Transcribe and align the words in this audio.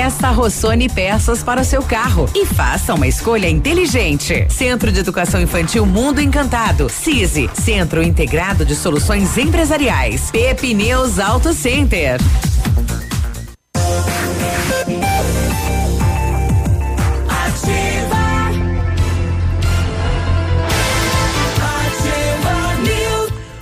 Peça 0.00 0.30
Rossoni 0.30 0.88
peças 0.88 1.42
para 1.42 1.60
o 1.60 1.64
seu 1.64 1.82
carro 1.82 2.26
e 2.34 2.46
faça 2.46 2.94
uma 2.94 3.06
escolha 3.06 3.46
inteligente. 3.50 4.46
Centro 4.48 4.90
de 4.90 4.98
Educação 4.98 5.38
Infantil 5.38 5.84
Mundo 5.84 6.22
Encantado. 6.22 6.88
CISI, 6.88 7.50
Centro 7.52 8.02
Integrado 8.02 8.64
de 8.64 8.74
Soluções 8.74 9.36
Empresariais. 9.36 10.30
Pepineus 10.30 11.18
Auto 11.18 11.52
Center. 11.52 12.18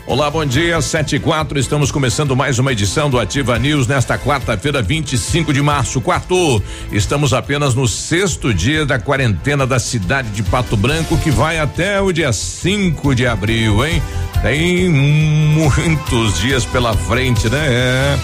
Olá, 0.08 0.30
bom 0.30 0.42
dia, 0.42 0.80
sete 0.80 1.16
e 1.16 1.20
quatro, 1.20 1.58
estamos 1.58 1.92
começando 1.92 2.34
mais 2.34 2.58
uma 2.58 2.72
edição 2.72 3.10
do 3.10 3.18
Ativa 3.20 3.58
News 3.58 3.86
nesta 3.86 4.16
quarta-feira, 4.16 4.80
25 4.80 5.52
de 5.52 5.60
março, 5.60 6.00
quarto. 6.00 6.62
Estamos 6.90 7.34
apenas 7.34 7.74
no 7.74 7.86
sexto 7.86 8.54
dia 8.54 8.86
da 8.86 8.98
quarentena 8.98 9.66
da 9.66 9.78
cidade 9.78 10.30
de 10.30 10.42
Pato 10.42 10.78
Branco, 10.78 11.18
que 11.18 11.30
vai 11.30 11.58
até 11.58 12.00
o 12.00 12.10
dia 12.10 12.32
5 12.32 13.14
de 13.14 13.26
abril, 13.26 13.84
hein? 13.84 14.02
Tem 14.40 14.88
muitos 14.88 16.38
dias 16.38 16.64
pela 16.64 16.94
frente, 16.94 17.50
né? 17.50 17.66
É. 17.68 18.18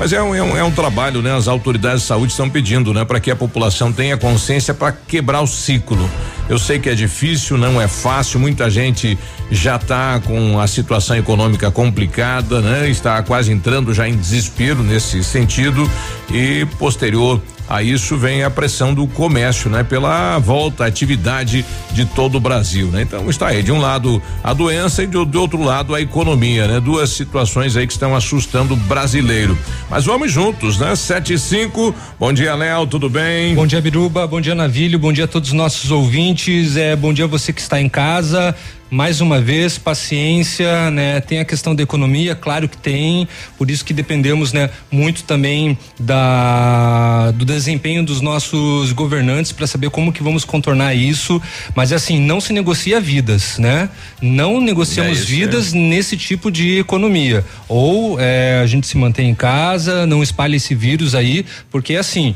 Mas 0.00 0.14
é 0.14 0.22
um, 0.22 0.34
é 0.34 0.42
um, 0.42 0.56
é 0.56 0.64
um, 0.64 0.70
trabalho, 0.70 1.20
né? 1.20 1.36
As 1.36 1.46
autoridades 1.46 2.00
de 2.00 2.06
saúde 2.06 2.32
estão 2.32 2.48
pedindo, 2.48 2.94
né? 2.94 3.04
Para 3.04 3.20
que 3.20 3.30
a 3.30 3.36
população 3.36 3.92
tenha 3.92 4.16
consciência 4.16 4.72
para 4.72 4.92
quebrar 4.92 5.42
o 5.42 5.46
ciclo. 5.46 6.08
Eu 6.48 6.58
sei 6.58 6.78
que 6.78 6.88
é 6.88 6.94
difícil, 6.94 7.58
não 7.58 7.78
é 7.78 7.86
fácil, 7.86 8.40
muita 8.40 8.70
gente 8.70 9.18
já 9.50 9.76
está 9.76 10.18
com 10.20 10.58
a 10.58 10.66
situação 10.66 11.16
econômica 11.18 11.70
complicada, 11.70 12.62
né? 12.62 12.88
Está 12.88 13.22
quase 13.22 13.52
entrando 13.52 13.92
já 13.92 14.08
em 14.08 14.16
desespero 14.16 14.82
nesse 14.82 15.22
sentido 15.22 15.88
e 16.32 16.64
posterior 16.78 17.38
a 17.70 17.84
isso 17.84 18.16
vem 18.16 18.42
a 18.42 18.50
pressão 18.50 18.92
do 18.92 19.06
comércio, 19.06 19.70
né? 19.70 19.84
Pela 19.84 20.40
volta 20.40 20.82
à 20.82 20.86
atividade 20.88 21.64
de 21.92 22.04
todo 22.04 22.34
o 22.34 22.40
Brasil, 22.40 22.88
né? 22.88 23.02
Então 23.02 23.30
está 23.30 23.46
aí 23.46 23.62
de 23.62 23.70
um 23.70 23.78
lado 23.78 24.20
a 24.42 24.52
doença 24.52 25.04
e 25.04 25.06
do, 25.06 25.24
do 25.24 25.40
outro 25.40 25.62
lado 25.62 25.94
a 25.94 26.00
economia, 26.00 26.66
né? 26.66 26.80
Duas 26.80 27.10
situações 27.10 27.76
aí 27.76 27.86
que 27.86 27.92
estão 27.92 28.16
assustando 28.16 28.74
o 28.74 28.76
brasileiro. 28.76 29.56
Mas 29.88 30.04
vamos 30.04 30.32
juntos, 30.32 30.78
né? 30.78 30.96
Sete 30.96 31.34
e 31.34 31.38
cinco. 31.38 31.94
Bom 32.18 32.32
dia, 32.32 32.56
Léo, 32.56 32.88
tudo 32.88 33.08
bem? 33.08 33.54
Bom 33.54 33.68
dia, 33.68 33.80
Biruba. 33.80 34.26
Bom 34.26 34.40
dia, 34.40 34.56
Navilho. 34.56 34.98
Bom 34.98 35.12
dia 35.12 35.26
a 35.26 35.28
todos 35.28 35.50
os 35.50 35.54
nossos 35.54 35.92
ouvintes. 35.92 36.76
É, 36.76 36.96
bom 36.96 37.12
dia 37.12 37.28
você 37.28 37.52
que 37.52 37.60
está 37.60 37.80
em 37.80 37.88
casa 37.88 38.52
mais 38.90 39.20
uma 39.20 39.40
vez, 39.40 39.78
paciência, 39.78 40.90
né? 40.90 41.20
Tem 41.20 41.38
a 41.38 41.44
questão 41.44 41.74
da 41.74 41.82
economia, 41.82 42.34
claro 42.34 42.68
que 42.68 42.76
tem, 42.76 43.28
por 43.56 43.70
isso 43.70 43.84
que 43.84 43.94
dependemos, 43.94 44.52
né, 44.52 44.70
muito 44.90 45.22
também 45.24 45.78
da 45.98 47.30
do 47.32 47.44
desempenho 47.44 48.04
dos 48.04 48.20
nossos 48.20 48.92
governantes 48.92 49.52
para 49.52 49.66
saber 49.66 49.90
como 49.90 50.12
que 50.12 50.22
vamos 50.22 50.44
contornar 50.44 50.94
isso, 50.94 51.40
mas 51.74 51.92
assim, 51.92 52.18
não 52.18 52.40
se 52.40 52.52
negocia 52.52 53.00
vidas, 53.00 53.58
né? 53.58 53.88
Não 54.20 54.60
negociamos 54.60 55.18
é 55.18 55.20
isso, 55.20 55.26
vidas 55.26 55.74
é. 55.74 55.78
nesse 55.78 56.16
tipo 56.16 56.50
de 56.50 56.78
economia. 56.78 57.44
Ou 57.68 58.18
é, 58.18 58.60
a 58.62 58.66
gente 58.66 58.86
se 58.86 58.96
mantém 58.96 59.30
em 59.30 59.34
casa, 59.34 60.06
não 60.06 60.22
espalha 60.22 60.56
esse 60.56 60.74
vírus 60.74 61.14
aí, 61.14 61.46
porque 61.70 61.94
assim, 61.96 62.34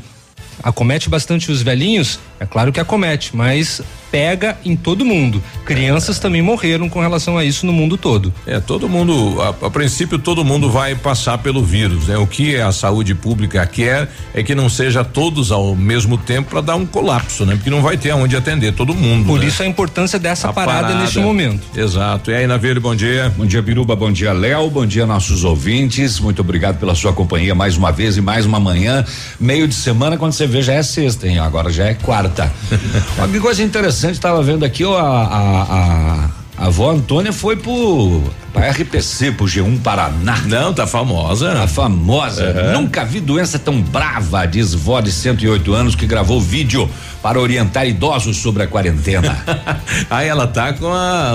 acomete 0.63 1.09
bastante 1.09 1.51
os 1.51 1.61
velhinhos, 1.61 2.19
é 2.39 2.45
claro 2.45 2.71
que 2.71 2.79
acomete, 2.79 3.35
mas 3.35 3.81
pega 4.15 4.55
em 4.63 4.77
todo 4.77 5.03
mundo. 5.03 5.43
Crianças 5.65 6.17
é. 6.17 6.21
também 6.21 6.41
morreram 6.41 6.87
com 6.87 7.01
relação 7.01 7.37
a 7.37 7.43
isso 7.43 7.65
no 7.65 7.73
mundo 7.73 7.97
todo. 7.97 8.33
É, 8.47 8.61
todo 8.61 8.87
mundo, 8.87 9.41
a, 9.41 9.49
a, 9.65 9.69
princípio, 9.69 10.17
todo 10.17 10.45
mundo 10.45 10.71
vai 10.71 10.95
passar 10.95 11.37
pelo 11.39 11.61
vírus, 11.61 12.07
né? 12.07 12.17
O 12.17 12.25
que 12.25 12.55
a 12.55 12.71
saúde 12.71 13.13
pública 13.13 13.65
quer 13.67 14.09
é 14.33 14.41
que 14.41 14.55
não 14.55 14.69
seja 14.69 15.03
todos 15.03 15.51
ao 15.51 15.75
mesmo 15.75 16.17
tempo 16.17 16.51
para 16.51 16.61
dar 16.61 16.75
um 16.77 16.85
colapso, 16.85 17.45
né? 17.45 17.55
Porque 17.55 17.69
não 17.69 17.81
vai 17.81 17.97
ter 17.97 18.11
aonde 18.11 18.37
atender 18.37 18.71
todo 18.73 18.95
mundo. 18.95 19.25
Por 19.25 19.41
né? 19.41 19.47
isso 19.47 19.61
a 19.61 19.65
importância 19.65 20.17
dessa 20.17 20.53
parada, 20.53 20.83
parada, 20.83 21.01
neste 21.01 21.19
momento. 21.19 21.67
Exato. 21.77 22.31
E 22.31 22.35
aí, 22.35 22.47
Naveiro, 22.47 22.79
bom 22.79 22.95
dia. 22.95 23.33
Bom 23.35 23.45
dia, 23.45 23.61
Biruba, 23.61 23.97
bom 23.97 24.13
dia, 24.13 24.31
Léo, 24.31 24.69
bom 24.69 24.85
dia, 24.85 25.05
nossos 25.05 25.43
ouvintes. 25.43 26.21
Muito 26.21 26.39
obrigado 26.39 26.79
pela 26.79 26.95
sua 26.95 27.11
companhia 27.11 27.53
mais 27.53 27.75
uma 27.75 27.91
vez 27.91 28.15
e 28.15 28.21
mais 28.21 28.45
uma 28.45 28.61
manhã. 28.61 29.03
Meio 29.37 29.67
de 29.67 29.75
semana, 29.75 30.15
quando 30.15 30.31
você 30.31 30.47
vê, 30.47 30.61
já 30.61 30.71
é 30.71 30.83
sexta, 30.83 31.27
hein? 31.27 31.39
Agora 31.39 31.69
já 31.69 31.83
é 31.83 31.93
quarta. 31.95 32.49
Uma 33.17 33.27
coisa 33.41 33.61
interessante, 33.61 34.04
estava 34.11 34.41
vendo 34.41 34.63
aqui, 34.63 34.83
ó, 34.83 34.97
a, 34.97 35.01
a, 35.01 35.63
a, 35.63 36.29
a 36.57 36.65
avó 36.67 36.91
Antônia 36.91 37.33
foi 37.33 37.55
pro 37.55 38.23
pra 38.55 38.69
RPC, 38.69 39.33
pro 39.33 39.45
G1 39.45 39.81
Paraná. 39.81 40.37
Não, 40.45 40.73
tá 40.73 40.87
famosa. 40.87 41.51
Tá 41.53 41.67
famosa. 41.67 42.45
Uhum. 42.45 42.81
Nunca 42.81 43.03
vi 43.03 43.19
doença 43.19 43.59
tão 43.59 43.81
brava, 43.81 44.45
diz 44.45 44.73
vó 44.73 45.01
de 45.01 45.11
108 45.11 45.73
anos 45.73 45.95
que 45.95 46.05
gravou 46.05 46.39
vídeo 46.39 46.89
para 47.21 47.39
orientar 47.39 47.87
idosos 47.87 48.37
sobre 48.37 48.63
a 48.63 48.67
quarentena. 48.67 49.35
aí 50.09 50.27
ela 50.27 50.45
tá 50.45 50.73
com 50.73 50.93
a, 50.93 51.33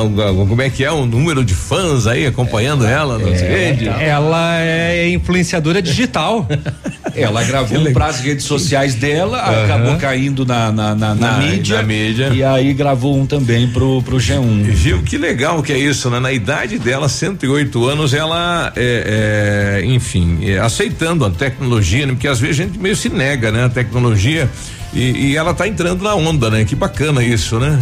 como 0.49 0.63
é 0.63 0.71
que 0.71 0.85
é, 0.85 0.91
o 0.91 1.03
um 1.03 1.07
número 1.07 1.45
de 1.45 1.53
fãs 1.53 2.07
aí 2.07 2.27
acompanhando 2.27 2.87
é, 2.87 2.93
ela 2.93 3.19
nas 3.19 3.43
é, 3.43 3.49
redes. 3.49 3.89
Ela 3.89 4.61
é 4.61 5.09
influenciadora 5.11 5.83
digital. 5.83 6.47
ela 7.15 7.43
gravou 7.43 7.91
para 7.93 8.07
as 8.07 8.21
redes 8.21 8.45
sociais 8.45 8.95
dela, 8.95 9.39
uhum. 9.39 9.65
acabou 9.65 9.97
caindo 9.97 10.47
na 10.47 10.71
na, 10.73 10.95
na, 10.95 10.95
na, 10.95 11.15
na, 11.15 11.39
mídia, 11.39 11.77
na, 11.79 11.83
mídia, 11.83 12.29
E 12.33 12.43
aí 12.43 12.73
gravou 12.73 13.19
um 13.19 13.27
também 13.27 13.69
pro, 13.69 14.03
pro 14.03 14.17
G1. 14.17 14.63
Viu 14.71 15.03
que 15.03 15.19
legal 15.19 15.63
que 15.63 15.73
é 15.73 15.79
isso, 15.79 16.09
né? 16.11 16.21
Na 16.21 16.33
idade 16.33 16.79
dela, 16.79 17.09
108 17.11 17.87
anos, 17.87 18.15
ela 18.15 18.73
é, 18.77 19.81
é 19.81 19.85
enfim, 19.85 20.39
é, 20.43 20.59
aceitando 20.59 21.25
a 21.25 21.31
tecnologia, 21.31 22.07
né? 22.07 22.13
porque 22.13 22.29
às 22.29 22.41
vezes 22.41 22.61
a 22.61 22.65
gente 22.65 22.79
meio 22.79 22.97
se 22.97 23.09
nega, 23.09 23.51
né? 23.51 23.65
A 23.65 23.69
tecnologia 23.69 24.51
e, 24.93 25.31
e 25.31 25.37
ela 25.37 25.53
está 25.53 25.69
entrando 25.69 26.03
na 26.03 26.15
onda, 26.15 26.51
né? 26.51 26.65
Que 26.65 26.75
bacana 26.75 27.23
isso, 27.23 27.59
né? 27.59 27.79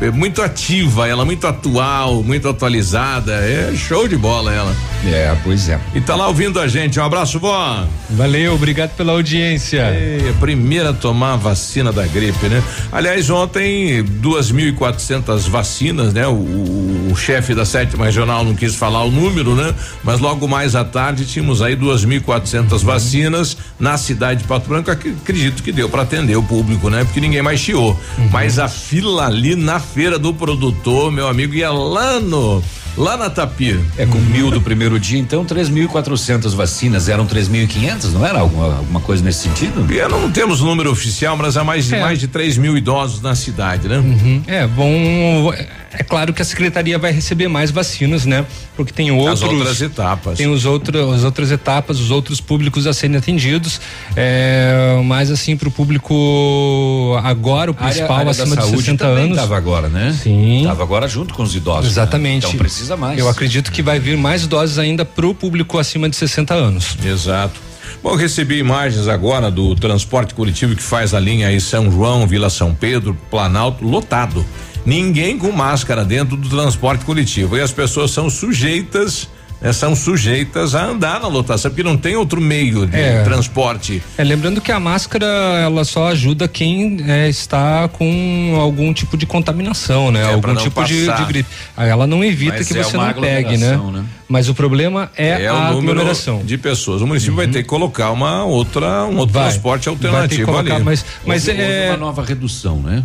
É, 0.00 0.06
é, 0.06 0.10
muito 0.10 0.42
ativa, 0.42 1.08
ela 1.08 1.24
muito 1.24 1.46
atual, 1.46 2.22
muito 2.22 2.48
atualizada. 2.48 3.32
É 3.32 3.72
show 3.76 4.08
de 4.08 4.16
bola 4.16 4.52
ela. 4.52 4.74
É, 5.04 5.36
pois 5.44 5.68
é. 5.68 5.78
E 5.94 6.00
tá 6.00 6.16
lá 6.16 6.26
ouvindo 6.26 6.58
a 6.58 6.66
gente. 6.66 6.98
Um 6.98 7.04
abraço, 7.04 7.38
vó. 7.38 7.86
Valeu, 8.10 8.54
obrigado 8.54 8.90
pela 8.96 9.12
audiência. 9.12 9.82
É, 9.82 10.30
a 10.30 10.40
primeira 10.40 10.90
a 10.90 10.92
tomar 10.92 11.34
a 11.34 11.36
vacina 11.36 11.92
da 11.92 12.06
gripe, 12.06 12.48
né? 12.48 12.62
Aliás, 12.90 13.30
ontem, 13.30 14.02
duas 14.02 14.50
mil 14.50 14.68
e 14.68 14.72
quatrocentas 14.72 15.46
vacinas, 15.46 16.12
né? 16.12 16.26
O, 16.26 16.32
o, 16.32 17.10
o 17.12 17.16
chefe 17.16 17.54
da 17.54 17.64
sétima 17.64 18.06
regional 18.06 18.44
não 18.44 18.54
quis 18.54 18.74
falar 18.74 19.04
o 19.04 19.10
número, 19.10 19.54
né? 19.54 19.74
Mas 20.02 20.18
logo 20.18 20.48
mais 20.48 20.74
à 20.74 20.84
tarde 20.84 21.24
tínhamos 21.24 21.62
aí 21.62 21.76
duas 21.76 22.04
mil 22.04 22.18
e 22.18 22.20
quatrocentas 22.20 22.80
uhum. 22.80 22.86
vacinas 22.86 23.56
na 23.78 23.96
cidade 23.96 24.42
de 24.42 24.48
Pato 24.48 24.68
Branco. 24.68 24.90
Acredito 24.90 25.62
que 25.62 25.70
deu 25.70 25.88
para 25.88 26.02
atender 26.02 26.36
o 26.36 26.42
público, 26.48 26.88
né? 26.88 27.04
Porque 27.04 27.20
ninguém 27.20 27.42
mais 27.42 27.60
chiou. 27.60 27.98
Uhum. 28.16 28.28
Mas 28.32 28.58
a 28.58 28.68
fila 28.68 29.26
ali 29.26 29.54
na 29.54 29.78
feira 29.78 30.18
do 30.18 30.32
produtor, 30.32 31.12
meu 31.12 31.28
amigo, 31.28 31.54
ia 31.54 31.70
lá 31.70 32.18
no 32.18 32.62
lá 32.96 33.16
na 33.16 33.30
Tapir. 33.30 33.80
É 33.96 34.04
com 34.04 34.18
mil 34.18 34.50
do 34.50 34.60
primeiro 34.60 34.98
dia, 34.98 35.18
então 35.18 35.44
três 35.44 35.68
mil 35.68 35.84
e 35.84 35.88
quatrocentas 35.88 36.52
vacinas, 36.52 37.08
eram 37.08 37.24
três 37.26 37.48
mil 37.48 37.62
e 37.62 37.66
quinhentas, 37.66 38.12
não 38.12 38.26
era 38.26 38.40
alguma, 38.40 38.76
alguma 38.76 39.00
coisa 39.00 39.22
nesse 39.22 39.40
sentido? 39.40 39.86
É, 39.94 40.08
não 40.08 40.30
temos 40.32 40.60
número 40.60 40.90
oficial, 40.90 41.36
mas 41.36 41.56
há 41.56 41.62
mais 41.62 41.86
de 41.86 41.94
é. 41.94 42.00
mais 42.00 42.18
de 42.18 42.26
três 42.26 42.58
mil 42.58 42.76
idosos 42.76 43.22
na 43.22 43.34
cidade, 43.34 43.88
né? 43.88 43.98
Uhum. 43.98 44.42
É 44.46 44.66
bom 44.66 45.52
É 45.92 46.02
claro 46.02 46.32
que 46.34 46.42
a 46.42 46.44
secretaria 46.44 46.98
vai 46.98 47.12
receber 47.12 47.48
mais 47.48 47.70
vacinas, 47.70 48.26
né? 48.26 48.44
Porque 48.76 48.92
tem 48.92 49.10
outros. 49.10 49.42
As 49.42 49.48
outras 49.48 49.80
etapas. 49.80 50.38
Tem 50.38 50.46
os 50.46 50.64
outros, 50.66 51.14
as 51.14 51.24
outras 51.24 51.50
etapas, 51.50 51.98
os 51.98 52.10
outros 52.10 52.40
públicos 52.40 52.86
a 52.86 52.92
serem 52.92 53.16
atendidos. 53.16 53.80
É, 54.14 55.00
mas 55.04 55.30
assim, 55.30 55.56
para 55.56 55.68
o 55.68 55.70
público 55.70 57.18
agora, 57.24 57.70
o 57.70 57.74
principal 57.74 58.18
área, 58.18 58.30
área 58.30 58.42
acima 58.42 58.56
de 58.56 58.64
60 58.66 59.06
anos. 59.06 59.30
Estava 59.30 59.56
agora, 59.56 59.88
né? 59.88 60.16
Sim. 60.22 60.58
Estava 60.58 60.82
agora 60.82 61.08
junto 61.08 61.32
com 61.32 61.42
os 61.42 61.54
idosos. 61.54 61.84
Né? 61.84 61.90
Exatamente. 61.90 62.42
Né? 62.42 62.48
Então 62.48 62.58
precisa 62.58 62.96
mais. 62.96 63.18
Eu 63.18 63.28
acredito 63.28 63.72
que 63.72 63.82
vai 63.82 63.98
vir 63.98 64.16
mais 64.16 64.46
doses 64.46 64.78
ainda 64.78 65.04
para 65.04 65.26
o 65.26 65.34
público 65.34 65.78
acima 65.78 66.08
de 66.08 66.16
60 66.16 66.54
anos. 66.54 66.96
Exato. 67.04 67.68
Bom, 68.02 68.14
recebi 68.14 68.58
imagens 68.58 69.08
agora 69.08 69.50
do 69.50 69.74
transporte 69.74 70.34
coletivo 70.34 70.76
que 70.76 70.82
faz 70.82 71.14
a 71.14 71.20
linha 71.20 71.48
aí 71.48 71.60
São 71.60 71.90
João, 71.90 72.26
Vila 72.26 72.50
São 72.50 72.74
Pedro, 72.74 73.16
Planalto, 73.30 73.84
lotado. 73.84 74.44
Ninguém 74.88 75.36
com 75.36 75.52
máscara 75.52 76.02
dentro 76.02 76.34
do 76.34 76.48
transporte 76.48 77.04
coletivo. 77.04 77.58
E 77.58 77.60
as 77.60 77.70
pessoas 77.70 78.10
são 78.10 78.30
sujeitas 78.30 79.28
né, 79.60 79.72
são 79.72 79.94
sujeitas 79.94 80.74
a 80.74 80.84
andar 80.84 81.20
na 81.20 81.28
lotação, 81.28 81.70
porque 81.70 81.82
não 81.82 81.96
tem 81.96 82.14
outro 82.16 82.40
meio 82.40 82.86
de 82.86 82.96
é. 82.96 83.22
transporte. 83.24 84.02
É, 84.16 84.22
lembrando 84.22 84.60
que 84.60 84.70
a 84.70 84.78
máscara 84.78 85.26
ela 85.26 85.84
só 85.84 86.08
ajuda 86.08 86.46
quem 86.46 86.98
é, 87.06 87.28
está 87.28 87.88
com 87.88 88.56
algum 88.60 88.92
tipo 88.92 89.16
de 89.16 89.26
contaminação, 89.26 90.12
né? 90.12 90.22
É, 90.22 90.32
algum 90.32 90.54
tipo 90.54 90.84
de, 90.84 91.12
de, 91.12 91.24
gripe. 91.24 91.50
Ela 91.76 92.06
não 92.06 92.22
evita 92.22 92.58
Mas 92.58 92.68
que 92.68 92.78
é 92.78 92.82
você 92.82 92.96
não 92.96 93.12
pegue, 93.14 93.56
né? 93.56 93.76
né? 93.76 94.04
Mas 94.28 94.48
o 94.48 94.54
problema 94.54 95.10
é, 95.16 95.42
é 95.42 95.48
a 95.48 95.68
aglomeração 95.68 96.44
de 96.44 96.56
pessoas. 96.56 97.02
O 97.02 97.06
município 97.06 97.32
uhum. 97.32 97.38
vai 97.38 97.48
ter 97.48 97.62
que 97.62 97.68
colocar 97.68 98.12
uma 98.12 98.44
outra, 98.44 99.04
um 99.04 99.16
outro 99.16 99.34
vai, 99.34 99.48
transporte 99.48 99.88
alternativo 99.88 100.44
colocar, 100.44 100.76
ali. 100.76 100.84
Mas, 100.84 101.04
mas 101.26 101.48
houve, 101.48 101.60
é 101.60 101.64
houve 101.64 101.90
uma 101.90 101.96
nova 101.96 102.22
redução, 102.22 102.76
né? 102.80 103.02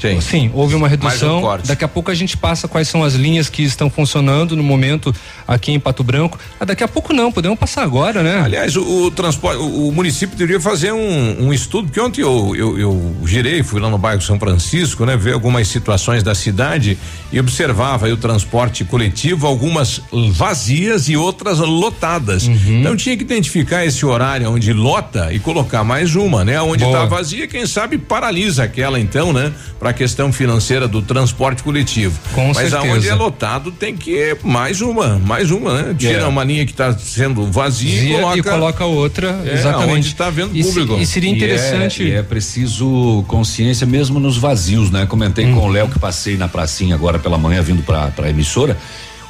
Sim. 0.00 0.20
Sim, 0.20 0.50
houve 0.54 0.74
uma 0.74 0.88
redução. 0.88 1.42
Um 1.44 1.58
daqui 1.66 1.84
a 1.84 1.88
pouco 1.88 2.10
a 2.10 2.14
gente 2.14 2.36
passa 2.36 2.68
quais 2.68 2.88
são 2.88 3.02
as 3.02 3.14
linhas 3.14 3.48
que 3.48 3.62
estão 3.62 3.90
funcionando 3.90 4.56
no 4.56 4.62
momento 4.62 5.14
aqui 5.46 5.72
em 5.72 5.80
Pato 5.80 6.04
Branco. 6.04 6.38
Ah, 6.58 6.64
daqui 6.64 6.84
a 6.84 6.88
pouco 6.88 7.12
não, 7.12 7.32
podemos 7.32 7.58
passar 7.58 7.82
agora, 7.82 8.22
né? 8.22 8.40
Aliás, 8.44 8.76
o, 8.76 9.06
o 9.06 9.10
transporte, 9.10 9.58
o, 9.58 9.88
o, 9.88 9.92
município 9.92 10.36
deveria 10.36 10.60
fazer 10.60 10.92
um, 10.92 11.46
um, 11.46 11.52
estudo, 11.52 11.86
porque 11.86 12.00
ontem 12.00 12.22
eu, 12.22 12.54
eu, 12.56 12.78
eu 12.78 13.16
girei, 13.24 13.62
fui 13.62 13.80
lá 13.80 13.90
no 13.90 13.98
bairro 13.98 14.20
São 14.20 14.38
Francisco, 14.38 15.04
né? 15.04 15.16
Ver 15.16 15.34
algumas 15.34 15.68
situações 15.68 16.22
da 16.22 16.34
cidade 16.34 16.98
e 17.32 17.40
observava 17.40 18.08
o 18.08 18.16
transporte 18.16 18.84
coletivo, 18.84 19.46
algumas 19.46 20.00
vazias 20.32 21.08
e 21.08 21.16
outras 21.16 21.58
lotadas. 21.58 22.46
Uhum. 22.46 22.80
Então 22.80 22.96
tinha 22.96 23.16
que 23.16 23.22
identificar 23.22 23.84
esse 23.84 24.04
horário 24.04 24.50
onde 24.50 24.72
lota 24.72 25.32
e 25.32 25.38
colocar 25.38 25.84
mais 25.84 26.14
uma, 26.14 26.44
né? 26.44 26.60
Onde 26.60 26.84
está 26.84 27.04
vazia, 27.04 27.46
quem 27.46 27.66
sabe 27.66 27.98
paralisa 27.98 28.64
aquela 28.64 28.98
então, 29.00 29.32
né? 29.32 29.52
Pra 29.78 29.87
para 29.88 29.90
a 29.90 29.92
questão 29.94 30.32
financeira 30.32 30.86
do 30.86 31.00
transporte 31.00 31.62
coletivo. 31.62 32.18
Com 32.34 32.48
Mas 32.48 32.70
certeza. 32.70 32.78
aonde 32.78 33.08
é 33.08 33.14
lotado 33.14 33.70
tem 33.70 33.96
que 33.96 34.36
mais 34.42 34.80
uma, 34.80 35.18
mais 35.18 35.50
uma, 35.50 35.82
né? 35.82 35.96
Tira 35.98 36.22
é. 36.22 36.26
uma 36.26 36.44
linha 36.44 36.64
que 36.66 36.72
está 36.72 36.92
sendo 36.96 37.50
vazia 37.50 38.02
e 38.02 38.12
coloca, 38.12 38.38
e 38.38 38.42
coloca 38.42 38.84
outra, 38.84 39.40
é, 39.44 39.54
exatamente. 39.54 39.92
Onde 39.92 40.08
está 40.08 40.30
vendo 40.30 40.50
público. 40.50 40.94
E, 40.94 41.02
e 41.02 41.06
seria 41.06 41.30
interessante. 41.30 42.02
E 42.02 42.10
é, 42.10 42.14
e 42.14 42.16
é, 42.16 42.22
preciso 42.22 43.24
consciência 43.28 43.86
mesmo 43.86 44.20
nos 44.20 44.36
vazios, 44.36 44.90
né? 44.90 45.06
Comentei 45.06 45.46
hum. 45.46 45.54
com 45.54 45.66
o 45.66 45.68
Léo 45.68 45.88
que 45.88 45.98
passei 45.98 46.36
na 46.36 46.48
pracinha 46.48 46.94
agora 46.94 47.18
pela 47.18 47.38
manhã 47.38 47.62
vindo 47.62 47.82
para 47.82 48.12
a 48.18 48.28
emissora, 48.28 48.76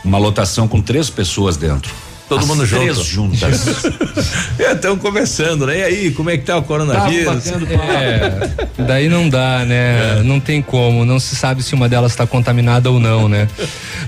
uma 0.04 0.18
lotação 0.18 0.66
com 0.66 0.80
três 0.80 1.08
pessoas 1.08 1.56
dentro 1.56 1.94
Todo 2.28 2.40
As 2.40 2.46
mundo 2.46 2.66
três 2.66 2.98
junto. 2.98 3.34
juntas. 3.34 3.84
Estão 4.58 4.92
é, 4.94 4.96
conversando, 4.96 5.66
né? 5.66 5.78
E 5.78 5.82
aí, 5.82 6.10
como 6.10 6.28
é 6.28 6.36
que 6.36 6.44
tá 6.44 6.58
o 6.58 6.62
coronavírus? 6.62 7.44
Tá 7.44 7.58
é, 7.84 8.82
daí 8.84 9.08
não 9.08 9.30
dá, 9.30 9.64
né? 9.64 10.18
É. 10.18 10.22
Não 10.22 10.38
tem 10.38 10.60
como, 10.60 11.06
não 11.06 11.18
se 11.18 11.34
sabe 11.34 11.62
se 11.62 11.74
uma 11.74 11.88
delas 11.88 12.12
está 12.12 12.26
contaminada 12.26 12.90
ou 12.90 13.00
não, 13.00 13.30
né? 13.30 13.48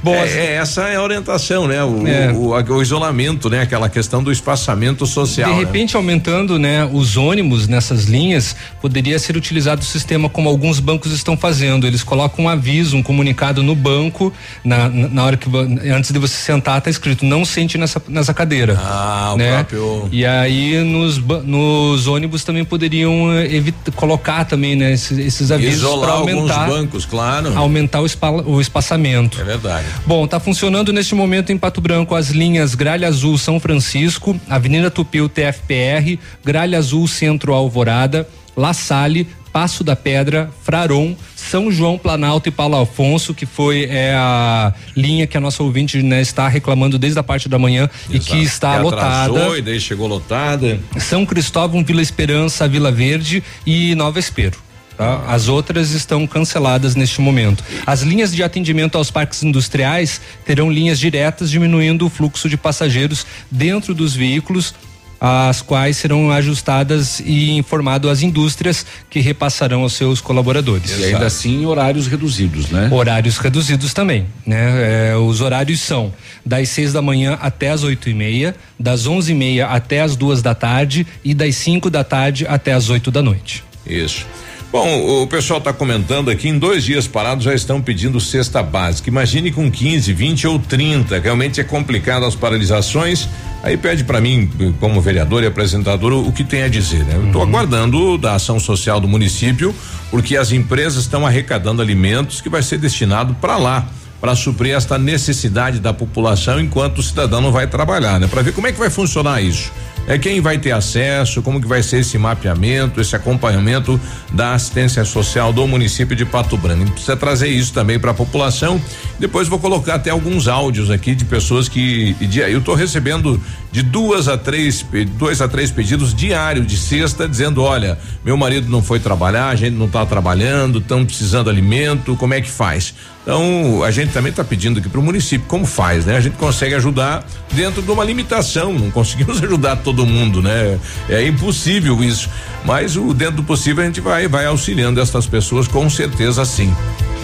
Bom, 0.02 0.14
é, 0.14 0.28
é, 0.28 0.54
essa 0.56 0.82
é 0.82 0.96
a 0.96 1.02
orientação, 1.02 1.66
né? 1.66 1.82
O, 1.82 2.06
é. 2.06 2.30
o, 2.30 2.50
o, 2.50 2.76
o, 2.76 2.82
isolamento, 2.82 3.48
né? 3.48 3.62
Aquela 3.62 3.88
questão 3.88 4.22
do 4.22 4.30
espaçamento 4.30 5.06
social. 5.06 5.48
De 5.48 5.56
né? 5.56 5.64
repente, 5.64 5.94
né? 5.94 5.98
aumentando, 5.98 6.58
né? 6.58 6.84
Os 6.92 7.16
ônibus 7.16 7.68
nessas 7.68 8.04
linhas, 8.04 8.54
poderia 8.82 9.18
ser 9.18 9.34
utilizado 9.34 9.80
o 9.80 9.84
sistema 9.84 10.28
como 10.28 10.46
alguns 10.46 10.78
bancos 10.78 11.12
estão 11.12 11.38
fazendo. 11.38 11.86
Eles 11.86 12.02
colocam 12.02 12.44
um 12.44 12.48
aviso, 12.50 12.98
um 12.98 13.02
comunicado 13.02 13.62
no 13.62 13.74
banco, 13.74 14.30
na, 14.62 14.90
na 14.90 15.24
hora 15.24 15.38
que 15.38 15.48
antes 15.90 16.12
de 16.12 16.18
você 16.18 16.36
sentar, 16.36 16.82
tá 16.82 16.90
escrito 16.90 17.24
não 17.24 17.46
sente 17.46 17.78
nessa 17.78 18.02
nessa 18.10 18.34
cadeira. 18.34 18.78
Ah, 18.78 19.34
né? 19.36 19.50
o 19.50 19.54
próprio. 19.54 20.08
E 20.12 20.26
aí 20.26 20.82
nos, 20.84 21.18
nos 21.18 22.06
ônibus 22.06 22.44
também 22.44 22.64
poderiam 22.64 23.32
eh, 23.32 23.54
evitar, 23.54 23.92
colocar 23.92 24.44
também, 24.44 24.76
né, 24.76 24.92
esses, 24.92 25.18
esses 25.18 25.50
avisos 25.50 25.88
para 26.00 26.12
aumentar 26.12 26.62
alguns 26.62 26.76
bancos, 26.76 27.04
claro. 27.06 27.56
Aumentar 27.56 28.00
o, 28.00 28.06
espa, 28.06 28.30
o 28.30 28.60
espaçamento. 28.60 29.40
É 29.40 29.44
verdade. 29.44 29.86
Bom, 30.04 30.26
tá 30.26 30.40
funcionando 30.40 30.92
neste 30.92 31.14
momento 31.14 31.52
em 31.52 31.58
Pato 31.58 31.80
Branco 31.80 32.14
as 32.14 32.30
linhas 32.30 32.74
Gralha 32.74 33.08
Azul 33.08 33.38
São 33.38 33.60
Francisco, 33.60 34.38
Avenida 34.48 34.90
Tupi 34.90 35.20
TFPR, 35.28 36.18
Gralha 36.44 36.78
Azul 36.78 37.06
Centro 37.06 37.52
Alvorada, 37.52 38.26
La 38.56 38.72
Salle, 38.72 39.26
Passo 39.52 39.82
da 39.82 39.96
Pedra, 39.96 40.50
Fraron, 40.62 41.16
São 41.34 41.70
João 41.70 41.98
Planalto 41.98 42.48
e 42.48 42.52
Paulo 42.52 42.80
Afonso, 42.80 43.34
que 43.34 43.46
foi 43.46 43.84
é, 43.84 44.14
a 44.14 44.72
linha 44.96 45.26
que 45.26 45.36
a 45.36 45.40
nossa 45.40 45.62
ouvinte 45.62 46.02
né, 46.02 46.20
está 46.20 46.48
reclamando 46.48 46.98
desde 46.98 47.18
a 47.18 47.22
parte 47.22 47.48
da 47.48 47.58
manhã 47.58 47.90
Exato. 48.08 48.16
e 48.16 48.20
que 48.20 48.42
está 48.42 48.76
que 48.76 48.82
lotada. 48.82 49.58
E 49.58 49.62
daí 49.62 49.80
chegou 49.80 50.06
lotada. 50.06 50.78
São 50.98 51.26
Cristóvão, 51.26 51.84
Vila 51.84 52.02
Esperança, 52.02 52.68
Vila 52.68 52.92
Verde 52.92 53.42
e 53.66 53.94
Nova 53.94 54.18
Espero. 54.18 54.58
Tá? 55.00 55.24
As 55.26 55.48
outras 55.48 55.92
estão 55.92 56.26
canceladas 56.26 56.94
neste 56.94 57.22
momento. 57.22 57.64
As 57.86 58.02
linhas 58.02 58.34
de 58.34 58.42
atendimento 58.42 58.98
aos 58.98 59.10
parques 59.10 59.42
industriais 59.42 60.20
terão 60.44 60.70
linhas 60.70 60.98
diretas, 60.98 61.50
diminuindo 61.50 62.04
o 62.04 62.10
fluxo 62.10 62.50
de 62.50 62.58
passageiros 62.58 63.26
dentro 63.50 63.94
dos 63.94 64.14
veículos 64.14 64.74
as 65.20 65.60
quais 65.60 65.98
serão 65.98 66.30
ajustadas 66.30 67.20
e 67.20 67.50
informado 67.50 68.08
às 68.08 68.22
indústrias 68.22 68.86
que 69.10 69.20
repassarão 69.20 69.82
aos 69.82 69.92
seus 69.92 70.20
colaboradores. 70.20 70.98
E 70.98 71.04
ainda 71.04 71.26
assim 71.26 71.66
horários 71.66 72.06
reduzidos, 72.06 72.70
né? 72.70 72.88
Horários 72.90 73.36
reduzidos 73.36 73.92
também, 73.92 74.26
né? 74.46 75.10
É, 75.10 75.16
os 75.16 75.40
horários 75.40 75.80
são 75.80 76.12
das 76.44 76.70
seis 76.70 76.92
da 76.92 77.02
manhã 77.02 77.38
até 77.40 77.70
as 77.70 77.82
oito 77.82 78.08
e 78.08 78.14
meia, 78.14 78.56
das 78.78 79.06
onze 79.06 79.32
e 79.32 79.34
meia 79.34 79.66
até 79.66 80.00
as 80.00 80.16
duas 80.16 80.40
da 80.40 80.54
tarde 80.54 81.06
e 81.22 81.34
das 81.34 81.54
cinco 81.56 81.90
da 81.90 82.02
tarde 82.02 82.46
até 82.46 82.72
as 82.72 82.88
oito 82.88 83.10
da 83.10 83.22
noite. 83.22 83.62
Isso. 83.86 84.26
Bom, 84.72 85.22
o 85.22 85.26
pessoal 85.26 85.58
está 85.58 85.72
comentando 85.72 86.30
aqui, 86.30 86.48
em 86.48 86.56
dois 86.56 86.84
dias 86.84 87.08
parados 87.08 87.44
já 87.44 87.52
estão 87.52 87.82
pedindo 87.82 88.20
cesta 88.20 88.62
básica. 88.62 89.10
Imagine 89.10 89.50
com 89.50 89.68
15, 89.68 90.12
20 90.12 90.46
ou 90.46 90.60
30. 90.60 91.18
Realmente 91.18 91.60
é 91.60 91.64
complicado 91.64 92.24
as 92.24 92.36
paralisações. 92.36 93.28
Aí 93.64 93.76
pede 93.76 94.04
para 94.04 94.20
mim, 94.20 94.48
como 94.78 95.00
vereador 95.00 95.42
e 95.42 95.46
apresentador, 95.46 96.12
o 96.12 96.30
que 96.30 96.44
tem 96.44 96.62
a 96.62 96.68
dizer, 96.68 97.04
né? 97.04 97.20
Estou 97.26 97.42
uhum. 97.42 97.48
aguardando 97.48 98.16
da 98.16 98.36
ação 98.36 98.60
social 98.60 99.00
do 99.00 99.08
município, 99.08 99.74
porque 100.08 100.36
as 100.36 100.52
empresas 100.52 101.02
estão 101.02 101.26
arrecadando 101.26 101.82
alimentos 101.82 102.40
que 102.40 102.48
vai 102.48 102.62
ser 102.62 102.78
destinado 102.78 103.34
para 103.40 103.56
lá 103.56 103.88
para 104.20 104.36
suprir 104.36 104.76
esta 104.76 104.98
necessidade 104.98 105.80
da 105.80 105.94
população 105.94 106.60
enquanto 106.60 106.98
o 106.98 107.02
cidadão 107.02 107.40
não 107.40 107.50
vai 107.50 107.66
trabalhar, 107.66 108.20
né? 108.20 108.28
Para 108.28 108.42
ver 108.42 108.52
como 108.52 108.66
é 108.68 108.72
que 108.72 108.78
vai 108.78 108.90
funcionar 108.90 109.42
isso 109.42 109.72
é 110.06 110.18
quem 110.18 110.40
vai 110.40 110.58
ter 110.58 110.72
acesso, 110.72 111.42
como 111.42 111.60
que 111.60 111.66
vai 111.66 111.82
ser 111.82 112.00
esse 112.00 112.18
mapeamento, 112.18 113.00
esse 113.00 113.14
acompanhamento 113.14 114.00
da 114.32 114.54
assistência 114.54 115.04
social 115.04 115.52
do 115.52 115.66
município 115.66 116.16
de 116.16 116.24
Pato 116.24 116.56
Branco. 116.56 116.90
Precisa 116.90 117.16
trazer 117.16 117.48
isso 117.48 117.72
também 117.72 117.98
para 117.98 118.10
a 118.10 118.14
população. 118.14 118.80
Depois 119.18 119.48
vou 119.48 119.58
colocar 119.58 119.94
até 119.94 120.10
alguns 120.10 120.48
áudios 120.48 120.90
aqui 120.90 121.14
de 121.14 121.24
pessoas 121.24 121.68
que 121.68 122.14
de, 122.14 122.40
eu 122.40 122.58
estou 122.58 122.74
recebendo 122.74 123.40
de 123.70 123.82
duas 123.82 124.26
a 124.28 124.36
três, 124.36 124.84
dois 125.16 125.40
a 125.40 125.48
três 125.48 125.70
pedidos 125.70 126.12
diários 126.12 126.66
de 126.66 126.76
sexta, 126.76 127.28
dizendo, 127.28 127.62
olha, 127.62 127.98
meu 128.24 128.36
marido 128.36 128.68
não 128.68 128.82
foi 128.82 128.98
trabalhar, 128.98 129.48
a 129.48 129.54
gente 129.54 129.74
não 129.76 129.86
está 129.86 130.04
trabalhando, 130.04 130.78
estamos 130.80 131.06
precisando 131.06 131.44
de 131.44 131.50
alimento, 131.50 132.16
como 132.16 132.34
é 132.34 132.40
que 132.40 132.50
faz? 132.50 132.94
Então, 133.22 133.84
a 133.84 133.90
gente 133.90 134.12
também 134.12 134.30
está 134.30 134.42
pedindo 134.42 134.80
aqui 134.80 134.88
para 134.88 134.98
o 134.98 135.02
município 135.02 135.46
como 135.46 135.66
faz, 135.66 136.06
né? 136.06 136.16
A 136.16 136.20
gente 136.20 136.36
consegue 136.36 136.74
ajudar 136.74 137.24
dentro 137.52 137.82
de 137.82 137.90
uma 137.90 138.02
limitação, 138.02 138.72
não 138.72 138.90
conseguimos 138.90 139.38
ajudar 139.44 139.76
todo 139.90 140.06
mundo, 140.06 140.40
né? 140.40 140.78
É 141.08 141.26
impossível 141.26 142.02
isso, 142.02 142.28
mas 142.64 142.96
o 142.96 143.12
dentro 143.12 143.36
do 143.36 143.42
possível 143.42 143.82
a 143.82 143.86
gente 143.86 144.00
vai 144.00 144.28
vai 144.28 144.46
auxiliando 144.46 145.00
essas 145.00 145.26
pessoas 145.26 145.66
com 145.66 145.90
certeza 145.90 146.44
sim. 146.44 146.72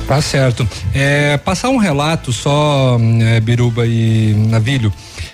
Tá 0.06 0.20
certo. 0.22 0.68
É, 0.94 1.36
passar 1.36 1.68
um 1.68 1.78
relato 1.78 2.32
só, 2.32 2.96
é, 3.22 3.40
Biruba 3.40 3.84
e 3.86 4.34
Navilho, 4.48 4.92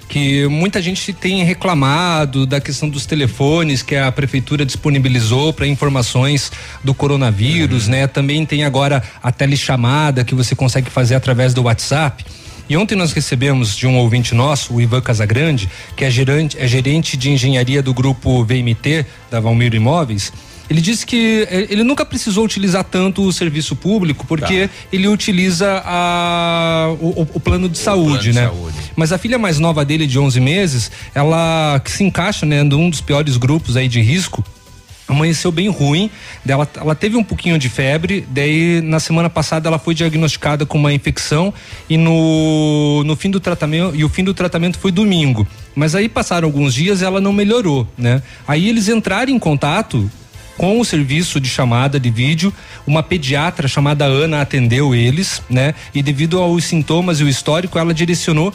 que 0.08 0.46
muita 0.48 0.80
gente 0.80 1.12
tem 1.12 1.44
reclamado 1.44 2.46
da 2.46 2.58
questão 2.58 2.88
dos 2.88 3.04
telefones 3.04 3.82
que 3.82 3.96
a 3.96 4.10
prefeitura 4.10 4.64
disponibilizou 4.64 5.52
para 5.52 5.66
informações 5.66 6.50
do 6.82 6.94
coronavírus, 6.94 7.84
uhum. 7.84 7.92
né? 7.92 8.06
Também 8.06 8.46
tem 8.46 8.64
agora 8.64 9.02
a 9.22 9.30
telechamada 9.30 10.24
que 10.24 10.34
você 10.34 10.54
consegue 10.54 10.90
fazer 10.90 11.16
através 11.16 11.52
do 11.52 11.64
WhatsApp. 11.64 12.24
E 12.72 12.76
ontem 12.78 12.96
nós 12.96 13.12
recebemos 13.12 13.76
de 13.76 13.86
um 13.86 13.98
ouvinte 13.98 14.34
nosso, 14.34 14.72
o 14.72 14.80
Ivan 14.80 15.02
Casagrande, 15.02 15.68
que 15.94 16.06
é 16.06 16.10
gerente, 16.10 16.56
é 16.58 16.66
gerente 16.66 17.18
de 17.18 17.30
engenharia 17.30 17.82
do 17.82 17.92
grupo 17.92 18.42
VMT 18.42 19.04
da 19.30 19.40
Valmir 19.40 19.74
Imóveis 19.74 20.32
Ele 20.70 20.80
disse 20.80 21.04
que 21.04 21.46
eh, 21.50 21.66
ele 21.68 21.84
nunca 21.84 22.02
precisou 22.02 22.42
utilizar 22.42 22.82
tanto 22.82 23.24
o 23.24 23.30
serviço 23.30 23.76
público 23.76 24.26
porque 24.26 24.68
tá. 24.68 24.74
ele 24.90 25.06
utiliza 25.06 25.82
a, 25.84 26.96
o, 26.98 27.28
o 27.34 27.38
plano 27.38 27.68
de 27.68 27.78
o 27.78 27.82
saúde, 27.82 28.32
plano 28.32 28.40
né? 28.40 28.46
De 28.46 28.56
saúde. 28.56 28.76
Mas 28.96 29.12
a 29.12 29.18
filha 29.18 29.38
mais 29.38 29.58
nova 29.58 29.84
dele, 29.84 30.06
de 30.06 30.18
11 30.18 30.40
meses, 30.40 30.90
ela 31.14 31.78
que 31.84 31.90
se 31.90 32.02
encaixa, 32.02 32.46
né, 32.46 32.62
num 32.62 32.88
dos 32.88 33.02
piores 33.02 33.36
grupos 33.36 33.76
aí 33.76 33.86
de 33.86 34.00
risco, 34.00 34.42
amanheceu 35.12 35.52
bem 35.52 35.68
ruim. 35.68 36.10
Ela, 36.46 36.68
ela 36.76 36.94
teve 36.94 37.16
um 37.16 37.24
pouquinho 37.24 37.58
de 37.58 37.68
febre, 37.68 38.26
daí 38.28 38.80
na 38.80 39.00
semana 39.00 39.30
passada 39.30 39.68
ela 39.68 39.78
foi 39.78 39.94
diagnosticada 39.94 40.66
com 40.66 40.78
uma 40.78 40.92
infecção 40.92 41.52
e 41.88 41.96
no, 41.96 43.02
no 43.04 43.16
fim 43.16 43.30
do 43.30 43.40
tratamento 43.40 43.94
e 43.94 44.04
o 44.04 44.08
fim 44.08 44.24
do 44.24 44.34
tratamento 44.34 44.78
foi 44.78 44.90
domingo. 44.90 45.46
Mas 45.74 45.94
aí 45.94 46.08
passaram 46.08 46.46
alguns 46.46 46.74
dias 46.74 47.00
e 47.00 47.04
ela 47.04 47.20
não 47.20 47.32
melhorou, 47.32 47.86
né? 47.96 48.22
Aí 48.46 48.68
eles 48.68 48.88
entraram 48.88 49.32
em 49.32 49.38
contato 49.38 50.10
com 50.56 50.78
o 50.78 50.84
serviço 50.84 51.40
de 51.40 51.48
chamada 51.48 51.98
de 51.98 52.10
vídeo, 52.10 52.52
uma 52.86 53.02
pediatra 53.02 53.66
chamada 53.66 54.04
Ana 54.04 54.42
atendeu 54.42 54.94
eles, 54.94 55.42
né? 55.48 55.74
E 55.94 56.02
devido 56.02 56.38
aos 56.38 56.64
sintomas 56.64 57.20
e 57.20 57.24
o 57.24 57.28
histórico, 57.28 57.78
ela 57.78 57.94
direcionou 57.94 58.52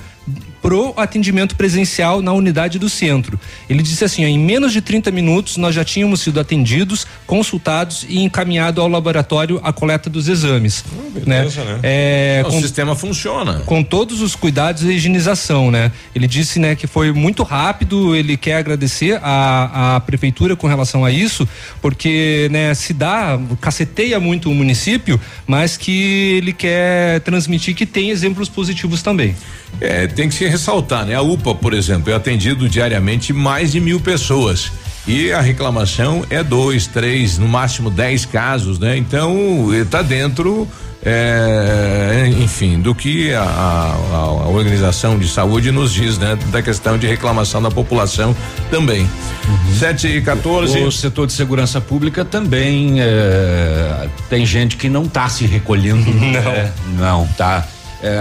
pro 0.62 0.94
atendimento 0.98 1.56
presencial 1.56 2.22
na 2.22 2.34
unidade 2.34 2.78
do 2.78 2.90
centro. 2.90 3.40
Ele 3.70 3.82
disse 3.82 4.04
assim: 4.04 4.26
ó, 4.26 4.28
em 4.28 4.38
menos 4.38 4.74
de 4.74 4.82
30 4.82 5.12
minutos 5.12 5.58
nós 5.58 5.74
já 5.74 5.86
tínhamos 5.86 6.22
sido 6.22 6.40
atendidos, 6.40 7.08
consultados 7.26 8.06
e 8.10 8.20
encaminhado 8.20 8.82
ao 8.82 8.88
laboratório 8.88 9.60
a 9.64 9.72
coleta 9.72 10.10
dos 10.10 10.28
exames. 10.28 10.84
Oh, 10.92 11.10
beleza, 11.10 11.64
né? 11.64 11.74
né? 11.74 11.80
É, 11.84 12.44
o 12.46 12.50
com, 12.50 12.62
sistema 12.62 12.96
funciona. 12.96 13.62
Com 13.66 13.84
todos 13.84 14.22
os 14.22 14.36
cuidados 14.36 14.84
e 14.84 14.92
higienização, 14.92 15.72
né? 15.72 15.92
Ele 16.14 16.28
disse, 16.28 16.60
né, 16.60 16.76
que 16.76 16.88
foi 16.88 17.12
muito 17.12 17.44
rápido. 17.44 18.16
Ele 18.16 18.36
quer 18.36 18.58
agradecer 18.58 19.20
a, 19.24 19.96
a 19.96 20.00
prefeitura 20.02 20.56
com 20.56 20.68
relação 20.68 21.06
a 21.06 21.12
isso, 21.12 21.48
porque, 21.82 22.50
né, 22.52 22.74
se 22.74 22.94
dá, 22.94 23.40
caceteia 23.62 24.20
muito 24.20 24.50
o 24.50 24.56
município, 24.56 25.20
mas 25.46 25.78
que 25.78 26.38
ele 26.38 26.52
quer 26.52 27.22
transmitir 27.22 27.76
que 27.76 27.86
tem 27.86 28.10
exemplos 28.10 28.50
positivos 28.50 29.02
também. 29.02 29.36
É, 29.80 30.08
tem 30.08 30.28
que 30.28 30.36
se 30.36 30.48
ressaltar, 30.48 31.06
né? 31.06 31.16
A 31.16 31.22
UPA, 31.22 31.54
por 31.54 31.74
exemplo, 31.74 32.12
é 32.12 32.16
atendido 32.16 32.68
diariamente 32.68 33.32
mais 33.32 33.72
de 33.72 33.80
mil 33.80 34.00
pessoas. 34.00 34.72
E 35.08 35.32
a 35.32 35.40
reclamação 35.40 36.26
é 36.30 36.44
dois, 36.44 36.86
três, 36.86 37.38
no 37.38 37.48
máximo 37.48 37.90
dez 37.90 38.26
casos, 38.26 38.78
né? 38.78 38.98
Então, 38.98 39.74
está 39.74 40.02
dentro. 40.02 40.68
É, 41.06 42.30
enfim, 42.40 42.82
do 42.82 42.94
que 42.94 43.32
a, 43.34 43.42
a, 43.42 44.16
a, 44.16 44.48
organização 44.50 45.18
de 45.18 45.30
saúde 45.30 45.72
nos 45.72 45.94
diz, 45.94 46.18
né? 46.18 46.38
Da 46.52 46.62
questão 46.62 46.98
de 46.98 47.08
reclamação 47.08 47.62
da 47.62 47.72
população 47.72 48.36
também. 48.70 49.02
Uhum. 49.48 49.76
7 49.76 50.08
e 50.08 50.22
14. 50.22 50.80
O 50.80 50.92
setor 50.92 51.28
de 51.28 51.34
segurança 51.34 51.80
pública 51.80 52.26
também 52.26 53.00
é, 53.00 54.10
tem 54.30 54.46
gente 54.46 54.76
que 54.76 54.90
não 54.90 55.06
está 55.06 55.30
se 55.30 55.46
recolhendo. 55.46 56.12
Não, 56.12 56.52
é, 56.52 56.72
não 56.98 57.28
tá. 57.38 57.66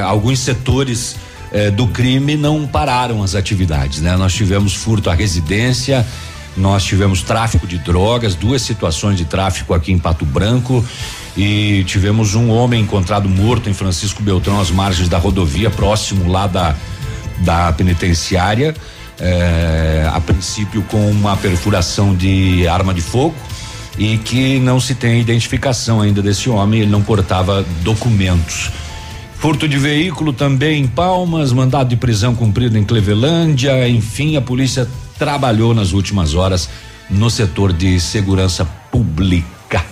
Alguns 0.04 0.38
setores 0.38 1.16
eh, 1.56 1.70
do 1.70 1.86
crime 1.86 2.36
não 2.36 2.66
pararam 2.66 3.22
as 3.22 3.34
atividades, 3.34 4.02
né? 4.02 4.14
Nós 4.14 4.34
tivemos 4.34 4.74
furto 4.74 5.08
à 5.08 5.14
residência, 5.14 6.06
nós 6.54 6.84
tivemos 6.84 7.22
tráfico 7.22 7.66
de 7.66 7.78
drogas, 7.78 8.34
duas 8.34 8.60
situações 8.60 9.16
de 9.16 9.24
tráfico 9.24 9.72
aqui 9.72 9.90
em 9.90 9.98
Pato 9.98 10.26
Branco 10.26 10.84
e 11.34 11.82
tivemos 11.84 12.34
um 12.34 12.50
homem 12.50 12.82
encontrado 12.82 13.26
morto 13.26 13.70
em 13.70 13.72
Francisco 13.72 14.22
Beltrão 14.22 14.60
às 14.60 14.70
margens 14.70 15.08
da 15.08 15.16
rodovia, 15.16 15.70
próximo 15.70 16.30
lá 16.30 16.46
da 16.46 16.76
da 17.38 17.72
penitenciária, 17.72 18.74
eh, 19.18 20.10
a 20.12 20.20
princípio 20.20 20.82
com 20.82 21.10
uma 21.10 21.38
perfuração 21.38 22.14
de 22.14 22.68
arma 22.68 22.92
de 22.92 23.00
fogo 23.00 23.34
e 23.98 24.18
que 24.18 24.58
não 24.58 24.78
se 24.78 24.94
tem 24.94 25.22
identificação 25.22 26.02
ainda 26.02 26.20
desse 26.20 26.50
homem, 26.50 26.82
ele 26.82 26.90
não 26.90 27.02
portava 27.02 27.64
documentos. 27.82 28.70
Furto 29.38 29.68
de 29.68 29.78
veículo 29.78 30.32
também 30.32 30.82
em 30.82 30.86
Palmas, 30.86 31.52
mandado 31.52 31.90
de 31.90 31.96
prisão 31.96 32.34
cumprido 32.34 32.76
em 32.76 32.84
Clevelândia, 32.84 33.88
enfim, 33.88 34.36
a 34.36 34.40
polícia 34.40 34.88
trabalhou 35.18 35.74
nas 35.74 35.92
últimas 35.92 36.34
horas 36.34 36.68
no 37.08 37.30
setor 37.30 37.72
de 37.72 38.00
segurança 38.00 38.64
pública. 38.90 39.84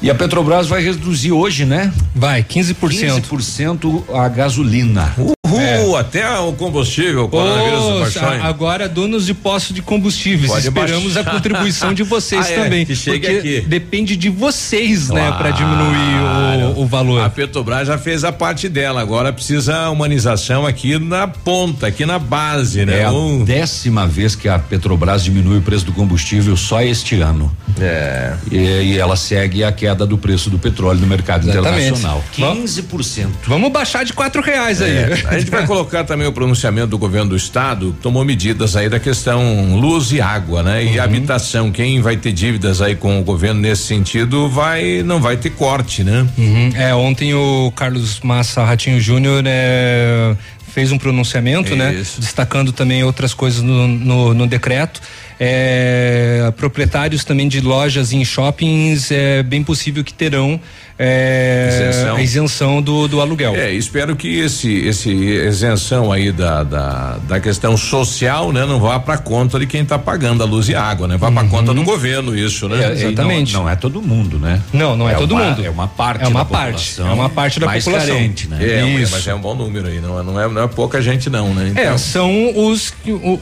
E 0.00 0.10
a 0.10 0.14
Petrobras 0.14 0.68
vai 0.68 0.82
reduzir 0.82 1.32
hoje, 1.32 1.64
né? 1.64 1.92
Vai, 2.14 2.44
15%. 2.44 3.22
15% 3.22 4.04
a 4.14 4.28
gasolina. 4.28 5.14
Uh. 5.18 5.35
É. 5.60 5.98
até 5.98 6.38
o 6.38 6.52
combustível, 6.52 7.28
coronavírus 7.28 8.16
Agora, 8.42 8.88
donos 8.88 9.26
de 9.26 9.34
postos 9.34 9.74
de 9.74 9.82
combustíveis, 9.82 10.50
Pode 10.50 10.68
esperamos 10.68 11.14
baixar. 11.14 11.30
a 11.30 11.32
contribuição 11.32 11.94
de 11.94 12.02
vocês 12.02 12.46
ah, 12.46 12.50
é, 12.50 12.62
também. 12.62 12.86
Que 12.86 12.94
chegue 12.94 13.26
aqui. 13.26 13.60
Depende 13.60 14.16
de 14.16 14.28
vocês, 14.28 15.08
claro. 15.08 15.30
né, 15.30 15.36
para 15.36 15.50
diminuir 15.50 16.74
o, 16.76 16.82
o, 16.82 16.86
valor. 16.86 17.20
A 17.22 17.30
Petrobras 17.30 17.88
já 17.88 17.98
fez 17.98 18.24
a 18.24 18.32
parte 18.32 18.68
dela, 18.68 19.00
agora 19.00 19.32
precisa 19.32 19.88
humanização 19.90 20.66
aqui 20.66 20.98
na 20.98 21.26
ponta, 21.26 21.86
aqui 21.86 22.06
na 22.06 22.18
base, 22.18 22.84
né? 22.84 23.00
É 23.00 23.04
a 23.04 23.12
décima 23.44 24.06
vez 24.06 24.34
que 24.34 24.48
a 24.48 24.58
Petrobras 24.58 25.24
diminui 25.24 25.58
o 25.58 25.62
preço 25.62 25.84
do 25.84 25.92
combustível 25.92 26.56
só 26.56 26.82
este 26.82 27.20
ano. 27.20 27.54
É. 27.80 28.34
E, 28.50 28.56
e 28.56 28.98
ela 28.98 29.16
segue 29.16 29.62
a 29.64 29.72
queda 29.72 30.06
do 30.06 30.16
preço 30.16 30.48
do 30.50 30.58
petróleo 30.58 31.00
no 31.00 31.06
mercado 31.06 31.48
Exatamente. 31.48 31.88
internacional. 31.88 32.24
15%. 32.36 33.28
Vamos 33.46 33.70
baixar 33.70 34.04
de 34.04 34.12
quatro 34.12 34.42
reais 34.42 34.80
aí. 34.80 34.96
É. 34.96 35.22
A 35.26 35.38
gente 35.46 35.50
vai 35.50 35.66
colocar 35.66 36.04
também 36.04 36.26
o 36.26 36.32
pronunciamento 36.32 36.88
do 36.88 36.98
governo 36.98 37.30
do 37.30 37.36
estado, 37.36 37.96
tomou 38.02 38.24
medidas 38.24 38.74
aí 38.76 38.88
da 38.88 38.98
questão 38.98 39.76
luz 39.76 40.10
e 40.10 40.20
água, 40.20 40.62
né? 40.62 40.84
E 40.84 40.98
uhum. 40.98 41.04
habitação, 41.04 41.70
quem 41.70 42.00
vai 42.00 42.16
ter 42.16 42.32
dívidas 42.32 42.82
aí 42.82 42.96
com 42.96 43.20
o 43.20 43.22
governo 43.22 43.60
nesse 43.60 43.84
sentido 43.84 44.48
vai, 44.48 45.02
não 45.04 45.20
vai 45.20 45.36
ter 45.36 45.50
corte, 45.50 46.02
né? 46.02 46.26
Uhum. 46.36 46.70
É, 46.74 46.94
ontem 46.94 47.32
o 47.32 47.72
Carlos 47.74 48.20
Massa 48.20 48.64
Ratinho 48.64 49.00
Júnior, 49.00 49.44
é, 49.46 50.34
fez 50.76 50.92
um 50.92 50.98
pronunciamento, 50.98 51.74
né? 51.74 51.94
Isso. 51.94 52.20
né? 52.20 52.26
Destacando 52.26 52.72
também 52.72 53.02
outras 53.02 53.32
coisas 53.32 53.62
no, 53.62 53.86
no, 53.86 54.34
no 54.34 54.46
decreto. 54.46 55.00
É, 55.38 56.52
proprietários 56.56 57.24
também 57.24 57.46
de 57.46 57.60
lojas 57.60 58.12
em 58.12 58.24
shoppings 58.24 59.10
é 59.10 59.42
bem 59.42 59.62
possível 59.62 60.02
que 60.02 60.12
terão 60.12 60.60
é, 60.98 61.68
isenção. 61.68 62.16
a 62.16 62.22
isenção 62.22 62.82
do, 62.82 63.06
do 63.06 63.20
aluguel. 63.20 63.54
É, 63.54 63.70
espero 63.72 64.16
que 64.16 64.38
esse 64.38 64.72
esse 64.86 65.10
isenção 65.10 66.10
aí 66.10 66.32
da, 66.32 66.62
da, 66.62 67.18
da 67.28 67.40
questão 67.40 67.76
social, 67.76 68.50
né, 68.52 68.64
não 68.64 68.80
vá 68.80 68.98
para 68.98 69.18
conta 69.18 69.58
de 69.58 69.66
quem 69.66 69.82
está 69.82 69.98
pagando 69.98 70.42
a 70.42 70.46
luz 70.46 70.68
e 70.68 70.74
a 70.74 70.82
água, 70.82 71.06
né? 71.06 71.16
Vá 71.16 71.28
uhum. 71.28 71.34
para 71.34 71.48
conta 71.48 71.74
do 71.74 71.82
governo 71.82 72.36
isso, 72.36 72.68
né? 72.68 72.84
É, 72.84 72.92
exatamente. 72.92 73.52
Não, 73.52 73.64
não, 73.64 73.70
é 73.70 73.76
todo 73.76 74.00
mundo, 74.00 74.38
né? 74.38 74.60
Não, 74.72 74.96
não 74.96 75.08
é, 75.08 75.12
é 75.12 75.16
todo 75.16 75.32
uma, 75.32 75.44
mundo. 75.44 75.64
É 75.64 75.70
uma 75.70 75.88
parte. 75.88 76.24
É 76.24 76.28
uma 76.28 76.44
parte. 76.44 77.00
É 77.00 77.04
uma 77.04 77.28
parte 77.28 77.60
da 77.60 77.66
mais 77.66 77.84
população. 77.84 78.14
Carente, 78.14 78.48
né? 78.48 78.58
É, 78.60 78.88
isso. 78.88 79.12
mas 79.12 79.26
é 79.26 79.34
um 79.34 79.40
bom 79.40 79.54
número 79.54 79.88
aí, 79.88 80.00
não, 80.00 80.18
é, 80.18 80.22
não 80.22 80.40
é 80.40 80.48
não 80.48 80.62
é 80.62 80.66
pouca 80.66 81.02
gente 81.02 81.28
não, 81.28 81.52
né? 81.52 81.68
Então. 81.72 81.82
É, 81.82 81.98
são 81.98 82.30
os 82.56 82.92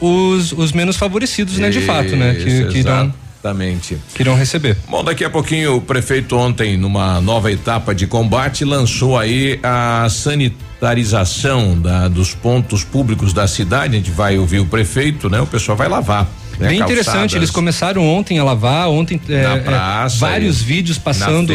os, 0.01 0.51
os 0.51 0.71
menos 0.71 0.97
favorecidos, 0.97 1.57
né? 1.57 1.69
De 1.69 1.81
fato, 1.81 2.15
né? 2.15 2.33
Que, 2.35 2.65
que 2.65 2.77
irão 2.79 3.13
Exatamente. 3.45 3.97
Que 4.15 4.23
irão 4.23 4.35
receber. 4.35 4.75
Bom, 4.89 5.03
daqui 5.03 5.23
a 5.23 5.29
pouquinho 5.29 5.75
o 5.75 5.81
prefeito 5.81 6.35
ontem, 6.35 6.75
numa 6.77 7.21
nova 7.21 7.51
etapa 7.51 7.93
de 7.93 8.07
combate, 8.07 8.65
lançou 8.65 9.17
aí 9.17 9.59
a 9.61 10.07
sanitarização 10.09 11.79
da, 11.79 12.07
dos 12.07 12.33
pontos 12.33 12.83
públicos 12.83 13.33
da 13.33 13.47
cidade. 13.47 13.95
A 13.95 13.97
gente 13.97 14.11
vai 14.11 14.39
ouvir 14.39 14.59
o 14.59 14.65
prefeito, 14.65 15.29
né? 15.29 15.39
O 15.39 15.47
pessoal 15.47 15.77
vai 15.77 15.87
lavar 15.87 16.27
né, 16.59 16.69
Bem 16.69 16.79
interessante, 16.79 17.35
eles 17.35 17.49
começaram 17.49 18.05
ontem 18.07 18.39
a 18.39 18.43
lavar, 18.43 18.89
ontem 18.89 19.19
é, 19.29 19.43
é 19.43 19.57
praça, 19.57 20.17
vários 20.17 20.61
vídeos 20.61 20.97
passando 20.97 21.53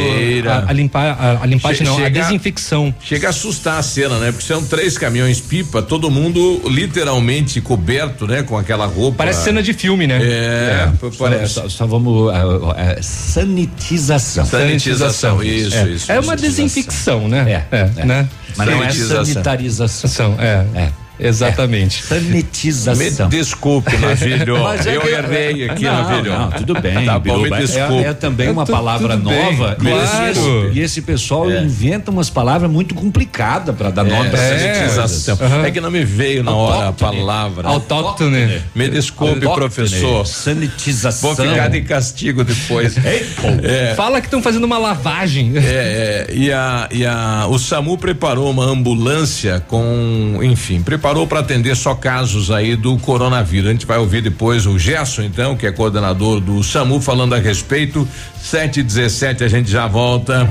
a, 0.48 0.70
a, 0.70 0.72
limpar, 0.72 1.16
a, 1.18 1.42
a 1.42 1.46
limpagem 1.46 1.86
não, 1.86 1.96
chega, 1.96 2.06
a 2.06 2.22
desinfecção. 2.22 2.94
Chega 3.02 3.28
a 3.28 3.30
assustar 3.30 3.78
a 3.78 3.82
cena, 3.82 4.18
né? 4.18 4.32
Porque 4.32 4.46
são 4.46 4.64
três 4.64 4.98
caminhões 4.98 5.40
pipa, 5.40 5.82
todo 5.82 6.10
mundo 6.10 6.62
literalmente 6.66 7.60
coberto, 7.60 8.26
né? 8.26 8.42
Com 8.42 8.56
aquela 8.56 8.86
roupa. 8.86 9.18
Parece 9.18 9.44
cena 9.44 9.62
de 9.62 9.72
filme, 9.72 10.06
né? 10.06 10.20
É, 10.22 10.26
é 10.26 10.92
parece. 11.18 11.54
Só, 11.54 11.68
só 11.68 11.86
vamos 11.86 12.30
uh, 12.30 12.70
uh, 12.70 12.74
sanitização. 13.02 14.44
Sanitização, 14.44 15.42
isso, 15.42 15.76
é. 15.76 15.88
isso. 15.88 16.12
É 16.12 16.20
uma 16.20 16.36
desinfecção, 16.36 17.28
né? 17.28 17.64
É, 17.70 17.76
é, 17.76 18.04
né? 18.04 18.28
Mas 18.56 18.68
não 18.68 18.82
é 18.82 18.90
sanitarização. 18.90 20.36
É. 20.38 20.66
é. 20.74 21.09
Exatamente. 21.20 22.00
É. 22.00 22.20
Sanitização. 22.20 23.28
Me 23.28 23.36
desculpe, 23.36 23.96
Navilho. 23.96 24.56
É 24.70 24.96
eu 24.96 25.08
errei 25.08 25.68
aqui, 25.68 25.84
não, 25.84 25.92
Navilho. 25.92 26.32
Não, 26.32 26.50
tudo 26.52 26.80
bem. 26.80 27.04
Tá 27.04 27.18
bom, 27.18 27.38
me 27.38 27.50
desculpe. 27.50 28.04
É, 28.04 28.08
é 28.08 28.14
também 28.14 28.48
uma 28.48 28.64
palavra 28.64 29.16
nova. 29.16 29.76
Bem, 29.78 29.92
claro. 29.92 30.70
E 30.72 30.80
esse 30.80 31.02
pessoal 31.02 31.50
é. 31.50 31.62
inventa 31.62 32.10
umas 32.10 32.30
palavras 32.30 32.70
muito 32.70 32.94
complicadas 32.94 33.74
para 33.74 33.90
dar 33.90 34.04
nome 34.04 34.30
para 34.30 34.38
sanitização. 34.38 35.38
Uhum. 35.40 35.64
É 35.64 35.70
que 35.70 35.80
não 35.80 35.90
me 35.90 36.04
veio 36.04 36.42
na 36.42 36.52
hora 36.54 36.88
a 36.88 36.92
palavra. 36.92 37.68
Autóctone. 37.68 38.62
Me 38.74 38.88
desculpe, 38.88 39.46
Autóctone. 39.46 39.56
professor. 39.56 40.26
Sanitização. 40.26 41.34
Vou 41.34 41.46
ficar 41.46 41.68
de 41.68 41.82
castigo 41.82 42.44
depois. 42.44 42.96
é. 43.04 43.94
Fala 43.94 44.20
que 44.20 44.26
estão 44.26 44.42
fazendo 44.42 44.64
uma 44.64 44.78
lavagem. 44.78 45.52
É, 45.56 45.60
é, 45.60 46.34
e, 46.34 46.52
a, 46.52 46.88
e 46.90 47.04
a, 47.04 47.46
o 47.48 47.58
SAMU 47.58 47.98
preparou 47.98 48.50
uma 48.50 48.64
ambulância 48.64 49.62
com, 49.66 50.38
enfim, 50.42 50.80
preparou 50.80 51.09
preparou 51.10 51.26
para 51.26 51.40
atender 51.40 51.74
só 51.74 51.92
casos 51.92 52.52
aí 52.52 52.76
do 52.76 52.96
coronavírus. 52.98 53.68
A 53.68 53.72
gente 53.72 53.86
vai 53.86 53.98
ouvir 53.98 54.22
depois 54.22 54.64
o 54.64 54.78
Gerson, 54.78 55.22
então, 55.22 55.56
que 55.56 55.66
é 55.66 55.72
coordenador 55.72 56.40
do 56.40 56.62
SAMU, 56.62 57.00
falando 57.00 57.34
a 57.34 57.38
respeito. 57.38 58.06
7 58.40 58.80
e 58.80 58.82
17 58.84 59.42
a 59.42 59.48
gente 59.48 59.68
já 59.68 59.88
volta. 59.88 60.48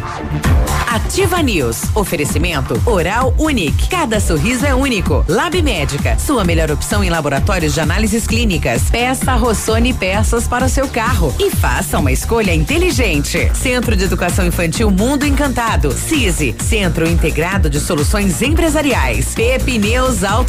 Ativa 0.90 1.42
News. 1.42 1.84
Oferecimento 1.96 2.82
Oral 2.84 3.34
Unique. 3.38 3.90
Cada 3.90 4.20
sorriso 4.20 4.66
é 4.66 4.74
único. 4.74 5.24
Lab 5.28 5.62
Médica. 5.62 6.18
Sua 6.18 6.44
melhor 6.44 6.72
opção 6.72 7.04
em 7.04 7.12
laboratórios 7.12 7.76
de 7.76 7.80
análises 7.80 8.26
clínicas. 8.26 8.90
Peça 8.90 9.36
Rossoni 9.36 9.94
peças 9.94 10.48
para 10.48 10.66
o 10.66 10.70
seu 10.70 10.88
carro 10.88 11.34
e 11.40 11.52
faça 11.52 12.00
uma 12.00 12.12
escolha 12.12 12.56
inteligente. 12.56 13.52
Centro 13.54 13.96
de 13.96 14.04
Educação 14.04 14.48
Infantil 14.48 14.90
Mundo 14.90 15.28
Encantado. 15.28 15.92
CISI. 15.92 16.56
Centro 16.60 17.08
Integrado 17.08 17.70
de 17.70 17.80
Soluções 17.80 18.42
Empresariais. 18.42 19.36
Pepineus 19.36 20.24
Auto 20.24 20.49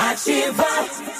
Ativa. 0.00 1.19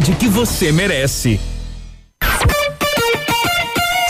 que 0.00 0.28
você 0.28 0.72
merece. 0.72 1.38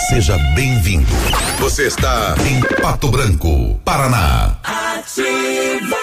Seja 0.09 0.37
bem-vindo. 0.55 1.11
Você 1.59 1.87
está 1.87 2.35
em 2.49 2.61
Pato 2.81 3.09
Branco, 3.09 3.79
Paraná. 3.83 4.57
Ativa. 4.63 5.97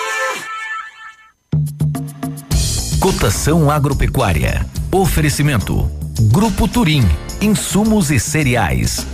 Cotação 3.01 3.71
agropecuária. 3.71 4.67
Oferecimento. 4.93 5.91
Grupo 6.21 6.69
Turim. 6.69 7.09
Insumos 7.41 8.11
e 8.11 8.21
cereais. 8.21 9.07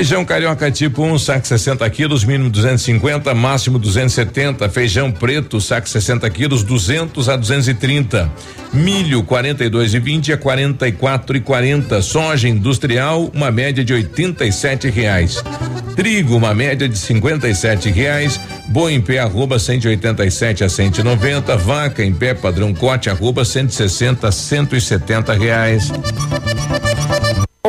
Feijão 0.00 0.24
carioca 0.24 0.70
tipo 0.70 1.02
1, 1.02 1.12
um, 1.12 1.18
saco 1.18 1.46
60 1.46 1.90
quilos, 1.90 2.24
mínimo 2.24 2.48
250, 2.48 3.34
máximo 3.34 3.78
270. 3.78 4.66
Feijão 4.70 5.12
preto, 5.12 5.60
saco 5.60 5.86
60 5.86 6.30
quilos, 6.30 6.62
200 6.62 7.28
a 7.28 7.36
230. 7.36 8.32
Milho 8.72 9.22
42 9.22 9.92
e 9.92 9.98
20 9.98 10.32
a 10.32 10.38
44 10.38 11.36
e 11.36 11.40
40. 11.42 12.00
Soja 12.00 12.48
industrial, 12.48 13.30
uma 13.34 13.50
média 13.50 13.84
de 13.84 13.92
87 13.92 14.88
reais. 14.88 15.44
Trigo, 15.94 16.34
uma 16.34 16.54
média 16.54 16.88
de 16.88 16.96
57 16.96 17.90
reais. 17.90 18.40
Boi 18.68 18.94
em 18.94 19.02
pé, 19.02 19.18
arroba 19.18 19.58
187 19.58 20.64
a 20.64 20.68
190. 20.70 21.58
Vaca 21.58 22.02
em 22.02 22.14
pé, 22.14 22.32
padrão 22.32 22.72
corte, 22.72 23.10
arroba 23.10 23.44
160 23.44 24.28
a 24.28 24.32
170 24.32 25.34
reais. 25.34 25.92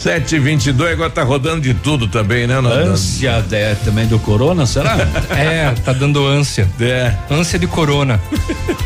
Sete 0.00 0.38
vinte 0.38 0.68
e 0.68 0.72
dois, 0.72 0.92
agora 0.92 1.10
tá 1.10 1.22
rodando 1.22 1.60
de 1.60 1.74
tudo 1.74 2.08
também, 2.08 2.46
né? 2.46 2.54
Ânsia 2.54 3.44
é, 3.52 3.74
também 3.84 4.06
do 4.06 4.18
corona, 4.18 4.64
será? 4.64 4.96
é, 5.28 5.74
tá 5.84 5.92
dando 5.92 6.26
ânsia. 6.26 6.66
É. 6.80 7.12
Ânsia 7.30 7.58
de 7.58 7.66
corona. 7.66 8.18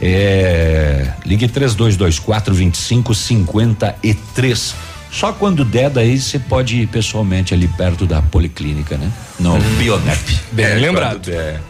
É, 0.00 1.12
ligue 1.24 1.48
3224 1.48 2.54
2553. 2.54 4.74
Só 5.10 5.32
quando 5.32 5.64
der, 5.64 5.90
daí 5.90 6.18
você 6.18 6.38
pode 6.38 6.76
ir 6.76 6.86
pessoalmente 6.86 7.52
ali 7.52 7.66
perto 7.68 8.06
da 8.06 8.22
policlínica, 8.22 8.96
né? 8.96 9.12
No 9.38 9.54
hum. 9.54 9.76
Bionep. 9.78 10.40
Bem 10.52 10.66
é, 10.66 10.74
lembrado. 10.74 11.30
É. 11.30 11.60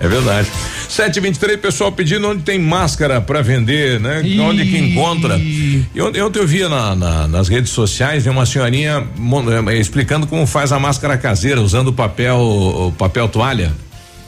É 0.00 0.06
verdade. 0.06 0.48
723, 0.88 1.60
pessoal 1.60 1.90
pedindo 1.90 2.28
onde 2.28 2.42
tem 2.42 2.58
máscara 2.58 3.20
para 3.20 3.42
vender, 3.42 3.98
né? 3.98 4.22
Ih. 4.24 4.40
Onde 4.40 4.64
que 4.64 4.78
encontra. 4.78 5.36
E 5.38 6.00
ontem, 6.00 6.22
ontem 6.22 6.38
eu 6.38 6.46
via 6.46 6.68
na, 6.68 6.94
na, 6.94 7.28
nas 7.28 7.48
redes 7.48 7.70
sociais 7.70 8.26
uma 8.26 8.46
senhorinha 8.46 9.06
eh, 9.68 9.76
explicando 9.76 10.26
como 10.26 10.46
faz 10.46 10.72
a 10.72 10.78
máscara 10.78 11.18
caseira, 11.18 11.60
usando 11.60 11.92
papel, 11.92 12.94
papel 12.96 13.28
toalha. 13.28 13.72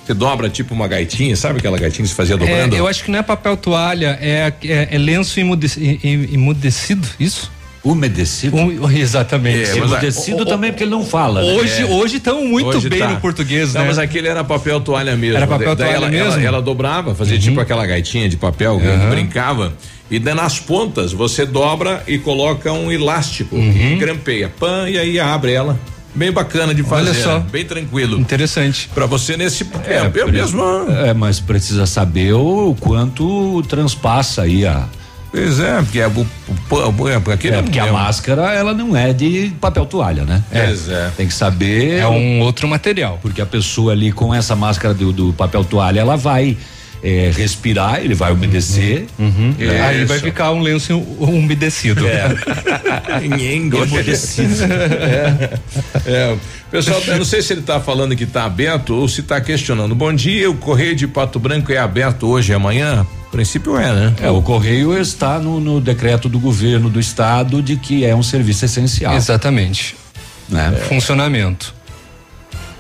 Você 0.05 0.15
dobra 0.15 0.49
tipo 0.49 0.75
uma 0.75 0.89
gaitinha, 0.89 1.37
sabe 1.37 1.61
aquela 1.61 1.79
gaitinha 1.79 2.03
que 2.03 2.09
se 2.09 2.17
fazia 2.17 2.37
dobrando? 2.37 2.75
É, 2.75 2.79
eu 2.79 2.89
acho 2.89 3.05
que 3.05 3.11
não 3.11 3.21
é 3.21 3.23
papel 3.23 3.57
toalha, 3.57 4.19
é, 4.21 4.53
é, 4.65 4.89
é 4.91 4.99
lenço 4.99 5.39
imudecido, 5.39 7.07
isso? 7.19 7.51
Umedecido? 7.83 8.57
Um, 8.57 8.91
exatamente. 8.93 9.79
É, 9.79 9.83
Umedecido 9.83 10.45
também 10.45 10.71
porque 10.71 10.85
ele 10.85 10.91
não 10.91 11.05
fala. 11.05 11.43
Né? 11.43 11.53
Hoje, 11.53 11.83
é. 11.83 11.87
hoje 11.87 12.17
estão 12.19 12.45
muito 12.45 12.69
hoje 12.69 12.89
bem 12.89 12.99
tá. 12.99 13.09
no 13.09 13.21
português, 13.21 13.73
não, 13.75 13.83
né? 13.83 13.87
Mas 13.89 13.99
aquele 13.99 14.29
era 14.29 14.45
papel 14.45 14.81
toalha 14.81 15.17
mesmo. 15.17 15.37
Era 15.37 15.47
papel 15.47 15.75
toalha 15.75 15.93
ela, 15.93 16.09
mesmo? 16.09 16.33
Ela, 16.33 16.43
ela, 16.43 16.63
dobrava, 16.63 17.15
fazia 17.15 17.37
uhum. 17.37 17.41
tipo 17.41 17.61
aquela 17.61 17.87
gaitinha 17.87 18.29
de 18.29 18.37
papel, 18.37 18.75
uhum. 18.75 19.11
brincava. 19.11 19.73
E 20.11 20.19
daí 20.19 20.35
nas 20.35 20.59
pontas 20.59 21.13
você 21.13 21.47
dobra 21.47 22.03
e 22.07 22.19
coloca 22.19 22.73
um 22.73 22.91
elástico 22.91 23.57
uhum. 23.57 23.97
grampeia. 23.99 24.53
Pã, 24.59 24.89
e 24.89 24.99
aí 24.99 25.19
abre 25.21 25.53
ela. 25.53 25.79
Bem 26.15 26.33
bacana 26.33 26.75
de 26.75 26.83
fazer. 26.83 27.11
Olha 27.11 27.15
só. 27.15 27.39
Bem 27.39 27.65
tranquilo. 27.65 28.19
Interessante. 28.19 28.91
Para 28.93 29.07
você 29.07 29.37
nesse. 29.37 29.65
É, 29.87 30.21
é 30.21 30.25
mesmo. 30.27 30.63
É, 31.07 31.15
mas 31.15 31.39
precisa 31.39 31.87
saber 31.87 32.33
o 32.35 32.77
quanto 32.81 33.63
transpassa 33.69 34.43
aí 34.43 34.67
a. 34.67 34.89
Pois 35.31 35.61
é, 35.61 35.81
porque, 35.81 36.01
é, 36.01 36.09
o, 36.09 36.27
o, 37.03 37.09
é, 37.09 37.17
aquele 37.33 37.55
é, 37.55 37.63
porque 37.63 37.79
a 37.79 37.93
máscara 37.93 38.53
ela 38.53 38.75
não 38.75 38.97
é 38.97 39.13
de 39.13 39.53
papel 39.61 39.87
toalha, 39.87 40.25
né? 40.25 40.43
É, 40.51 40.67
pois 40.67 40.89
é. 40.89 41.11
Tem 41.17 41.27
que 41.29 41.35
saber. 41.35 41.99
É 41.99 42.07
um 42.09 42.41
outro 42.41 42.67
material. 42.67 43.19
Porque 43.23 43.41
a 43.41 43.47
pessoa 43.47 43.93
ali 43.93 44.11
com 44.11 44.35
essa 44.35 44.57
máscara 44.57 44.93
do, 44.93 45.13
do 45.13 45.33
papel 45.33 45.65
toalha, 45.65 46.01
ela 46.01 46.17
vai 46.17 46.57
é, 47.03 47.31
respirar, 47.35 48.01
ele 48.01 48.15
vai 48.15 48.33
umedecer. 48.33 49.07
Uhum. 49.19 49.55
É, 49.59 49.81
aí 49.81 50.05
vai 50.05 50.19
ficar 50.19 50.51
um 50.51 50.61
lenço 50.61 50.99
umedecido. 50.99 52.07
É. 52.07 52.27
umedecido. 53.89 54.65
é. 54.65 55.59
é. 56.07 56.37
Pessoal, 56.71 57.01
eu 57.07 57.19
não 57.19 57.25
sei 57.25 57.43
se 57.43 57.53
ele 57.53 57.61
está 57.61 57.81
falando 57.81 58.15
que 58.15 58.25
está 58.25 58.45
aberto 58.45 58.95
ou 58.95 59.09
se 59.09 59.21
está 59.21 59.41
questionando. 59.41 59.95
Bom 59.95 60.13
dia, 60.13 60.51
o 60.51 60.55
Correio 60.55 60.95
de 60.95 61.07
Pato 61.07 61.39
Branco 61.39 61.73
é 61.73 61.79
aberto 61.79 62.29
hoje 62.29 62.53
e 62.53 62.55
amanhã? 62.55 63.07
Princípio 63.31 63.79
é, 63.79 63.93
né? 63.93 64.15
É, 64.21 64.31
o 64.31 64.43
Correio 64.43 64.99
está 64.99 65.39
no, 65.39 65.61
no 65.61 65.81
decreto 65.81 66.29
do 66.29 66.39
governo 66.39 66.91
do 66.91 66.99
estado 66.99 67.63
de 67.63 67.77
que 67.77 68.05
é 68.05 68.15
um 68.15 68.23
serviço 68.23 68.65
essencial. 68.65 69.15
Exatamente. 69.15 69.97
Né? 70.49 70.75
É. 70.77 70.81
Funcionamento. 70.85 71.75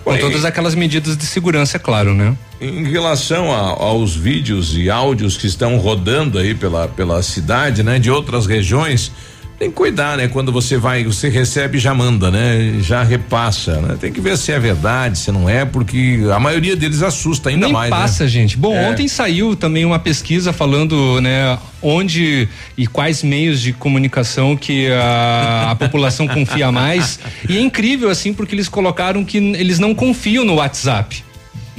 Com 0.04 0.16
todas 0.16 0.44
aquelas 0.44 0.74
medidas 0.74 1.16
de 1.16 1.24
segurança, 1.24 1.76
é 1.76 1.80
claro, 1.80 2.14
né? 2.14 2.36
Em 2.60 2.84
relação 2.90 3.52
a, 3.52 3.58
aos 3.58 4.16
vídeos 4.16 4.76
e 4.76 4.90
áudios 4.90 5.36
que 5.36 5.46
estão 5.46 5.76
rodando 5.76 6.38
aí 6.38 6.54
pela, 6.54 6.88
pela 6.88 7.22
cidade, 7.22 7.82
né? 7.82 7.98
De 7.98 8.10
outras 8.10 8.46
regiões, 8.46 9.12
tem 9.60 9.68
que 9.68 9.76
cuidar, 9.76 10.16
né? 10.16 10.26
Quando 10.26 10.50
você 10.50 10.78
vai, 10.78 11.04
você 11.04 11.28
recebe 11.28 11.78
já 11.78 11.94
manda, 11.94 12.30
né? 12.30 12.78
Já 12.80 13.02
repassa, 13.02 13.78
né? 13.78 13.98
Tem 14.00 14.10
que 14.10 14.18
ver 14.18 14.38
se 14.38 14.50
é 14.50 14.58
verdade, 14.58 15.18
se 15.18 15.30
não 15.30 15.50
é, 15.50 15.66
porque 15.66 16.20
a 16.34 16.40
maioria 16.40 16.74
deles 16.74 17.02
assusta 17.02 17.50
ainda 17.50 17.66
Nem 17.66 17.72
mais. 17.74 17.90
Né? 17.90 17.96
passa, 17.98 18.24
né? 18.24 18.30
gente. 18.30 18.56
Bom, 18.56 18.74
é. 18.74 18.88
ontem 18.88 19.06
saiu 19.06 19.54
também 19.54 19.84
uma 19.84 19.98
pesquisa 19.98 20.50
falando, 20.50 21.20
né? 21.20 21.58
Onde 21.82 22.48
e 22.74 22.86
quais 22.86 23.22
meios 23.22 23.60
de 23.60 23.74
comunicação 23.74 24.56
que 24.56 24.90
a, 24.92 25.72
a 25.72 25.74
população 25.76 26.26
confia 26.26 26.72
mais. 26.72 27.20
E 27.46 27.58
é 27.58 27.60
incrível, 27.60 28.08
assim, 28.08 28.32
porque 28.32 28.54
eles 28.54 28.68
colocaram 28.68 29.22
que 29.22 29.36
eles 29.36 29.78
não 29.78 29.94
confiam 29.94 30.42
no 30.42 30.54
WhatsApp. 30.54 31.22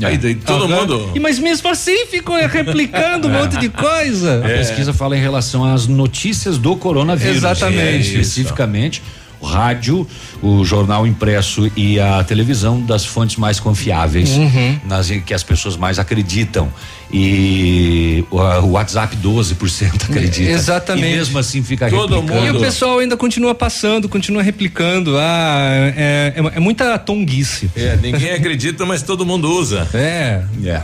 Aí, 0.05 0.17
daí, 0.17 0.35
todo 0.35 0.65
uhum. 0.65 0.79
mundo. 0.79 1.11
E, 1.15 1.19
mas 1.19 1.39
mesmo 1.39 1.69
assim 1.69 2.05
ficam 2.05 2.35
replicando 2.47 3.27
um 3.27 3.31
monte 3.33 3.57
de 3.57 3.69
coisa. 3.69 4.41
A 4.43 4.49
é. 4.49 4.57
pesquisa 4.57 4.93
fala 4.93 5.17
em 5.17 5.21
relação 5.21 5.63
às 5.65 5.87
notícias 5.87 6.57
do 6.57 6.75
coronavírus. 6.75 7.37
Exatamente. 7.37 7.79
É, 7.79 7.97
especificamente 7.97 9.01
o 9.01 9.03
rádio, 9.41 10.07
o 10.41 10.63
jornal 10.63 11.05
impresso 11.05 11.71
e 11.75 11.99
a 11.99 12.23
televisão 12.23 12.81
das 12.81 13.05
fontes 13.05 13.37
mais 13.37 13.59
confiáveis, 13.59 14.29
uhum. 14.31 14.79
nas 14.85 15.09
que 15.09 15.33
as 15.33 15.43
pessoas 15.43 15.75
mais 15.75 15.99
acreditam 15.99 16.71
e 17.13 18.23
o, 18.31 18.37
o 18.37 18.71
WhatsApp 18.71 19.15
12% 19.17 20.09
acredita. 20.09 20.49
Exatamente. 20.49 21.07
E 21.07 21.15
mesmo 21.17 21.39
assim 21.39 21.61
fica 21.61 21.89
Todo 21.89 22.15
replicando. 22.15 22.45
Mundo. 22.45 22.55
E 22.55 22.57
o 22.57 22.61
pessoal 22.61 22.99
ainda 22.99 23.17
continua 23.17 23.53
passando, 23.53 24.07
continua 24.07 24.41
replicando. 24.41 25.17
Ah, 25.17 25.91
é, 25.95 26.33
é, 26.37 26.51
é 26.55 26.59
muita 26.59 26.97
tonguice. 26.97 27.69
É, 27.75 27.97
ninguém 28.01 28.31
acredita, 28.31 28.85
mas 28.85 29.01
todo 29.01 29.25
mundo 29.25 29.51
usa. 29.51 29.87
É. 29.93 30.41
é. 30.65 30.81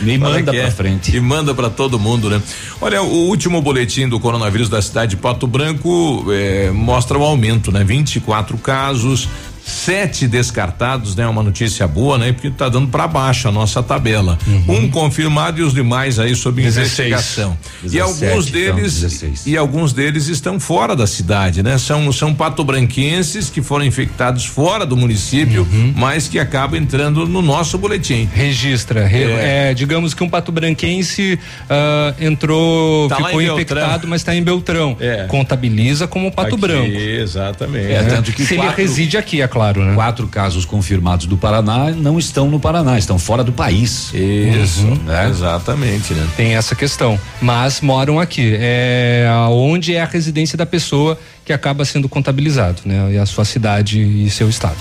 Nem 0.00 0.18
manda 0.18 0.52
pra 0.52 0.62
é. 0.62 0.70
frente. 0.70 1.14
E 1.14 1.20
manda 1.20 1.54
para 1.54 1.70
todo 1.70 1.98
mundo, 1.98 2.30
né? 2.30 2.40
Olha, 2.80 3.02
o 3.02 3.28
último 3.28 3.60
boletim 3.60 4.08
do 4.08 4.18
coronavírus 4.18 4.68
da 4.68 4.80
cidade 4.80 5.10
de 5.10 5.16
Pato 5.16 5.46
Branco 5.46 6.26
é, 6.30 6.70
mostra 6.70 7.18
o 7.18 7.22
aumento, 7.22 7.63
né? 7.70 7.84
24 7.84 8.56
casos, 8.58 9.28
sete 9.64 10.28
descartados, 10.28 11.16
né? 11.16 11.26
Uma 11.26 11.42
notícia 11.42 11.86
boa, 11.88 12.18
né? 12.18 12.32
Porque 12.32 12.50
tá 12.50 12.68
dando 12.68 12.88
para 12.88 13.08
baixo 13.08 13.48
a 13.48 13.52
nossa 13.52 13.82
tabela. 13.82 14.38
Uhum. 14.46 14.84
Um 14.84 14.90
confirmado 14.90 15.60
e 15.60 15.62
os 15.62 15.72
demais 15.72 16.18
aí 16.18 16.34
sob 16.34 16.62
16. 16.62 16.86
investigação. 16.86 17.56
17, 17.82 17.96
e 17.96 18.00
alguns 18.00 18.48
então, 18.48 18.52
deles 18.52 19.22
então, 19.22 19.34
e 19.46 19.56
alguns 19.56 19.92
deles 19.92 20.28
estão 20.28 20.60
fora 20.60 20.94
da 20.94 21.06
cidade, 21.06 21.62
né? 21.62 21.78
São 21.78 22.12
são 22.12 22.34
patobranquenses 22.34 23.48
que 23.48 23.62
foram 23.62 23.84
infectados 23.84 24.44
fora 24.44 24.84
do 24.84 24.96
município, 24.96 25.66
uhum. 25.70 25.94
mas 25.96 26.28
que 26.28 26.38
acabam 26.38 26.80
entrando 26.80 27.26
no 27.26 27.40
nosso 27.40 27.78
boletim. 27.78 28.28
Registra, 28.32 29.06
re, 29.06 29.24
é. 29.24 29.70
é. 29.70 29.74
digamos 29.74 30.12
que 30.12 30.22
um 30.22 30.28
patobranquense 30.28 31.38
uh, 31.62 32.24
entrou, 32.24 33.08
tá 33.08 33.16
ficou 33.16 33.40
infectado, 33.40 34.06
mas 34.06 34.20
está 34.20 34.34
em 34.34 34.42
Beltrão. 34.42 34.96
É. 35.00 35.24
Contabiliza 35.26 36.06
como 36.06 36.30
Pato 36.30 36.54
aqui, 36.54 36.60
Branco. 36.60 36.90
Exatamente. 36.90 37.92
É, 37.92 38.02
tanto 38.02 38.32
que 38.32 38.44
se 38.44 38.56
quatro, 38.56 38.80
ele 38.80 38.88
reside 38.88 39.16
aqui, 39.16 39.40
é 39.40 39.48
claro, 39.54 39.84
né? 39.84 39.94
Quatro 39.94 40.26
casos 40.26 40.64
confirmados 40.64 41.26
do 41.26 41.36
Paraná 41.36 41.90
não 41.92 42.18
estão 42.18 42.50
no 42.50 42.58
Paraná, 42.58 42.98
estão 42.98 43.18
fora 43.18 43.44
do 43.44 43.52
país. 43.52 44.12
Isso, 44.12 44.84
uhum, 44.84 44.96
né? 45.06 45.28
Exatamente, 45.30 46.12
né? 46.12 46.26
Tem 46.36 46.56
essa 46.56 46.74
questão, 46.74 47.18
mas 47.40 47.80
moram 47.80 48.18
aqui. 48.18 48.56
É 48.58 49.28
onde 49.50 49.94
é 49.94 50.02
a 50.02 50.06
residência 50.06 50.58
da 50.58 50.66
pessoa 50.66 51.16
que 51.44 51.52
acaba 51.52 51.84
sendo 51.84 52.08
contabilizado, 52.08 52.82
né? 52.84 53.12
E 53.12 53.18
a 53.18 53.24
sua 53.24 53.44
cidade 53.44 54.00
e 54.00 54.28
seu 54.28 54.48
estado. 54.48 54.76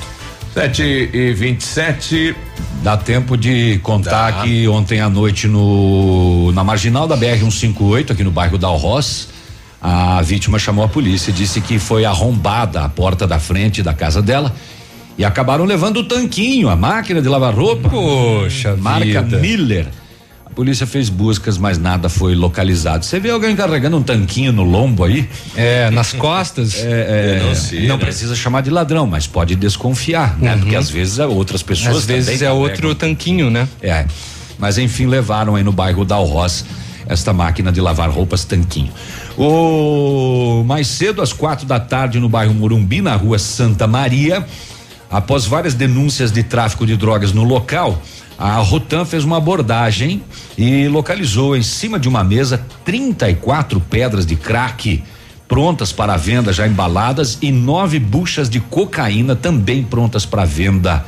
7 0.53 1.09
e 1.13 1.33
27 1.33 2.35
Dá 2.83 2.97
tempo 2.97 3.37
de 3.37 3.79
contar 3.81 4.31
Dá. 4.31 4.43
que 4.43 4.67
ontem 4.67 4.99
à 4.99 5.09
noite 5.09 5.47
no 5.47 6.51
na 6.51 6.63
marginal 6.63 7.07
da 7.07 7.15
BR 7.15 7.39
158 7.39 8.11
aqui 8.11 8.23
no 8.23 8.29
bairro 8.29 8.57
da 8.57 8.67
Alroz, 8.67 9.29
a 9.83 10.21
vítima 10.21 10.57
chamou 10.57 10.85
a 10.85 10.87
polícia 10.87 11.29
e 11.29 11.33
disse 11.33 11.59
que 11.59 11.77
foi 11.77 12.05
arrombada 12.05 12.85
a 12.85 12.89
porta 12.89 13.27
da 13.27 13.37
frente 13.37 13.83
da 13.83 13.93
casa 13.93 14.21
dela 14.21 14.55
E 15.17 15.25
acabaram 15.25 15.65
levando 15.65 15.97
o 15.97 16.03
tanquinho, 16.05 16.69
a 16.69 16.75
máquina 16.75 17.21
de 17.21 17.27
lavar 17.27 17.53
roupa. 17.53 17.89
Poxa, 17.89 18.75
marca 18.77 19.21
vida. 19.21 19.37
Miller. 19.37 19.87
A 20.45 20.49
polícia 20.49 20.85
fez 20.87 21.09
buscas, 21.09 21.57
mas 21.57 21.77
nada 21.77 22.07
foi 22.09 22.35
localizado. 22.35 23.03
Você 23.03 23.19
vê 23.19 23.31
alguém 23.31 23.55
carregando 23.55 23.97
um 23.97 24.03
tanquinho 24.03 24.51
no 24.53 24.63
lombo 24.63 25.03
aí? 25.03 25.27
É, 25.55 25.89
nas 25.89 26.13
costas? 26.13 26.75
É, 26.75 27.41
é, 27.41 27.87
não, 27.87 27.97
precisa 27.97 28.35
chamar 28.35 28.61
de 28.61 28.69
ladrão, 28.69 29.05
mas 29.07 29.25
pode 29.27 29.55
desconfiar, 29.55 30.37
né? 30.39 30.53
Uhum. 30.53 30.59
Porque 30.59 30.75
às 30.75 30.89
vezes 30.89 31.19
é 31.19 31.25
outras 31.25 31.63
pessoas 31.63 31.97
Às 31.97 32.05
vezes 32.05 32.41
é 32.41 32.45
carregam. 32.45 32.57
outro 32.61 32.95
tanquinho, 32.95 33.49
né? 33.49 33.67
É. 33.81 34.05
Mas 34.59 34.77
enfim, 34.77 35.07
levaram 35.07 35.55
aí 35.55 35.63
no 35.63 35.71
bairro 35.71 36.05
Dalroz 36.05 36.63
esta 37.05 37.33
máquina 37.33 37.71
de 37.71 37.81
lavar 37.81 38.09
roupas 38.09 38.45
tanquinho. 38.45 38.91
O 39.37 40.63
mais 40.65 40.87
cedo 40.87 41.21
às 41.21 41.33
quatro 41.33 41.65
da 41.65 41.79
tarde 41.79 42.19
no 42.19 42.29
bairro 42.29 42.53
Morumbi, 42.53 43.01
na 43.01 43.15
rua 43.15 43.39
Santa 43.39 43.87
Maria, 43.87 44.45
após 45.09 45.45
várias 45.45 45.73
denúncias 45.73 46.31
de 46.31 46.43
tráfico 46.43 46.85
de 46.85 46.95
drogas 46.95 47.33
no 47.33 47.43
local, 47.43 47.99
a 48.37 48.57
Rotan 48.57 49.05
fez 49.05 49.23
uma 49.23 49.37
abordagem 49.37 50.23
e 50.57 50.87
localizou 50.87 51.55
em 51.55 51.63
cima 51.63 51.99
de 51.99 52.07
uma 52.07 52.23
mesa 52.23 52.63
34 52.85 53.79
pedras 53.81 54.25
de 54.25 54.35
crack 54.35 55.03
prontas 55.47 55.91
para 55.91 56.17
venda, 56.17 56.51
já 56.51 56.67
embaladas, 56.67 57.37
e 57.41 57.51
nove 57.51 57.99
buchas 57.99 58.49
de 58.49 58.59
cocaína 58.59 59.35
também 59.35 59.83
prontas 59.83 60.25
para 60.25 60.45
venda. 60.45 61.05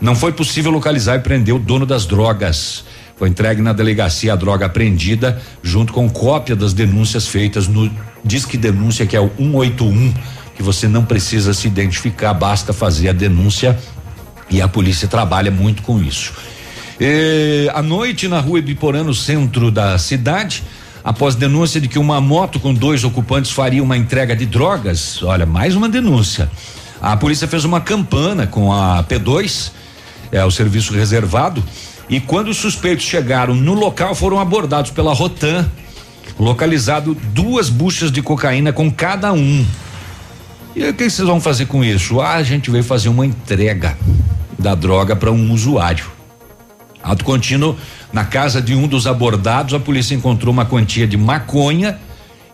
Não 0.00 0.14
foi 0.14 0.32
possível 0.32 0.70
localizar 0.70 1.16
e 1.16 1.20
prender 1.20 1.54
o 1.54 1.58
dono 1.58 1.84
das 1.84 2.06
drogas. 2.06 2.84
Foi 3.16 3.30
entregue 3.30 3.62
na 3.62 3.72
delegacia 3.72 4.34
a 4.34 4.36
droga 4.36 4.66
apreendida, 4.66 5.40
junto 5.62 5.92
com 5.92 6.08
cópia 6.08 6.54
das 6.54 6.74
denúncias 6.74 7.26
feitas 7.26 7.66
no 7.66 7.90
Disque 8.22 8.58
Denúncia, 8.58 9.06
que 9.06 9.16
é 9.16 9.20
o 9.20 9.30
181, 9.38 10.12
que 10.54 10.62
você 10.62 10.86
não 10.86 11.04
precisa 11.04 11.54
se 11.54 11.66
identificar, 11.66 12.34
basta 12.34 12.72
fazer 12.74 13.08
a 13.08 13.12
denúncia 13.12 13.78
e 14.50 14.60
a 14.60 14.68
polícia 14.68 15.08
trabalha 15.08 15.50
muito 15.50 15.82
com 15.82 16.00
isso. 16.02 16.34
E, 17.00 17.70
à 17.74 17.82
noite, 17.82 18.28
na 18.28 18.40
rua 18.40 18.58
Ibiporã, 18.58 19.02
no 19.02 19.14
centro 19.14 19.70
da 19.70 19.96
cidade, 19.98 20.62
após 21.02 21.34
denúncia 21.34 21.80
de 21.80 21.88
que 21.88 21.98
uma 21.98 22.20
moto 22.20 22.60
com 22.60 22.72
dois 22.72 23.02
ocupantes 23.02 23.50
faria 23.50 23.82
uma 23.82 23.96
entrega 23.96 24.36
de 24.36 24.44
drogas, 24.44 25.22
olha, 25.22 25.46
mais 25.46 25.74
uma 25.74 25.88
denúncia. 25.88 26.50
A 27.00 27.16
polícia 27.16 27.48
fez 27.48 27.64
uma 27.64 27.80
campana 27.80 28.46
com 28.46 28.72
a 28.72 29.04
P2, 29.04 29.70
é 30.32 30.44
o 30.44 30.50
serviço 30.50 30.92
reservado, 30.92 31.62
e 32.08 32.20
quando 32.20 32.48
os 32.48 32.56
suspeitos 32.56 33.04
chegaram 33.04 33.54
no 33.54 33.74
local, 33.74 34.14
foram 34.14 34.38
abordados 34.38 34.90
pela 34.90 35.12
Rotan, 35.12 35.68
localizado 36.38 37.16
duas 37.32 37.68
buchas 37.68 38.12
de 38.12 38.22
cocaína 38.22 38.72
com 38.72 38.90
cada 38.90 39.32
um. 39.32 39.66
E 40.74 40.84
o 40.84 40.94
que 40.94 41.08
vocês 41.08 41.26
vão 41.26 41.40
fazer 41.40 41.66
com 41.66 41.82
isso? 41.82 42.20
Ah, 42.20 42.34
a 42.34 42.42
gente 42.42 42.70
veio 42.70 42.84
fazer 42.84 43.08
uma 43.08 43.26
entrega 43.26 43.96
da 44.58 44.74
droga 44.74 45.16
para 45.16 45.32
um 45.32 45.52
usuário. 45.52 46.06
Ato 47.02 47.24
contínuo, 47.24 47.76
na 48.12 48.24
casa 48.24 48.60
de 48.60 48.74
um 48.74 48.86
dos 48.86 49.06
abordados, 49.06 49.74
a 49.74 49.80
polícia 49.80 50.14
encontrou 50.14 50.52
uma 50.52 50.64
quantia 50.64 51.06
de 51.06 51.16
maconha 51.16 51.98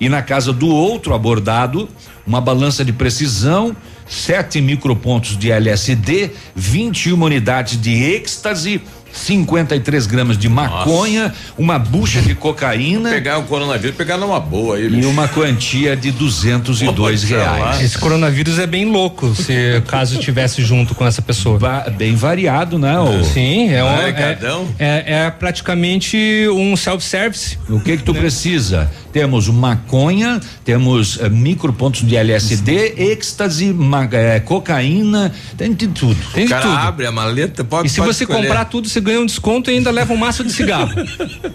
e 0.00 0.08
na 0.08 0.20
casa 0.22 0.52
do 0.52 0.68
outro 0.68 1.14
abordado, 1.14 1.88
uma 2.26 2.40
balança 2.40 2.84
de 2.84 2.92
precisão, 2.92 3.74
sete 4.06 4.60
micropontos 4.60 5.36
de 5.38 5.50
LSD, 5.50 6.30
21 6.54 7.22
unidades 7.22 7.80
de 7.80 8.02
êxtase, 8.02 8.82
53 9.12 10.06
gramas 10.06 10.38
de 10.38 10.48
maconha, 10.48 11.32
uma 11.58 11.78
bucha 11.78 12.20
de 12.22 12.34
cocaína. 12.34 13.10
Pegar 13.22 13.38
o 13.38 13.44
coronavírus, 13.44 13.96
pegar 13.96 14.16
numa 14.16 14.40
boa 14.40 14.76
aí. 14.76 14.88
E 15.00 15.06
uma 15.06 15.28
quantia 15.28 15.96
de 15.96 16.10
202 16.10 17.22
reais. 17.24 17.80
Esse 17.80 17.98
coronavírus 17.98 18.58
é 18.58 18.66
bem 18.66 18.90
louco, 18.90 19.34
se 19.34 19.82
caso 19.86 20.18
estivesse 20.18 20.62
junto 20.62 20.94
com 20.94 21.06
essa 21.06 21.22
pessoa. 21.22 21.58
bem 21.96 22.14
variado, 22.14 22.78
né? 22.78 22.98
O... 22.98 23.24
Sim, 23.24 23.70
é, 23.70 23.84
um, 23.84 23.88
é 23.88 24.10
é, 24.10 24.38
é, 24.78 25.12
é 25.26 25.30
praticamente 25.30 26.16
um 26.50 26.76
self-service. 26.76 27.58
O 27.68 27.80
que 27.80 27.96
que 27.96 28.02
tu 28.02 28.14
precisa? 28.14 28.90
Temos 29.12 29.46
maconha, 29.48 30.40
temos 30.64 31.18
eh, 31.20 31.28
micropontos 31.28 32.00
de 32.06 32.16
LSD, 32.16 32.94
êxtase, 32.96 33.70
ma- 33.70 34.08
eh, 34.10 34.40
cocaína, 34.40 35.30
tem 35.58 35.70
de 35.74 35.86
tudo. 35.88 36.16
Tem 36.32 36.44
O 36.44 36.46
de 36.46 36.50
cara 36.52 36.62
tudo. 36.62 36.76
abre 36.78 37.06
a 37.06 37.12
maleta, 37.12 37.62
pode 37.62 37.88
E 37.88 37.90
se 37.90 37.98
pode 38.00 38.14
você 38.14 38.24
escolher. 38.24 38.46
comprar 38.46 38.64
tudo, 38.64 38.88
você 38.88 39.01
ganha 39.02 39.20
um 39.20 39.26
desconto 39.26 39.70
e 39.70 39.74
ainda 39.74 39.90
leva 39.90 40.12
um 40.12 40.16
maço 40.16 40.42
de 40.42 40.52
cigarro. 40.52 40.92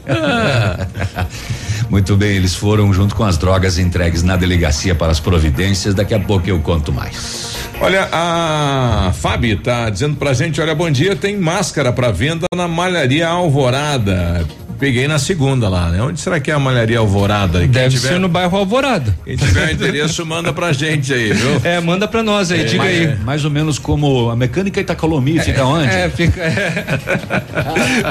Muito 1.90 2.18
bem, 2.18 2.36
eles 2.36 2.54
foram 2.54 2.94
junto 2.94 3.16
com 3.16 3.24
as 3.24 3.38
drogas 3.38 3.78
entregues 3.78 4.22
na 4.22 4.36
delegacia 4.36 4.94
para 4.94 5.12
as 5.12 5.20
providências. 5.20 5.96
Daqui 5.96 6.14
a 6.14 6.20
pouco 6.20 6.50
eu 6.50 6.60
conto 6.60 6.92
mais. 6.92 7.56
Olha, 7.80 8.10
a 8.12 9.12
Fábio 9.14 9.58
tá 9.60 9.90
dizendo 9.90 10.16
pra 10.18 10.34
gente, 10.34 10.60
olha, 10.60 10.76
bom 10.76 10.90
dia, 10.90 11.16
tem 11.16 11.38
máscara 11.38 11.94
pra 11.94 12.12
venda 12.12 12.46
na 12.56 12.68
Malharia 12.68 13.28
Alvorada. 13.28 14.46
Peguei 14.80 15.08
na 15.08 15.18
segunda 15.20 15.68
lá, 15.70 15.90
né? 15.90 16.02
Onde 16.02 16.20
será 16.20 16.40
que 16.40 16.52
é 16.52 16.54
a 16.54 16.60
Malharia 16.60 17.00
Alvorada? 17.00 17.60
Quem 17.60 17.68
Deve 17.70 17.96
tiver- 17.96 18.10
ser 18.10 18.20
no 18.20 18.28
bairro 18.30 18.58
Alvorada. 18.58 19.18
Quem 19.26 19.36
tiver 19.36 19.72
endereço, 19.74 20.26
manda 20.26 20.54
pra 20.54 20.72
gente 20.74 21.14
aí, 21.14 21.34
viu? 21.34 21.62
É, 21.64 21.80
manda 21.80 22.08
pra 22.08 22.22
nós 22.24 22.52
aí, 22.52 22.62
É, 22.62 22.64
diga 22.66 22.84
mais, 22.84 22.98
aí. 23.10 23.16
Mais 23.24 23.46
ou 23.46 23.52
menos 23.52 23.80
como 23.80 24.30
a 24.30 24.36
mecânica 24.36 24.80
Itacolomi 24.80 25.40
fica 25.40 25.66
onde? 25.66 25.88
É, 25.88 26.10
fica. 26.10 26.42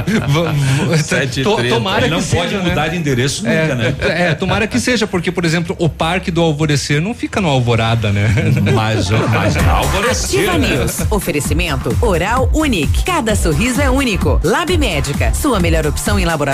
V- 0.07 0.99
Sete 1.03 1.43
to- 1.43 1.57
tomara 1.69 2.09
Não 2.09 2.21
que 2.21 2.35
pode 2.35 2.51
seja, 2.51 2.63
mudar 2.63 2.83
né? 2.85 2.89
de 2.91 2.97
endereço 2.97 3.43
nunca, 3.45 3.55
é, 3.55 3.75
né? 3.75 3.95
É, 4.01 4.35
tomara 4.35 4.67
que 4.67 4.79
seja, 4.81 5.07
porque, 5.07 5.31
por 5.31 5.45
exemplo, 5.45 5.75
o 5.79 5.89
Parque 5.89 6.31
do 6.31 6.41
Alvorecer 6.41 7.01
não 7.01 7.15
fica 7.15 7.41
no 7.41 7.49
Alvorada, 7.49 8.11
né? 8.13 8.29
Mas, 8.75 9.09
mas 9.11 9.57
Ativa 10.27 10.59
News. 10.59 11.01
Oferecimento 11.11 11.97
Oral 12.01 12.51
Unique. 12.53 13.05
Cada 13.05 13.35
sorriso 13.37 13.81
é 13.81 13.91
único. 13.91 14.41
Lab 14.43 14.77
Médica. 14.77 15.33
Sua 15.35 15.61
melhor 15.61 15.87
opção 15.87 16.19
em 16.19 16.25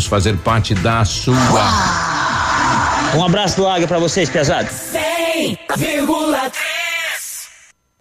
fazer 0.00 0.36
parte 0.38 0.74
da 0.74 1.04
sua. 1.04 1.34
Um 3.14 3.24
abraço 3.24 3.56
do 3.56 3.68
Águia 3.68 3.86
pra 3.86 3.98
vocês, 3.98 4.28
pesados. 4.28 4.72
100,3 4.92 6.50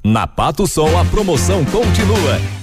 Na 0.03 0.25
Pato 0.25 0.65
Sol 0.65 0.97
a 0.99 1.05
promoção 1.05 1.63
continua. 1.65 2.62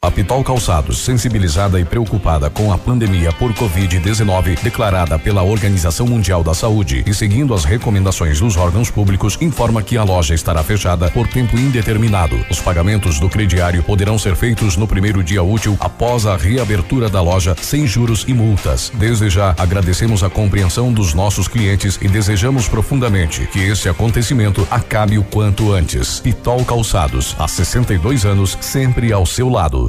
A 0.00 0.12
Pitol 0.12 0.44
Calçados, 0.44 0.98
sensibilizada 0.98 1.80
e 1.80 1.84
preocupada 1.84 2.48
com 2.48 2.72
a 2.72 2.78
pandemia 2.78 3.32
por 3.32 3.52
Covid-19 3.52 4.62
declarada 4.62 5.18
pela 5.18 5.42
Organização 5.42 6.06
Mundial 6.06 6.44
da 6.44 6.54
Saúde 6.54 7.02
e 7.04 7.12
seguindo 7.12 7.52
as 7.52 7.64
recomendações 7.64 8.38
dos 8.38 8.56
órgãos 8.56 8.92
públicos, 8.92 9.36
informa 9.40 9.82
que 9.82 9.98
a 9.98 10.04
loja 10.04 10.34
estará 10.34 10.62
fechada 10.62 11.10
por 11.10 11.26
tempo 11.26 11.58
indeterminado. 11.58 12.38
Os 12.48 12.60
pagamentos 12.60 13.18
do 13.18 13.28
crediário 13.28 13.82
poderão 13.82 14.16
ser 14.16 14.36
feitos 14.36 14.76
no 14.76 14.86
primeiro 14.86 15.20
dia 15.20 15.42
útil 15.42 15.76
após 15.80 16.26
a 16.26 16.36
reabertura 16.36 17.10
da 17.10 17.20
loja, 17.20 17.56
sem 17.60 17.84
juros 17.84 18.24
e 18.28 18.32
multas. 18.32 18.92
Desde 18.94 19.28
já, 19.28 19.52
agradecemos 19.58 20.22
a 20.22 20.30
compreensão 20.30 20.92
dos 20.92 21.12
nossos 21.12 21.48
clientes 21.48 21.98
e 22.00 22.06
desejamos 22.06 22.68
profundamente 22.68 23.48
que 23.48 23.58
esse 23.58 23.88
acontecimento 23.88 24.66
acabe 24.70 25.18
o 25.18 25.24
quanto 25.24 25.72
antes. 25.72 26.20
Pitol 26.20 26.64
Calçados, 26.64 27.34
há 27.36 27.48
62 27.48 28.24
anos, 28.24 28.56
sempre 28.60 29.12
ao 29.12 29.26
seu 29.26 29.48
lado. 29.48 29.87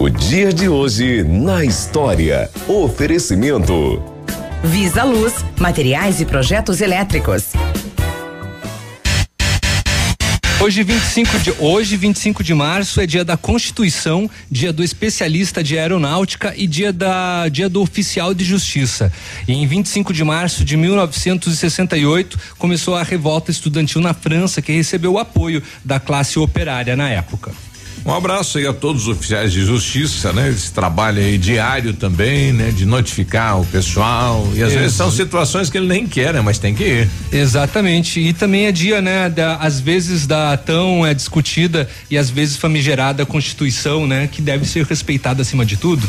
O 0.00 0.08
dia 0.08 0.52
de 0.52 0.68
hoje 0.68 1.24
na 1.24 1.64
história. 1.64 2.48
Oferecimento. 2.68 4.00
Visa 4.62 5.02
Luz, 5.02 5.44
materiais 5.58 6.20
e 6.20 6.24
projetos 6.24 6.80
elétricos. 6.80 7.46
Hoje 10.60 10.84
25 10.84 11.40
de 11.40 11.52
hoje 11.58 11.96
25 11.96 12.44
de 12.44 12.54
março 12.54 13.00
é 13.00 13.06
dia 13.06 13.24
da 13.24 13.36
Constituição, 13.36 14.30
dia 14.48 14.72
do 14.72 14.84
especialista 14.84 15.64
de 15.64 15.76
aeronáutica 15.76 16.54
e 16.56 16.68
dia 16.68 16.92
da 16.92 17.48
dia 17.48 17.68
do 17.68 17.82
oficial 17.82 18.32
de 18.32 18.44
justiça. 18.44 19.12
E 19.48 19.52
em 19.52 19.66
25 19.66 20.12
de 20.12 20.22
março 20.22 20.64
de 20.64 20.76
1968 20.76 22.38
começou 22.56 22.94
a 22.94 23.02
revolta 23.02 23.50
estudantil 23.50 24.00
na 24.00 24.14
França 24.14 24.62
que 24.62 24.70
recebeu 24.70 25.14
o 25.14 25.18
apoio 25.18 25.60
da 25.84 25.98
classe 25.98 26.38
operária 26.38 26.94
na 26.94 27.08
época. 27.08 27.50
Um 28.04 28.12
abraço 28.12 28.58
aí 28.58 28.66
a 28.66 28.72
todos 28.72 29.02
os 29.02 29.08
oficiais 29.08 29.52
de 29.52 29.64
justiça, 29.64 30.32
né? 30.32 30.48
Esse 30.48 30.72
trabalho 30.72 31.18
aí 31.20 31.36
diário 31.36 31.92
também, 31.92 32.52
né? 32.52 32.70
De 32.70 32.86
notificar 32.86 33.60
o 33.60 33.66
pessoal. 33.66 34.48
E 34.54 34.62
às 34.62 34.72
vezes 34.72 34.96
são 34.96 35.10
situações 35.10 35.68
que 35.68 35.76
ele 35.76 35.86
nem 35.86 36.06
quer, 36.06 36.32
né? 36.32 36.40
Mas 36.40 36.58
tem 36.58 36.74
que 36.74 36.84
ir. 36.84 37.08
Exatamente. 37.32 38.20
E 38.20 38.32
também 38.32 38.66
é 38.66 38.72
dia, 38.72 39.02
né? 39.02 39.28
Da, 39.28 39.56
às 39.56 39.80
vezes 39.80 40.26
da 40.26 40.56
tão 40.56 41.06
é, 41.06 41.12
discutida 41.12 41.88
e 42.10 42.16
às 42.16 42.30
vezes 42.30 42.56
famigerada 42.56 43.26
Constituição, 43.26 44.06
né? 44.06 44.28
Que 44.30 44.40
deve 44.40 44.66
ser 44.66 44.84
respeitada 44.86 45.42
acima 45.42 45.64
de 45.64 45.76
tudo. 45.76 46.06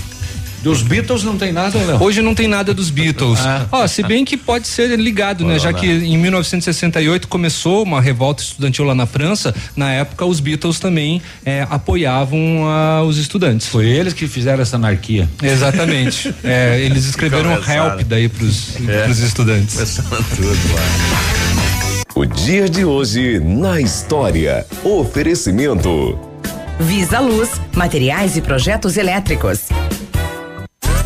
Dos 0.62 0.82
Beatles 0.82 1.24
não 1.24 1.38
tem 1.38 1.54
nada, 1.54 1.78
Léo? 1.78 2.04
Hoje 2.04 2.22
não 2.22 2.36
tem 2.36 2.48
nada 2.48 2.74
dos 2.74 2.90
Beatles. 2.90 3.40
Ah. 3.40 3.66
Ó, 3.72 3.88
se 3.88 4.04
bem 4.04 4.26
que 4.26 4.36
pode 4.36 4.68
ser 4.68 5.00
ligado, 5.00 5.46
né? 5.46 5.58
Já 5.58 5.72
lá. 5.72 5.80
que 5.80 5.88
em 5.88 6.18
1968 6.18 7.28
começou 7.28 7.84
uma 7.84 8.02
revolta 8.02 8.44
estudantil 8.44 8.84
lá 8.86 8.94
na 8.94 9.06
França, 9.06 9.56
na 9.76 9.92
época 9.92 10.26
os 10.26 10.40
Beatles 10.40 10.80
também 10.80 11.22
eh, 11.46 11.66
apoiavam 11.70 12.66
ah, 12.68 13.04
os 13.04 13.18
estudantes. 13.18 13.68
Foi 13.68 13.86
eles 13.88 14.14
que 14.14 14.28
fizeram 14.28 14.62
essa 14.62 14.76
anarquia. 14.76 15.30
Exatamente. 15.42 16.34
É, 16.44 16.80
eles 16.82 17.06
escreveram 17.10 17.52
help 17.54 18.02
daí 18.08 18.28
pros, 18.28 18.76
É. 18.88 19.04
pros 19.06 19.20
estudantes. 19.20 19.76
Começando 19.76 20.26
tudo 20.36 20.74
lá. 20.76 21.60
O 22.16 22.26
dia 22.26 22.68
de 22.68 22.84
hoje 22.84 23.40
na 23.40 23.80
história. 23.80 24.66
Oferecimento. 24.84 26.20
Visa 26.80 27.20
Luz, 27.20 27.50
materiais 27.76 28.36
e 28.36 28.42
projetos 28.42 28.98
elétricos. 28.98 29.60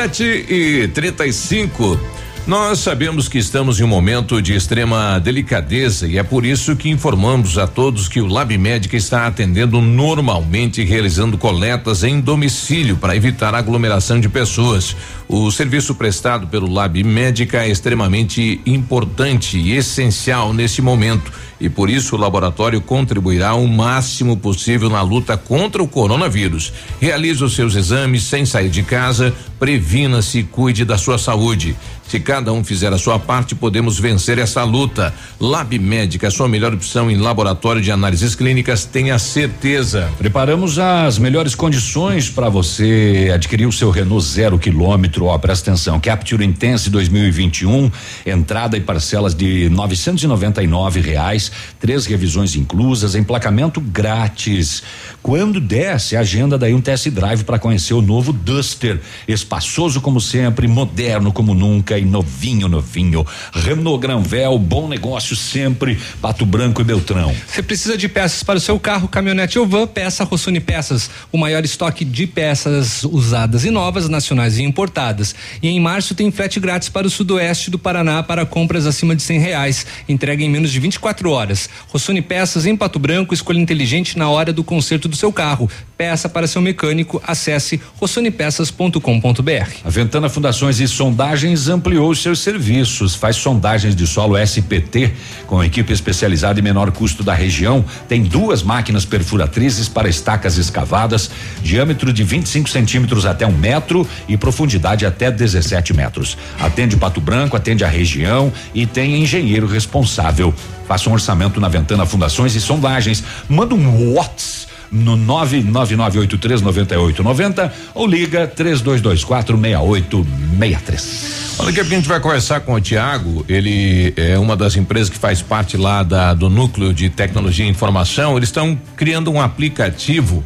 Sete 0.00 0.46
e 0.48 0.88
trinta 0.88 1.26
e 1.26 1.32
cinco. 1.32 2.00
Nós 2.46 2.78
sabemos 2.78 3.28
que 3.28 3.36
estamos 3.36 3.78
em 3.78 3.84
um 3.84 3.86
momento 3.86 4.40
de 4.40 4.54
extrema 4.54 5.18
delicadeza 5.18 6.08
e 6.08 6.16
é 6.16 6.22
por 6.22 6.46
isso 6.46 6.74
que 6.74 6.88
informamos 6.88 7.58
a 7.58 7.66
todos 7.66 8.08
que 8.08 8.18
o 8.18 8.26
Lab 8.26 8.56
Médica 8.56 8.96
está 8.96 9.26
atendendo 9.26 9.78
normalmente 9.82 10.82
realizando 10.82 11.36
coletas 11.36 12.02
em 12.02 12.18
domicílio 12.18 12.96
para 12.96 13.14
evitar 13.14 13.54
aglomeração 13.54 14.18
de 14.18 14.30
pessoas. 14.30 14.96
O 15.28 15.50
serviço 15.50 15.94
prestado 15.94 16.46
pelo 16.46 16.72
Lab 16.72 17.04
Médica 17.04 17.62
é 17.62 17.68
extremamente 17.68 18.58
importante 18.64 19.58
e 19.58 19.76
essencial 19.76 20.54
nesse 20.54 20.80
momento 20.80 21.30
e 21.60 21.68
por 21.68 21.90
isso 21.90 22.16
o 22.16 22.18
laboratório 22.18 22.80
contribuirá 22.80 23.54
o 23.54 23.68
máximo 23.68 24.36
possível 24.36 24.88
na 24.88 25.02
luta 25.02 25.36
contra 25.36 25.82
o 25.82 25.88
coronavírus. 25.88 26.72
Realize 26.98 27.44
os 27.44 27.54
seus 27.54 27.74
exames 27.74 28.22
sem 28.22 28.46
sair 28.46 28.70
de 28.70 28.82
casa, 28.82 29.34
previna-se 29.58 30.38
e 30.38 30.44
cuide 30.44 30.84
da 30.84 30.96
sua 30.96 31.18
saúde. 31.18 31.76
Se 32.10 32.18
cada 32.18 32.52
um 32.52 32.64
fizer 32.64 32.92
a 32.92 32.98
sua 32.98 33.20
parte, 33.20 33.54
podemos 33.54 33.96
vencer 34.00 34.36
essa 34.36 34.64
luta. 34.64 35.14
Lab 35.38 35.78
Médica, 35.78 36.26
a 36.26 36.30
sua 36.32 36.48
melhor 36.48 36.74
opção 36.74 37.08
em 37.08 37.16
laboratório 37.16 37.80
de 37.80 37.92
análises 37.92 38.34
clínicas, 38.34 38.84
tenha 38.84 39.16
certeza. 39.16 40.10
Preparamos 40.18 40.76
as 40.76 41.18
melhores 41.18 41.54
condições 41.54 42.28
para 42.28 42.48
você 42.48 43.30
adquirir 43.32 43.64
o 43.64 43.70
seu 43.70 43.92
Renault 43.92 44.26
zero 44.26 44.58
quilômetro. 44.58 45.26
Ó, 45.26 45.38
presta 45.38 45.70
atenção, 45.70 46.00
Capture 46.00 46.44
Intense 46.44 46.90
2021, 46.90 47.92
entrada 48.26 48.76
e 48.76 48.80
parcelas 48.80 49.32
de 49.32 49.68
999 49.68 51.00
reais, 51.00 51.52
três 51.78 52.06
revisões 52.06 52.56
inclusas, 52.56 53.14
emplacamento 53.14 53.80
grátis. 53.80 54.82
Quando 55.22 55.60
desce, 55.60 56.16
agenda 56.16 56.58
daí 56.58 56.74
um 56.74 56.80
test 56.80 57.08
drive 57.10 57.44
para 57.44 57.56
conhecer 57.56 57.94
o 57.94 58.02
novo 58.02 58.32
Duster, 58.32 59.00
espaçoso 59.28 60.00
como 60.00 60.20
sempre, 60.20 60.66
moderno 60.66 61.32
como 61.32 61.54
nunca 61.54 61.99
novinho, 62.04 62.68
novinho. 62.68 63.26
Renault 63.52 64.00
Granvel, 64.00 64.58
bom 64.58 64.88
negócio 64.88 65.34
sempre, 65.36 65.98
Pato 66.20 66.44
Branco 66.44 66.80
e 66.80 66.84
Beltrão. 66.84 67.34
Você 67.46 67.62
precisa 67.62 67.96
de 67.96 68.08
peças 68.08 68.42
para 68.42 68.58
o 68.58 68.60
seu 68.60 68.78
carro, 68.78 69.08
caminhonete 69.08 69.58
ou 69.58 69.66
van, 69.66 69.86
peça 69.86 70.24
Rossoni 70.24 70.60
Peças, 70.60 71.10
o 71.32 71.38
maior 71.38 71.64
estoque 71.64 72.04
de 72.04 72.26
peças 72.26 73.04
usadas 73.04 73.64
e 73.64 73.70
novas, 73.70 74.08
nacionais 74.08 74.58
e 74.58 74.62
importadas. 74.62 75.34
E 75.62 75.68
em 75.68 75.80
março 75.80 76.14
tem 76.14 76.30
frete 76.30 76.60
grátis 76.60 76.88
para 76.88 77.06
o 77.06 77.10
sudoeste 77.10 77.70
do 77.70 77.78
Paraná 77.78 78.22
para 78.22 78.46
compras 78.46 78.86
acima 78.86 79.14
de 79.16 79.22
cem 79.22 79.38
reais. 79.38 79.86
Entrega 80.08 80.42
em 80.42 80.48
menos 80.48 80.70
de 80.70 80.80
24 80.80 81.30
horas. 81.30 81.68
Rossoni 81.88 82.22
Peças 82.22 82.66
em 82.66 82.76
Pato 82.76 82.98
Branco, 82.98 83.34
escolha 83.34 83.58
inteligente 83.58 84.18
na 84.18 84.28
hora 84.28 84.52
do 84.52 84.64
conserto 84.64 85.08
do 85.08 85.16
seu 85.16 85.32
carro. 85.32 85.70
Peça 85.96 86.28
para 86.28 86.46
seu 86.46 86.62
mecânico, 86.62 87.22
acesse 87.26 87.80
rossonepeças.com.br. 87.96 89.70
A 89.84 89.90
Ventana 89.90 90.28
Fundações 90.28 90.80
e 90.80 90.88
Sondagens 90.88 91.68
ampliou 91.90 92.14
seus 92.14 92.38
serviços, 92.38 93.16
faz 93.16 93.34
sondagens 93.34 93.96
de 93.96 94.06
solo 94.06 94.38
SPT 94.38 95.12
com 95.48 95.62
equipe 95.64 95.92
especializada 95.92 96.60
e 96.60 96.62
menor 96.62 96.92
custo 96.92 97.24
da 97.24 97.34
região. 97.34 97.84
Tem 98.06 98.22
duas 98.22 98.62
máquinas 98.62 99.04
perfuratrizes 99.04 99.88
para 99.88 100.08
estacas 100.08 100.56
escavadas, 100.56 101.32
diâmetro 101.60 102.12
de 102.12 102.22
25 102.22 102.70
centímetros 102.70 103.26
até 103.26 103.44
um 103.44 103.50
metro 103.50 104.06
e 104.28 104.36
profundidade 104.36 105.04
até 105.04 105.32
17 105.32 105.92
metros. 105.92 106.38
Atende 106.60 106.96
Pato 106.96 107.20
Branco, 107.20 107.56
atende 107.56 107.82
a 107.82 107.88
região 107.88 108.52
e 108.72 108.86
tem 108.86 109.20
engenheiro 109.20 109.66
responsável. 109.66 110.54
Faça 110.86 111.10
um 111.10 111.12
orçamento 111.12 111.60
na 111.60 111.68
Ventana 111.68 112.06
Fundações 112.06 112.54
e 112.54 112.60
Sondagens. 112.60 113.24
Manda 113.48 113.74
um 113.74 114.14
WhatsApp 114.14 114.69
no 114.90 115.16
999839890 115.16 117.70
ou 117.94 118.06
liga 118.06 118.46
3224 118.46 119.56
6863. 119.56 121.56
Olha 121.58 121.72
que 121.72 121.80
a 121.80 121.84
gente 121.84 122.06
vai 122.08 122.20
conversar 122.20 122.60
com 122.60 122.74
o 122.74 122.80
Tiago, 122.80 123.44
ele 123.48 124.12
é 124.16 124.38
uma 124.38 124.56
das 124.56 124.76
empresas 124.76 125.10
que 125.10 125.18
faz 125.18 125.42
parte 125.42 125.76
lá 125.76 126.02
da, 126.02 126.32
do 126.32 126.48
núcleo 126.48 126.94
de 126.94 127.10
tecnologia 127.10 127.66
e 127.66 127.68
informação. 127.68 128.36
Eles 128.36 128.48
estão 128.48 128.80
criando 128.96 129.30
um 129.30 129.40
aplicativo 129.40 130.42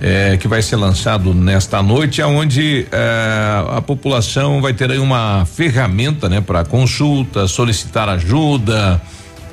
eh, 0.00 0.38
que 0.40 0.48
vai 0.48 0.62
ser 0.62 0.76
lançado 0.76 1.34
nesta 1.34 1.82
noite, 1.82 2.22
aonde 2.22 2.86
eh, 2.90 3.64
a 3.76 3.82
população 3.82 4.62
vai 4.62 4.72
ter 4.72 4.90
aí 4.90 4.98
uma 4.98 5.44
ferramenta, 5.44 6.28
né, 6.28 6.40
para 6.40 6.64
consulta, 6.64 7.46
solicitar 7.46 8.08
ajuda, 8.08 9.00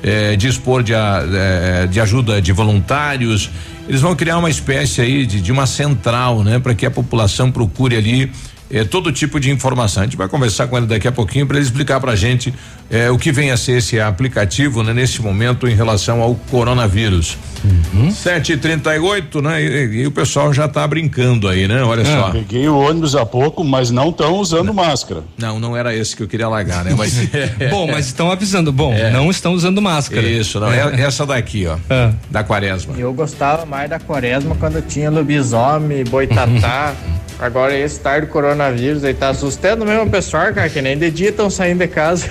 eh, 0.02 0.36
dispor 0.36 0.82
de, 0.82 0.94
eh, 0.94 1.86
de 1.90 2.00
ajuda 2.00 2.40
de 2.40 2.52
voluntários. 2.52 3.50
Eles 3.88 4.02
vão 4.02 4.14
criar 4.14 4.36
uma 4.36 4.50
espécie 4.50 5.00
aí 5.00 5.24
de, 5.24 5.40
de 5.40 5.50
uma 5.50 5.66
central, 5.66 6.44
né, 6.44 6.58
para 6.58 6.74
que 6.74 6.84
a 6.84 6.90
população 6.90 7.50
procure 7.50 7.96
ali 7.96 8.30
é, 8.70 8.84
todo 8.84 9.10
tipo 9.12 9.40
de 9.40 9.50
informação. 9.50 10.02
A 10.02 10.06
gente 10.06 10.16
vai 10.16 10.28
conversar 10.28 10.66
com 10.66 10.76
ele 10.76 10.86
daqui 10.86 11.08
a 11.08 11.12
pouquinho 11.12 11.46
para 11.46 11.56
ele 11.56 11.66
explicar 11.66 12.00
para 12.00 12.12
a 12.12 12.16
gente 12.16 12.52
é, 12.90 13.10
o 13.10 13.18
que 13.18 13.32
vem 13.32 13.50
a 13.50 13.56
ser 13.56 13.78
esse 13.78 14.00
aplicativo 14.00 14.82
né, 14.82 14.92
nesse 14.92 15.20
momento 15.20 15.68
em 15.68 15.74
relação 15.74 16.22
ao 16.22 16.34
coronavírus. 16.34 17.36
Uhum. 17.64 18.08
7h38, 18.08 19.42
né? 19.42 19.62
E, 19.62 20.02
e, 20.02 20.06
o 20.06 20.10
pessoal 20.10 20.52
já 20.54 20.66
está 20.66 20.86
brincando 20.86 21.48
aí, 21.48 21.66
né? 21.66 21.82
Olha 21.82 22.02
é, 22.02 22.04
só. 22.04 22.30
Peguei 22.30 22.68
o 22.68 22.78
ônibus 22.78 23.16
há 23.16 23.26
pouco, 23.26 23.64
mas 23.64 23.90
não 23.90 24.10
estão 24.10 24.34
usando 24.36 24.66
não, 24.66 24.74
máscara. 24.74 25.24
Não, 25.36 25.58
não 25.58 25.76
era 25.76 25.94
esse 25.94 26.14
que 26.14 26.22
eu 26.22 26.28
queria 26.28 26.48
largar, 26.48 26.84
né? 26.84 26.94
Mas, 26.96 27.14
Bom, 27.70 27.90
mas 27.90 28.06
estão 28.06 28.30
avisando. 28.30 28.70
Bom, 28.70 28.92
é. 28.92 29.10
não 29.10 29.30
estão 29.30 29.54
usando 29.54 29.82
máscara. 29.82 30.22
Isso, 30.22 30.60
não. 30.60 30.70
É. 30.70 31.00
Essa 31.00 31.26
daqui, 31.26 31.66
ó. 31.66 31.76
É. 31.90 32.12
Da 32.30 32.44
quaresma. 32.44 32.94
Eu 32.96 33.12
gostava 33.12 33.66
mais 33.66 33.90
da 33.90 33.98
quaresma 33.98 34.54
quando 34.54 34.80
tinha 34.82 35.10
lobisomem, 35.10 36.04
boitatá. 36.04 36.94
Agora 37.38 37.76
esse 37.76 38.00
tarde 38.00 38.26
do 38.26 38.32
coronavírus 38.58 39.04
aí 39.04 39.14
tá 39.14 39.28
assustando 39.28 39.86
mesmo 39.86 40.02
o 40.02 40.10
pessoal, 40.10 40.52
cara, 40.52 40.68
que 40.68 40.82
nem 40.82 40.98
de 40.98 41.10
dia 41.10 41.28
estão 41.28 41.48
saindo 41.48 41.78
de 41.78 41.88
casa. 41.88 42.28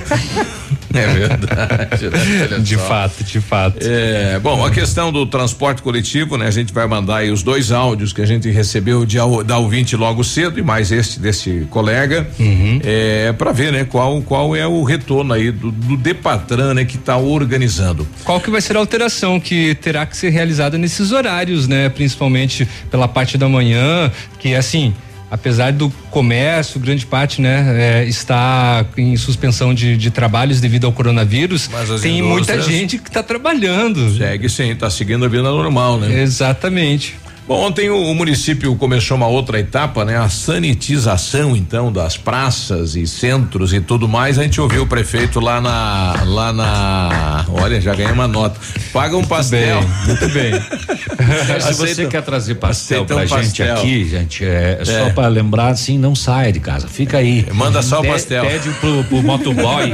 É 0.94 1.06
verdade. 1.06 2.10
Né? 2.10 2.60
de 2.60 2.78
fato, 2.78 3.24
de 3.24 3.40
fato. 3.40 3.78
É, 3.82 4.40
bom, 4.40 4.66
a 4.66 4.72
questão 4.72 5.12
do 5.12 5.26
transporte 5.26 5.82
coletivo, 5.82 6.38
né? 6.38 6.48
A 6.48 6.52
gente 6.52 6.74
vai 6.74 6.88
mandar 6.88 7.18
aí 7.18 7.30
os 7.30 7.44
dois 7.44 7.72
áudios 7.72 8.14
que 8.14 8.22
a 8.22 8.26
gente 8.26 8.50
recebeu 8.50 9.06
de, 9.06 9.18
da 9.46 9.58
ouvinte 9.58 9.96
logo 9.96 10.24
cedo 10.24 10.58
e 10.58 10.64
mais 10.64 10.92
este 10.92 11.20
desse 11.20 11.68
colega, 11.70 12.28
uhum. 12.40 12.80
é, 12.84 13.32
para 13.34 13.52
ver, 13.52 13.72
né? 13.72 13.84
Qual, 13.84 14.22
qual 14.22 14.56
é 14.56 14.66
o 14.66 14.82
retorno 14.84 15.34
aí 15.34 15.52
do, 15.52 15.72
do 15.72 15.98
Depatran, 15.98 16.74
né? 16.74 16.86
Que 16.86 16.98
tá 16.98 17.18
organizando. 17.18 18.08
Qual 18.24 18.40
que 18.40 18.50
vai 18.50 18.62
ser 18.62 18.76
a 18.76 18.80
alteração 18.80 19.40
que 19.40 19.76
terá 19.76 20.06
que 20.06 20.18
ser 20.18 20.30
realizada 20.30 20.78
nesses 20.78 21.12
horários, 21.12 21.68
né? 21.68 21.90
Principalmente 21.90 22.68
pela 22.90 23.08
parte 23.08 23.38
da 23.38 23.48
manhã, 23.48 24.12
que 24.40 24.56
assim, 24.56 24.96
apesar 25.30 25.72
do 25.72 25.90
comércio, 26.10 26.80
grande 26.80 27.06
parte, 27.06 27.42
né, 27.42 28.02
é, 28.02 28.06
está 28.06 28.86
em 28.98 29.16
suspensão 29.18 29.74
de, 29.74 29.98
de, 29.98 30.10
trabalhos 30.10 30.62
devido 30.62 30.86
ao 30.86 30.94
coronavírus, 30.94 31.70
tem 32.02 32.22
muita 32.22 32.62
gente 32.62 32.98
que 32.98 33.10
está 33.10 33.22
trabalhando. 33.22 34.18
Segue 34.18 34.50
sim, 34.50 34.72
está 34.72 34.90
seguindo 34.90 35.26
a 35.26 35.28
vida 35.28 35.44
normal, 35.44 36.00
né? 36.00 36.22
Exatamente. 36.22 37.16
Bom, 37.48 37.66
ontem 37.66 37.90
o, 37.90 37.96
o, 37.96 38.14
município 38.14 38.76
começou 38.76 39.16
uma 39.16 39.28
outra 39.28 39.58
etapa, 39.58 40.04
né? 40.04 40.18
A 40.18 40.28
sanitização, 40.28 41.56
então, 41.56 41.90
das 41.94 42.18
praças 42.18 42.94
e 42.98 43.08
centros 43.08 43.72
e 43.72 43.80
tudo 43.80 44.06
mais. 44.06 44.38
A 44.38 44.44
gente 44.44 44.60
ouviu 44.60 44.84
o 44.84 44.86
prefeito 44.86 45.40
lá 45.40 45.62
na, 45.62 46.24
lá 46.26 46.52
na, 46.52 47.46
olha, 47.50 47.80
já 47.80 47.96
ganhei 47.96 48.12
uma 48.12 48.28
nota. 48.28 48.60
Paga 48.92 49.16
um 49.16 49.24
pastel. 49.24 49.82
Muito 50.06 50.28
bem. 50.28 50.52
Muito 50.52 50.68
bem. 50.68 51.62
Se 51.62 51.74
você 51.74 52.06
quer 52.08 52.22
trazer 52.22 52.56
pastel 52.56 53.06
pra 53.06 53.16
um 53.16 53.20
gente 53.22 53.30
pastel. 53.30 53.78
aqui, 53.78 54.10
gente, 54.10 54.44
é, 54.44 54.80
é. 54.82 54.86
só 54.86 55.10
para 55.12 55.30
lembrar, 55.30 55.70
assim, 55.70 55.98
não 55.98 56.14
saia 56.14 56.52
de 56.52 56.60
casa, 56.60 56.90
fica 56.90 57.18
aí. 57.18 57.48
Manda 57.54 57.82
só 57.82 58.02
o 58.02 58.06
pastel. 58.06 58.46
Pede 58.46 58.70
pro, 58.72 59.04
pro 59.06 59.24
motoboy 59.24 59.92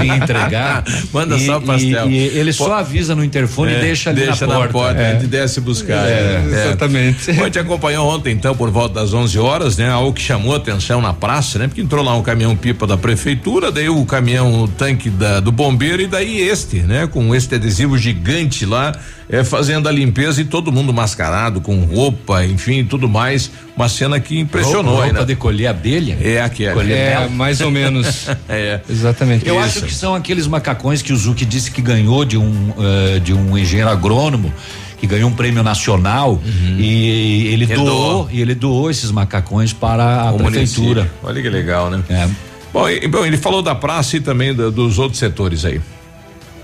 vir 0.00 0.12
entregar. 0.12 0.82
Manda 1.12 1.36
e, 1.36 1.46
só 1.46 1.58
o 1.58 1.62
pastel. 1.62 2.10
E, 2.10 2.14
e 2.14 2.38
ele 2.38 2.52
Pô, 2.52 2.64
só 2.64 2.74
avisa 2.74 3.14
no 3.14 3.22
interfone 3.22 3.74
é, 3.74 3.78
e 3.78 3.80
deixa 3.80 4.10
ali 4.10 4.26
deixa 4.26 4.46
na 4.46 4.54
porta. 4.54 4.66
Na 4.66 4.72
porta 4.72 5.00
é. 5.00 5.10
A 5.10 5.12
gente 5.14 5.26
desce 5.28 5.60
buscar. 5.60 6.08
É, 6.08 6.42
exatamente. 6.44 6.95
Exatamente. 6.96 7.30
A 7.30 7.44
gente 7.44 7.58
acompanhou 7.58 8.08
ontem, 8.08 8.32
então, 8.32 8.54
por 8.54 8.70
volta 8.70 9.00
das 9.00 9.12
11 9.12 9.38
horas, 9.38 9.76
né? 9.76 9.90
Algo 9.90 10.12
que 10.12 10.22
chamou 10.22 10.54
atenção 10.54 11.00
na 11.00 11.12
praça, 11.12 11.58
né? 11.58 11.68
Porque 11.68 11.80
entrou 11.80 12.04
lá 12.04 12.14
um 12.16 12.22
caminhão 12.22 12.56
pipa 12.56 12.86
da 12.86 12.96
prefeitura, 12.96 13.70
daí 13.70 13.88
o 13.88 14.04
caminhão 14.04 14.62
o 14.62 14.68
tanque 14.68 15.10
da, 15.10 15.40
do 15.40 15.52
bombeiro 15.52 16.02
e 16.02 16.06
daí 16.06 16.40
este, 16.40 16.80
né? 16.80 17.06
Com 17.06 17.34
este 17.34 17.54
adesivo 17.56 17.98
gigante 17.98 18.64
lá, 18.64 18.98
é, 19.28 19.44
fazendo 19.44 19.88
a 19.88 19.92
limpeza 19.92 20.40
e 20.40 20.44
todo 20.44 20.72
mundo 20.72 20.92
mascarado, 20.92 21.60
com 21.60 21.80
roupa, 21.84 22.44
enfim, 22.44 22.84
tudo 22.84 23.08
mais. 23.08 23.50
Uma 23.76 23.88
cena 23.88 24.18
que 24.18 24.38
impressionou. 24.38 24.94
Roupa, 24.94 25.04
roupa 25.04 25.20
né? 25.20 25.26
de 25.26 25.36
colher 25.36 25.66
abelha? 25.66 26.18
É 26.22 26.40
aquela. 26.40 26.82
É, 26.82 27.28
mais 27.28 27.60
ou 27.60 27.70
menos. 27.70 28.26
é. 28.48 28.80
Exatamente. 28.88 29.46
Eu 29.46 29.56
isso. 29.56 29.64
acho 29.64 29.82
que 29.82 29.94
são 29.94 30.14
aqueles 30.14 30.46
macacões 30.46 31.02
que 31.02 31.12
o 31.12 31.16
Zuki 31.16 31.44
disse 31.44 31.70
que 31.70 31.82
ganhou 31.82 32.24
de 32.24 32.38
um, 32.38 32.70
uh, 32.70 33.20
de 33.20 33.34
um 33.34 33.56
engenheiro 33.58 33.90
agrônomo 33.90 34.52
que 34.98 35.06
ganhou 35.06 35.28
um 35.28 35.32
prêmio 35.32 35.62
nacional 35.62 36.32
uhum. 36.32 36.76
e 36.78 37.48
ele 37.48 37.66
doou, 37.66 37.86
doou, 37.86 38.28
e 38.30 38.40
ele 38.40 38.54
doou 38.54 38.90
esses 38.90 39.10
macacões 39.10 39.72
para 39.72 40.22
a 40.22 40.32
o 40.32 40.38
prefeitura. 40.38 41.02
Município. 41.02 41.28
Olha 41.28 41.42
que 41.42 41.48
legal, 41.50 41.90
né? 41.90 42.02
É. 42.08 42.28
Bom, 42.72 42.88
e, 42.88 43.06
bom, 43.06 43.24
ele 43.24 43.36
falou 43.36 43.62
da 43.62 43.74
praça 43.74 44.16
e 44.16 44.20
também 44.20 44.54
do, 44.54 44.70
dos 44.70 44.98
outros 44.98 45.18
setores 45.18 45.64
aí. 45.64 45.80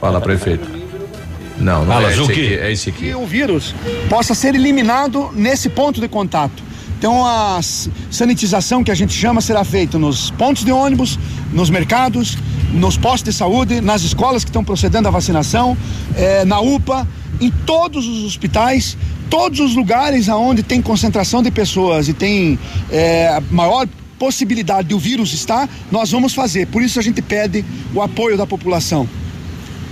Fala, 0.00 0.20
prefeito. 0.20 0.68
Não, 1.58 1.84
não 1.84 1.94
Fala, 1.94 2.10
é, 2.10 2.12
esse 2.12 2.30
aqui, 2.30 2.54
é 2.54 2.72
esse 2.72 2.90
aqui. 2.90 3.06
Que 3.06 3.14
o 3.14 3.26
vírus 3.26 3.74
possa 4.08 4.34
ser 4.34 4.54
eliminado 4.54 5.30
nesse 5.34 5.68
ponto 5.68 6.00
de 6.00 6.08
contato. 6.08 6.62
Então 6.98 7.26
a 7.26 7.60
sanitização 8.10 8.84
que 8.84 8.90
a 8.90 8.94
gente 8.94 9.12
chama 9.12 9.40
será 9.40 9.64
feita 9.64 9.98
nos 9.98 10.30
pontos 10.30 10.64
de 10.64 10.70
ônibus, 10.70 11.18
nos 11.52 11.68
mercados, 11.68 12.36
nos 12.72 12.96
postos 12.96 13.32
de 13.34 13.38
saúde, 13.38 13.80
nas 13.80 14.02
escolas 14.02 14.44
que 14.44 14.50
estão 14.50 14.62
procedendo 14.62 15.08
à 15.08 15.10
vacinação, 15.10 15.76
eh, 16.14 16.44
na 16.44 16.60
UPA, 16.60 17.06
em 17.43 17.51
todos 17.51 18.07
os 18.07 18.24
hospitais, 18.24 18.97
todos 19.28 19.61
os 19.61 19.74
lugares 19.74 20.28
aonde 20.28 20.62
tem 20.62 20.80
concentração 20.80 21.43
de 21.43 21.51
pessoas 21.51 22.09
e 22.09 22.12
tem 22.12 22.59
é, 22.90 23.40
maior 23.51 23.86
possibilidade 24.18 24.88
de 24.88 24.95
o 24.95 24.99
vírus 24.99 25.32
estar, 25.32 25.68
nós 25.90 26.12
vamos 26.12 26.32
fazer. 26.32 26.66
Por 26.68 26.80
isso 26.82 26.99
a 27.01 27.03
gente 27.03 27.20
pede 27.20 27.64
o 27.93 28.01
apoio 28.01 28.36
da 28.36 28.47
população. 28.47 29.09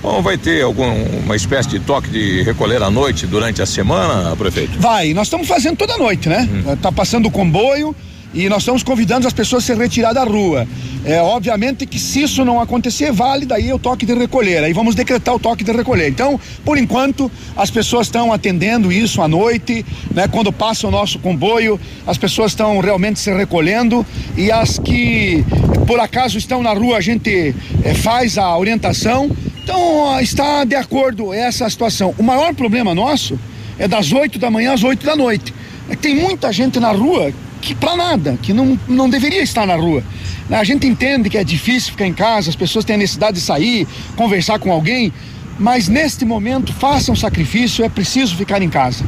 Bom, 0.01 0.23
vai 0.23 0.39
ter 0.39 0.63
alguma 0.63 1.37
espécie 1.37 1.69
de 1.69 1.81
toque 1.81 2.09
de 2.09 2.43
recolher 2.43 2.83
à 2.83 2.91
noite 2.91 3.27
durante 3.27 3.61
a 3.61 3.67
semana, 3.67 4.35
prefeito? 4.37 4.79
Vai, 4.79 5.13
nós 5.13 5.27
estamos 5.27 5.47
fazendo 5.47 5.77
toda 5.77 5.99
noite, 5.99 6.29
né? 6.29 6.49
Hum. 6.51 6.77
Tá 6.77 6.91
passando 6.91 7.27
o 7.27 7.31
comboio, 7.31 7.95
e 8.33 8.49
nós 8.49 8.63
estamos 8.63 8.83
convidando 8.83 9.27
as 9.27 9.33
pessoas 9.33 9.65
a 9.65 9.67
se 9.67 9.75
retirar 9.75 10.13
da 10.13 10.25
rua. 10.25 10.67
É, 11.05 11.21
obviamente 11.21 11.87
que 11.87 11.99
se 11.99 12.23
isso 12.23 12.45
não 12.45 12.61
acontecer, 12.61 13.11
vale 13.11 13.47
daí 13.47 13.73
o 13.73 13.79
toque 13.79 14.05
de 14.05 14.13
recolher. 14.15 14.63
Aí 14.63 14.73
vamos 14.73 14.95
decretar 14.95 15.35
o 15.35 15.39
toque 15.39 15.65
de 15.65 15.73
recolher. 15.73 16.09
Então, 16.09 16.39
por 16.65 16.77
enquanto, 16.77 17.31
as 17.57 17.71
pessoas 17.71 18.07
estão 18.07 18.33
atendendo 18.33 18.93
isso 18.93 19.23
à 19.23 19.29
noite, 19.29 19.85
né? 20.15 20.29
Quando 20.29 20.53
passa 20.53 20.87
o 20.87 20.91
nosso 20.91 21.19
comboio, 21.19 21.81
as 22.07 22.19
pessoas 22.19 22.53
estão 22.53 22.79
realmente 22.81 23.19
se 23.19 23.33
recolhendo 23.33 24.05
e 24.37 24.53
as 24.53 24.79
que 24.79 25.45
por 25.87 25.99
acaso 25.99 26.39
estão 26.39 26.63
na 26.63 26.73
rua, 26.73 26.99
a 26.99 27.01
gente 27.01 27.55
é, 27.83 27.95
faz 27.95 28.37
a 28.37 28.57
orientação. 28.57 29.31
Então, 29.63 30.21
está 30.21 30.65
de 30.65 30.75
acordo 30.75 31.33
essa 31.33 31.69
situação. 31.71 32.15
O 32.19 32.23
maior 32.23 32.55
problema 32.55 32.95
nosso 32.95 33.39
é 33.79 33.89
das 33.89 34.13
8 34.13 34.39
da 34.39 34.51
manhã 34.51 34.75
às 34.75 34.85
8 34.85 35.05
da 35.05 35.17
noite. 35.17 35.55
É 35.89 35.97
tem 35.97 36.15
muita 36.15 36.53
gente 36.53 36.79
na 36.79 36.93
rua 36.93 37.33
que 37.61 37.75
para 37.75 37.97
nada, 37.97 38.39
que 38.41 38.53
não, 38.53 38.79
não 38.89 39.09
deveria 39.09 39.43
estar 39.43 39.67
na 39.67 39.77
rua. 39.77 40.03
A 40.51 40.65
gente 40.65 40.87
entende 40.87 41.31
que 41.31 41.39
é 41.39 41.45
difícil 41.45 41.93
ficar 41.93 42.07
em 42.07 42.13
casa, 42.13 42.51
as 42.51 42.57
pessoas 42.57 42.85
têm 42.85 42.97
a 42.97 42.99
necessidade 42.99 43.35
de 43.35 43.41
sair, 43.41 43.87
conversar 44.17 44.59
com 44.59 44.73
alguém, 44.73 45.13
mas 45.59 45.89
neste 45.89 46.25
momento 46.25 46.73
façam 46.73 47.15
sacrifício, 47.15 47.85
é 47.85 47.89
preciso 47.89 48.35
ficar 48.35 48.63
em 48.63 48.69
casa. 48.69 49.05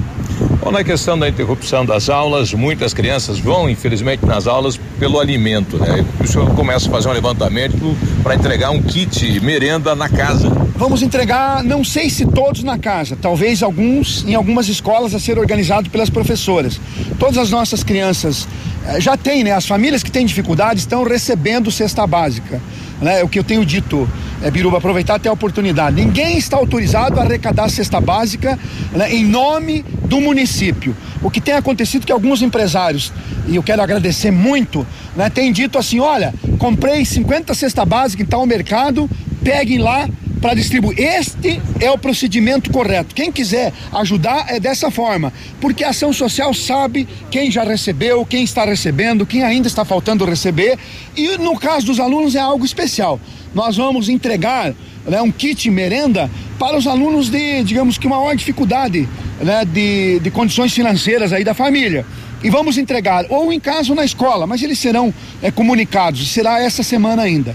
Bom, 0.62 0.70
na 0.70 0.84
questão 0.84 1.18
da 1.18 1.28
interrupção 1.28 1.84
das 1.84 2.08
aulas, 2.08 2.54
muitas 2.54 2.94
crianças 2.94 3.36
vão, 3.36 3.68
infelizmente, 3.68 4.24
nas 4.24 4.46
aulas 4.46 4.78
pelo 4.96 5.18
alimento, 5.18 5.76
né? 5.76 6.06
O 6.20 6.24
senhor 6.24 6.54
começa 6.54 6.86
a 6.86 6.90
fazer 6.92 7.08
um 7.08 7.12
levantamento 7.12 7.96
para 8.22 8.36
entregar 8.36 8.70
um 8.70 8.80
kit 8.80 9.40
merenda 9.40 9.96
na 9.96 10.08
casa. 10.08 10.48
Vamos 10.76 11.02
entregar, 11.02 11.64
não 11.64 11.82
sei 11.82 12.08
se 12.08 12.24
todos 12.26 12.62
na 12.62 12.78
casa, 12.78 13.18
talvez 13.20 13.60
alguns 13.60 14.24
em 14.24 14.36
algumas 14.36 14.68
escolas 14.68 15.12
a 15.16 15.18
ser 15.18 15.36
organizado 15.36 15.90
pelas 15.90 16.08
professoras. 16.08 16.80
Todas 17.18 17.38
as 17.38 17.50
nossas 17.50 17.82
crianças 17.82 18.46
eh, 18.86 19.00
já 19.00 19.16
têm, 19.16 19.42
né? 19.42 19.50
As 19.50 19.66
famílias 19.66 20.04
que 20.04 20.12
têm 20.12 20.24
dificuldade 20.24 20.78
estão 20.78 21.02
recebendo 21.02 21.72
cesta 21.72 22.06
básica. 22.06 22.62
Né? 23.00 23.24
O 23.24 23.28
que 23.28 23.36
eu 23.36 23.44
tenho 23.44 23.66
dito, 23.66 24.08
é, 24.42 24.50
Biruba, 24.50 24.78
aproveitar 24.78 25.14
até 25.14 25.28
a 25.28 25.32
oportunidade. 25.32 25.96
Ninguém 25.96 26.36
está 26.36 26.56
autorizado 26.56 27.20
a 27.20 27.22
arrecadar 27.22 27.68
cesta 27.68 28.00
básica 28.00 28.58
né, 28.92 29.14
em 29.14 29.24
nome 29.24 29.84
do 30.04 30.20
município. 30.20 30.96
O 31.22 31.30
que 31.30 31.40
tem 31.40 31.54
acontecido 31.54 32.02
é 32.02 32.06
que 32.06 32.12
alguns 32.12 32.42
empresários, 32.42 33.12
e 33.46 33.56
eu 33.56 33.62
quero 33.62 33.80
agradecer 33.80 34.30
muito, 34.30 34.86
né, 35.16 35.30
têm 35.30 35.52
dito 35.52 35.78
assim: 35.78 36.00
olha, 36.00 36.34
comprei 36.58 37.04
50 37.04 37.54
cesta 37.54 37.84
básica 37.84 38.22
em 38.22 38.26
tal 38.26 38.44
mercado, 38.44 39.08
peguem 39.42 39.78
lá 39.78 40.08
para 40.42 40.54
distribuir. 40.54 40.98
Este 40.98 41.62
é 41.78 41.88
o 41.88 41.96
procedimento 41.96 42.70
correto. 42.72 43.14
Quem 43.14 43.30
quiser 43.30 43.72
ajudar 43.92 44.46
é 44.48 44.58
dessa 44.58 44.90
forma, 44.90 45.32
porque 45.60 45.84
a 45.84 45.90
ação 45.90 46.12
social 46.12 46.52
sabe 46.52 47.06
quem 47.30 47.48
já 47.48 47.62
recebeu, 47.62 48.26
quem 48.26 48.42
está 48.42 48.64
recebendo, 48.64 49.24
quem 49.24 49.44
ainda 49.44 49.68
está 49.68 49.84
faltando 49.84 50.24
receber. 50.24 50.76
E 51.16 51.38
no 51.38 51.56
caso 51.56 51.86
dos 51.86 52.00
alunos 52.00 52.34
é 52.34 52.40
algo 52.40 52.64
especial. 52.64 53.20
Nós 53.54 53.76
vamos 53.76 54.08
entregar 54.08 54.74
né, 55.06 55.20
um 55.20 55.30
kit 55.30 55.70
merenda 55.70 56.30
para 56.58 56.76
os 56.76 56.86
alunos 56.86 57.28
de, 57.28 57.62
digamos 57.64 57.98
que, 57.98 58.08
maior 58.08 58.34
dificuldade 58.34 59.08
né, 59.40 59.64
de, 59.64 60.20
de 60.20 60.30
condições 60.30 60.72
financeiras 60.72 61.32
aí 61.32 61.44
da 61.44 61.54
família. 61.54 62.06
E 62.42 62.50
vamos 62.50 62.76
entregar 62.76 63.24
ou 63.28 63.52
em 63.52 63.60
casa 63.60 63.90
ou 63.90 63.96
na 63.96 64.04
escola, 64.04 64.46
mas 64.46 64.62
eles 64.62 64.78
serão 64.78 65.12
é, 65.40 65.50
comunicados, 65.50 66.28
será 66.28 66.60
essa 66.60 66.82
semana 66.82 67.22
ainda. 67.22 67.54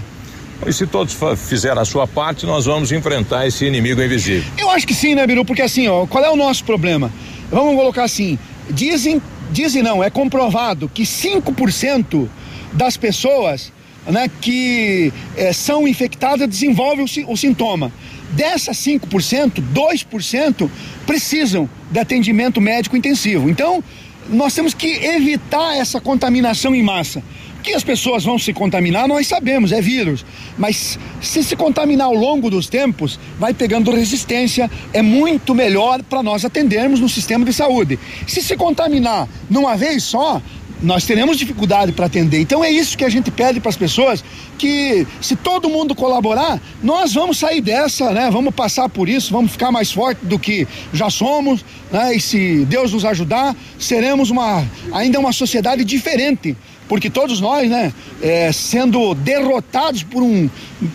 E 0.66 0.72
se 0.72 0.86
todos 0.86 1.16
fizerem 1.36 1.78
a 1.78 1.84
sua 1.84 2.06
parte, 2.06 2.44
nós 2.44 2.64
vamos 2.66 2.90
enfrentar 2.90 3.46
esse 3.46 3.64
inimigo 3.64 4.02
invisível. 4.02 4.50
Eu 4.58 4.70
acho 4.70 4.86
que 4.86 4.94
sim, 4.94 5.14
né, 5.14 5.26
Biru? 5.26 5.44
Porque 5.44 5.62
assim, 5.62 5.88
ó, 5.88 6.06
qual 6.06 6.24
é 6.24 6.30
o 6.30 6.36
nosso 6.36 6.64
problema? 6.64 7.12
Vamos 7.50 7.76
colocar 7.76 8.04
assim: 8.04 8.38
dizem, 8.70 9.22
dizem 9.52 9.82
não, 9.82 10.02
é 10.02 10.10
comprovado 10.10 10.90
que 10.92 11.04
5% 11.04 12.28
das 12.72 12.96
pessoas 12.96 13.72
né, 14.08 14.30
que 14.40 15.12
é, 15.36 15.52
são 15.52 15.86
infectadas 15.86 16.48
desenvolvem 16.48 17.04
o, 17.04 17.32
o 17.32 17.36
sintoma. 17.36 17.92
Dessas 18.30 18.76
5%, 18.78 19.62
2% 19.72 20.70
precisam 21.06 21.68
de 21.90 21.98
atendimento 21.98 22.60
médico 22.60 22.96
intensivo. 22.96 23.48
Então, 23.48 23.82
nós 24.28 24.54
temos 24.54 24.74
que 24.74 24.86
evitar 24.86 25.76
essa 25.76 26.00
contaminação 26.00 26.74
em 26.74 26.82
massa. 26.82 27.22
Que 27.62 27.74
as 27.74 27.82
pessoas 27.82 28.24
vão 28.24 28.38
se 28.38 28.52
contaminar, 28.52 29.08
nós 29.08 29.26
sabemos, 29.26 29.72
é 29.72 29.80
vírus. 29.80 30.24
Mas 30.56 30.98
se 31.20 31.42
se 31.42 31.56
contaminar 31.56 32.06
ao 32.06 32.14
longo 32.14 32.48
dos 32.48 32.68
tempos, 32.68 33.18
vai 33.38 33.52
pegando 33.52 33.90
resistência, 33.90 34.70
é 34.92 35.02
muito 35.02 35.54
melhor 35.54 36.02
para 36.02 36.22
nós 36.22 36.44
atendermos 36.44 37.00
no 37.00 37.08
sistema 37.08 37.44
de 37.44 37.52
saúde. 37.52 37.98
Se 38.26 38.40
se 38.40 38.56
contaminar 38.56 39.28
numa 39.50 39.76
vez 39.76 40.04
só, 40.04 40.40
nós 40.82 41.04
teremos 41.04 41.36
dificuldade 41.36 41.92
para 41.92 42.06
atender. 42.06 42.40
Então 42.40 42.62
é 42.62 42.70
isso 42.70 42.96
que 42.96 43.04
a 43.04 43.08
gente 43.08 43.30
pede 43.30 43.60
para 43.60 43.70
as 43.70 43.76
pessoas 43.76 44.22
que 44.56 45.06
se 45.20 45.36
todo 45.36 45.68
mundo 45.68 45.94
colaborar, 45.94 46.60
nós 46.82 47.14
vamos 47.14 47.38
sair 47.38 47.60
dessa, 47.60 48.12
né? 48.12 48.30
Vamos 48.30 48.54
passar 48.54 48.88
por 48.88 49.08
isso, 49.08 49.32
vamos 49.32 49.52
ficar 49.52 49.70
mais 49.70 49.90
forte 49.90 50.24
do 50.24 50.38
que 50.38 50.66
já 50.92 51.10
somos, 51.10 51.64
né? 51.92 52.14
E 52.14 52.20
se 52.20 52.64
Deus 52.64 52.92
nos 52.92 53.04
ajudar, 53.04 53.56
seremos 53.78 54.30
uma 54.30 54.64
ainda 54.92 55.18
uma 55.18 55.32
sociedade 55.32 55.84
diferente, 55.84 56.56
porque 56.88 57.10
todos 57.10 57.40
nós, 57.40 57.68
né, 57.68 57.92
é, 58.22 58.50
sendo 58.50 59.14
derrotados 59.14 60.02
por 60.02 60.22
um, 60.22 60.48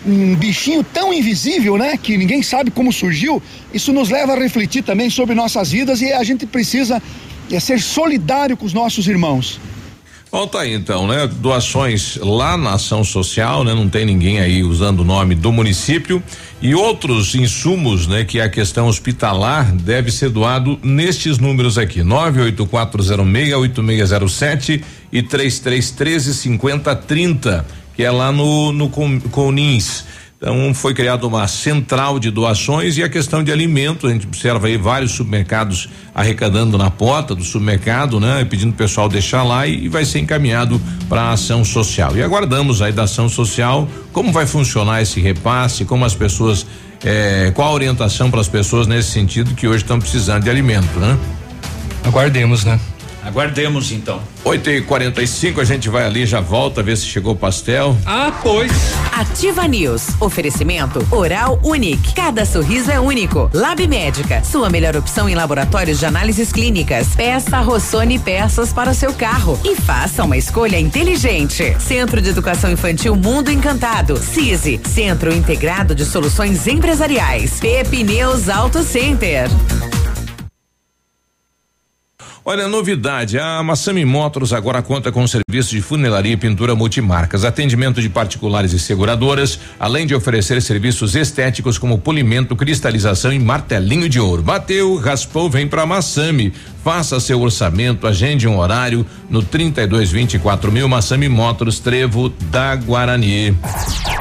um 0.06 0.34
bichinho 0.34 0.82
tão 0.82 1.12
invisível, 1.12 1.78
né, 1.78 1.96
que 1.96 2.18
ninguém 2.18 2.42
sabe 2.42 2.70
como 2.70 2.92
surgiu, 2.92 3.40
isso 3.72 3.92
nos 3.92 4.10
leva 4.10 4.32
a 4.32 4.38
refletir 4.38 4.82
também 4.82 5.08
sobre 5.08 5.34
nossas 5.34 5.70
vidas 5.70 6.00
e 6.00 6.12
a 6.12 6.24
gente 6.24 6.46
precisa 6.46 7.00
é, 7.50 7.60
ser 7.60 7.80
solidário 7.80 8.56
com 8.56 8.66
os 8.66 8.72
nossos 8.72 9.06
irmãos. 9.06 9.60
Bom, 10.34 10.46
tá 10.48 10.62
aí 10.62 10.74
então, 10.74 11.06
né? 11.06 11.28
Doações 11.28 12.16
lá 12.16 12.56
na 12.56 12.74
ação 12.74 13.04
social, 13.04 13.62
né? 13.62 13.72
Não 13.72 13.88
tem 13.88 14.04
ninguém 14.04 14.40
aí 14.40 14.64
usando 14.64 14.98
o 14.98 15.04
nome 15.04 15.36
do 15.36 15.52
município 15.52 16.20
e 16.60 16.74
outros 16.74 17.36
insumos, 17.36 18.08
né? 18.08 18.24
Que 18.24 18.40
a 18.40 18.48
questão 18.48 18.88
hospitalar 18.88 19.70
deve 19.70 20.10
ser 20.10 20.30
doado 20.30 20.76
nestes 20.82 21.38
números 21.38 21.78
aqui: 21.78 22.00
984068607 22.00 24.82
e 25.12 25.22
3313 25.22 26.34
5030, 26.34 27.64
que 27.94 28.02
é 28.02 28.10
lá 28.10 28.32
no 28.32 28.72
no 28.72 28.88
Conins. 28.88 30.04
Então 30.44 30.74
foi 30.74 30.92
criada 30.92 31.26
uma 31.26 31.48
central 31.48 32.18
de 32.18 32.30
doações 32.30 32.98
e 32.98 33.02
a 33.02 33.08
questão 33.08 33.42
de 33.42 33.50
alimentos, 33.50 34.10
a 34.10 34.12
gente 34.12 34.26
observa 34.26 34.66
aí 34.66 34.76
vários 34.76 35.12
supermercados 35.12 35.88
arrecadando 36.14 36.76
na 36.76 36.90
porta 36.90 37.34
do 37.34 37.42
supermercado, 37.42 38.20
né? 38.20 38.44
Pedindo 38.44 38.68
o 38.68 38.74
pessoal 38.74 39.08
deixar 39.08 39.42
lá 39.42 39.66
e, 39.66 39.86
e 39.86 39.88
vai 39.88 40.04
ser 40.04 40.18
encaminhado 40.18 40.78
para 41.08 41.22
a 41.22 41.32
ação 41.32 41.64
social. 41.64 42.14
E 42.14 42.22
aguardamos 42.22 42.82
aí 42.82 42.92
da 42.92 43.04
ação 43.04 43.26
social 43.26 43.88
como 44.12 44.32
vai 44.32 44.44
funcionar 44.44 45.00
esse 45.00 45.18
repasse, 45.18 45.86
como 45.86 46.04
as 46.04 46.14
pessoas, 46.14 46.66
eh, 47.02 47.50
qual 47.54 47.68
a 47.68 47.72
orientação 47.72 48.30
para 48.30 48.42
as 48.42 48.48
pessoas 48.48 48.86
nesse 48.86 49.12
sentido 49.12 49.54
que 49.54 49.66
hoje 49.66 49.78
estão 49.78 49.98
precisando 49.98 50.44
de 50.44 50.50
alimento, 50.50 51.00
né? 51.00 51.18
Aguardemos, 52.04 52.66
né? 52.66 52.78
Aguardemos 53.24 53.90
então. 53.90 54.20
8 54.44 54.70
e 54.70 54.82
45 54.82 55.60
a 55.60 55.64
gente 55.64 55.88
vai 55.88 56.04
ali, 56.04 56.26
já 56.26 56.40
volta, 56.40 56.82
ver 56.82 56.96
se 56.96 57.06
chegou 57.06 57.32
o 57.32 57.36
pastel. 57.36 57.96
Ah, 58.04 58.32
pois. 58.42 58.70
Ativa 59.12 59.66
News. 59.66 60.08
Oferecimento 60.20 61.06
Oral 61.10 61.58
Unique. 61.62 62.14
Cada 62.14 62.44
sorriso 62.44 62.90
é 62.90 63.00
único. 63.00 63.50
Lab 63.54 63.86
Médica. 63.86 64.42
Sua 64.44 64.68
melhor 64.68 64.96
opção 64.96 65.28
em 65.28 65.34
laboratórios 65.34 65.98
de 65.98 66.06
análises 66.06 66.52
clínicas. 66.52 67.14
Peça 67.14 67.60
Rossoni 67.60 68.18
peças 68.18 68.72
para 68.72 68.90
o 68.90 68.94
seu 68.94 69.14
carro. 69.14 69.58
E 69.64 69.74
faça 69.76 70.24
uma 70.24 70.36
escolha 70.36 70.78
inteligente. 70.78 71.76
Centro 71.80 72.20
de 72.20 72.28
Educação 72.28 72.70
Infantil 72.70 73.16
Mundo 73.16 73.50
Encantado. 73.50 74.16
CISI. 74.16 74.80
Centro 74.84 75.32
Integrado 75.32 75.94
de 75.94 76.04
Soluções 76.04 76.66
Empresariais. 76.66 77.58
Pepineus 77.60 78.48
Auto 78.48 78.82
Center. 78.82 79.48
Olha, 82.46 82.68
novidade, 82.68 83.38
a 83.38 83.62
Massami 83.62 84.04
Motors 84.04 84.52
agora 84.52 84.82
conta 84.82 85.10
com 85.10 85.26
serviço 85.26 85.70
de 85.70 85.80
funilaria 85.80 86.34
e 86.34 86.36
pintura 86.36 86.74
multimarcas, 86.74 87.42
atendimento 87.42 88.02
de 88.02 88.08
particulares 88.10 88.74
e 88.74 88.78
seguradoras, 88.78 89.58
além 89.80 90.06
de 90.06 90.14
oferecer 90.14 90.60
serviços 90.60 91.14
estéticos 91.14 91.78
como 91.78 91.98
polimento, 91.98 92.54
cristalização 92.54 93.32
e 93.32 93.38
martelinho 93.38 94.10
de 94.10 94.20
ouro. 94.20 94.42
Bateu, 94.42 94.94
raspou, 94.96 95.48
vem 95.48 95.66
pra 95.66 95.86
Massami. 95.86 96.52
Faça 96.84 97.18
seu 97.18 97.40
orçamento, 97.40 98.06
agende 98.06 98.46
um 98.46 98.58
horário 98.58 99.06
no 99.30 99.42
3224 99.42 100.70
mil 100.70 100.86
Massami 100.86 101.30
Motors, 101.30 101.78
Trevo 101.78 102.28
da 102.28 102.76
Guarani. 102.76 103.56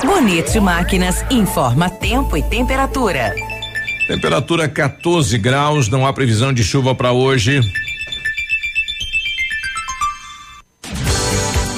Bonito 0.01 0.61
Máquinas 0.61 1.25
informa 1.29 1.89
tempo 1.89 2.37
e 2.37 2.43
temperatura. 2.43 3.35
Temperatura 4.07 4.69
14 4.69 5.37
graus, 5.37 5.89
não 5.89 6.07
há 6.07 6.13
previsão 6.13 6.53
de 6.53 6.63
chuva 6.63 6.95
para 6.95 7.11
hoje. 7.11 7.59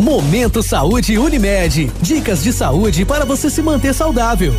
Momento 0.00 0.62
Saúde 0.62 1.18
Unimed. 1.18 1.90
Dicas 2.00 2.42
de 2.42 2.52
saúde 2.52 3.04
para 3.04 3.24
você 3.24 3.50
se 3.50 3.60
manter 3.60 3.92
saudável. 3.92 4.54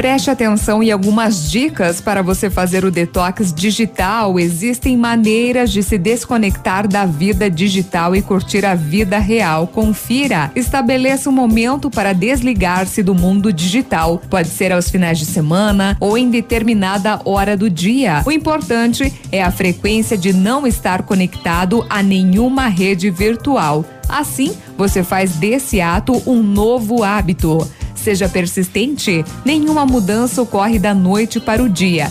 Preste 0.00 0.30
atenção 0.30 0.82
e 0.82 0.90
algumas 0.90 1.50
dicas 1.50 2.00
para 2.00 2.22
você 2.22 2.48
fazer 2.48 2.86
o 2.86 2.90
detox 2.90 3.52
digital. 3.52 4.40
Existem 4.40 4.96
maneiras 4.96 5.70
de 5.70 5.82
se 5.82 5.98
desconectar 5.98 6.88
da 6.88 7.04
vida 7.04 7.50
digital 7.50 8.16
e 8.16 8.22
curtir 8.22 8.64
a 8.64 8.74
vida 8.74 9.18
real. 9.18 9.66
Confira. 9.66 10.50
Estabeleça 10.56 11.28
um 11.28 11.34
momento 11.34 11.90
para 11.90 12.14
desligar-se 12.14 13.02
do 13.02 13.14
mundo 13.14 13.52
digital. 13.52 14.22
Pode 14.30 14.48
ser 14.48 14.72
aos 14.72 14.88
finais 14.88 15.18
de 15.18 15.26
semana 15.26 15.94
ou 16.00 16.16
em 16.16 16.30
determinada 16.30 17.20
hora 17.26 17.54
do 17.54 17.68
dia. 17.68 18.22
O 18.24 18.32
importante 18.32 19.12
é 19.30 19.42
a 19.42 19.50
frequência 19.50 20.16
de 20.16 20.32
não 20.32 20.66
estar 20.66 21.02
conectado 21.02 21.84
a 21.90 22.02
nenhuma 22.02 22.68
rede 22.68 23.10
virtual. 23.10 23.84
Assim, 24.08 24.56
você 24.78 25.04
faz 25.04 25.32
desse 25.32 25.78
ato 25.78 26.22
um 26.26 26.42
novo 26.42 27.04
hábito. 27.04 27.68
Seja 28.02 28.30
persistente, 28.30 29.22
nenhuma 29.44 29.84
mudança 29.84 30.40
ocorre 30.40 30.78
da 30.78 30.94
noite 30.94 31.38
para 31.38 31.62
o 31.62 31.68
dia. 31.68 32.10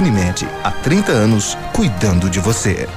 Unimed, 0.01 0.47
há 0.63 0.71
30 0.71 1.11
anos, 1.11 1.55
cuidando 1.75 2.27
de 2.27 2.39
você. 2.39 2.89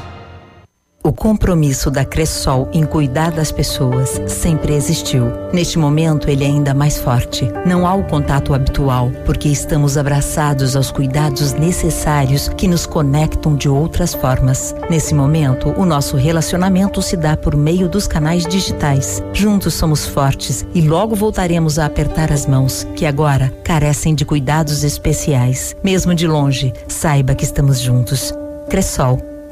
O 1.06 1.12
compromisso 1.12 1.90
da 1.90 2.02
Cressol 2.02 2.66
em 2.72 2.86
cuidar 2.86 3.30
das 3.30 3.52
pessoas 3.52 4.18
sempre 4.26 4.72
existiu. 4.72 5.26
Neste 5.52 5.78
momento, 5.78 6.30
ele 6.30 6.44
é 6.44 6.46
ainda 6.46 6.72
mais 6.72 6.96
forte. 6.96 7.46
Não 7.66 7.86
há 7.86 7.92
o 7.92 8.04
contato 8.04 8.54
habitual, 8.54 9.10
porque 9.26 9.50
estamos 9.50 9.98
abraçados 9.98 10.74
aos 10.74 10.90
cuidados 10.90 11.52
necessários 11.52 12.48
que 12.48 12.66
nos 12.66 12.86
conectam 12.86 13.54
de 13.54 13.68
outras 13.68 14.14
formas. 14.14 14.74
Nesse 14.88 15.14
momento, 15.14 15.68
o 15.76 15.84
nosso 15.84 16.16
relacionamento 16.16 17.02
se 17.02 17.18
dá 17.18 17.36
por 17.36 17.54
meio 17.54 17.86
dos 17.86 18.06
canais 18.06 18.46
digitais. 18.46 19.22
Juntos 19.34 19.74
somos 19.74 20.06
fortes 20.06 20.64
e 20.74 20.80
logo 20.80 21.14
voltaremos 21.14 21.78
a 21.78 21.84
apertar 21.84 22.32
as 22.32 22.46
mãos, 22.46 22.86
que 22.96 23.04
agora 23.04 23.52
carecem 23.62 24.14
de 24.14 24.24
cuidados 24.24 24.82
especiais. 24.82 25.76
Mesmo 25.84 26.14
de 26.14 26.26
longe, 26.26 26.72
saiba 26.88 27.34
que 27.34 27.44
estamos 27.44 27.78
juntos. 27.78 28.32
Cressol 28.70 29.33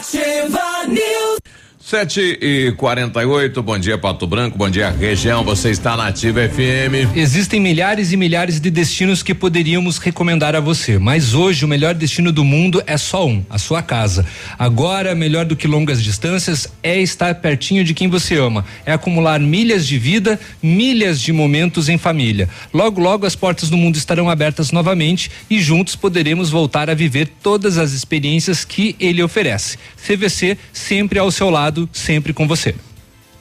Ativa 0.00 0.86
News. 0.88 1.59
Sete 1.82 2.38
e 2.42 2.72
quarenta 2.72 3.22
e 3.22 3.24
oito, 3.24 3.62
bom 3.62 3.78
dia 3.78 3.96
Pato 3.96 4.26
Branco, 4.26 4.56
bom 4.56 4.68
dia 4.68 4.90
região, 4.90 5.42
você 5.42 5.70
está 5.70 5.96
na 5.96 6.08
Ativa 6.08 6.46
FM. 6.46 7.16
Existem 7.16 7.58
milhares 7.58 8.12
e 8.12 8.18
milhares 8.18 8.60
de 8.60 8.70
destinos 8.70 9.22
que 9.22 9.34
poderíamos 9.34 9.96
recomendar 9.96 10.54
a 10.54 10.60
você, 10.60 10.98
mas 10.98 11.32
hoje 11.32 11.64
o 11.64 11.68
melhor 11.68 11.94
destino 11.94 12.30
do 12.30 12.44
mundo 12.44 12.82
é 12.86 12.98
só 12.98 13.26
um, 13.26 13.42
a 13.48 13.58
sua 13.58 13.82
casa. 13.82 14.26
Agora, 14.58 15.14
melhor 15.14 15.46
do 15.46 15.56
que 15.56 15.66
longas 15.66 16.02
distâncias 16.02 16.68
é 16.82 17.00
estar 17.00 17.36
pertinho 17.36 17.82
de 17.82 17.94
quem 17.94 18.08
você 18.08 18.36
ama, 18.36 18.64
é 18.84 18.92
acumular 18.92 19.40
milhas 19.40 19.86
de 19.86 19.98
vida, 19.98 20.38
milhas 20.62 21.18
de 21.18 21.32
momentos 21.32 21.88
em 21.88 21.96
família. 21.96 22.46
Logo, 22.74 23.00
logo 23.00 23.24
as 23.24 23.34
portas 23.34 23.70
do 23.70 23.78
mundo 23.78 23.96
estarão 23.96 24.28
abertas 24.28 24.70
novamente 24.70 25.30
e 25.48 25.58
juntos 25.58 25.96
poderemos 25.96 26.50
voltar 26.50 26.90
a 26.90 26.94
viver 26.94 27.26
todas 27.42 27.78
as 27.78 27.92
experiências 27.92 28.66
que 28.66 28.94
ele 29.00 29.22
oferece. 29.22 29.78
CVC 29.96 30.58
sempre 30.74 31.18
ao 31.18 31.30
seu 31.30 31.48
lado 31.48 31.69
sempre 31.92 32.32
com 32.32 32.46
você. 32.46 32.74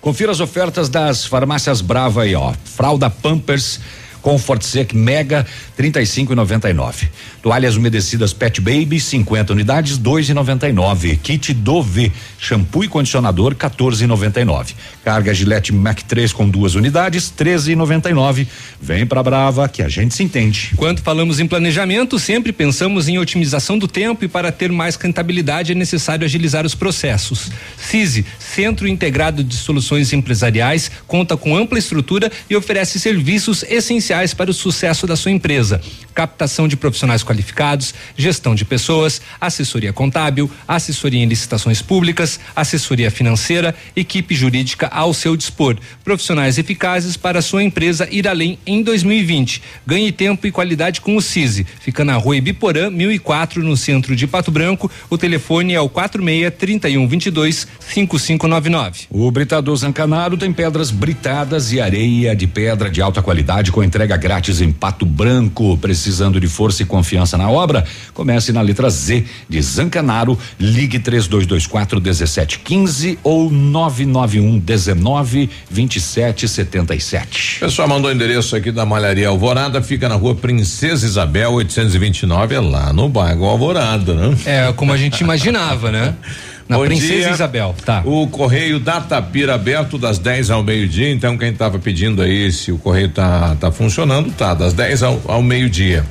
Confira 0.01 0.31
as 0.31 0.39
ofertas 0.39 0.87
das 0.87 1.25
farmácias 1.25 1.81
Brava 1.81 2.23
aí, 2.23 2.33
ó. 2.33 2.53
Fralda 2.63 3.09
Pampers 3.09 3.79
Comfort 4.21 4.61
Sec 4.61 4.93
Mega 4.93 5.45
35,99. 5.77 7.07
Toalhas 7.41 7.77
umedecidas 7.77 8.33
Pet 8.33 8.59
Baby 8.59 8.99
50 8.99 9.53
unidades 9.53 9.97
2,99. 9.97 11.17
Kit 11.21 11.53
Dove 11.53 12.11
shampoo 12.37 12.83
e 12.83 12.87
condicionador 12.87 13.55
14,99. 13.55 14.73
Carga 15.03 15.33
Gillette 15.33 15.73
Mac 15.73 16.01
3 16.01 16.33
com 16.33 16.49
duas 16.49 16.75
unidades 16.75 17.31
13,99. 17.35 18.45
Vem 18.81 19.05
pra 19.05 19.23
Brava 19.23 19.69
que 19.69 19.81
a 19.81 19.87
gente 19.87 20.13
se 20.13 20.23
entende. 20.23 20.71
Quando 20.75 21.01
falamos 21.01 21.39
em 21.39 21.47
planejamento, 21.47 22.19
sempre 22.19 22.51
pensamos 22.51 23.07
em 23.07 23.17
otimização 23.17 23.77
do 23.77 23.87
tempo 23.87 24.25
e 24.25 24.27
para 24.27 24.51
ter 24.51 24.71
mais 24.71 24.95
rentabilidade 24.95 25.71
é 25.71 25.75
necessário 25.75 26.25
agilizar 26.25 26.65
os 26.65 26.75
processos. 26.75 27.49
CISI, 27.77 28.25
Centro 28.37 28.87
Integrado 28.87 29.43
de 29.43 29.55
Soluções 29.55 30.11
Empresariais, 30.11 30.91
conta 31.07 31.37
com 31.37 31.55
ampla 31.55 31.79
estrutura 31.79 32.29
e 32.49 32.55
oferece 32.55 32.99
serviços 32.99 33.63
essenciais 33.63 34.08
para 34.35 34.49
o 34.49 34.53
sucesso 34.53 35.05
da 35.05 35.15
sua 35.15 35.31
empresa: 35.31 35.79
captação 36.15 36.67
de 36.67 36.75
profissionais 36.75 37.23
qualificados, 37.23 37.93
gestão 38.17 38.55
de 38.55 38.65
pessoas, 38.65 39.21
assessoria 39.39 39.93
contábil, 39.93 40.49
assessoria 40.67 41.23
em 41.23 41.27
licitações 41.27 41.81
públicas, 41.81 42.39
assessoria 42.55 43.11
financeira, 43.11 43.73
equipe 43.95 44.35
jurídica 44.35 44.87
ao 44.87 45.13
seu 45.13 45.37
dispor. 45.37 45.77
Profissionais 46.03 46.57
eficazes 46.57 47.15
para 47.15 47.39
a 47.39 47.41
sua 47.41 47.63
empresa 47.63 48.07
ir 48.11 48.27
além 48.27 48.57
em 48.65 48.81
2020. 48.81 49.61
Ganhe 49.85 50.11
tempo 50.11 50.47
e 50.47 50.51
qualidade 50.51 51.01
com 51.01 51.15
o 51.15 51.21
CISI. 51.21 51.65
Fica 51.79 52.03
na 52.03 52.15
rua 52.15 52.37
Ibiporã, 52.37 52.89
1004, 52.89 53.63
no 53.63 53.77
centro 53.77 54.15
de 54.15 54.25
Pato 54.25 54.51
Branco. 54.51 54.91
O 55.09 55.17
telefone 55.17 55.73
é 55.73 55.81
o 55.81 55.87
46 55.87 56.53
31 56.57 57.07
22 57.07 57.67
5599. 57.79 59.07
O 59.09 59.29
Britador 59.31 59.75
Zancanaro 59.75 60.35
tem 60.35 60.51
pedras 60.51 60.89
britadas 60.89 61.71
e 61.71 61.79
areia 61.79 62.35
de 62.35 62.47
pedra 62.47 62.89
de 62.89 63.01
alta 63.01 63.21
qualidade 63.21 63.71
com 63.71 63.83
entrega 63.83 63.98
grátis 64.05 64.61
em 64.61 64.71
Pato 64.71 65.05
Branco. 65.05 65.77
Precisando 65.77 66.39
de 66.39 66.47
força 66.47 66.83
e 66.83 66.85
confiança 66.85 67.37
na 67.37 67.49
obra? 67.49 67.83
Comece 68.13 68.51
na 68.51 68.61
letra 68.61 68.89
Z 68.89 69.25
de 69.47 69.61
Zancanaro. 69.61 70.37
Ligue 70.59 70.99
3224 70.99 72.01
1715 72.01 73.19
ou 73.23 73.49
991 73.49 74.59
19 74.59 75.49
27 75.69 76.47
77. 76.47 77.57
O 77.57 77.59
pessoal 77.61 77.87
mandou 77.87 78.09
o 78.09 78.13
endereço 78.13 78.55
aqui 78.55 78.71
da 78.71 78.85
Malharia 78.85 79.29
Alvorada, 79.29 79.81
fica 79.81 80.09
na 80.09 80.15
rua 80.15 80.35
Princesa 80.35 81.05
Isabel 81.05 81.51
829, 81.53 82.55
é 82.55 82.59
lá 82.59 82.93
no 82.93 83.09
bairro 83.09 83.45
Alvorada, 83.45 84.13
né? 84.13 84.37
É, 84.45 84.73
como 84.73 84.93
a 84.93 84.97
gente 84.97 85.21
imaginava, 85.21 85.91
né? 85.91 86.15
Na 86.69 86.77
Bom 86.77 86.85
Princesa 86.85 87.13
dia. 87.13 87.31
Isabel, 87.31 87.75
tá. 87.83 88.03
O 88.05 88.27
correio 88.27 88.79
da 88.79 89.01
Tapira 89.01 89.55
aberto 89.55 89.97
das 89.97 90.19
10 90.19 90.51
ao 90.51 90.61
meio-dia. 90.61 91.11
Então, 91.11 91.35
quem 91.35 91.49
estava 91.49 91.79
pedindo 91.79 92.21
aí 92.21 92.51
se 92.51 92.71
o 92.71 92.77
correio 92.77 93.09
tá, 93.09 93.57
tá 93.59 93.71
funcionando, 93.71 94.31
tá, 94.31 94.53
das 94.53 94.71
10 94.73 95.01
ao, 95.01 95.19
ao 95.25 95.41
meio-dia. 95.41 96.05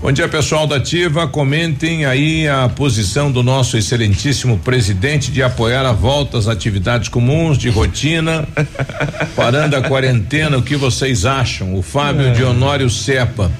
Bom 0.00 0.12
dia, 0.12 0.28
pessoal 0.28 0.64
da 0.64 0.76
Ativa. 0.76 1.26
Comentem 1.26 2.04
aí 2.06 2.46
a 2.46 2.68
posição 2.68 3.32
do 3.32 3.42
nosso 3.42 3.76
excelentíssimo 3.76 4.56
presidente 4.56 5.32
de 5.32 5.42
apoiar 5.42 5.84
a 5.84 5.92
volta 5.92 6.38
às 6.38 6.46
atividades 6.46 7.08
comuns 7.08 7.58
de 7.58 7.68
rotina, 7.68 8.46
parando 9.34 9.74
a 9.76 9.82
quarentena. 9.82 10.56
O 10.56 10.62
que 10.62 10.76
vocês 10.76 11.26
acham? 11.26 11.74
O 11.74 11.82
Fábio 11.82 12.28
É. 12.28 12.30
Dionório 12.30 12.88
Cepa. 12.88 13.50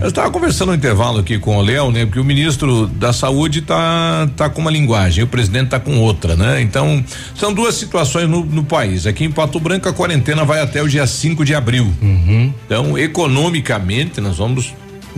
Eu 0.00 0.08
estava 0.08 0.30
conversando 0.30 0.68
no 0.68 0.76
intervalo 0.76 1.18
aqui 1.18 1.36
com 1.36 1.56
o 1.58 1.62
Léo, 1.62 1.90
né? 1.90 2.06
Porque 2.06 2.20
o 2.20 2.24
ministro 2.24 2.86
da 2.86 3.12
Saúde 3.12 3.62
tá 3.62 4.28
tá 4.36 4.48
com 4.48 4.60
uma 4.60 4.70
linguagem, 4.70 5.24
o 5.24 5.26
presidente 5.26 5.70
tá 5.70 5.80
com 5.80 5.98
outra, 5.98 6.36
né? 6.36 6.62
Então, 6.62 7.04
são 7.34 7.52
duas 7.52 7.74
situações 7.74 8.28
no, 8.30 8.44
no 8.44 8.62
país. 8.62 9.04
Aqui 9.04 9.24
em 9.24 9.32
Pato 9.32 9.58
Branco 9.58 9.88
a 9.88 9.92
quarentena 9.92 10.44
vai 10.44 10.60
até 10.60 10.80
o 10.80 10.88
dia 10.88 11.06
5 11.08 11.44
de 11.44 11.56
abril. 11.56 11.92
Então, 12.64 12.96
economicamente, 12.96 14.20
nós 14.20 14.36
vamos 14.38 14.72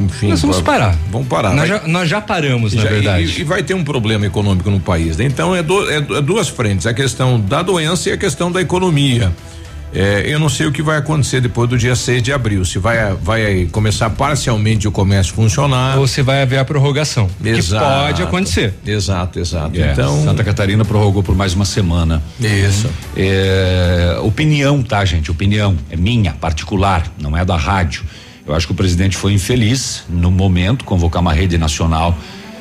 enfim, 0.05 0.29
Nós 0.29 0.41
vamos 0.41 0.57
vai- 0.57 0.65
parar. 0.65 0.97
Vamos 1.11 1.29
parar. 1.29 1.51
Nós 1.55 1.69
Vai- 1.69 1.81
já, 1.81 1.87
nós 1.89 2.09
já 2.09 2.21
paramos, 2.21 2.75
na 2.75 2.83
já- 2.83 2.89
verdade. 2.91 3.35
E, 3.39 3.41
e 3.41 3.45
vai 3.45 3.63
ter 3.63 3.75
um 3.75 3.85
problema 3.85 4.27
econômico 4.27 4.71
no 4.71 4.81
país. 4.81 5.17
né? 5.17 5.25
Então 5.25 5.55
é, 5.55 5.63
do- 5.63 5.91
é 5.91 5.97
é 5.97 6.21
duas 6.23 6.49
frentes: 6.49 6.87
a 6.87 6.95
questão 6.95 7.39
da 7.41 7.63
doença 7.63 8.09
e 8.09 8.13
a 8.13 8.17
questão 8.17 8.51
da 8.51 8.61
economia. 8.61 9.33
É, 9.93 10.23
eu 10.25 10.39
não 10.39 10.49
sei 10.49 10.69
o 10.69 10.73
que 10.73 10.83
vai 10.85 10.99
acontecer 10.99 11.41
depois 11.41 11.69
do 11.69 11.77
dia 11.77 11.97
6 11.97 12.23
de 12.23 12.33
abril. 12.33 12.65
Se 12.65 12.79
vai, 12.79 13.13
vai 13.21 13.69
começar 13.73 14.09
parcialmente 14.11 14.87
o 14.87 14.93
comércio 14.93 15.35
funcionar. 15.35 15.99
Ou 15.99 16.07
se 16.07 16.23
vai 16.23 16.43
haver 16.43 16.61
a 16.61 16.65
prorrogação. 16.65 17.29
Exato. 17.45 17.85
Que 17.85 17.91
pode 18.07 18.23
acontecer. 18.23 18.75
Exato, 18.87 19.41
exato. 19.41 19.81
É, 19.81 19.91
Então. 19.91 20.23
Santa 20.23 20.45
Catarina 20.45 20.85
prorrogou 20.85 21.25
por 21.25 21.35
mais 21.35 21.55
uma 21.55 21.65
semana. 21.65 22.23
Isso. 22.41 22.89
É, 23.17 24.17
opinião, 24.23 24.81
tá, 24.81 25.05
gente? 25.05 25.29
Opinião 25.29 25.77
é 25.91 25.97
minha, 25.97 26.35
particular, 26.35 27.11
não 27.21 27.37
é 27.37 27.45
da 27.45 27.57
rádio. 27.57 28.05
Eu 28.51 28.57
acho 28.57 28.67
que 28.67 28.73
o 28.73 28.77
presidente 28.77 29.17
foi 29.17 29.33
infeliz 29.33 30.03
no 30.09 30.29
momento 30.29 30.85
convocar 30.85 31.23
uma 31.23 31.33
rede 31.33 31.57
nacional 31.57 32.19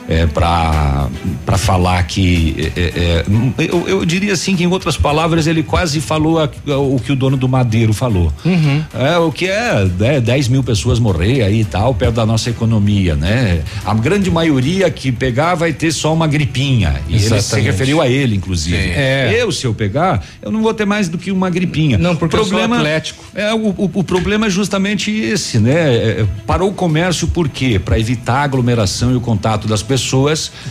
é, 0.09 0.25
para 0.25 1.07
para 1.45 1.57
falar 1.57 2.01
que 2.03 2.71
é, 2.75 2.81
é, 2.81 3.25
eu, 3.59 3.87
eu, 3.87 4.05
diria 4.05 4.33
assim 4.33 4.55
que 4.55 4.63
em 4.63 4.67
outras 4.67 4.97
palavras 4.97 5.45
ele 5.45 5.61
quase 5.61 6.01
falou 6.01 6.39
a, 6.39 6.49
a, 6.67 6.77
o 6.77 6.99
que 6.99 7.11
o 7.11 7.15
dono 7.15 7.37
do 7.37 7.47
Madeiro 7.47 7.93
falou. 7.93 8.33
Uhum. 8.43 8.83
é 8.93 9.17
o 9.17 9.31
que 9.31 9.45
é 9.45 9.85
né, 9.85 10.19
10 10.19 10.47
mil 10.47 10.63
pessoas 10.63 10.99
morrer 10.99 11.43
aí 11.43 11.61
e 11.61 11.65
tal 11.65 11.93
perto 11.93 12.15
da 12.15 12.25
nossa 12.25 12.49
economia 12.49 13.15
né? 13.15 13.61
A 13.85 13.93
grande 13.93 14.31
maioria 14.31 14.89
que 14.89 15.11
pegar 15.11 15.53
vai 15.53 15.71
ter 15.73 15.91
só 15.91 16.13
uma 16.13 16.25
gripinha. 16.25 17.01
E 17.07 17.15
Exatamente. 17.15 17.33
ele 17.33 17.41
se 17.41 17.59
referiu 17.61 18.01
a 18.01 18.07
ele 18.07 18.35
inclusive. 18.35 18.77
É. 18.77 19.31
eu 19.39 19.51
se 19.51 19.65
eu 19.67 19.73
pegar 19.75 20.23
eu 20.41 20.51
não 20.51 20.63
vou 20.63 20.73
ter 20.73 20.85
mais 20.85 21.07
do 21.07 21.17
que 21.19 21.31
uma 21.31 21.51
gripinha. 21.51 21.99
Não 21.99 22.15
porque 22.15 22.35
problema, 22.35 22.75
eu 22.75 22.79
sou 22.79 22.87
atlético. 22.87 23.25
é 23.35 23.53
o, 23.53 23.69
o, 23.69 23.91
o 23.93 24.03
problema 24.03 24.47
é 24.47 24.49
justamente 24.49 25.11
esse 25.11 25.59
né? 25.59 25.95
É, 25.95 26.25
parou 26.47 26.69
o 26.69 26.73
comércio 26.73 27.27
por 27.27 27.47
quê? 27.47 27.79
Para 27.83 27.99
evitar 27.99 28.37
a 28.37 28.43
aglomeração 28.43 29.11
e 29.11 29.15
o 29.15 29.21
contato 29.21 29.67
das 29.67 29.83
pessoas 29.83 29.98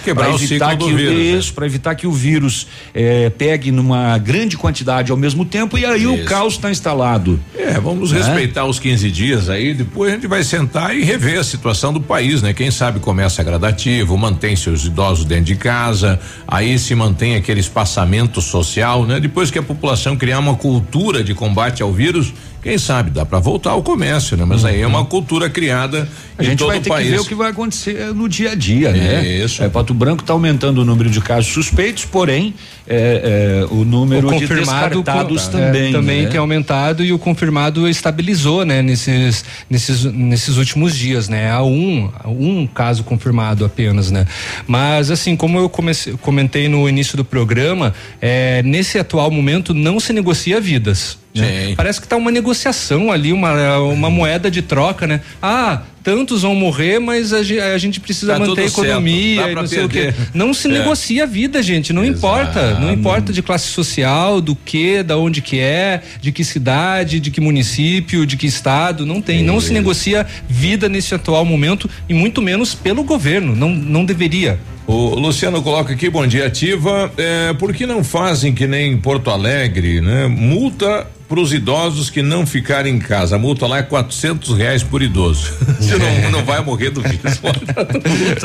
quebrar 0.05 0.31
o 0.31 0.39
ciclo 0.39 0.77
do 0.77 0.87
vírus. 0.89 1.15
Né? 1.15 1.39
Isso, 1.39 1.55
para 1.55 1.67
evitar 1.67 1.95
que 1.95 2.07
o 2.07 2.13
vírus 2.13 2.67
eh, 2.95 3.31
pegue 3.37 3.71
numa 3.71 4.17
grande 4.19 4.57
quantidade 4.57 5.11
ao 5.11 5.17
mesmo 5.17 5.45
tempo 5.45 5.79
e 5.79 5.85
aí 5.85 6.03
isso. 6.03 6.15
o 6.15 6.25
caos 6.25 6.55
está 6.55 6.71
instalado. 6.71 7.41
É, 7.57 7.79
vamos 7.81 8.13
né? 8.13 8.19
respeitar 8.19 8.65
os 8.65 8.79
15 8.79 9.11
dias 9.11 9.49
aí, 9.49 9.75
depois 9.75 10.11
a 10.11 10.15
gente 10.15 10.27
vai 10.27 10.43
sentar 10.43 10.97
e 10.97 11.03
rever 11.03 11.39
a 11.39 11.45
situação 11.45 11.93
do 11.93 12.01
país, 12.01 12.43
né? 12.43 12.53
Quem 12.53 12.71
sabe 12.71 13.01
começa 13.01 13.43
gradativo, 13.43 14.17
mantém 14.17 14.57
seus 14.57 14.85
idosos 14.85 15.25
dentro 15.25 15.45
de 15.45 15.57
casa, 15.57 16.19
aí 16.47 16.79
se 16.79 16.95
mantém 16.95 17.37
aquele 17.37 17.61
espaçamento 17.61 18.41
social, 18.41 19.05
né? 19.05 19.21
Depois 19.21 19.51
que 19.51 19.59
a 19.59 19.63
população 19.63 20.17
criar 20.17 20.39
uma 20.39 20.55
cultura 20.55 21.23
de 21.23 21.35
combate 21.35 21.83
ao 21.83 21.93
vírus, 21.93 22.33
quem 22.63 22.79
sabe 22.79 23.11
dá 23.11 23.25
para 23.25 23.39
voltar 23.39 23.71
ao 23.71 23.83
comércio, 23.83 24.37
né? 24.37 24.45
Mas 24.45 24.63
uhum. 24.63 24.69
aí 24.69 24.81
é 24.81 24.87
uma 24.87 25.05
cultura 25.05 25.49
criada 25.49 26.09
a 26.39 26.43
gente 26.45 26.63
vai 26.63 26.79
ter 26.79 26.89
país. 26.89 27.07
que 27.07 27.13
ver 27.13 27.21
o 27.21 27.25
que 27.25 27.35
vai 27.35 27.51
acontecer 27.51 28.15
no 28.15 28.29
dia 28.29 28.53
a 28.53 28.55
dia, 28.55 28.93
né? 28.93 29.27
Isso. 29.27 29.63
É, 29.63 29.69
Pato 29.69 29.93
Branco 29.93 30.23
está 30.23 30.33
aumentando 30.33 30.81
o 30.81 30.85
número 30.85 31.11
de 31.11 31.21
casos 31.21 31.53
suspeitos, 31.53 32.05
porém 32.05 32.55
é, 32.87 33.65
é, 33.67 33.75
o 33.75 33.85
número 33.85 34.29
o 34.29 34.39
de 34.39 34.47
descartados 34.47 35.47
com, 35.47 35.53
também. 35.53 35.89
É, 35.89 35.93
também 35.93 36.23
né? 36.23 36.29
tem 36.29 36.39
aumentado 36.39 37.05
e 37.05 37.13
o 37.13 37.19
confirmado 37.19 37.89
estabilizou, 37.89 38.65
né? 38.65 38.83
Nesses, 38.83 39.45
nesses, 39.69 40.05
nesses 40.05 40.57
últimos 40.57 40.97
dias, 40.97 41.29
né? 41.29 41.51
Há 41.51 41.65
um, 41.65 42.09
um 42.25 42.67
caso 42.69 43.03
confirmado 43.03 43.65
apenas, 43.65 44.13
né? 44.13 44.25
Mas 44.67 45.11
assim, 45.11 45.35
como 45.35 45.59
eu 45.59 45.69
comecei, 45.69 46.15
comentei 46.21 46.69
no 46.69 46.89
início 46.89 47.17
do 47.17 47.25
programa, 47.25 47.93
é, 48.21 48.63
nesse 48.63 48.97
atual 48.97 49.29
momento 49.29 49.75
não 49.75 49.99
se 49.99 50.13
negocia 50.13 50.61
vidas. 50.61 51.19
Né? 51.35 51.75
Parece 51.77 52.01
que 52.01 52.07
está 52.07 52.17
uma 52.17 52.31
negociação 52.31 53.13
ali, 53.13 53.33
uma, 53.33 53.79
uma 53.79 54.11
moeda 54.11 54.51
de 54.51 54.63
troca, 54.63 55.07
né? 55.07 55.21
Ah, 55.43 55.83
tantos 56.03 56.43
vão 56.43 56.55
morrer, 56.55 56.99
mas 56.99 57.33
a, 57.33 57.39
a 57.39 57.79
gente 57.79 58.01
precisa 58.01 58.35
tá 58.35 58.39
manter 58.39 58.63
a 58.63 58.67
economia 58.67 59.51
e 59.51 59.55
não 59.55 59.67
sei 59.67 59.87
perder. 59.87 60.09
o 60.11 60.13
quê. 60.13 60.21
Não 60.35 60.55
se 60.55 60.69
é. 60.69 60.73
negocia 60.73 61.25
a 61.25 61.27
vida, 61.27 61.63
gente, 61.63 61.93
não 61.93 62.03
Exato. 62.03 62.19
importa. 62.19 62.81
Não 62.81 62.93
importa 62.93 63.33
de 63.33 63.43
classe 63.43 63.69
social, 63.69 64.41
do 64.41 64.55
que, 64.55 65.03
da 65.03 65.17
onde 65.17 65.41
que 65.41 65.59
é, 65.59 66.03
de 66.21 66.33
que 66.33 66.45
cidade, 66.45 67.21
de 67.21 67.31
que 67.31 67.41
município, 67.41 68.27
de 68.27 68.37
que 68.37 68.47
estado, 68.47 69.05
não 69.05 69.21
tem. 69.21 69.41
É. 69.41 69.43
Não 69.43 69.61
se 69.61 69.73
negocia 69.73 70.27
vida 70.49 70.89
nesse 70.89 71.15
atual 71.15 71.45
momento 71.45 71.89
e 72.09 72.15
muito 72.15 72.41
menos 72.41 72.75
pelo 72.75 73.03
governo. 73.03 73.55
Não, 73.55 73.71
não 73.71 74.05
deveria. 74.05 74.59
O 74.87 75.17
Luciano 75.17 75.63
coloca 75.63 75.93
aqui, 75.93 76.09
bom 76.09 76.27
dia, 76.27 76.47
ativa. 76.47 77.13
É, 77.19 77.53
por 77.53 77.75
que 77.75 77.85
não 77.85 78.03
fazem 78.03 78.55
que 78.55 78.67
nem 78.67 78.97
Porto 78.97 79.29
Alegre, 79.29 80.01
né? 80.01 80.27
Multa 80.27 81.07
para 81.29 81.39
os 81.39 81.53
idosos 81.53 82.09
que 82.09 82.23
não 82.23 82.47
ficarem 82.47 82.95
em 82.95 82.99
casa. 82.99 83.37
A 83.37 83.39
multa 83.39 83.67
lá 83.67 83.79
é 83.79 83.83
quatrocentos 83.83 84.57
reais 84.57 84.83
por 84.83 85.03
idoso. 85.03 85.53
Não, 85.99 86.31
não 86.31 86.45
vai 86.45 86.63
morrer 86.63 86.91
do 86.91 87.01
vírus. 87.03 87.41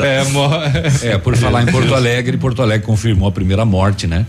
é, 1.02 1.08
é, 1.08 1.18
por 1.18 1.36
falar 1.36 1.62
em 1.62 1.66
Porto 1.66 1.94
Alegre, 1.94 2.36
Porto 2.36 2.62
Alegre 2.62 2.86
confirmou 2.86 3.28
a 3.28 3.32
primeira 3.32 3.64
morte, 3.64 4.06
né? 4.06 4.26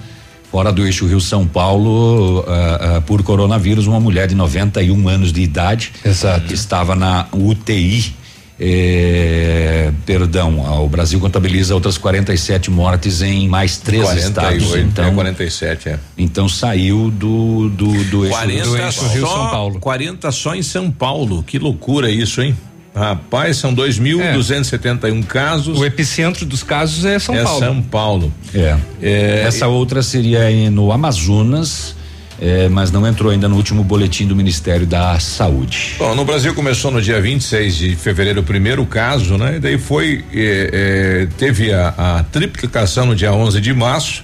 Fora 0.52 0.72
do 0.72 0.86
eixo 0.86 1.06
Rio 1.06 1.20
São 1.20 1.46
Paulo, 1.46 2.40
uh, 2.40 2.98
uh, 2.98 3.02
por 3.02 3.22
coronavírus, 3.24 3.88
uma 3.88 4.00
mulher 4.00 4.28
de 4.28 4.36
91 4.36 5.10
anos 5.10 5.34
de 5.34 5.42
idade. 5.42 5.92
Exato. 6.06 6.54
Estava 6.54 6.96
na 6.96 7.28
UTI 7.34 8.16
é, 8.58 9.92
perdão, 10.06 10.82
o 10.82 10.88
Brasil 10.88 11.20
contabiliza 11.20 11.74
outras 11.74 11.98
47 11.98 12.72
mortes 12.72 13.22
em 13.22 13.50
mais 13.50 13.78
três 13.78 14.04
48, 14.04 14.30
estados. 14.30 14.76
É, 14.76 14.80
então, 14.80 15.06
é 15.06 15.12
47, 15.14 15.90
é. 15.90 16.00
Então 16.18 16.48
saiu 16.48 17.12
do 17.12 17.70
do, 17.70 18.04
do, 18.06 18.26
eixo, 18.26 18.38
40 18.38 18.64
do 18.64 18.78
eixo 18.78 19.08
Rio 19.08 19.28
São 19.28 19.50
Paulo. 19.50 19.80
40 19.80 20.32
só 20.32 20.56
em 20.56 20.64
São 20.64 20.90
Paulo. 20.90 21.44
Que 21.44 21.60
loucura 21.60 22.10
isso, 22.10 22.42
hein? 22.42 22.56
Rapaz, 22.96 23.58
são 23.58 23.76
2.271 23.76 25.20
é. 25.20 25.24
casos. 25.24 25.80
O 25.80 25.86
epicentro 25.86 26.46
dos 26.46 26.64
casos 26.64 27.04
é 27.04 27.20
São 27.20 27.36
é 27.36 27.44
Paulo. 27.44 27.60
São 27.60 27.82
Paulo. 27.82 28.34
É. 28.54 28.78
é 29.02 29.44
Essa 29.46 29.68
outra 29.68 30.02
seria 30.02 30.50
no 30.72 30.92
Amazonas 30.92 31.96
é, 32.40 32.68
mas 32.68 32.92
não 32.92 33.08
entrou 33.08 33.32
ainda 33.32 33.48
no 33.48 33.56
último 33.56 33.84
boletim 33.84 34.28
do 34.28 34.36
Ministério 34.36 34.86
da 34.86 35.20
Saúde. 35.20 35.96
Bom, 35.98 36.14
no 36.16 36.26
Brasil 36.26 36.54
começou 36.54 36.92
no 36.92 37.02
dia 37.02 37.22
26 37.22 37.76
de 37.76 37.96
fevereiro 37.96 38.42
o 38.42 38.44
primeiro 38.44 38.86
caso, 38.86 39.38
né? 39.38 39.56
E 39.56 39.60
daí 39.60 39.78
foi 39.78 40.24
é, 40.34 40.70
é, 40.74 41.28
teve 41.38 41.72
a, 41.72 41.94
a, 41.98 42.24
triplicação 42.24 43.06
no 43.06 43.16
dia 43.16 43.32
11 43.32 43.62
de 43.62 43.74
março, 43.74 44.24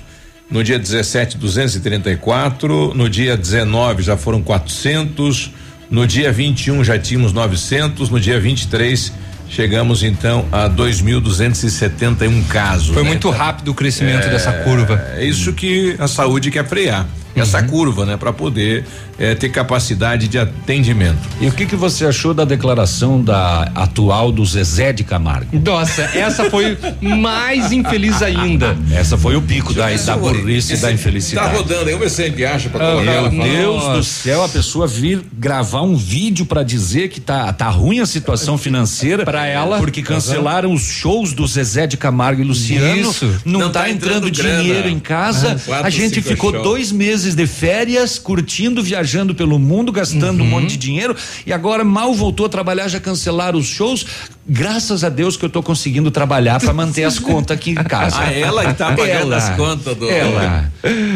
no 0.49 0.63
dia 0.63 0.77
17 0.77 1.37
234, 1.37 2.93
no 2.93 3.09
dia 3.09 3.37
19 3.37 4.03
já 4.03 4.17
foram 4.17 4.41
400, 4.41 5.51
no 5.91 6.07
dia 6.07 6.31
21 6.31 6.83
já 6.83 6.97
tínhamos 6.97 7.33
900, 7.33 8.09
no 8.09 8.19
dia 8.19 8.39
23 8.39 9.13
chegamos 9.49 10.01
então 10.01 10.45
a 10.51 10.69
2.271 10.69 12.47
casos. 12.47 12.87
Foi 12.87 13.03
né? 13.03 13.09
muito 13.09 13.29
rápido 13.29 13.67
o 13.69 13.73
crescimento 13.73 14.29
dessa 14.29 14.53
curva. 14.63 15.05
É 15.17 15.25
isso 15.25 15.51
que 15.51 15.95
a 15.99 16.07
saúde 16.07 16.49
quer 16.49 16.65
frear 16.65 17.05
essa 17.35 17.61
uhum. 17.61 17.67
curva, 17.67 18.05
né, 18.05 18.17
para 18.17 18.33
poder 18.33 18.85
é, 19.17 19.35
ter 19.35 19.49
capacidade 19.49 20.27
de 20.27 20.37
atendimento. 20.37 21.19
E 21.39 21.47
o 21.47 21.51
que 21.51 21.65
que 21.65 21.75
você 21.75 22.05
achou 22.05 22.33
da 22.33 22.43
declaração 22.43 23.21
da 23.21 23.71
atual 23.75 24.31
do 24.31 24.45
Zezé 24.45 24.91
de 24.91 25.03
Camargo? 25.03 25.59
Nossa, 25.63 26.01
essa 26.01 26.49
foi 26.49 26.77
mais 27.01 27.71
infeliz 27.71 28.21
ainda. 28.21 28.75
Essa 28.91 29.17
foi 29.17 29.35
o 29.35 29.41
pico 29.41 29.73
da, 29.73 29.89
da 29.89 30.17
burrice 30.17 30.73
e 30.73 30.77
da 30.77 30.91
infelicidade. 30.91 31.49
Tá 31.49 31.57
rodando, 31.57 31.89
eu 31.89 32.09
sempre 32.09 32.45
acha 32.45 32.69
para 32.69 32.97
oh, 32.97 33.01
Meu 33.01 33.29
Deus 33.29 33.83
do 33.97 34.03
céu, 34.03 34.43
a 34.43 34.49
pessoa 34.49 34.87
vir 34.87 35.21
gravar 35.33 35.81
um 35.81 35.95
vídeo 35.95 36.45
para 36.45 36.63
dizer 36.63 37.09
que 37.09 37.19
tá 37.19 37.51
tá 37.53 37.69
ruim 37.69 37.99
a 37.99 38.05
situação 38.05 38.57
financeira 38.57 39.23
para 39.23 39.45
ela, 39.45 39.77
porque 39.77 40.01
cancelaram 40.01 40.69
uhum. 40.69 40.75
os 40.75 40.81
shows 40.81 41.33
do 41.33 41.45
Zezé 41.47 41.87
de 41.87 41.97
Camargo 41.97 42.41
e 42.41 42.43
Luciano. 42.43 43.01
Isso. 43.01 43.41
Não, 43.45 43.61
não 43.61 43.71
tá, 43.71 43.81
tá 43.81 43.89
entrando, 43.89 44.27
entrando 44.27 44.31
dinheiro 44.31 44.89
em 44.89 44.99
casa. 44.99 45.53
Ah, 45.53 45.65
quatro, 45.65 45.87
a 45.87 45.89
gente 45.89 46.21
ficou 46.21 46.51
show. 46.51 46.63
dois 46.63 46.91
meses 46.91 47.20
de 47.35 47.47
férias, 47.47 48.17
curtindo, 48.19 48.81
viajando 48.81 49.01
viajando 49.11 49.35
pelo 49.35 49.59
mundo, 49.59 49.91
gastando 49.91 50.41
uhum. 50.41 50.45
um 50.45 50.49
monte 50.49 50.71
de 50.71 50.77
dinheiro 50.77 51.15
e 51.45 51.51
agora 51.51 51.83
mal 51.83 52.13
voltou 52.13 52.45
a 52.45 52.49
trabalhar, 52.49 52.87
já 52.87 52.99
cancelaram 52.99 53.59
os 53.59 53.65
shows. 53.65 54.05
Graças 54.47 55.03
a 55.03 55.09
Deus 55.09 55.37
que 55.37 55.45
eu 55.45 55.49
tô 55.49 55.61
conseguindo 55.61 56.09
trabalhar 56.09 56.59
para 56.59 56.73
manter 56.73 57.03
as 57.03 57.19
contas 57.19 57.55
aqui 57.55 57.71
em 57.71 57.75
casa. 57.75 58.17
Ah, 58.19 58.33
ela 58.33 58.65
que 58.65 58.73
tá 58.73 58.87
pagando 58.87 59.09
ela, 59.09 59.37
as 59.37 59.49
contas 59.55 59.95
do. 59.95 60.09
Ela. 60.09 60.71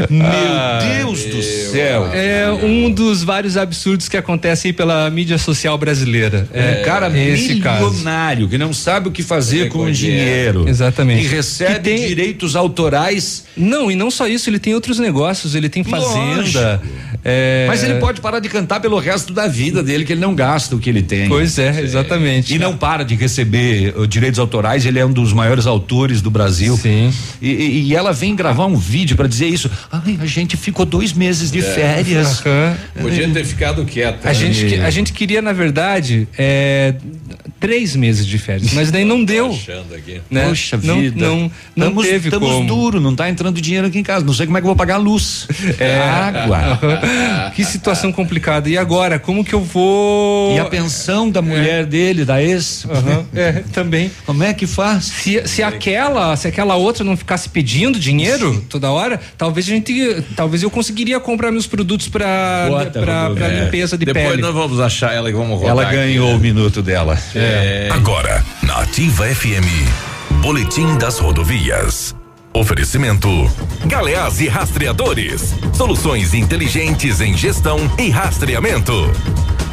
Meu 0.10 0.26
ah, 0.26 0.80
Deus 0.98 1.26
meu 1.26 1.36
do 1.36 1.42
céu. 1.42 2.10
É 2.14 2.52
um 2.52 2.92
dos 2.92 3.24
vários 3.24 3.58
absurdos 3.58 4.08
que 4.08 4.16
acontecem 4.16 4.72
pela 4.72 5.10
mídia 5.10 5.40
social 5.40 5.76
brasileira. 5.76 6.48
É, 6.54 6.82
um 6.82 6.86
cara 6.86 7.08
esse 7.08 7.56
milionário 7.56 8.46
caso. 8.46 8.50
que 8.50 8.58
não 8.60 8.72
sabe 8.74 9.10
o 9.10 9.12
que 9.12 9.24
fazer 9.24 9.70
com 9.70 9.80
o 9.80 9.92
dinheiro. 9.92 10.70
Exatamente. 10.70 11.24
E 11.24 11.28
recebe 11.28 11.80
tem... 11.80 12.08
direitos 12.08 12.56
autorais. 12.56 13.46
Não, 13.58 13.90
e 13.90 13.96
não 13.96 14.12
só 14.12 14.28
isso, 14.28 14.50
ele 14.50 14.60
tem 14.60 14.76
outros 14.76 15.00
negócios, 15.00 15.56
ele 15.56 15.68
tem 15.68 15.84
fazenda. 15.84 16.80
É... 17.24 17.66
Mas 17.68 17.84
ele 17.84 17.96
pode 17.96 18.22
parar 18.22 18.40
de 18.40 18.48
cantar 18.50 18.80
pelo 18.80 19.00
resto 19.00 19.34
da 19.34 19.48
vida 19.48 19.82
dele, 19.82 20.06
que 20.06 20.14
ele 20.14 20.22
não 20.22 20.36
gasta 20.36 20.76
o 20.76 20.80
que 20.80 20.92
ele 20.92 21.02
tem. 21.02 21.28
Pois 21.28 21.58
é, 21.58 21.82
exatamente. 21.82 22.54
E 22.54 22.60
não 22.60 22.78
para 22.78 23.04
de 23.04 23.15
receber 23.16 23.94
uh, 23.98 24.08
direitos 24.08 24.40
autorais, 24.40 24.86
ele 24.86 25.00
é 25.00 25.06
um 25.06 25.12
dos 25.12 25.34
maiores 25.34 25.66
autores 25.66 26.22
do 26.22 26.30
Brasil. 26.30 26.78
Sim. 26.78 27.14
E, 27.42 27.50
e, 27.50 27.82
e 27.88 27.96
ela 27.96 28.12
vem 28.12 28.36
gravar 28.36 28.66
um 28.66 28.76
vídeo 28.76 29.16
para 29.16 29.28
dizer 29.28 29.48
isso. 29.48 29.70
Ai, 29.92 30.18
a 30.22 30.26
gente 30.26 30.58
ficou 30.58 30.86
dois 30.86 31.14
meses 31.14 31.52
de 31.52 31.60
é. 31.60 31.62
férias. 31.62 32.44
Uhum. 32.46 33.02
Podia 33.02 33.30
ter 33.30 33.46
ficado 33.46 33.86
quieto. 33.86 34.26
A, 34.26 34.28
né? 34.28 34.34
gente, 34.34 34.76
a 34.76 34.90
gente 34.90 35.14
queria, 35.14 35.42
na 35.42 35.54
verdade, 35.54 36.28
é, 36.38 36.96
três 37.60 37.96
meses 37.96 38.26
de 38.26 38.38
férias, 38.38 38.74
mas 38.74 38.92
daí 38.92 39.06
não 39.06 39.24
deu. 39.24 39.58
Aqui. 39.96 40.22
Né? 40.30 40.48
Poxa 40.48 40.80
não, 40.84 41.00
vida. 41.00 41.26
Não, 41.26 41.52
não 41.76 41.96
teve 42.02 42.28
Estamos 42.28 42.50
como. 42.50 42.68
duro, 42.68 43.00
não 43.00 43.16
tá 43.16 43.30
entrando 43.30 43.60
dinheiro 43.62 43.88
aqui 43.88 44.00
em 44.00 44.04
casa. 44.04 44.26
Não 44.26 44.34
sei 44.34 44.46
como 44.46 44.58
é 44.58 44.62
que 44.62 44.66
eu 44.66 44.70
vou 44.70 44.76
pagar 44.76 44.96
a 44.96 45.00
luz. 45.00 45.48
É. 45.78 46.00
Água. 46.00 46.80
que 47.56 47.66
situação 47.66 48.12
complicada. 48.12 48.70
E 48.70 48.78
agora, 48.78 49.20
como 49.20 49.44
que 49.44 49.54
eu 49.54 49.62
vou. 49.62 50.56
E 50.56 50.60
a 50.60 50.66
pensão 50.66 51.30
da 51.30 51.42
mulher 51.42 51.82
é. 51.82 51.86
dele, 51.86 52.24
da 52.24 52.42
ex? 52.42 52.86
Uhum. 52.86 53.05
É, 53.36 53.64
também. 53.74 54.10
Como 54.26 54.44
é 54.44 54.54
que 54.54 54.66
faz? 54.66 55.06
Se, 55.06 55.46
se 55.48 55.62
aquela, 55.62 56.36
se 56.38 56.48
aquela 56.48 56.76
outra 56.76 57.04
não 57.04 57.18
ficasse 57.18 57.50
pedindo 57.50 58.00
dinheiro 58.00 58.64
toda 58.70 58.90
hora, 58.90 59.20
talvez 59.38 59.66
a 59.68 59.70
gente, 59.70 60.24
talvez 60.36 60.64
eu 60.64 60.72
conseguiria 60.72 61.20
comprar 61.20 61.52
meus 61.52 61.68
produtos 61.68 62.08
para 62.08 62.68
para 62.94 63.46
é. 63.46 63.66
limpeza 63.66 63.98
de 63.98 64.06
Depois 64.06 64.26
pele. 64.26 64.38
Depois 64.38 64.56
nós 64.56 64.64
vamos 64.64 64.80
achar 64.80 65.14
ela 65.14 65.30
e 65.30 65.34
vamos 65.34 65.60
rodar. 65.60 65.70
Ela 65.70 65.84
ganhou 65.86 66.30
aqui. 66.30 66.38
o 66.38 66.40
minuto 66.40 66.82
dela. 66.82 67.18
É. 67.36 67.90
Agora, 67.92 68.44
na 68.64 68.82
Ativa 68.82 69.26
FM. 69.26 70.16
Boletim 70.42 70.98
das 70.98 71.20
Rodovias. 71.20 72.16
Oferecimento: 72.54 73.30
Galeás 73.86 74.40
e 74.40 74.48
Rastreadores. 74.48 75.54
Soluções 75.74 76.34
inteligentes 76.34 77.20
em 77.20 77.36
gestão 77.36 77.80
e 78.00 78.10
rastreamento. 78.10 79.12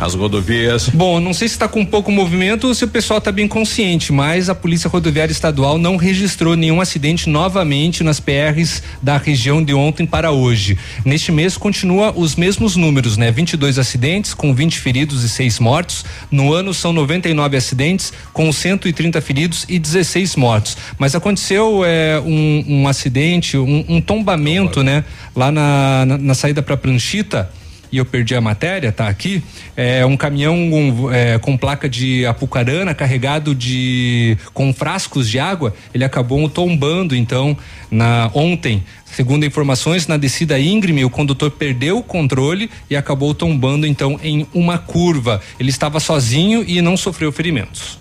As 0.03 0.15
rodovias. 0.15 0.89
Bom, 0.89 1.21
não 1.21 1.33
sei 1.33 1.47
se 1.47 1.55
está 1.55 1.69
com 1.69 1.85
pouco 1.85 2.11
movimento 2.11 2.67
ou 2.67 2.75
se 2.75 2.85
o 2.85 2.89
pessoal 2.89 3.19
está 3.19 3.31
bem 3.31 3.47
consciente, 3.47 4.13
mas 4.13 4.49
a 4.49 4.55
Polícia 4.55 4.91
Rodoviária 4.91 5.31
Estadual 5.31 5.79
não 5.79 5.97
registrou 5.97 6.57
nenhum 6.57 6.81
acidente 6.81 7.31
novamente 7.31 8.03
nas 8.03 8.19
PRs 8.19 8.83
da 9.01 9.17
região 9.17 9.63
de 9.63 9.73
ontem 9.73 10.05
para 10.05 10.33
hoje. 10.33 10.77
Neste 11.05 11.31
mês 11.31 11.57
continua 11.57 12.13
os 12.17 12.35
mesmos 12.35 12.75
números, 12.75 13.17
né? 13.17 13.31
22 13.31 13.79
acidentes 13.79 14.35
com 14.35 14.53
20 14.53 14.81
feridos 14.81 15.23
e 15.23 15.29
6 15.29 15.61
mortos. 15.61 16.05
No 16.33 16.53
ano 16.53 16.75
são 16.75 16.93
99 16.93 17.57
acidentes 17.57 18.13
com 18.33 18.53
130 18.53 19.21
feridos 19.21 19.65
e 19.69 19.79
16 19.79 20.35
mortos. 20.35 20.77
Mas 20.99 21.15
aconteceu 21.15 21.85
é, 21.85 22.19
um, 22.19 22.65
um 22.67 22.89
acidente, 22.89 23.57
um, 23.57 23.85
um 23.89 24.01
tombamento, 24.01 24.83
né? 24.83 25.05
Lá 25.37 25.53
na, 25.53 26.05
na, 26.07 26.19
na 26.19 26.35
saída 26.35 26.61
para 26.61 26.77
Pranchita 26.77 27.62
e 27.93 27.99
eu 27.99 28.05
perdi 28.07 28.35
a 28.35 28.41
matéria, 28.41 28.91
tá 28.91 29.07
aqui. 29.07 29.43
É 29.77 30.05
um 30.05 30.17
caminhão 30.17 30.57
um, 30.57 31.13
é, 31.13 31.39
com 31.39 31.57
placa 31.57 31.89
de 31.89 32.25
apucarana 32.25 32.95
carregado 32.95 33.55
de 33.55 34.37
com 34.55 34.73
frascos 34.73 35.29
de 35.29 35.39
água, 35.39 35.75
ele 35.93 36.03
acabou 36.03 36.49
tombando 36.49 37.15
então 37.15 37.57
na 37.91 38.31
ontem. 38.33 38.83
Segundo 39.05 39.45
informações, 39.45 40.07
na 40.07 40.17
descida 40.17 40.59
íngreme, 40.59 41.05
o 41.05 41.11
condutor 41.11 41.51
perdeu 41.51 41.99
o 41.99 42.03
controle 42.03 42.71
e 42.89 42.97
acabou 42.97 43.35
tombando 43.35 43.87
então 43.87 44.19
em 44.23 44.47
uma 44.55 44.79
curva. 44.79 45.43
Ele 45.61 45.69
estava 45.69 46.01
sozinho 46.01 46.65
e 46.67 46.81
não 46.81 46.97
sofreu 46.97 47.31
ferimentos. 47.31 48.01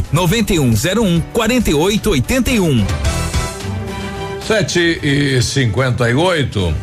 9101 0.11 1.21
4881. 1.33 2.85
7 4.47 4.99
e 5.03 5.41
58 5.41 6.75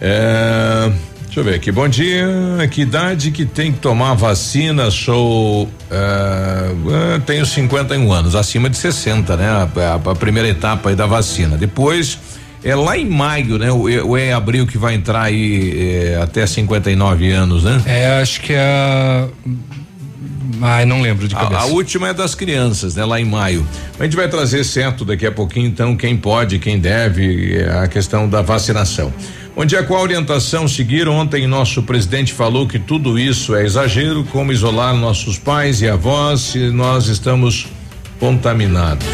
é, 0.00 0.90
Deixa 1.30 1.38
eu 1.38 1.44
ver 1.44 1.54
aqui. 1.54 1.70
Bom 1.70 1.86
dia. 1.86 2.26
Que 2.72 2.82
idade 2.82 3.30
que 3.30 3.44
tem 3.44 3.70
que 3.70 3.78
tomar 3.78 4.14
vacina? 4.14 4.90
Sou. 4.90 5.68
É, 5.88 7.20
tenho 7.24 7.46
51 7.46 8.12
anos, 8.12 8.34
acima 8.34 8.68
de 8.68 8.76
60, 8.76 9.36
né? 9.36 9.46
A, 9.46 9.62
a, 9.62 9.94
a, 9.94 10.14
primeira 10.16 10.48
etapa 10.48 10.88
aí 10.88 10.96
da 10.96 11.06
vacina. 11.06 11.56
Depois. 11.56 12.18
É 12.62 12.74
lá 12.74 12.98
em 12.98 13.08
maio, 13.08 13.56
né? 13.58 13.70
Ou 13.72 14.18
é 14.18 14.34
abril 14.34 14.66
que 14.66 14.76
vai 14.76 14.92
entrar 14.94 15.22
aí 15.22 16.10
é, 16.12 16.20
até 16.20 16.46
59 16.46 17.30
anos, 17.30 17.64
né? 17.64 17.80
É, 17.86 18.20
acho 18.20 18.40
que 18.42 18.52
é 18.52 19.28
Ai, 20.60 20.84
não 20.84 21.00
lembro 21.00 21.28
de 21.28 21.34
cabeça. 21.34 21.60
A, 21.60 21.62
a, 21.62 21.66
última 21.66 22.08
é 22.08 22.14
das 22.14 22.34
crianças, 22.34 22.94
né? 22.94 23.04
Lá 23.04 23.20
em 23.20 23.24
maio. 23.24 23.66
A 23.98 24.04
gente 24.04 24.16
vai 24.16 24.28
trazer 24.28 24.64
certo 24.64 25.04
daqui 25.04 25.26
a 25.26 25.32
pouquinho, 25.32 25.66
então, 25.66 25.96
quem 25.96 26.16
pode, 26.16 26.58
quem 26.58 26.78
deve, 26.78 27.56
é 27.58 27.70
a 27.70 27.88
questão 27.88 28.28
da 28.28 28.42
vacinação. 28.42 29.12
Onde 29.56 29.76
é 29.76 29.82
qual 29.82 30.02
orientação 30.02 30.66
seguir? 30.68 31.08
Ontem 31.08 31.46
nosso 31.46 31.82
presidente 31.82 32.32
falou 32.32 32.66
que 32.66 32.78
tudo 32.78 33.18
isso 33.18 33.54
é 33.54 33.64
exagero, 33.64 34.24
como 34.24 34.52
isolar 34.52 34.94
nossos 34.94 35.38
pais 35.38 35.82
e 35.82 35.88
avós 35.88 36.40
se 36.40 36.58
nós 36.70 37.08
estamos 37.08 37.66
contaminados. 38.18 39.06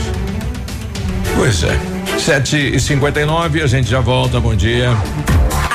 Pois 1.35 1.63
é. 1.63 1.79
Sete 2.19 2.57
e 2.57 2.81
cinquenta 2.81 3.21
e 3.21 3.27
nove, 3.27 3.63
a 3.63 3.67
gente 3.67 3.89
já 3.89 4.01
volta, 4.01 4.41
bom 4.41 4.55
dia. 4.55 4.91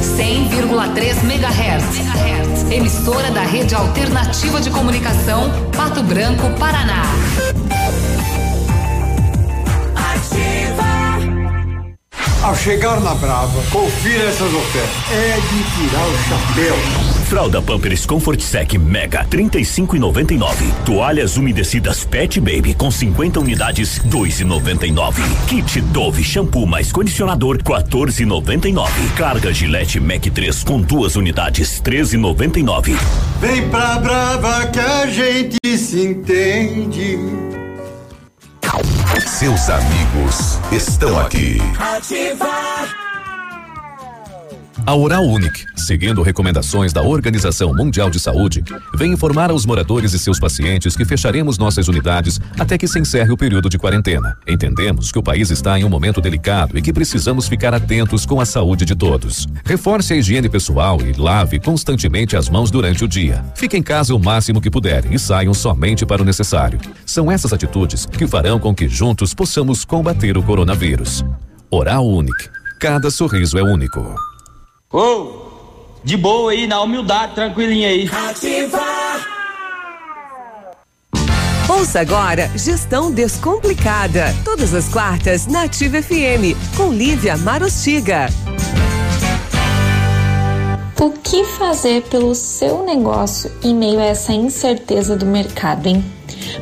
100,3 0.00 1.24
MHz. 1.24 2.70
Emissora 2.70 3.30
da 3.30 3.42
Rede 3.42 3.74
Alternativa 3.74 4.60
de 4.60 4.70
Comunicação, 4.70 5.50
Pato 5.76 6.02
Branco, 6.02 6.48
Paraná. 6.58 7.02
Ao 12.42 12.56
chegar 12.56 13.00
na 13.00 13.14
Brava, 13.14 13.62
confira 13.70 14.24
essas 14.24 14.52
ofertas. 14.52 15.12
É 15.12 15.34
de 15.34 15.88
tirar 15.88 16.06
o 16.06 16.18
chapéu. 16.28 17.09
Fralda 17.30 17.62
Pampers 17.62 18.04
Comfort 18.06 18.40
Sec 18.40 18.74
Mega 18.74 19.24
35,99. 19.24 20.84
Toalhas 20.84 21.36
umedecidas 21.36 22.04
Pet 22.04 22.40
Baby 22.40 22.74
com 22.74 22.90
50 22.90 23.38
unidades 23.38 24.00
2,99. 24.00 25.14
Kit 25.46 25.80
Dove 25.80 26.24
shampoo 26.24 26.66
mais 26.66 26.90
condicionador 26.90 27.58
14,99. 27.58 28.90
Carga 29.16 29.52
Gillette 29.54 30.00
Mac 30.00 30.24
3 30.24 30.64
com 30.64 30.80
duas 30.80 31.14
unidades 31.14 31.80
13,99. 31.80 32.98
Vem 33.40 33.68
pra 33.68 34.00
Brava 34.00 34.66
que 34.66 34.80
a 34.80 35.06
gente 35.06 35.78
se 35.78 36.00
entende. 36.00 37.16
Seus 39.24 39.70
amigos 39.70 40.58
estão 40.72 41.16
aqui. 41.16 41.58
Ativar. 41.78 43.09
A 44.90 44.94
Oral 44.96 45.24
Unique, 45.24 45.66
seguindo 45.76 46.20
recomendações 46.20 46.92
da 46.92 47.00
Organização 47.00 47.72
Mundial 47.72 48.10
de 48.10 48.18
Saúde, 48.18 48.64
vem 48.96 49.12
informar 49.12 49.48
aos 49.48 49.64
moradores 49.64 50.12
e 50.14 50.18
seus 50.18 50.40
pacientes 50.40 50.96
que 50.96 51.04
fecharemos 51.04 51.58
nossas 51.58 51.86
unidades 51.86 52.40
até 52.58 52.76
que 52.76 52.88
se 52.88 52.98
encerre 52.98 53.30
o 53.30 53.36
período 53.36 53.68
de 53.68 53.78
quarentena. 53.78 54.36
Entendemos 54.48 55.12
que 55.12 55.18
o 55.20 55.22
país 55.22 55.48
está 55.48 55.78
em 55.78 55.84
um 55.84 55.88
momento 55.88 56.20
delicado 56.20 56.76
e 56.76 56.82
que 56.82 56.92
precisamos 56.92 57.46
ficar 57.46 57.72
atentos 57.72 58.26
com 58.26 58.40
a 58.40 58.44
saúde 58.44 58.84
de 58.84 58.96
todos. 58.96 59.46
Reforce 59.64 60.12
a 60.12 60.16
higiene 60.16 60.48
pessoal 60.48 60.98
e 61.00 61.12
lave 61.12 61.60
constantemente 61.60 62.36
as 62.36 62.48
mãos 62.48 62.68
durante 62.68 63.04
o 63.04 63.08
dia. 63.08 63.44
Fique 63.54 63.76
em 63.76 63.82
casa 63.84 64.12
o 64.12 64.18
máximo 64.18 64.60
que 64.60 64.72
puder 64.72 65.04
e 65.12 65.20
saiam 65.20 65.54
somente 65.54 66.04
para 66.04 66.20
o 66.20 66.24
necessário. 66.24 66.80
São 67.06 67.30
essas 67.30 67.52
atitudes 67.52 68.06
que 68.06 68.26
farão 68.26 68.58
com 68.58 68.74
que 68.74 68.88
juntos 68.88 69.34
possamos 69.34 69.84
combater 69.84 70.36
o 70.36 70.42
coronavírus. 70.42 71.24
Oral 71.70 72.04
Unique. 72.08 72.48
Cada 72.80 73.08
sorriso 73.08 73.56
é 73.56 73.62
único. 73.62 74.29
Ô, 74.92 74.98
oh, 74.98 75.32
de 76.02 76.16
boa 76.16 76.50
aí, 76.50 76.66
na 76.66 76.82
humildade, 76.82 77.36
tranquilinha 77.36 77.86
aí. 77.86 78.10
Ativar. 78.12 79.24
Ouça 81.68 82.00
agora 82.00 82.50
Gestão 82.56 83.12
Descomplicada. 83.12 84.34
Todas 84.44 84.74
as 84.74 84.88
quartas 84.88 85.46
na 85.46 85.62
Ativa 85.62 86.02
FM, 86.02 86.58
com 86.76 86.92
Lívia 86.92 87.36
Marostiga. 87.36 88.26
O 91.00 91.12
que 91.12 91.44
fazer 91.44 92.02
pelo 92.10 92.34
seu 92.34 92.84
negócio 92.84 93.48
em 93.62 93.72
meio 93.72 94.00
a 94.00 94.06
essa 94.06 94.32
incerteza 94.32 95.16
do 95.16 95.24
mercado, 95.24 95.86
hein? 95.86 96.04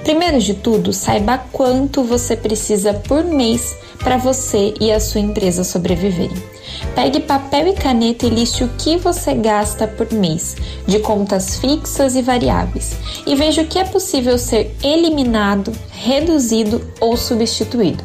Primeiro 0.04 0.38
de 0.38 0.52
tudo, 0.52 0.92
saiba 0.92 1.38
quanto 1.50 2.04
você 2.04 2.36
precisa 2.36 2.92
por 2.92 3.24
mês 3.24 3.74
para 4.00 4.18
você 4.18 4.74
e 4.78 4.92
a 4.92 5.00
sua 5.00 5.22
empresa 5.22 5.64
sobreviverem. 5.64 6.57
Pegue 6.94 7.20
papel 7.20 7.68
e 7.68 7.72
caneta 7.72 8.26
e 8.26 8.30
liste 8.30 8.64
o 8.64 8.68
que 8.78 8.96
você 8.96 9.34
gasta 9.34 9.86
por 9.86 10.12
mês, 10.12 10.56
de 10.86 10.98
contas 10.98 11.56
fixas 11.56 12.14
e 12.16 12.22
variáveis, 12.22 12.96
e 13.26 13.34
veja 13.34 13.62
o 13.62 13.66
que 13.66 13.78
é 13.78 13.84
possível 13.84 14.38
ser 14.38 14.74
eliminado, 14.82 15.72
reduzido 15.90 16.80
ou 17.00 17.16
substituído. 17.16 18.02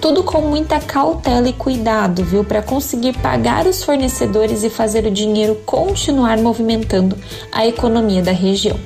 Tudo 0.00 0.22
com 0.22 0.40
muita 0.40 0.80
cautela 0.80 1.48
e 1.48 1.52
cuidado, 1.52 2.24
viu, 2.24 2.42
para 2.42 2.62
conseguir 2.62 3.18
pagar 3.18 3.66
os 3.66 3.82
fornecedores 3.84 4.64
e 4.64 4.70
fazer 4.70 5.04
o 5.04 5.10
dinheiro 5.10 5.56
continuar 5.66 6.38
movimentando 6.38 7.18
a 7.52 7.66
economia 7.66 8.22
da 8.22 8.32
região. 8.32 8.78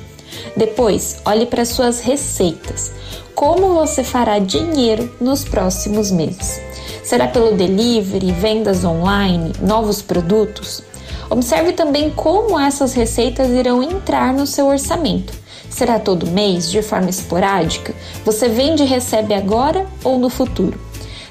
Depois, 0.57 1.21
olhe 1.25 1.45
para 1.45 1.63
suas 1.63 2.01
receitas. 2.01 2.91
Como 3.33 3.73
você 3.73 4.03
fará 4.03 4.39
dinheiro 4.39 5.09
nos 5.19 5.43
próximos 5.43 6.11
meses? 6.11 6.64
Será 7.05 7.27
pelo 7.27 7.51
delivery, 7.51 8.31
vendas 8.31 8.83
online, 8.83 9.53
novos 9.61 10.01
produtos? 10.01 10.81
Observe 11.29 11.71
também 11.71 12.09
como 12.09 12.59
essas 12.59 12.93
receitas 12.93 13.51
irão 13.51 13.83
entrar 13.83 14.33
no 14.33 14.47
seu 14.47 14.65
orçamento. 14.65 15.31
Será 15.69 15.99
todo 15.99 16.25
mês, 16.25 16.71
de 16.71 16.81
forma 16.81 17.11
esporádica? 17.11 17.93
Você 18.25 18.49
vende 18.49 18.81
e 18.81 18.87
recebe 18.87 19.35
agora 19.35 19.85
ou 20.03 20.17
no 20.17 20.31
futuro? 20.31 20.79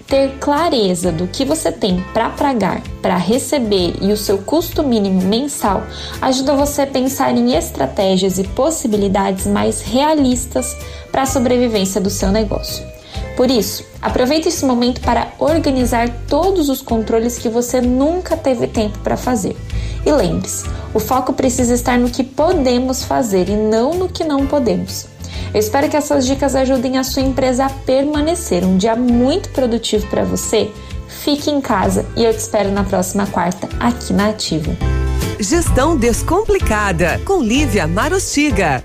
Ter 0.06 0.38
clareza 0.38 1.10
do 1.10 1.26
que 1.26 1.44
você 1.44 1.72
tem 1.72 2.04
para 2.12 2.30
pagar, 2.30 2.80
para 3.02 3.16
receber 3.16 3.96
e 4.00 4.12
o 4.12 4.16
seu 4.16 4.38
custo 4.38 4.80
mínimo 4.80 5.22
mensal 5.22 5.82
ajuda 6.22 6.54
você 6.54 6.82
a 6.82 6.86
pensar 6.86 7.36
em 7.36 7.56
estratégias 7.56 8.38
e 8.38 8.44
possibilidades 8.44 9.44
mais 9.44 9.80
realistas 9.80 10.76
para 11.10 11.22
a 11.22 11.26
sobrevivência 11.26 12.00
do 12.00 12.10
seu 12.10 12.30
negócio. 12.30 12.93
Por 13.36 13.50
isso, 13.50 13.84
aproveite 14.00 14.48
esse 14.48 14.64
momento 14.64 15.00
para 15.00 15.32
organizar 15.38 16.08
todos 16.28 16.68
os 16.68 16.80
controles 16.80 17.36
que 17.36 17.48
você 17.48 17.80
nunca 17.80 18.36
teve 18.36 18.68
tempo 18.68 18.98
para 19.00 19.16
fazer. 19.16 19.56
E 20.06 20.12
lembre-se, 20.12 20.64
o 20.92 21.00
foco 21.00 21.32
precisa 21.32 21.74
estar 21.74 21.98
no 21.98 22.10
que 22.10 22.22
podemos 22.22 23.02
fazer 23.02 23.48
e 23.48 23.56
não 23.56 23.94
no 23.94 24.08
que 24.08 24.22
não 24.22 24.46
podemos. 24.46 25.06
Eu 25.52 25.60
espero 25.60 25.88
que 25.88 25.96
essas 25.96 26.26
dicas 26.26 26.54
ajudem 26.54 26.98
a 26.98 27.04
sua 27.04 27.22
empresa 27.22 27.66
a 27.66 27.70
permanecer 27.70 28.64
um 28.64 28.76
dia 28.76 28.94
muito 28.94 29.48
produtivo 29.50 30.06
para 30.08 30.24
você. 30.24 30.70
Fique 31.08 31.50
em 31.50 31.60
casa 31.60 32.04
e 32.16 32.24
eu 32.24 32.32
te 32.32 32.38
espero 32.38 32.70
na 32.70 32.84
próxima 32.84 33.26
quarta 33.26 33.68
aqui 33.80 34.12
na 34.12 34.28
Ativa. 34.28 34.76
Gestão 35.40 35.96
Descomplicada, 35.96 37.20
com 37.24 37.42
Lívia 37.42 37.86
Marostiga. 37.86 38.84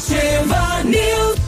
Ativa 0.00 0.82
News. 0.84 1.38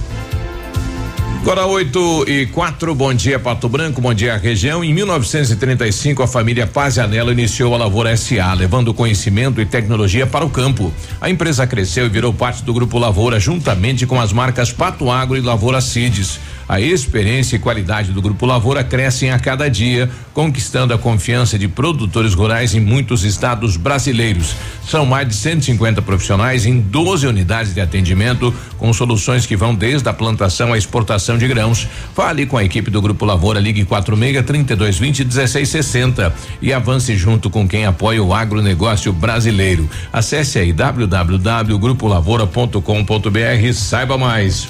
Agora 1.41 1.67
8 1.67 2.25
e 2.29 2.47
4, 2.47 2.95
bom 2.95 3.13
dia 3.13 3.39
Pato 3.39 3.67
Branco, 3.67 4.01
bom 4.01 4.13
dia 4.13 4.37
região. 4.37 4.85
Em 4.85 4.93
1935, 4.93 6.23
a 6.23 6.29
família 6.29 6.67
Paz 6.67 6.99
Anelo 6.99 7.33
iniciou 7.33 7.75
a 7.75 7.79
Lavoura 7.79 8.15
SA, 8.17 8.53
levando 8.53 8.93
conhecimento 8.93 9.61
e 9.61 9.65
tecnologia 9.65 10.27
para 10.27 10.45
o 10.45 10.51
campo. 10.51 10.93
A 11.21 11.31
empresa 11.31 11.67
cresceu 11.67 12.05
e 12.07 12.11
virou 12.11 12.33
parte 12.33 12.63
do 12.63 12.75
Grupo 12.75 12.99
Lavoura, 12.99 13.41
juntamente 13.41 14.07
com 14.07 14.21
as 14.21 14.33
marcas 14.33 14.71
Pato 14.71 15.11
Agro 15.11 15.37
e 15.37 15.41
Lavoura 15.41 15.81
Cides. 15.81 16.39
A 16.73 16.81
experiência 16.81 17.57
e 17.57 17.59
qualidade 17.59 18.13
do 18.13 18.23
Grupo 18.23 18.47
Lavoura 18.47 18.83
crescem 18.83 19.31
a 19.31 19.39
cada 19.39 19.69
dia, 19.69 20.09
conquistando 20.33 20.95
a 20.95 20.99
confiança 20.99 21.59
de 21.59 21.69
produtores 21.69 22.33
rurais 22.33 22.75
em 22.75 22.81
muitos 22.81 23.25
estados 23.25 23.77
brasileiros. 23.77 24.57
São 24.89 25.05
mais 25.05 25.29
de 25.29 25.35
150 25.35 26.01
profissionais 26.01 26.65
em 26.65 26.81
12 26.81 27.27
unidades 27.27 27.75
de 27.75 27.81
atendimento, 27.83 28.55
com 28.79 28.91
soluções 28.91 29.45
que 29.45 29.55
vão 29.55 29.75
desde 29.75 30.09
a 30.09 30.15
plantação 30.15 30.73
à 30.73 30.79
exportação 30.79 31.37
de 31.37 31.47
grãos. 31.47 31.87
Fale 32.15 32.47
com 32.47 32.57
a 32.57 32.65
equipe 32.65 32.91
do 32.91 33.03
Grupo 33.03 33.27
Lavoura, 33.27 33.61
ligue 33.61 33.85
46 33.85 34.43
3220 34.43 35.25
1660 35.25 36.35
e 36.63 36.73
avance 36.73 37.15
junto 37.17 37.51
com 37.51 37.69
quem 37.69 37.85
apoia 37.85 38.23
o 38.23 38.33
agronegócio 38.33 39.13
brasileiro. 39.13 39.87
Acesse 40.11 40.59
aí 40.59 40.73
www.grupolavoura.com.br, 40.73 43.73
saiba 43.75 44.17
mais. 44.17 44.69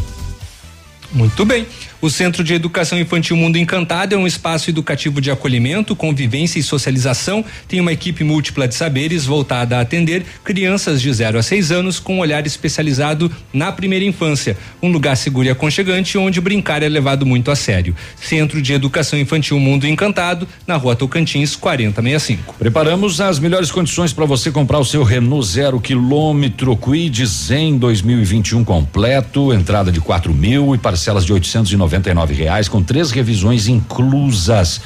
Muito 1.13 1.45
bem. 1.45 1.67
O 2.03 2.11
Centro 2.11 2.43
de 2.43 2.53
Educação 2.53 2.99
Infantil 2.99 3.37
Mundo 3.37 3.59
Encantado 3.59 4.13
é 4.13 4.19
um 4.19 4.27
espaço 4.27 4.69
educativo 4.69 5.21
de 5.21 5.31
acolhimento, 5.31 5.95
convivência 5.95 6.59
e 6.59 6.63
socialização. 6.63 7.45
Tem 7.69 7.81
uma 7.81 7.93
equipe 7.93 8.25
múltipla 8.25 8.67
de 8.67 8.75
saberes 8.75 9.25
voltada 9.25 9.79
a 9.79 9.83
atender 9.83 10.25
crianças 10.43 11.01
de 11.01 11.13
0 11.13 11.39
a 11.39 11.43
6 11.45 11.71
anos 11.71 12.01
com 12.01 12.17
um 12.17 12.19
olhar 12.19 12.45
especializado 12.45 13.31
na 13.53 13.71
primeira 13.71 14.05
infância. 14.05 14.59
Um 14.83 14.91
lugar 14.91 15.17
seguro 15.17 15.47
e 15.47 15.51
aconchegante 15.51 16.19
onde 16.19 16.41
brincar 16.41 16.83
é 16.83 16.89
levado 16.89 17.25
muito 17.25 17.53
a 17.53 17.55
sério. 17.55 17.95
Centro 18.17 18.61
de 18.61 18.73
Educação 18.73 19.17
Infantil 19.17 19.61
Mundo 19.61 19.87
Encantado, 19.87 20.49
na 20.67 20.75
rua 20.77 20.97
Tocantins, 20.97 21.55
4065. 21.55 22.57
Preparamos 22.59 23.21
as 23.21 23.39
melhores 23.39 23.71
condições 23.71 24.13
para 24.13 24.27
você 24.27 24.51
comprar 24.51 24.81
o 24.81 24.85
seu 24.85 25.05
Renault 25.05 25.47
zero 25.47 25.81
quilômetro 25.81 26.77
Quid 26.77 27.25
Zen 27.25 27.79
2021 27.79 28.65
completo, 28.65 29.53
entrada 29.53 29.93
de 29.93 30.01
quatro 30.01 30.35
mil 30.35 30.75
e 30.75 30.79
parcelas 30.79 31.25
de 31.25 31.33
890 31.33 31.92
99 31.93 32.33
reais 32.33 32.69
com 32.69 32.83
três 32.83 33.11
revisões 33.11 33.69
inclusas. 33.69 34.81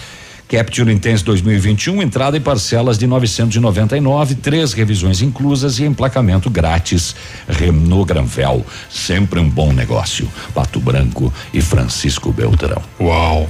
Capture 0.48 0.92
Intense 0.92 1.24
2021, 1.24 2.02
entrada 2.02 2.36
e 2.36 2.40
parcelas 2.40 2.96
de 2.98 3.06
999, 3.06 4.36
três 4.36 4.72
revisões 4.72 5.20
inclusas 5.20 5.80
e 5.80 5.84
emplacamento 5.84 6.48
grátis. 6.48 7.16
Renault 7.48 8.06
Granvel, 8.06 8.64
sempre 8.88 9.40
um 9.40 9.48
bom 9.48 9.72
negócio. 9.72 10.28
Pato 10.54 10.78
Branco 10.78 11.32
e 11.52 11.60
Francisco 11.60 12.32
Beltrão. 12.32 12.80
Uau! 13.00 13.48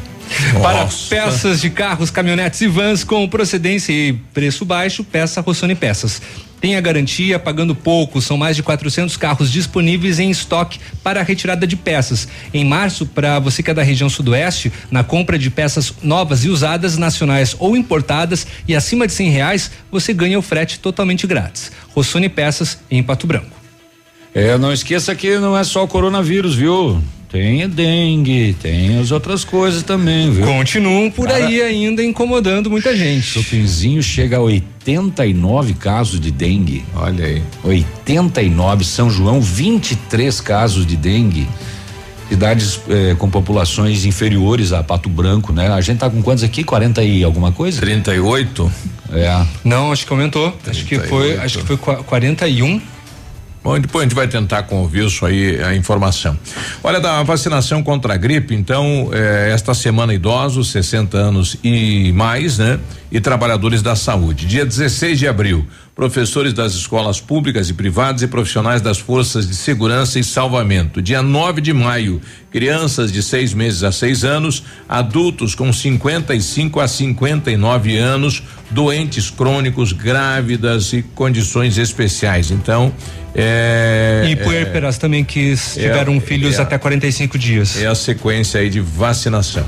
Para 0.62 0.84
Nossa. 0.84 1.08
peças 1.08 1.60
de 1.60 1.70
carros, 1.70 2.10
caminhonetes 2.10 2.60
e 2.60 2.66
vans 2.66 3.04
com 3.04 3.28
procedência 3.28 3.92
e 3.92 4.12
preço 4.12 4.64
baixo, 4.64 5.04
peça 5.04 5.40
Rossoni 5.40 5.74
Peças. 5.74 6.20
Tem 6.60 6.74
a 6.74 6.80
garantia 6.80 7.38
pagando 7.38 7.74
pouco, 7.74 8.20
são 8.20 8.36
mais 8.36 8.56
de 8.56 8.62
400 8.62 9.16
carros 9.16 9.52
disponíveis 9.52 10.18
em 10.18 10.30
estoque 10.30 10.80
para 11.02 11.20
a 11.20 11.22
retirada 11.22 11.66
de 11.66 11.76
peças. 11.76 12.26
Em 12.52 12.64
março, 12.64 13.06
para 13.06 13.38
você 13.38 13.62
que 13.62 13.70
é 13.70 13.74
da 13.74 13.82
região 13.82 14.08
sudoeste, 14.08 14.72
na 14.90 15.04
compra 15.04 15.38
de 15.38 15.50
peças 15.50 15.92
novas 16.02 16.44
e 16.44 16.48
usadas, 16.48 16.96
nacionais 16.96 17.54
ou 17.58 17.76
importadas 17.76 18.46
e 18.66 18.74
acima 18.74 19.06
de 19.06 19.12
cem 19.12 19.30
reais, 19.30 19.70
você 19.90 20.14
ganha 20.14 20.38
o 20.38 20.42
frete 20.42 20.80
totalmente 20.80 21.26
grátis. 21.26 21.70
Rossoni 21.94 22.28
Peças 22.28 22.78
em 22.90 23.02
Pato 23.02 23.26
Branco. 23.26 23.65
É, 24.39 24.59
não 24.59 24.70
esqueça 24.72 25.14
que 25.14 25.39
não 25.39 25.57
é 25.57 25.64
só 25.64 25.84
o 25.84 25.89
coronavírus, 25.89 26.55
viu? 26.55 27.01
Tem 27.30 27.66
dengue, 27.68 28.55
tem 28.62 28.99
as 28.99 29.11
outras 29.11 29.45
coisas 29.45 29.82
também, 29.82 30.30
viu? 30.30 30.45
Continuam 30.47 31.11
por 31.11 31.30
aí 31.30 31.61
ainda 31.62 32.03
incomodando 32.05 32.70
muita 32.70 32.95
gente. 32.97 33.22
Chopinzinho 33.26 34.03
chega 34.03 34.37
a 34.37 34.41
89 34.41 35.74
casos 35.74 36.20
de 36.20 36.30
dengue. 36.30 36.84
Olha 36.95 37.24
aí. 37.24 37.43
89, 37.64 38.84
São 38.84 39.11
João, 39.11 39.41
23 39.41 40.41
casos 40.41 40.87
de 40.87 40.97
dengue. 40.97 41.49
Cidades 42.28 42.80
eh, 42.91 43.14
com 43.18 43.30
populações 43.30 44.05
inferiores 44.05 44.72
a 44.72 44.82
Pato 44.82 45.09
Branco, 45.09 45.53
né? 45.53 45.68
A 45.72 45.80
gente 45.80 45.99
tá 45.99 46.11
com 46.11 46.20
quantos 46.22 46.43
aqui? 46.45 46.62
40 46.64 47.03
e 47.03 47.22
alguma 47.24 47.53
coisa? 47.53 47.80
38? 47.80 48.70
É. 49.12 49.47
Não, 49.64 49.93
acho 49.93 50.05
que 50.07 50.12
aumentou. 50.12 50.55
Acho 50.66 50.84
que 50.84 50.99
foi, 50.99 51.37
acho 51.39 51.59
que 51.61 51.64
foi 51.66 51.76
qua- 51.76 52.03
41. 52.03 52.80
Bom, 53.66 53.80
depois 53.80 54.02
a 54.02 54.04
gente 54.04 54.14
vai 54.14 54.28
tentar 54.28 54.62
convir 54.62 55.06
isso 55.06 55.26
aí, 55.26 55.60
a 55.60 55.74
informação. 55.74 56.38
Olha, 56.84 57.00
da 57.00 57.20
vacinação 57.24 57.82
contra 57.82 58.14
a 58.14 58.16
gripe, 58.16 58.54
então, 58.54 59.10
eh, 59.12 59.50
esta 59.52 59.74
semana 59.74 60.14
idosos, 60.14 60.70
60 60.70 61.18
anos 61.18 61.56
e 61.64 62.12
mais, 62.12 62.58
né? 62.58 62.78
E 63.10 63.20
trabalhadores 63.20 63.82
da 63.82 63.96
saúde. 63.96 64.46
Dia 64.46 64.64
16 64.64 65.18
de 65.18 65.26
abril, 65.26 65.66
professores 65.97 66.53
das 66.53 66.74
escolas 66.74 67.22
públicas 67.22 67.70
e 67.70 67.72
privadas 67.72 68.20
e 68.20 68.26
profissionais 68.26 68.82
das 68.82 68.99
forças 68.99 69.49
de 69.49 69.55
segurança 69.55 70.18
e 70.18 70.24
salvamento. 70.24 71.01
Dia 71.01 71.22
9 71.22 71.62
de 71.62 71.72
maio, 71.72 72.20
crianças 72.51 73.11
de 73.11 73.22
seis 73.22 73.55
meses 73.55 73.82
a 73.82 73.90
seis 73.90 74.22
anos, 74.22 74.62
adultos 74.86 75.55
com 75.55 75.72
55 75.72 76.80
a 76.80 76.86
59 76.86 77.97
anos, 77.97 78.42
doentes 78.70 79.30
crônicos, 79.30 79.92
grávidas 79.92 80.92
e 80.92 81.01
condições 81.01 81.78
especiais. 81.78 82.51
Então, 82.51 82.92
é, 83.34 84.26
E 84.28 84.36
puérperas 84.36 84.99
também 84.99 85.24
que 85.24 85.55
tiveram 85.72 86.20
filhos 86.20 86.59
é- 86.59 86.62
até 86.62 86.76
45 86.76 87.38
dias. 87.38 87.80
é 87.80 87.86
a 87.86 87.94
sequência 87.94 88.61
aí 88.61 88.68
de 88.68 88.80
vacinação. 88.80 89.64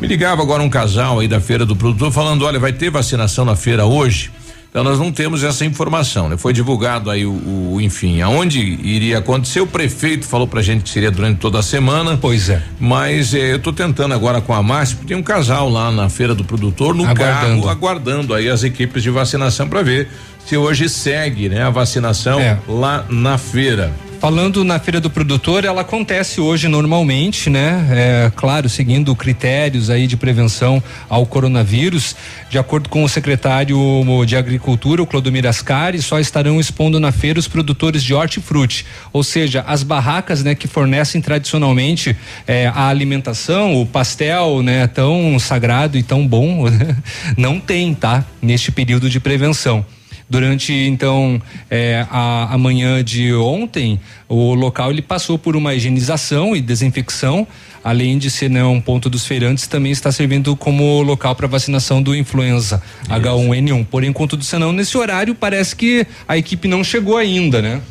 Me 0.00 0.06
ligava 0.06 0.42
agora 0.42 0.62
um 0.62 0.70
casal 0.70 1.18
aí 1.18 1.26
da 1.26 1.40
feira 1.40 1.66
do 1.66 1.74
produtor 1.74 2.12
falando, 2.12 2.44
olha, 2.44 2.60
vai 2.60 2.72
ter 2.72 2.88
vacinação 2.88 3.44
na 3.44 3.56
feira 3.56 3.84
hoje? 3.84 4.30
Então 4.72 4.82
nós 4.82 4.98
não 4.98 5.12
temos 5.12 5.44
essa 5.44 5.66
informação, 5.66 6.30
né? 6.30 6.38
Foi 6.38 6.50
divulgado 6.50 7.10
aí 7.10 7.26
o, 7.26 7.32
o- 7.74 7.78
enfim, 7.78 8.22
aonde 8.22 8.58
iria 8.58 9.18
acontecer, 9.18 9.60
o 9.60 9.66
prefeito 9.66 10.24
falou 10.24 10.46
pra 10.46 10.62
gente 10.62 10.82
que 10.84 10.88
seria 10.88 11.10
durante 11.10 11.38
toda 11.40 11.58
a 11.58 11.62
semana. 11.62 12.16
Pois 12.18 12.48
é. 12.48 12.62
Mas 12.80 13.34
eh, 13.34 13.52
eu 13.52 13.58
tô 13.58 13.70
tentando 13.70 14.14
agora 14.14 14.40
com 14.40 14.54
a 14.54 14.62
Márcia, 14.62 14.96
porque 14.96 15.08
tem 15.12 15.16
um 15.16 15.22
casal 15.22 15.68
lá 15.68 15.92
na 15.92 16.08
feira 16.08 16.34
do 16.34 16.42
produtor 16.42 16.94
no 16.94 17.02
Aguardando. 17.04 17.60
carro, 17.62 17.68
aguardando 17.68 18.32
aí 18.32 18.48
as 18.48 18.64
equipes 18.64 19.02
de 19.02 19.10
vacinação 19.10 19.68
para 19.68 19.82
ver 19.82 20.08
se 20.46 20.56
hoje 20.56 20.88
segue, 20.88 21.48
né, 21.48 21.62
a 21.62 21.70
vacinação 21.70 22.40
É. 22.40 22.58
lá 22.68 23.04
na 23.08 23.38
feira. 23.38 23.92
Falando 24.22 24.62
na 24.62 24.78
feira 24.78 25.00
do 25.00 25.10
produtor, 25.10 25.64
ela 25.64 25.80
acontece 25.80 26.40
hoje 26.40 26.68
normalmente, 26.68 27.50
né? 27.50 27.88
É, 27.90 28.32
claro, 28.36 28.68
seguindo 28.68 29.16
critérios 29.16 29.90
aí 29.90 30.06
de 30.06 30.16
prevenção 30.16 30.80
ao 31.08 31.26
coronavírus. 31.26 32.14
De 32.48 32.56
acordo 32.56 32.88
com 32.88 33.02
o 33.02 33.08
secretário 33.08 33.76
de 34.24 34.36
Agricultura, 34.36 35.02
o 35.02 35.06
Clodomir 35.08 35.44
Ascari, 35.44 36.00
só 36.00 36.20
estarão 36.20 36.60
expondo 36.60 37.00
na 37.00 37.10
feira 37.10 37.40
os 37.40 37.48
produtores 37.48 38.04
de 38.04 38.14
hortifruti, 38.14 38.86
ou 39.12 39.24
seja, 39.24 39.64
as 39.66 39.82
barracas, 39.82 40.44
né, 40.44 40.54
que 40.54 40.68
fornecem 40.68 41.20
tradicionalmente 41.20 42.16
é, 42.46 42.68
a 42.68 42.86
alimentação, 42.86 43.74
o 43.82 43.84
pastel, 43.84 44.62
né, 44.62 44.86
tão 44.86 45.36
sagrado 45.40 45.98
e 45.98 46.02
tão 46.04 46.24
bom, 46.24 46.66
não 47.36 47.58
tem, 47.58 47.92
tá? 47.92 48.24
Neste 48.40 48.70
período 48.70 49.10
de 49.10 49.18
prevenção. 49.18 49.84
Durante 50.32 50.72
então 50.72 51.42
eh, 51.70 52.06
a, 52.10 52.54
a 52.54 52.56
manhã 52.56 53.04
de 53.04 53.34
ontem, 53.34 54.00
o 54.26 54.54
local 54.54 54.90
ele 54.90 55.02
passou 55.02 55.38
por 55.38 55.54
uma 55.54 55.74
higienização 55.74 56.56
e 56.56 56.62
desinfecção, 56.62 57.46
além 57.84 58.16
de 58.16 58.30
ser 58.30 58.48
né, 58.48 58.64
um 58.64 58.80
ponto 58.80 59.10
dos 59.10 59.26
feirantes, 59.26 59.66
também 59.66 59.92
está 59.92 60.10
servindo 60.10 60.56
como 60.56 61.02
local 61.02 61.34
para 61.34 61.46
vacinação 61.46 62.02
do 62.02 62.16
influenza 62.16 62.82
H1N1. 63.10 63.84
Porém, 63.90 64.10
contudo, 64.10 64.42
senão 64.42 64.72
nesse 64.72 64.96
horário 64.96 65.34
parece 65.34 65.76
que 65.76 66.06
a 66.26 66.38
equipe 66.38 66.66
não 66.66 66.82
chegou 66.82 67.18
ainda, 67.18 67.60
né? 67.60 67.82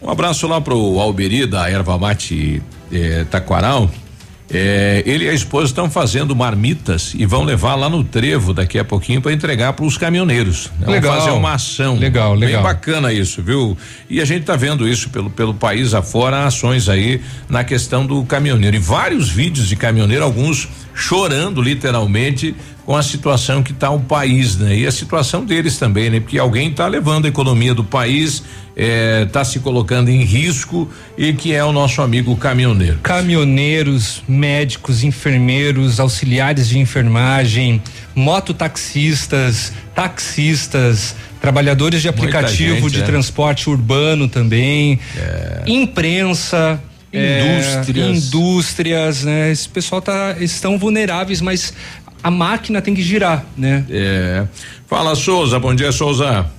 Um 0.00 0.08
abraço 0.08 0.46
lá 0.46 0.62
pro 0.62 0.98
Alberi 0.98 1.44
da 1.44 1.68
Erva 1.68 1.98
Mate 1.98 2.62
eh, 2.90 3.26
Taquaral. 3.30 3.90
Eh, 4.50 5.02
ele 5.06 5.24
e 5.24 5.28
a 5.30 5.32
esposa 5.32 5.66
estão 5.66 5.90
fazendo 5.90 6.36
marmitas 6.36 7.14
e 7.16 7.24
vão 7.24 7.44
levar 7.44 7.74
lá 7.76 7.88
no 7.88 8.04
trevo 8.04 8.52
daqui 8.52 8.78
a 8.78 8.84
pouquinho 8.84 9.22
para 9.22 9.32
entregar 9.32 9.72
para 9.72 9.84
os 9.86 9.96
caminhoneiros. 9.96 10.70
né? 10.78 10.86
Legal. 10.92 11.12
Vão 11.12 11.20
fazer 11.22 11.36
uma 11.36 11.54
ação. 11.54 11.96
Legal, 11.98 12.32
Bem 12.36 12.48
legal. 12.48 12.62
bacana 12.62 13.10
isso, 13.12 13.42
viu? 13.42 13.76
E 14.08 14.20
a 14.20 14.24
gente 14.24 14.42
está 14.42 14.54
vendo 14.54 14.86
isso 14.86 15.08
pelo, 15.08 15.30
pelo 15.30 15.54
país 15.54 15.94
afora, 15.94 16.44
ações 16.44 16.88
aí 16.90 17.22
na 17.48 17.64
questão 17.64 18.04
do 18.06 18.22
caminhoneiro. 18.24 18.76
E 18.76 18.78
vários 18.78 19.30
vídeos 19.30 19.66
de 19.66 19.76
caminhoneiro, 19.76 20.22
alguns 20.22 20.68
chorando 20.94 21.60
literalmente 21.60 22.54
com 22.86 22.96
a 22.96 23.02
situação 23.02 23.62
que 23.62 23.72
está 23.72 23.90
o 23.90 24.00
país, 24.00 24.56
né? 24.56 24.76
E 24.76 24.86
a 24.86 24.92
situação 24.92 25.44
deles 25.44 25.78
também, 25.78 26.10
né? 26.10 26.20
Porque 26.20 26.38
alguém 26.38 26.70
está 26.70 26.86
levando 26.86 27.24
a 27.24 27.28
economia 27.28 27.74
do 27.74 27.82
país, 27.82 28.42
está 28.76 29.42
se 29.44 29.60
colocando 29.60 30.10
em 30.10 30.22
risco 30.22 30.90
e 31.16 31.32
que 31.32 31.54
é 31.54 31.64
o 31.64 31.72
nosso 31.72 32.02
amigo 32.02 32.36
caminhoneiro. 32.36 32.98
Caminhoneiros, 33.02 34.22
médicos, 34.28 35.02
enfermeiros, 35.02 35.98
auxiliares 35.98 36.68
de 36.68 36.78
enfermagem, 36.78 37.82
mototaxistas, 38.14 39.72
taxistas, 39.94 41.16
trabalhadores 41.40 42.02
de 42.02 42.08
aplicativo 42.08 42.88
gente, 42.88 42.92
de 42.92 43.00
né? 43.00 43.06
transporte 43.06 43.68
urbano 43.68 44.28
também, 44.28 44.98
imprensa. 45.66 46.80
É, 47.16 47.58
Indústrias. 47.58 48.16
indústrias, 48.26 49.22
né? 49.24 49.50
Esse 49.50 49.68
pessoal 49.68 50.02
tá 50.02 50.36
estão 50.40 50.78
vulneráveis, 50.78 51.40
mas 51.40 51.72
a 52.22 52.30
máquina 52.30 52.80
tem 52.82 52.94
que 52.94 53.02
girar, 53.02 53.44
né? 53.56 53.84
É. 53.90 54.46
Fala, 54.86 55.14
Souza. 55.14 55.58
Bom 55.58 55.74
dia, 55.74 55.92
Souza. 55.92 56.50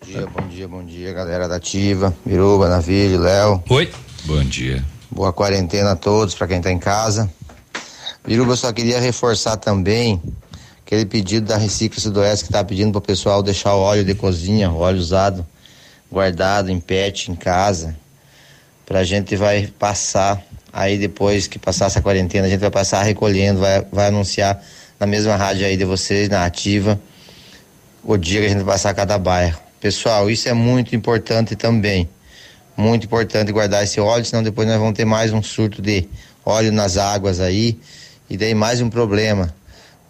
Bom 0.00 0.06
dia, 0.06 0.26
bom 0.26 0.48
dia, 0.48 0.68
bom 0.68 0.84
dia, 0.84 1.12
galera 1.12 1.48
da 1.48 1.56
Ativa, 1.56 2.14
Miruba, 2.24 2.68
Navilho, 2.68 3.20
Léo. 3.20 3.62
Oi. 3.68 3.90
Bom 4.24 4.42
dia. 4.44 4.84
Boa 5.10 5.32
quarentena 5.32 5.92
a 5.92 5.96
todos, 5.96 6.34
para 6.34 6.46
quem 6.46 6.60
tá 6.60 6.70
em 6.70 6.78
casa. 6.78 7.30
Miruba, 8.26 8.52
eu 8.52 8.56
só 8.56 8.72
queria 8.72 9.00
reforçar 9.00 9.56
também 9.56 10.20
aquele 10.84 11.06
pedido 11.06 11.46
da 11.46 11.56
Recicla 11.56 12.00
Sudoeste 12.00 12.46
que 12.46 12.52
tá 12.52 12.62
pedindo 12.62 12.92
pro 12.92 13.00
pessoal 13.00 13.42
deixar 13.42 13.74
o 13.74 13.80
óleo 13.80 14.04
de 14.04 14.14
cozinha, 14.14 14.70
o 14.70 14.78
óleo 14.78 14.98
usado, 14.98 15.46
guardado 16.10 16.70
em 16.70 16.78
pet 16.78 17.30
em 17.30 17.34
casa. 17.34 17.96
Pra 18.86 19.02
gente 19.02 19.34
vai 19.36 19.66
passar, 19.78 20.42
aí 20.72 20.98
depois 20.98 21.46
que 21.46 21.58
passar 21.58 21.86
essa 21.86 22.02
quarentena, 22.02 22.46
a 22.46 22.50
gente 22.50 22.60
vai 22.60 22.70
passar 22.70 23.02
recolhendo, 23.02 23.60
vai, 23.60 23.84
vai 23.90 24.08
anunciar 24.08 24.62
na 25.00 25.06
mesma 25.06 25.36
rádio 25.36 25.66
aí 25.66 25.76
de 25.76 25.84
vocês, 25.84 26.28
na 26.28 26.44
Ativa, 26.44 27.00
o 28.02 28.16
dia 28.16 28.40
que 28.40 28.46
a 28.46 28.48
gente 28.50 28.62
vai 28.62 28.74
passar 28.74 28.90
a 28.90 28.94
cada 28.94 29.18
bairro. 29.18 29.58
Pessoal, 29.80 30.30
isso 30.30 30.48
é 30.48 30.52
muito 30.52 30.94
importante 30.94 31.56
também. 31.56 32.08
Muito 32.76 33.06
importante 33.06 33.52
guardar 33.52 33.84
esse 33.84 34.00
óleo, 34.00 34.24
senão 34.24 34.42
depois 34.42 34.66
nós 34.66 34.78
vamos 34.78 34.94
ter 34.94 35.04
mais 35.04 35.32
um 35.32 35.42
surto 35.42 35.80
de 35.80 36.08
óleo 36.44 36.72
nas 36.72 36.96
águas 36.96 37.40
aí. 37.40 37.78
E 38.28 38.36
daí 38.36 38.54
mais 38.54 38.80
um 38.80 38.90
problema. 38.90 39.54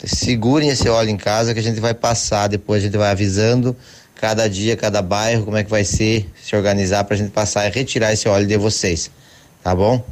Segurem 0.04 0.68
esse 0.68 0.88
óleo 0.88 1.10
em 1.10 1.16
casa 1.16 1.54
que 1.54 1.60
a 1.60 1.62
gente 1.62 1.80
vai 1.80 1.94
passar, 1.94 2.48
depois 2.48 2.82
a 2.82 2.86
gente 2.86 2.96
vai 2.96 3.10
avisando 3.10 3.76
cada 4.24 4.48
dia, 4.48 4.74
cada 4.74 5.02
bairro, 5.02 5.44
como 5.44 5.58
é 5.58 5.62
que 5.62 5.68
vai 5.70 5.84
ser, 5.84 6.26
se 6.42 6.56
organizar 6.56 7.04
pra 7.04 7.14
gente 7.14 7.30
passar 7.30 7.66
e 7.66 7.70
retirar 7.70 8.10
esse 8.10 8.26
óleo 8.26 8.46
de 8.46 8.56
vocês. 8.56 9.10
Tá 9.62 9.74
bom? 9.74 10.02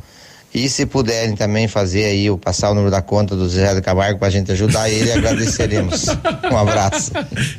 E 0.54 0.68
se 0.68 0.84
puderem 0.84 1.34
também 1.34 1.66
fazer 1.66 2.04
aí, 2.04 2.30
o 2.30 2.36
passar 2.36 2.70
o 2.70 2.74
número 2.74 2.90
da 2.90 3.00
conta 3.00 3.34
do 3.34 3.48
Zé 3.48 3.74
do 3.74 3.80
Camargo 3.80 4.18
pra 4.18 4.28
gente 4.28 4.52
ajudar 4.52 4.90
ele, 4.90 5.10
agradeceremos. 5.16 6.04
Um 6.52 6.58
abraço. 6.58 7.10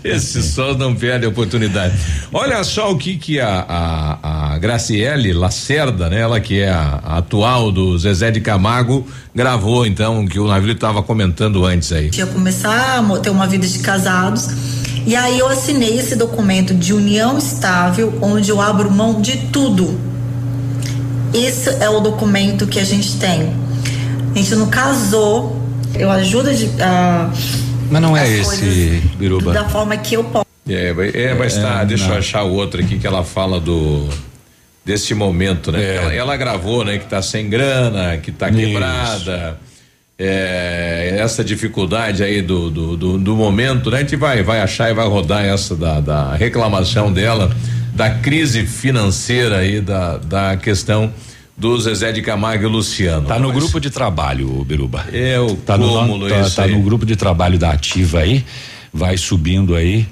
Esse 0.04 0.44
só 0.44 0.78
não 0.78 0.94
perde 0.94 1.26
a 1.26 1.30
oportunidade. 1.30 1.96
Olha 2.32 2.64
só 2.64 2.92
o 2.92 3.00
que 3.00 3.18
que 3.18 3.40
a, 3.40 3.66
a, 3.68 4.54
a 4.54 4.58
Graciele 4.60 5.34
Lacerda, 5.34 6.08
né? 6.08 6.20
Ela 6.20 6.40
que 6.40 6.62
é 6.62 6.70
a, 6.70 7.00
a 7.04 7.18
atual 7.18 7.72
do 7.72 7.98
Zezé 7.98 8.30
de 8.30 8.42
Camargo, 8.42 9.08
gravou 9.34 9.88
então, 9.88 10.24
que 10.28 10.40
o 10.40 10.48
navio 10.48 10.74
estava 10.74 11.02
comentando 11.02 11.66
antes 11.66 11.92
aí. 11.92 12.12
ia 12.14 12.28
começar 12.28 13.00
a 13.00 13.18
ter 13.18 13.32
uma 13.32 13.48
vida 13.48 13.66
de 13.66 13.80
casados. 13.80 14.50
E 15.06 15.16
aí 15.16 15.38
eu 15.40 15.48
assinei 15.48 15.98
esse 16.00 16.16
documento 16.16 16.74
de 16.74 16.94
união 16.94 17.38
estável, 17.38 18.18
onde 18.22 18.50
eu 18.50 18.62
abro 18.62 18.90
mão 18.90 19.22
de 19.22 19.38
tudo. 19.48 20.00
Esse 21.34 21.70
é 21.84 21.90
o 21.90 22.00
documento 22.00 22.66
que 22.68 22.80
a 22.80 22.84
gente 22.84 23.18
tem. 23.18 23.54
A 24.34 24.38
gente 24.38 24.56
não 24.56 24.68
casou, 24.68 25.60
eu 25.96 26.10
ajudo 26.10 26.54
de, 26.56 26.70
ah, 26.82 27.30
Mas 27.92 28.02
não 28.02 28.16
é 28.16 28.30
esse, 28.30 29.02
Biruba. 29.18 29.52
da 29.52 29.66
forma 29.68 29.96
que 29.98 30.16
eu 30.16 30.24
posso. 30.24 30.46
É, 30.68 30.94
vai, 30.94 31.10
é, 31.14 31.34
vai 31.34 31.46
É, 31.46 31.48
estar, 31.48 31.84
deixa 31.84 32.06
eu 32.06 32.10
não. 32.10 32.18
achar 32.18 32.44
o 32.44 32.54
outro 32.54 32.82
aqui 32.82 32.98
que 32.98 33.06
ela 33.06 33.24
fala 33.24 33.60
do 33.60 34.08
desse 34.86 35.14
momento, 35.14 35.72
né? 35.72 35.82
É. 35.84 35.96
Ela, 35.96 36.14
ela 36.14 36.38
gravou, 36.38 36.84
né? 36.86 36.98
Que 36.98 37.06
tá 37.06 37.22
sem 37.22 37.50
grana, 37.50 38.18
que 38.18 38.32
tá 38.32 38.50
Isso. 38.50 38.58
quebrada. 38.58 39.58
É, 40.18 41.18
essa 41.20 41.44
dificuldade 41.44 42.24
aí 42.24 42.42
do, 42.42 42.70
do, 42.70 42.96
do, 42.96 43.18
do 43.18 43.36
momento, 43.36 43.90
né? 43.90 43.98
A 43.98 44.00
gente 44.02 44.16
vai, 44.16 44.44
vai 44.44 44.62
achar 44.62 44.90
e 44.90 44.94
vai 44.94 45.08
rodar 45.08 45.44
essa 45.44 45.76
da, 45.76 46.00
da 46.00 46.36
reclamação 46.36 47.12
dela, 47.12 47.52
da 47.94 48.10
crise 48.12 48.66
financeira 48.66 49.58
aí, 49.58 49.82
da, 49.82 50.18
da 50.18 50.58
questão 50.58 51.12
do 51.58 51.80
Zezé 51.80 52.12
de 52.12 52.22
Camargo 52.22 52.64
e 52.64 52.68
Luciano. 52.68 53.28
Tá 53.28 53.40
no 53.40 53.52
grupo 53.52 53.80
de 53.80 53.90
trabalho, 53.90 54.64
Biruba. 54.64 55.06
É 55.12 55.40
o 55.40 55.56
tá 55.56 55.78
no, 55.78 56.30
tá, 56.30 56.50
tá 56.50 56.68
no 56.68 56.82
grupo 56.82 57.06
de 57.06 57.16
trabalho 57.16 57.58
da 57.58 57.72
Ativa 57.72 58.20
aí, 58.20 58.44
vai 58.94 59.18
subindo 59.18 59.76
aí, 59.76 60.08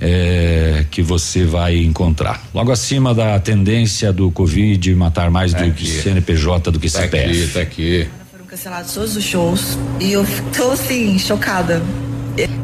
é, 0.00 0.84
que 0.90 1.02
você 1.02 1.44
vai 1.44 1.78
encontrar. 1.78 2.42
Logo 2.52 2.70
acima 2.72 3.14
da 3.14 3.38
tendência 3.38 4.12
do 4.12 4.30
Covid 4.30 4.94
matar 4.94 5.30
mais 5.30 5.54
do 5.54 5.70
que 5.72 5.86
CNPJ 5.86 6.70
do 6.70 6.80
que 6.80 6.90
Tá 6.90 7.02
CPF. 7.02 7.30
aqui, 7.30 7.52
tá 7.52 7.60
aqui. 7.60 8.08
Cancelados 8.54 8.94
todos 8.94 9.16
os 9.16 9.24
shows 9.24 9.76
e 9.98 10.12
eu 10.12 10.24
tô 10.56 10.70
assim, 10.70 11.18
chocada. 11.18 11.82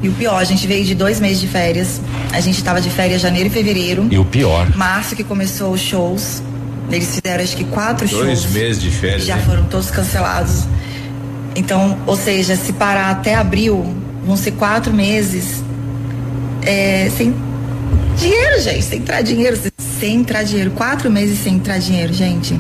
E 0.01 0.09
o 0.09 0.13
pior, 0.13 0.37
a 0.37 0.45
gente 0.45 0.65
veio 0.65 0.85
de 0.85 0.95
dois 0.95 1.19
meses 1.19 1.41
de 1.41 1.49
férias. 1.49 2.01
A 2.33 2.39
gente 2.39 2.63
tava 2.63 2.81
de 2.81 2.89
férias 2.89 3.21
janeiro 3.21 3.49
e 3.49 3.51
fevereiro. 3.51 4.07
E 4.09 4.17
o 4.17 4.25
pior, 4.25 4.71
Março 4.77 5.17
que 5.17 5.25
começou 5.25 5.73
os 5.73 5.81
shows. 5.81 6.45
Eles 6.93 7.17
fizeram 7.17 7.43
acho 7.43 7.57
que 7.57 7.65
quatro 7.65 8.07
Dois 8.07 8.39
shows. 8.43 8.53
meses 8.55 8.81
de 8.81 8.89
férias. 8.89 9.25
Já 9.25 9.37
hein? 9.37 9.43
foram 9.45 9.65
todos 9.65 9.91
cancelados. 9.91 10.63
Então, 11.57 11.99
ou 12.07 12.17
seja, 12.17 12.55
se 12.55 12.73
parar 12.73 13.11
até 13.11 13.35
abril, 13.35 13.85
vão 14.25 14.37
ser 14.37 14.53
quatro 14.53 14.95
meses 14.95 15.61
é, 16.63 17.11
sem 17.17 17.35
dinheiro, 18.17 18.61
gente. 18.61 18.85
Sem 18.85 18.99
entrar 19.01 19.23
dinheiro. 19.23 19.59
Sem 19.99 20.15
entrar 20.21 20.45
dinheiro. 20.45 20.71
Quatro 20.71 21.11
meses 21.11 21.41
sem 21.41 21.55
entrar 21.55 21.79
dinheiro, 21.79 22.13
gente. 22.13 22.55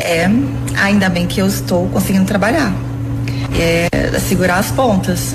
É, 0.00 0.28
ainda 0.76 1.08
bem 1.08 1.26
que 1.26 1.40
eu 1.40 1.46
estou 1.46 1.88
conseguindo 1.88 2.24
trabalhar. 2.24 2.72
É 3.58 4.18
segurar 4.20 4.56
as 4.56 4.70
pontas. 4.70 5.34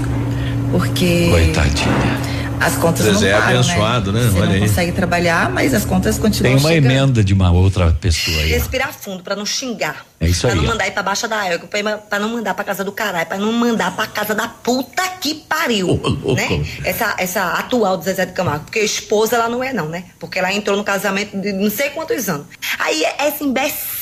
Porque. 0.72 1.28
Coitadinha. 1.30 2.36
As 2.58 2.78
contas 2.78 3.06
Zezé 3.06 3.32
não 3.32 3.38
é 3.38 3.42
param, 3.42 3.60
abençoado, 3.60 4.14
né? 4.14 4.22
Você 4.32 4.38
Olha 4.38 4.46
não 4.46 4.54
aí. 4.54 4.60
consegue 4.62 4.92
trabalhar, 4.94 5.50
mas 5.52 5.74
as 5.74 5.84
contas 5.84 6.18
continuam 6.18 6.56
Tem 6.56 6.64
uma 6.64 6.70
chegando. 6.70 6.92
emenda 6.92 7.24
de 7.24 7.34
uma 7.34 7.52
outra 7.52 7.92
pessoa 8.00 8.36
aí. 8.38 8.48
Respirar 8.50 8.94
fundo 8.94 9.22
pra 9.22 9.36
não 9.36 9.46
xingar. 9.46 10.06
É 10.22 10.28
isso 10.28 10.42
pra 10.42 10.52
aí, 10.52 10.56
não 10.56 10.64
ó. 10.64 10.68
mandar 10.68 10.88
ir 10.88 10.92
pra 10.92 11.04
baixa 11.04 11.28
da 11.28 11.46
égua, 11.46 11.68
pra, 11.68 11.98
pra 11.98 12.18
não 12.18 12.30
mandar 12.30 12.54
pra 12.54 12.64
casa 12.64 12.82
do 12.82 12.94
caralho, 12.94 13.28
pra 13.28 13.38
não 13.38 13.52
mandar 13.52 13.94
pra 13.94 14.08
casa 14.08 14.34
da 14.34 14.48
puta 14.48 15.04
que 15.20 15.36
pariu. 15.36 15.88
louco. 15.88 16.34
né? 16.34 16.66
Essa, 16.86 17.16
essa 17.20 17.44
atual 17.56 17.98
do 17.98 18.04
Zezé 18.06 18.26
de 18.26 18.32
Camargo. 18.32 18.64
Porque 18.64 18.80
esposa 18.80 19.36
ela 19.36 19.50
não 19.50 19.62
é, 19.62 19.74
não, 19.74 19.90
né? 19.90 20.06
Porque 20.18 20.40
ela 20.40 20.52
entrou 20.54 20.78
no 20.78 20.84
casamento 20.84 21.38
de 21.38 21.52
não 21.52 21.70
sei 21.70 21.90
quantos 21.90 22.30
anos. 22.30 22.48
Aí 22.80 23.04
essa 23.20 23.44
imbecil 23.44 23.95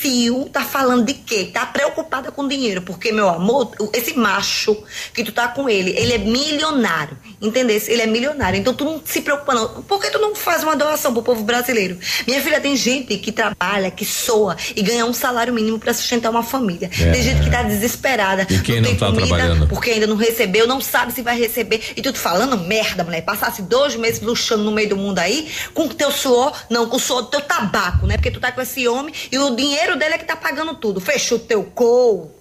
tá 0.51 0.61
falando 0.61 1.05
de 1.05 1.13
quê? 1.13 1.49
Tá 1.53 1.65
preocupada 1.65 2.31
com 2.31 2.47
dinheiro. 2.47 2.81
Porque, 2.81 3.11
meu 3.11 3.30
amor, 3.30 3.71
esse 3.93 4.17
macho 4.17 4.75
que 5.13 5.23
tu 5.23 5.31
tá 5.31 5.47
com 5.47 5.69
ele, 5.69 5.91
ele 5.97 6.13
é 6.13 6.17
milionário. 6.17 7.17
Entendeu? 7.41 7.81
Ele 7.88 8.01
é 8.01 8.07
milionário. 8.07 8.59
Então 8.59 8.73
tu 8.73 8.85
não 8.85 9.01
se 9.03 9.21
preocupa, 9.21 9.53
não. 9.53 9.84
Por 9.84 10.01
que 10.01 10.09
tu 10.09 10.19
não 10.19 10.35
faz 10.35 10.63
uma 10.63 10.75
doação 10.75 11.13
pro 11.13 11.21
povo 11.21 11.43
brasileiro? 11.43 11.97
Minha 12.25 12.41
filha, 12.41 12.61
tem 12.61 12.75
gente 12.75 13.17
que 13.17 13.31
trabalha, 13.31 13.91
que 13.91 14.05
soa 14.05 14.55
e 14.75 14.81
ganha 14.81 15.05
um 15.05 15.13
salário 15.13 15.53
mínimo 15.53 15.80
pra 15.80 15.93
sustentar 15.93 16.30
uma 16.30 16.43
família. 16.43 16.89
É. 16.99 17.11
Tem 17.11 17.21
gente 17.21 17.43
que 17.43 17.49
tá 17.49 17.63
desesperada. 17.63 18.47
E 18.49 18.59
quem 18.59 18.77
não 18.77 18.89
tem 18.89 18.97
tá 18.97 19.07
comida, 19.07 19.27
trabalhando? 19.27 19.67
Porque 19.67 19.91
ainda 19.91 20.07
não 20.07 20.15
recebeu, 20.15 20.67
não 20.67 20.80
sabe 20.80 21.11
se 21.11 21.21
vai 21.21 21.38
receber. 21.38 21.93
E 21.95 22.01
tu 22.01 22.13
falando 22.13 22.57
merda, 22.57 23.03
mulher. 23.03 23.21
Passasse 23.21 23.61
dois 23.61 23.95
meses 23.95 24.21
luxando 24.21 24.63
no 24.63 24.71
meio 24.71 24.89
do 24.89 24.97
mundo 24.97 25.19
aí, 25.19 25.49
com 25.73 25.85
o 25.85 25.93
teu 25.93 26.11
suor, 26.11 26.53
não, 26.69 26.88
com 26.88 26.97
o 26.97 26.99
suor 26.99 27.23
do 27.23 27.27
teu 27.30 27.41
tabaco, 27.41 28.05
né? 28.05 28.15
Porque 28.15 28.31
tu 28.31 28.39
tá 28.39 28.51
com 28.51 28.61
esse 28.61 28.88
homem 28.88 29.13
e 29.31 29.38
o 29.38 29.55
dinheiro 29.55 29.92
dele 29.97 30.15
é 30.15 30.17
que 30.17 30.25
tá 30.25 30.35
pagando 30.35 30.75
tudo. 30.75 30.99
Fechou 30.99 31.39
teu 31.39 31.63
cou. 31.63 32.39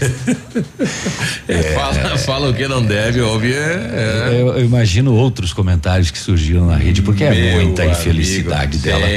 É, 1.48 1.74
Fala, 1.74 2.18
fala 2.18 2.50
o 2.50 2.54
que 2.54 2.68
não 2.68 2.84
deve, 2.84 3.22
ouve. 3.22 3.52
É, 3.52 3.56
é. 3.56 4.42
Eu, 4.42 4.48
eu 4.48 4.64
imagino 4.64 5.14
outros 5.14 5.52
comentários 5.52 6.10
que 6.10 6.18
surgiram 6.18 6.66
na 6.66 6.76
rede, 6.76 7.00
porque 7.00 7.24
é 7.24 7.30
Meu 7.30 7.62
muita 7.62 7.82
amigo, 7.82 7.98
infelicidade 7.98 8.78
dela. 8.78 9.08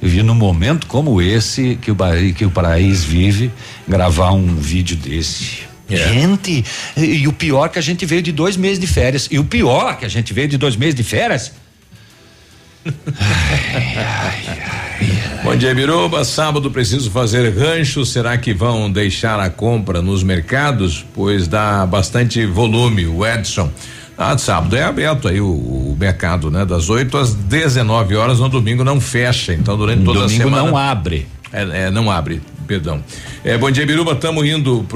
Eu 0.00 0.08
vi 0.08 0.22
num 0.22 0.36
momento 0.36 0.86
como 0.86 1.20
esse 1.20 1.76
que 1.82 1.90
o, 1.90 1.96
que 2.34 2.44
o 2.44 2.50
Paraís 2.50 3.02
vive 3.02 3.50
gravar 3.88 4.30
um 4.30 4.54
vídeo 4.54 4.96
desse. 4.96 5.64
É. 5.90 5.96
Gente, 5.96 6.64
e, 6.96 7.04
e 7.04 7.28
o 7.28 7.32
pior 7.32 7.68
que 7.68 7.78
a 7.78 7.82
gente 7.82 8.06
veio 8.06 8.22
de 8.22 8.30
dois 8.30 8.56
meses 8.56 8.78
de 8.78 8.86
férias. 8.86 9.26
E 9.30 9.38
o 9.38 9.44
pior 9.44 9.98
que 9.98 10.06
a 10.06 10.08
gente 10.08 10.32
veio 10.32 10.46
de 10.46 10.56
dois 10.56 10.76
meses 10.76 10.94
de 10.94 11.02
férias. 11.02 11.52
Bom 15.42 15.56
dia, 15.56 15.74
Biruba. 15.74 16.22
Sábado 16.24 16.70
preciso 16.70 17.10
fazer 17.10 17.50
rancho. 17.56 18.04
Será 18.04 18.36
que 18.36 18.52
vão 18.52 18.90
deixar 18.90 19.40
a 19.40 19.48
compra 19.48 20.02
nos 20.02 20.22
mercados? 20.22 21.04
Pois 21.14 21.48
dá 21.48 21.86
bastante 21.86 22.44
volume. 22.44 23.06
O 23.06 23.24
Edson. 23.26 23.70
Ah, 24.18 24.36
sábado 24.36 24.76
é 24.76 24.82
aberto 24.84 25.28
aí 25.28 25.40
o, 25.40 25.46
o 25.48 25.96
mercado, 25.98 26.50
né? 26.50 26.66
Das 26.66 26.90
8 26.90 27.16
às 27.16 27.34
19 27.34 28.16
horas. 28.16 28.38
No 28.38 28.48
domingo 28.50 28.84
não 28.84 29.00
fecha. 29.00 29.54
Então, 29.54 29.78
durante 29.78 30.04
toda 30.04 30.20
Domingo 30.20 30.42
a 30.42 30.44
semana. 30.44 30.62
não 30.68 30.76
abre. 30.76 31.26
É, 31.52 31.86
é, 31.86 31.90
não 31.90 32.10
abre, 32.10 32.42
perdão. 32.66 33.02
É, 33.42 33.56
bom 33.56 33.70
dia, 33.70 33.86
Biruba. 33.86 34.12
Estamos 34.12 34.46
indo 34.46 34.86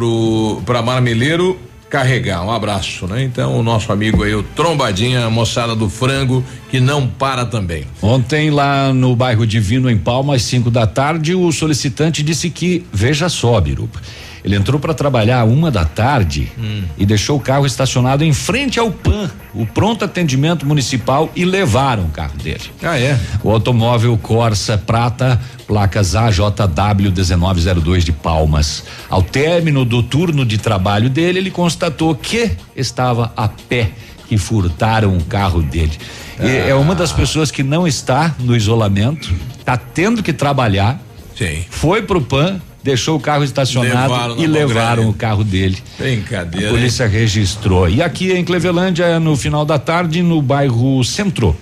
para 0.66 0.82
Marmeleiro 0.82 1.58
carregar. 1.88 2.44
Um 2.44 2.50
abraço, 2.50 3.06
né? 3.06 3.22
Então, 3.22 3.58
o 3.58 3.62
nosso 3.62 3.92
amigo 3.92 4.24
aí, 4.24 4.34
o 4.34 4.42
Trombadinha, 4.42 5.24
a 5.24 5.30
moçada 5.30 5.74
do 5.74 5.88
frango, 5.88 6.44
que 6.70 6.80
não 6.80 7.06
para 7.06 7.44
também. 7.44 7.84
Ontem, 8.02 8.50
lá 8.50 8.92
no 8.92 9.14
bairro 9.14 9.46
Divino, 9.46 9.90
em 9.90 9.96
Palmas, 9.96 10.42
5 10.42 10.70
da 10.70 10.86
tarde, 10.86 11.34
o 11.34 11.50
solicitante 11.52 12.22
disse 12.22 12.50
que, 12.50 12.84
veja 12.92 13.28
só, 13.28 13.60
Biruba. 13.60 14.00
Ele 14.44 14.56
entrou 14.56 14.78
para 14.78 14.92
trabalhar 14.92 15.44
uma 15.44 15.70
da 15.70 15.86
tarde 15.86 16.52
e 16.98 17.06
deixou 17.06 17.38
o 17.38 17.40
carro 17.40 17.64
estacionado 17.64 18.22
em 18.22 18.32
frente 18.34 18.78
ao 18.78 18.90
PAN, 18.90 19.30
o 19.54 19.64
pronto 19.64 20.04
atendimento 20.04 20.66
municipal, 20.66 21.32
e 21.34 21.46
levaram 21.46 22.04
o 22.04 22.08
carro 22.10 22.36
dele. 22.36 22.64
Ah, 22.82 22.98
é? 22.98 23.18
O 23.42 23.50
automóvel 23.50 24.18
Corsa 24.18 24.76
Prata, 24.76 25.40
placas 25.66 26.14
AJW 26.14 27.10
1902 27.10 28.04
de 28.04 28.12
Palmas. 28.12 28.84
Ao 29.08 29.22
término 29.22 29.82
do 29.82 30.02
turno 30.02 30.44
de 30.44 30.58
trabalho 30.58 31.08
dele, 31.08 31.38
ele 31.38 31.50
constatou 31.50 32.14
que 32.14 32.50
estava 32.76 33.32
a 33.34 33.48
pé 33.48 33.92
que 34.28 34.36
furtaram 34.36 35.16
o 35.16 35.24
carro 35.24 35.62
dele. 35.62 35.98
E 36.38 36.68
é 36.68 36.74
uma 36.74 36.94
das 36.94 37.12
pessoas 37.12 37.50
que 37.50 37.62
não 37.62 37.86
está 37.86 38.34
no 38.38 38.54
isolamento, 38.54 39.32
está 39.58 39.76
tendo 39.76 40.22
que 40.22 40.34
trabalhar. 40.34 41.00
Sim. 41.34 41.64
Foi 41.70 42.02
pro 42.02 42.20
PAN, 42.20 42.60
deixou 42.84 43.16
o 43.16 43.20
carro 43.20 43.42
estacionado 43.42 44.12
Levaram 44.12 44.36
e 44.38 44.46
levaram 44.46 45.02
grande. 45.04 45.10
o 45.10 45.12
carro 45.14 45.42
dele. 45.42 45.78
Brincadeira. 45.98 46.68
A 46.68 46.70
polícia 46.70 47.06
registrou. 47.06 47.88
E 47.88 48.02
aqui 48.02 48.30
em 48.30 48.44
Clevelândia, 48.44 49.18
no 49.18 49.34
final 49.36 49.64
da 49.64 49.78
tarde, 49.78 50.22
no 50.22 50.42
bairro 50.42 51.02
Centro. 51.02 51.56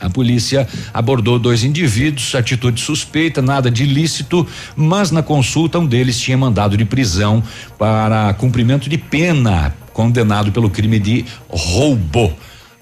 A 0.00 0.08
polícia 0.08 0.66
abordou 0.94 1.38
dois 1.38 1.62
indivíduos, 1.64 2.34
atitude 2.34 2.80
suspeita, 2.80 3.42
nada 3.42 3.70
de 3.70 3.84
ilícito, 3.84 4.46
mas 4.74 5.10
na 5.10 5.22
consulta 5.22 5.78
um 5.78 5.86
deles 5.86 6.18
tinha 6.18 6.36
mandado 6.36 6.76
de 6.76 6.84
prisão 6.84 7.42
para 7.78 8.32
cumprimento 8.34 8.88
de 8.88 8.98
pena, 8.98 9.74
condenado 9.92 10.50
pelo 10.50 10.70
crime 10.70 10.98
de 10.98 11.24
roubo. 11.48 12.32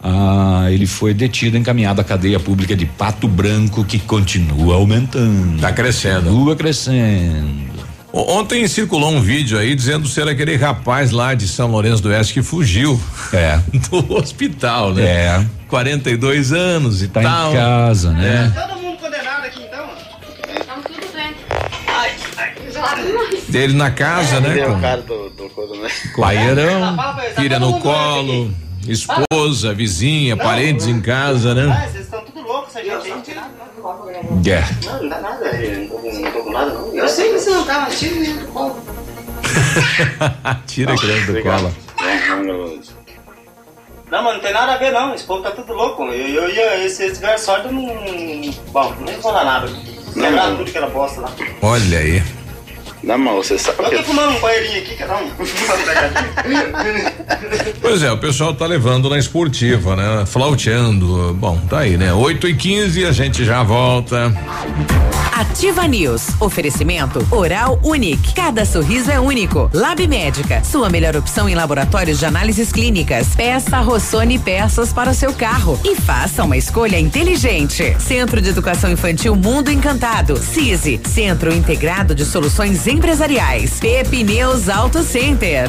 Ah, 0.03 0.67
ele 0.71 0.87
foi 0.87 1.13
detido 1.13 1.57
e 1.57 1.61
encaminhado 1.61 2.01
à 2.01 2.05
cadeia 2.05 2.41
pública 2.41 2.75
de 2.75 2.87
Pato 2.87 3.29
Branco, 3.29 3.85
que 3.85 3.99
continua 3.99 4.77
aumentando. 4.77 5.61
Tá 5.61 5.73
crescendo. 5.73 6.25
Continua 6.31 6.57
crescendo. 6.57 7.71
O- 8.13 8.33
Ontem 8.39 8.67
circulou 8.67 9.11
um 9.13 9.21
vídeo 9.21 9.59
aí 9.59 9.75
dizendo 9.75 10.09
ser 10.09 10.27
aquele 10.27 10.57
rapaz 10.57 11.11
lá 11.11 11.35
de 11.35 11.47
São 11.47 11.71
Lourenço 11.71 12.03
do 12.03 12.09
Oeste 12.09 12.33
que 12.35 12.43
fugiu. 12.43 13.01
É. 13.33 13.61
Do 13.91 14.15
hospital, 14.15 14.95
né? 14.95 15.03
É. 15.05 15.47
42 15.69 16.53
anos 16.53 17.03
e 17.03 17.09
Tá 17.09 17.21
tal. 17.21 17.51
em 17.53 17.55
casa, 17.55 18.11
né? 18.13 18.53
Todo 18.57 18.81
mundo 18.81 18.97
condenado 18.99 19.45
aqui 19.45 19.61
então? 19.63 19.85
Então 20.61 20.83
tudo 20.83 21.13
bem. 21.15 21.33
Ai, 21.87 22.11
ai, 22.39 22.55
Dele 23.49 23.75
na 23.75 23.91
casa, 23.91 24.41
né? 24.41 24.55
Deu 24.55 24.73
com- 24.75 24.81
cara 24.81 25.03
do, 25.03 25.31
do 25.31 25.49
coisa, 25.51 25.75
né? 25.77 25.89
No 27.61 27.79
colo, 27.81 28.51
esposa, 28.87 29.75
vizinha, 29.75 30.37
parentes 30.37 30.87
em 30.87 31.01
casa, 31.01 31.55
né? 31.55 31.89
Vocês 31.91 32.05
estão 32.05 32.25
tudo 32.25 32.43
loucos, 32.43 32.75
essa 32.77 33.01
gente. 33.03 33.35
Não 33.35 33.43
nada. 33.43 34.51
É. 34.51 34.85
Não, 34.87 35.03
não 35.03 35.09
dá 35.09 35.21
nada. 35.21 35.47
eu 35.47 35.81
Não 35.81 35.89
tô, 35.89 35.95
com- 35.99 36.45
não 36.45 36.53
nada, 36.53 36.73
não. 36.73 36.95
Eu 36.95 37.09
sei 37.09 37.33
que 37.33 37.39
você 37.39 37.51
não 37.51 37.65
tá, 37.65 37.87
tira 37.87 38.15
mesmo. 38.17 38.49
Bom. 38.53 38.81
Tira 40.67 40.95
a 40.95 40.97
criança 40.97 41.33
do 41.33 41.43
colo. 41.43 41.75
Não, 44.11 44.23
mas 44.25 44.35
não 44.35 44.41
tem 44.41 44.53
nada 44.53 44.73
a 44.73 44.77
ver, 44.77 44.93
não. 44.93 45.15
Esse 45.15 45.25
povo 45.25 45.43
tá 45.43 45.51
tudo 45.51 45.73
louco. 45.73 46.03
Eu, 46.05 46.13
eu 46.45 46.51
ia, 46.83 46.89
se 46.89 47.05
eles 47.05 47.19
tiverem 47.19 47.39
sorte, 47.39 47.67
eu 47.67 47.73
não. 47.73 47.87
Bom, 48.73 48.95
não 49.01 49.09
ia 49.13 49.19
falar 49.21 49.45
nada. 49.45 49.69
Lembrar 50.17 50.57
tudo 50.57 50.71
que 50.71 50.77
era 50.77 50.89
bosta 50.89 51.21
lá. 51.21 51.33
Olha 51.63 51.99
aí. 51.99 52.23
Não, 53.03 53.19
mas 53.19 53.35
você 53.35 53.59
sabe. 53.59 53.83
Eu 53.83 53.99
tô 53.99 54.05
fumando 54.05 54.37
um 54.37 54.41
banheirinho 54.41 54.83
aqui, 54.83 54.97
quer 54.97 55.09
dar 55.09 55.17
um. 55.17 55.31
Pois 57.81 58.03
é, 58.03 58.13
o 58.13 58.19
pessoal 58.19 58.55
tá 58.55 58.67
levando 58.67 59.09
na 59.09 59.19
esportiva, 59.19 59.97
né? 59.97 60.25
Flauteando. 60.27 61.35
Bom, 61.35 61.59
tá 61.69 61.81
aí, 61.81 61.97
né? 61.97 62.13
8 62.13 62.49
e 62.49 62.55
15 62.55 63.07
a 63.07 63.13
gente 63.13 63.45
já 63.45 63.63
volta. 63.63 64.33
Ativa 65.33 65.87
News. 65.89 66.29
Oferecimento 66.39 67.27
Oral 67.31 67.81
Unique. 67.83 68.35
Cada 68.35 68.67
sorriso 68.67 69.11
é 69.11 69.19
único. 69.19 69.71
Lab 69.73 70.07
Médica. 70.07 70.63
Sua 70.63 70.91
melhor 70.91 71.17
opção 71.17 71.49
em 71.49 71.55
laboratórios 71.55 72.19
de 72.19 72.27
análises 72.27 72.71
clínicas. 72.71 73.29
Peça 73.35 73.81
Rossoni 73.81 74.39
peças 74.39 74.93
para 74.93 75.11
o 75.11 75.15
seu 75.15 75.33
carro. 75.33 75.81
E 75.83 75.97
faça 75.97 76.45
uma 76.45 76.59
escolha 76.59 77.01
inteligente. 77.01 77.97
Centro 77.99 78.43
de 78.43 78.51
Educação 78.51 78.91
Infantil 78.91 79.35
Mundo 79.35 79.71
Encantado. 79.71 80.37
CISI. 80.37 81.01
Centro 81.09 81.55
Integrado 81.55 82.15
de 82.15 82.27
Soluções 82.27 82.87
Empresariais. 82.91 83.79
Pepineus 83.79 84.69
Auto 84.69 85.05
Center. 85.05 85.69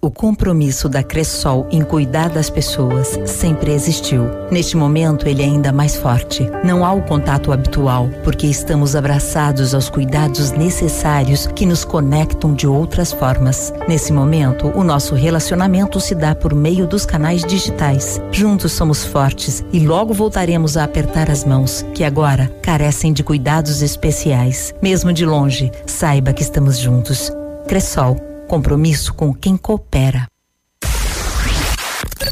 O 0.08 0.10
compromisso 0.10 0.88
da 0.88 1.02
Cressol 1.02 1.68
em 1.70 1.82
cuidar 1.82 2.30
das 2.30 2.48
pessoas 2.48 3.18
sempre 3.26 3.74
existiu. 3.74 4.24
Neste 4.50 4.74
momento, 4.74 5.28
ele 5.28 5.42
é 5.42 5.44
ainda 5.44 5.70
mais 5.70 5.96
forte. 5.96 6.50
Não 6.64 6.82
há 6.82 6.90
o 6.94 7.02
contato 7.02 7.52
habitual, 7.52 8.08
porque 8.24 8.46
estamos 8.46 8.96
abraçados 8.96 9.74
aos 9.74 9.90
cuidados 9.90 10.50
necessários 10.50 11.46
que 11.48 11.66
nos 11.66 11.84
conectam 11.84 12.54
de 12.54 12.66
outras 12.66 13.12
formas. 13.12 13.70
Nesse 13.86 14.10
momento, 14.10 14.68
o 14.68 14.82
nosso 14.82 15.14
relacionamento 15.14 16.00
se 16.00 16.14
dá 16.14 16.34
por 16.34 16.54
meio 16.54 16.86
dos 16.86 17.04
canais 17.04 17.44
digitais. 17.44 18.18
Juntos 18.32 18.72
somos 18.72 19.04
fortes 19.04 19.62
e 19.74 19.80
logo 19.80 20.14
voltaremos 20.14 20.78
a 20.78 20.84
apertar 20.84 21.30
as 21.30 21.44
mãos, 21.44 21.84
que 21.94 22.02
agora 22.02 22.50
carecem 22.62 23.12
de 23.12 23.22
cuidados 23.22 23.82
especiais. 23.82 24.72
Mesmo 24.80 25.12
de 25.12 25.26
longe, 25.26 25.70
saiba 25.84 26.32
que 26.32 26.42
estamos 26.42 26.78
juntos. 26.78 27.30
Cressol 27.66 28.27
Compromisso 28.48 29.12
com 29.12 29.34
quem 29.34 29.58
coopera. 29.58 30.26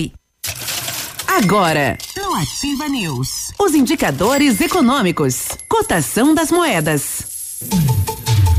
Agora, 1.43 1.97
no 2.15 2.35
Ativa 2.35 2.87
News, 2.87 3.51
os 3.57 3.73
indicadores 3.73 4.61
econômicos, 4.61 5.47
cotação 5.67 6.35
das 6.35 6.51
moedas. 6.51 7.57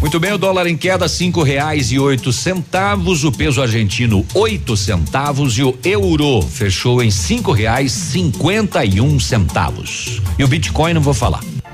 Muito 0.00 0.18
bem, 0.18 0.32
o 0.32 0.38
dólar 0.38 0.66
em 0.66 0.76
queda 0.76 1.06
cinco 1.06 1.44
reais 1.44 1.92
e 1.92 1.98
oito 2.00 2.32
centavos, 2.32 3.22
o 3.22 3.30
peso 3.30 3.62
argentino 3.62 4.26
oito 4.34 4.76
centavos 4.76 5.56
e 5.56 5.62
o 5.62 5.78
euro 5.84 6.42
fechou 6.42 7.00
em 7.00 7.10
cinco 7.10 7.52
reais 7.52 7.92
cinquenta 7.92 8.84
e 8.84 9.00
um 9.00 9.20
centavos. 9.20 10.20
E 10.36 10.42
o 10.42 10.48
Bitcoin 10.48 10.92
não 10.92 11.00
vou 11.00 11.14
falar. 11.14 11.51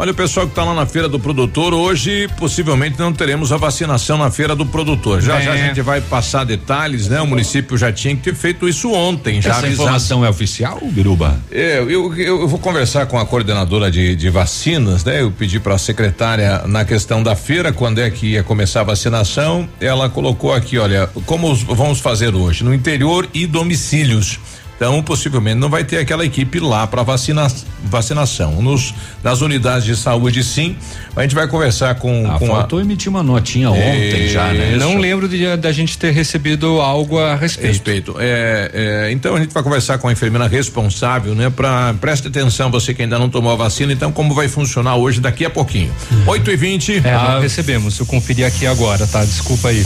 Olha 0.00 0.12
o 0.12 0.14
pessoal 0.14 0.46
que 0.46 0.52
está 0.52 0.64
lá 0.64 0.72
na 0.72 0.86
feira 0.86 1.10
do 1.10 1.20
produtor, 1.20 1.74
hoje 1.74 2.26
possivelmente 2.38 2.98
não 2.98 3.12
teremos 3.12 3.52
a 3.52 3.58
vacinação 3.58 4.16
na 4.16 4.30
feira 4.30 4.56
do 4.56 4.64
produtor. 4.64 5.20
Já 5.20 5.38
É. 5.38 5.42
já 5.42 5.52
a 5.52 5.56
gente 5.58 5.82
vai 5.82 6.00
passar 6.00 6.42
detalhes, 6.44 7.06
né? 7.06 7.20
O 7.20 7.26
município 7.26 7.76
já 7.76 7.92
tinha 7.92 8.16
que 8.16 8.22
ter 8.22 8.34
feito 8.34 8.66
isso 8.66 8.90
ontem, 8.94 9.42
já 9.42 9.50
Essa 9.50 9.58
avisado. 9.58 9.82
informação 9.82 10.24
é 10.24 10.30
oficial, 10.30 10.80
Biruba? 10.90 11.38
É, 11.52 11.80
eu, 11.80 12.14
eu, 12.16 12.40
eu 12.40 12.48
vou 12.48 12.58
conversar 12.58 13.04
com 13.04 13.18
a 13.18 13.26
coordenadora 13.26 13.90
de, 13.90 14.16
de 14.16 14.30
vacinas, 14.30 15.04
né? 15.04 15.20
Eu 15.20 15.30
pedi 15.32 15.60
para 15.60 15.74
a 15.74 15.78
secretária 15.78 16.62
na 16.66 16.82
questão 16.82 17.22
da 17.22 17.36
feira, 17.36 17.70
quando 17.70 17.98
é 18.00 18.08
que 18.08 18.28
ia 18.28 18.42
começar 18.42 18.80
a 18.80 18.84
vacinação. 18.84 19.68
Ela 19.78 20.08
colocou 20.08 20.54
aqui, 20.54 20.78
olha, 20.78 21.10
como 21.26 21.52
os- 21.52 21.62
vamos 21.62 22.00
fazer 22.00 22.34
hoje? 22.34 22.64
No 22.64 22.72
interior 22.72 23.28
e 23.34 23.46
domicílios. 23.46 24.40
Então, 24.80 25.02
possivelmente 25.02 25.56
não 25.58 25.68
vai 25.68 25.84
ter 25.84 25.98
aquela 25.98 26.24
equipe 26.24 26.58
lá 26.58 26.86
para 26.86 27.02
vacina, 27.02 27.46
vacinação. 27.84 28.62
Nos, 28.62 28.94
nas 29.22 29.42
unidades 29.42 29.84
de 29.84 29.94
saúde, 29.94 30.42
sim. 30.42 30.74
A 31.14 31.20
gente 31.20 31.34
vai 31.34 31.46
conversar 31.46 31.96
com, 31.96 32.24
Ah, 32.26 32.38
com 32.38 32.46
faltou 32.46 32.78
a. 32.78 32.82
emitir 32.82 33.10
uma 33.10 33.22
notinha 33.22 33.70
ontem 33.70 34.28
já, 34.30 34.50
né? 34.54 34.76
Não 34.78 34.96
lembro 34.96 35.28
de- 35.28 35.54
da 35.58 35.70
gente 35.70 35.98
ter 35.98 36.12
recebido 36.12 36.80
algo 36.80 37.18
a 37.18 37.34
respeito. 37.34 37.66
Respeito. 37.72 38.14
É, 38.18 38.70
é, 39.08 39.12
então 39.12 39.36
a 39.36 39.40
gente 39.40 39.52
vai 39.52 39.62
conversar 39.62 39.98
com 39.98 40.08
a 40.08 40.12
enfermeira 40.12 40.48
responsável, 40.48 41.34
né? 41.34 41.50
Para 41.50 41.92
preste 42.00 42.28
atenção, 42.28 42.70
você 42.70 42.94
que 42.94 43.02
ainda 43.02 43.18
não 43.18 43.28
tomou 43.28 43.52
a 43.52 43.56
vacina, 43.56 43.92
então 43.92 44.10
como 44.10 44.32
vai 44.32 44.48
funcionar 44.48 44.96
hoje 44.96 45.20
daqui 45.20 45.44
a 45.44 45.50
pouquinho. 45.50 45.92
8 46.26 46.50
e 46.50 46.56
20 46.56 47.02
É, 47.04 47.12
não 47.34 47.40
recebemos. 47.42 47.98
Eu 47.98 48.06
conferi 48.06 48.44
aqui 48.44 48.66
agora, 48.66 49.06
tá? 49.06 49.22
Desculpa 49.26 49.68
aí. 49.68 49.84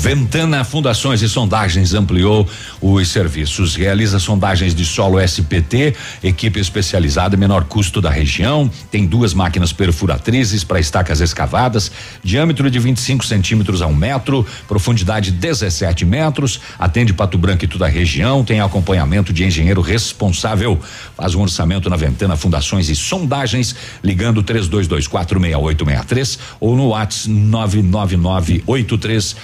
Ventana 0.00 0.64
Fundações 0.64 1.20
e 1.20 1.28
Sondagens 1.28 1.92
ampliou 1.92 2.48
os 2.80 3.08
serviços. 3.08 3.76
Realiza 3.76 4.18
sondagens 4.18 4.74
de 4.74 4.82
solo 4.82 5.20
SPT, 5.20 5.94
equipe 6.24 6.58
especializada, 6.58 7.36
menor 7.36 7.64
custo 7.64 8.00
da 8.00 8.08
região. 8.08 8.70
Tem 8.90 9.04
duas 9.04 9.34
máquinas 9.34 9.74
perfuratrizes 9.74 10.64
para 10.64 10.80
estacas 10.80 11.20
escavadas, 11.20 11.92
diâmetro 12.24 12.70
de 12.70 12.78
25 12.78 13.26
centímetros 13.26 13.82
a 13.82 13.86
um 13.86 13.94
metro, 13.94 14.46
profundidade 14.66 15.30
17 15.30 16.06
metros. 16.06 16.62
Atende 16.78 17.12
Pato 17.12 17.36
Branco 17.36 17.66
e 17.66 17.68
toda 17.68 17.84
a 17.84 17.90
região. 17.90 18.42
Tem 18.42 18.58
acompanhamento 18.58 19.34
de 19.34 19.44
engenheiro 19.44 19.82
responsável. 19.82 20.80
Faz 21.14 21.34
um 21.34 21.42
orçamento 21.42 21.90
na 21.90 21.96
Ventana 21.96 22.38
Fundações 22.38 22.88
e 22.88 22.96
Sondagens, 22.96 23.76
ligando 24.02 24.42
32246863 24.42 26.38
ou 26.58 26.74
no 26.74 26.88
WhatsApp 26.88 27.28
99983 27.28 29.36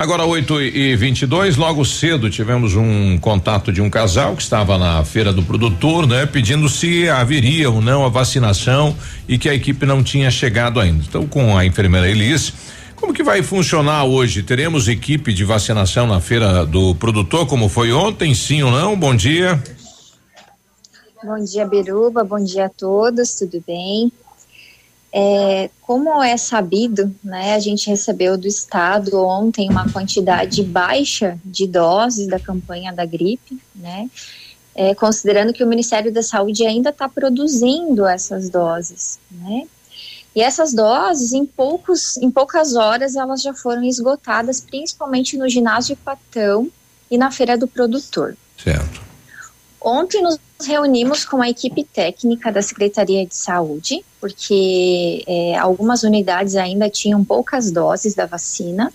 Agora 0.00 0.24
8 0.24 0.62
e 0.62 0.96
22 0.96 1.58
logo 1.58 1.84
cedo 1.84 2.30
tivemos 2.30 2.74
um 2.74 3.18
contato 3.18 3.70
de 3.70 3.82
um 3.82 3.90
casal 3.90 4.34
que 4.34 4.40
estava 4.40 4.78
na 4.78 5.04
feira 5.04 5.30
do 5.30 5.42
produtor, 5.42 6.06
né? 6.06 6.24
Pedindo 6.24 6.70
se 6.70 7.06
haveria 7.06 7.70
ou 7.70 7.82
não 7.82 8.06
a 8.06 8.08
vacinação 8.08 8.96
e 9.28 9.36
que 9.36 9.46
a 9.46 9.54
equipe 9.54 9.84
não 9.84 10.02
tinha 10.02 10.30
chegado 10.30 10.80
ainda. 10.80 11.04
Então, 11.06 11.26
com 11.26 11.54
a 11.54 11.66
enfermeira 11.66 12.08
Elis, 12.08 12.50
como 12.96 13.12
que 13.12 13.22
vai 13.22 13.42
funcionar 13.42 14.04
hoje? 14.04 14.42
Teremos 14.42 14.88
equipe 14.88 15.34
de 15.34 15.44
vacinação 15.44 16.06
na 16.06 16.18
feira 16.18 16.64
do 16.64 16.94
produtor, 16.94 17.46
como 17.46 17.68
foi 17.68 17.92
ontem, 17.92 18.34
sim 18.34 18.62
ou 18.62 18.70
não? 18.70 18.98
Bom 18.98 19.14
dia. 19.14 19.62
Bom 21.22 21.44
dia, 21.44 21.66
Biruba. 21.66 22.24
Bom 22.24 22.42
dia 22.42 22.64
a 22.64 22.70
todos. 22.70 23.34
Tudo 23.34 23.62
bem? 23.66 24.10
É, 25.12 25.70
como 25.82 26.22
é 26.22 26.36
sabido, 26.36 27.12
né, 27.22 27.54
a 27.54 27.58
gente 27.58 27.90
recebeu 27.90 28.38
do 28.38 28.46
Estado 28.46 29.18
ontem 29.18 29.68
uma 29.68 29.90
quantidade 29.92 30.62
baixa 30.62 31.36
de 31.44 31.66
doses 31.66 32.28
da 32.28 32.38
campanha 32.38 32.92
da 32.92 33.04
gripe, 33.04 33.60
né, 33.74 34.08
é, 34.72 34.94
considerando 34.94 35.52
que 35.52 35.64
o 35.64 35.66
Ministério 35.66 36.12
da 36.12 36.22
Saúde 36.22 36.64
ainda 36.64 36.90
está 36.90 37.08
produzindo 37.08 38.06
essas 38.06 38.48
doses, 38.48 39.18
né, 39.32 39.66
e 40.34 40.40
essas 40.40 40.72
doses, 40.72 41.32
em, 41.32 41.44
poucos, 41.44 42.16
em 42.18 42.30
poucas 42.30 42.76
horas, 42.76 43.16
elas 43.16 43.42
já 43.42 43.52
foram 43.52 43.82
esgotadas, 43.82 44.60
principalmente 44.60 45.36
no 45.36 45.48
ginásio 45.48 45.96
Patão 45.96 46.70
e 47.10 47.18
na 47.18 47.32
Feira 47.32 47.58
do 47.58 47.66
Produtor. 47.66 48.36
Certo. 48.56 49.00
Ontem 49.80 50.22
nos 50.22 50.38
reunimos 50.66 51.24
com 51.24 51.40
a 51.40 51.48
equipe 51.48 51.84
técnica 51.84 52.50
da 52.50 52.62
Secretaria 52.62 53.26
de 53.26 53.34
Saúde, 53.34 54.04
porque 54.20 55.24
é, 55.26 55.56
algumas 55.56 56.02
unidades 56.02 56.56
ainda 56.56 56.88
tinham 56.88 57.24
poucas 57.24 57.70
doses 57.70 58.14
da 58.14 58.26
vacina, 58.26 58.92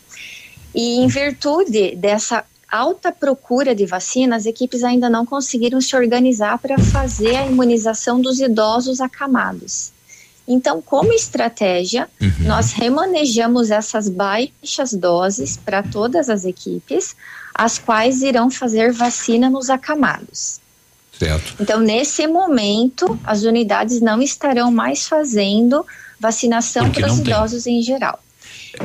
e 0.73 0.99
em 0.99 1.07
virtude 1.07 1.95
dessa 1.95 2.43
alta 2.69 3.11
procura 3.11 3.73
de 3.73 3.85
vacina, 3.85 4.35
as 4.35 4.45
equipes 4.45 4.83
ainda 4.83 5.09
não 5.09 5.25
conseguiram 5.25 5.79
se 5.79 5.95
organizar 5.95 6.57
para 6.57 6.77
fazer 6.77 7.35
a 7.35 7.45
imunização 7.45 8.19
dos 8.19 8.39
idosos 8.39 8.99
acamados. 8.99 9.93
Então, 10.47 10.81
como 10.81 11.11
estratégia, 11.11 12.07
uhum. 12.21 12.31
nós 12.41 12.71
remanejamos 12.71 13.71
essas 13.71 14.07
baixas 14.07 14.93
doses 14.93 15.57
para 15.57 15.81
todas 15.81 16.29
as 16.29 16.45
equipes, 16.45 17.15
as 17.53 17.79
quais 17.79 18.21
irão 18.21 18.51
fazer 18.51 18.91
vacina 18.91 19.49
nos 19.49 19.69
acamados. 19.69 20.59
Certo. 21.17 21.55
Então, 21.59 21.79
nesse 21.79 22.27
momento, 22.27 23.17
as 23.23 23.43
unidades 23.43 24.01
não 24.01 24.21
estarão 24.21 24.71
mais 24.71 25.07
fazendo 25.07 25.85
vacinação 26.19 26.91
para 26.91 27.07
os 27.07 27.19
idosos 27.19 27.63
tem. 27.63 27.79
em 27.79 27.81
geral, 27.81 28.19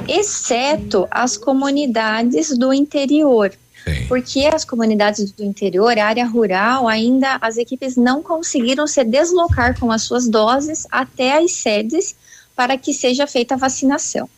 exceto 0.09 1.07
as 1.11 1.36
comunidades 1.36 2.57
do 2.57 2.73
interior. 2.73 3.52
Sim. 3.85 4.07
Porque 4.09 4.40
as 4.40 4.65
comunidades 4.65 5.32
do 5.32 5.43
interior, 5.43 5.98
a 5.98 6.07
área 6.07 6.27
rural, 6.27 6.86
ainda 6.86 7.39
as 7.40 7.57
equipes 7.57 7.97
não 7.97 8.23
conseguiram 8.23 8.86
se 8.86 9.02
deslocar 9.05 9.78
com 9.78 9.90
as 9.90 10.02
suas 10.02 10.28
doses 10.28 10.86
até 10.90 11.39
as 11.39 11.52
sedes 11.52 12.15
para 12.55 12.77
que 12.77 12.93
seja 12.93 13.27
feita 13.27 13.55
a 13.55 13.57
vacinação. 13.57 14.28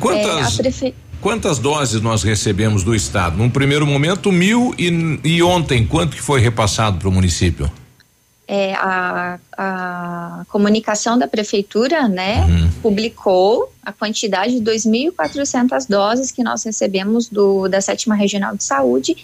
Quantas, 0.00 0.54
é, 0.54 0.62
prefe... 0.62 0.94
quantas 1.22 1.58
doses 1.58 2.02
nós 2.02 2.22
recebemos 2.22 2.84
do 2.84 2.94
Estado? 2.94 3.38
Num 3.38 3.48
primeiro 3.48 3.86
momento, 3.86 4.30
mil 4.30 4.74
e, 4.78 5.18
e 5.24 5.42
ontem, 5.42 5.86
quanto 5.86 6.14
que 6.14 6.22
foi 6.22 6.40
repassado 6.40 6.98
para 6.98 7.08
o 7.08 7.12
município? 7.12 7.70
é, 8.54 8.74
a, 8.74 9.38
a 9.56 10.44
comunicação 10.48 11.18
da 11.18 11.26
prefeitura, 11.26 12.06
né, 12.06 12.44
uhum. 12.44 12.70
publicou 12.82 13.72
a 13.82 13.90
quantidade 13.92 14.60
de 14.60 14.70
2.400 14.70 15.86
doses 15.88 16.30
que 16.30 16.42
nós 16.42 16.62
recebemos 16.62 17.30
do, 17.30 17.66
da 17.66 17.80
sétima 17.80 18.14
regional 18.14 18.54
de 18.54 18.62
saúde 18.62 19.16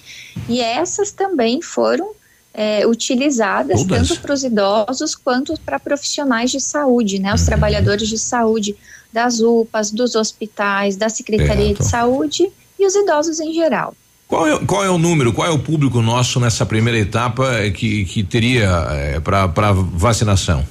e 0.48 0.62
essas 0.62 1.12
também 1.12 1.60
foram 1.60 2.12
é, 2.54 2.86
utilizadas 2.86 3.82
Todas. 3.82 4.08
tanto 4.08 4.22
para 4.22 4.32
os 4.32 4.42
idosos 4.42 5.14
quanto 5.14 5.60
para 5.60 5.78
profissionais 5.78 6.50
de 6.50 6.60
saúde, 6.60 7.18
né, 7.18 7.34
os 7.34 7.42
uhum. 7.42 7.46
trabalhadores 7.48 8.08
de 8.08 8.18
saúde 8.18 8.76
das 9.12 9.40
UPAs, 9.40 9.90
dos 9.90 10.14
hospitais, 10.14 10.96
da 10.96 11.08
Secretaria 11.08 11.74
de 11.74 11.84
Saúde 11.84 12.48
e 12.78 12.86
os 12.86 12.94
idosos 12.94 13.40
em 13.40 13.52
geral. 13.52 13.94
Qual 14.26 14.46
é, 14.46 14.58
qual 14.66 14.84
é 14.84 14.90
o 14.90 14.98
número, 14.98 15.32
qual 15.32 15.48
é 15.48 15.50
o 15.50 15.58
público 15.58 16.02
nosso 16.02 16.38
nessa 16.38 16.66
primeira 16.66 16.98
etapa 16.98 17.70
que, 17.74 18.04
que 18.04 18.22
teria 18.22 18.68
é, 18.90 19.20
para 19.20 19.72
vacinação? 19.72 20.66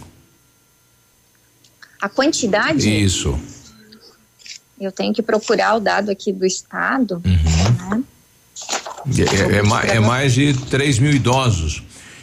A 1.99 2.07
quantidade? 2.07 2.87
Isso. 3.03 3.37
Eu 4.79 4.91
tenho 4.91 5.11
que 5.11 5.23
procurar 5.23 5.75
o 5.75 5.79
dado 5.79 6.11
aqui 6.11 6.31
do 6.31 6.45
estado. 6.45 7.19
Uhum. 7.25 7.89
Né? 7.89 8.03
É, 9.17 9.55
é, 9.55 9.57
é, 9.57 9.63
mais, 9.63 9.89
é 9.89 9.99
mais 9.99 10.33
de 10.33 10.53
3 10.53 10.99
mil 10.99 11.11
idosos. 11.11 11.81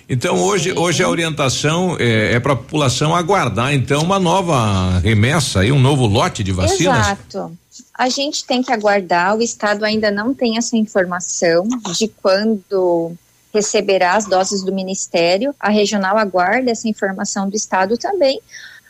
Então 0.08 0.36
hoje, 0.42 0.72
hoje 0.72 1.02
a 1.02 1.08
orientação 1.08 1.96
é, 1.98 2.34
é 2.34 2.40
para 2.40 2.52
a 2.52 2.56
população 2.56 3.14
aguardar 3.14 3.72
então 3.72 4.02
uma 4.02 4.18
nova 4.18 4.98
remessa 4.98 5.64
e 5.64 5.72
um 5.72 5.80
novo 5.80 6.06
lote 6.06 6.44
de 6.44 6.52
vacinas. 6.52 7.06
Exato. 7.06 7.56
A 7.96 8.08
gente 8.08 8.44
tem 8.44 8.62
que 8.62 8.72
aguardar. 8.72 9.36
O 9.36 9.42
estado 9.42 9.84
ainda 9.84 10.10
não 10.10 10.34
tem 10.34 10.58
essa 10.58 10.76
informação 10.76 11.66
de 11.96 12.08
quando 12.08 13.12
receberá 13.52 14.14
as 14.14 14.26
doses 14.26 14.62
do 14.62 14.72
ministério. 14.72 15.54
A 15.58 15.70
regional 15.70 16.18
aguarda 16.18 16.70
essa 16.70 16.88
informação 16.88 17.48
do 17.48 17.56
estado 17.56 17.96
também. 17.96 18.40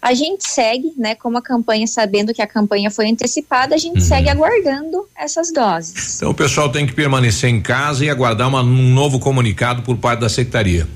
A 0.01 0.13
gente 0.13 0.47
segue, 0.47 0.93
né, 0.99 1.15
como 1.15 1.39
a 1.39 1.43
campanha, 1.43 1.87
sabendo 1.87 2.35
que 2.35 2.43
a 2.43 2.47
campanha 2.47 2.91
foi 2.91 3.09
antecipada, 3.09 3.75
a 3.75 3.79
gente 3.79 4.01
uhum. 4.01 4.07
segue 4.07 4.29
aguardando 4.29 5.09
essas 5.17 5.51
doses. 5.51 6.17
Então 6.17 6.31
o 6.31 6.35
pessoal 6.35 6.71
tem 6.71 6.87
que 6.87 6.93
permanecer 6.93 7.49
em 7.49 7.59
casa 7.59 8.05
e 8.05 8.11
aguardar 8.11 8.49
uma, 8.49 8.61
um 8.61 8.93
novo 8.93 9.19
comunicado 9.19 9.81
por 9.83 9.97
parte 9.97 10.21
da 10.21 10.29
secretaria. 10.29 10.87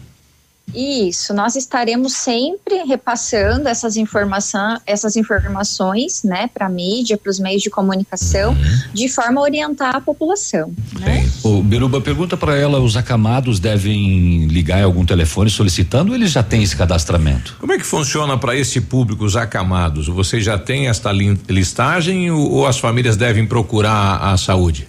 Isso, 0.75 1.33
nós 1.33 1.57
estaremos 1.57 2.13
sempre 2.15 2.83
repassando 2.85 3.69
essas, 3.69 3.97
informação, 3.97 4.79
essas 4.87 5.17
informações 5.17 6.23
né, 6.23 6.49
para 6.53 6.67
a 6.67 6.69
mídia, 6.69 7.17
para 7.17 7.31
os 7.31 7.39
meios 7.39 7.63
de 7.63 7.71
comunicação, 7.71 8.57
de 8.93 9.09
forma 9.09 9.41
a 9.41 9.45
orientar 9.45 9.97
a 9.97 10.01
população. 10.01 10.73
Né? 11.01 11.29
O 11.43 11.63
Biruba 11.63 12.01
pergunta 12.01 12.37
para 12.37 12.57
ela: 12.57 12.81
os 12.81 12.97
acamados 12.97 13.59
devem 13.59 14.47
ligar 14.47 14.81
em 14.81 14.85
algum 14.85 15.05
telefone 15.05 15.51
solicitando 15.51 16.11
ou 16.11 16.17
eles 16.17 16.31
já 16.31 16.43
têm 16.43 16.63
esse 16.63 16.77
cadastramento? 16.77 17.57
Como 17.59 17.73
é 17.73 17.79
que 17.79 17.85
funciona 17.85 18.37
para 18.37 18.57
esse 18.57 18.81
público, 18.81 19.25
os 19.25 19.37
acamados? 19.37 20.07
Você 20.09 20.41
já 20.41 20.59
tem 20.59 20.89
esta 20.89 21.11
listagem 21.13 22.31
ou, 22.31 22.51
ou 22.51 22.67
as 22.67 22.79
famílias 22.79 23.17
devem 23.17 23.47
procurar 23.47 24.19
a 24.19 24.37
saúde? 24.37 24.89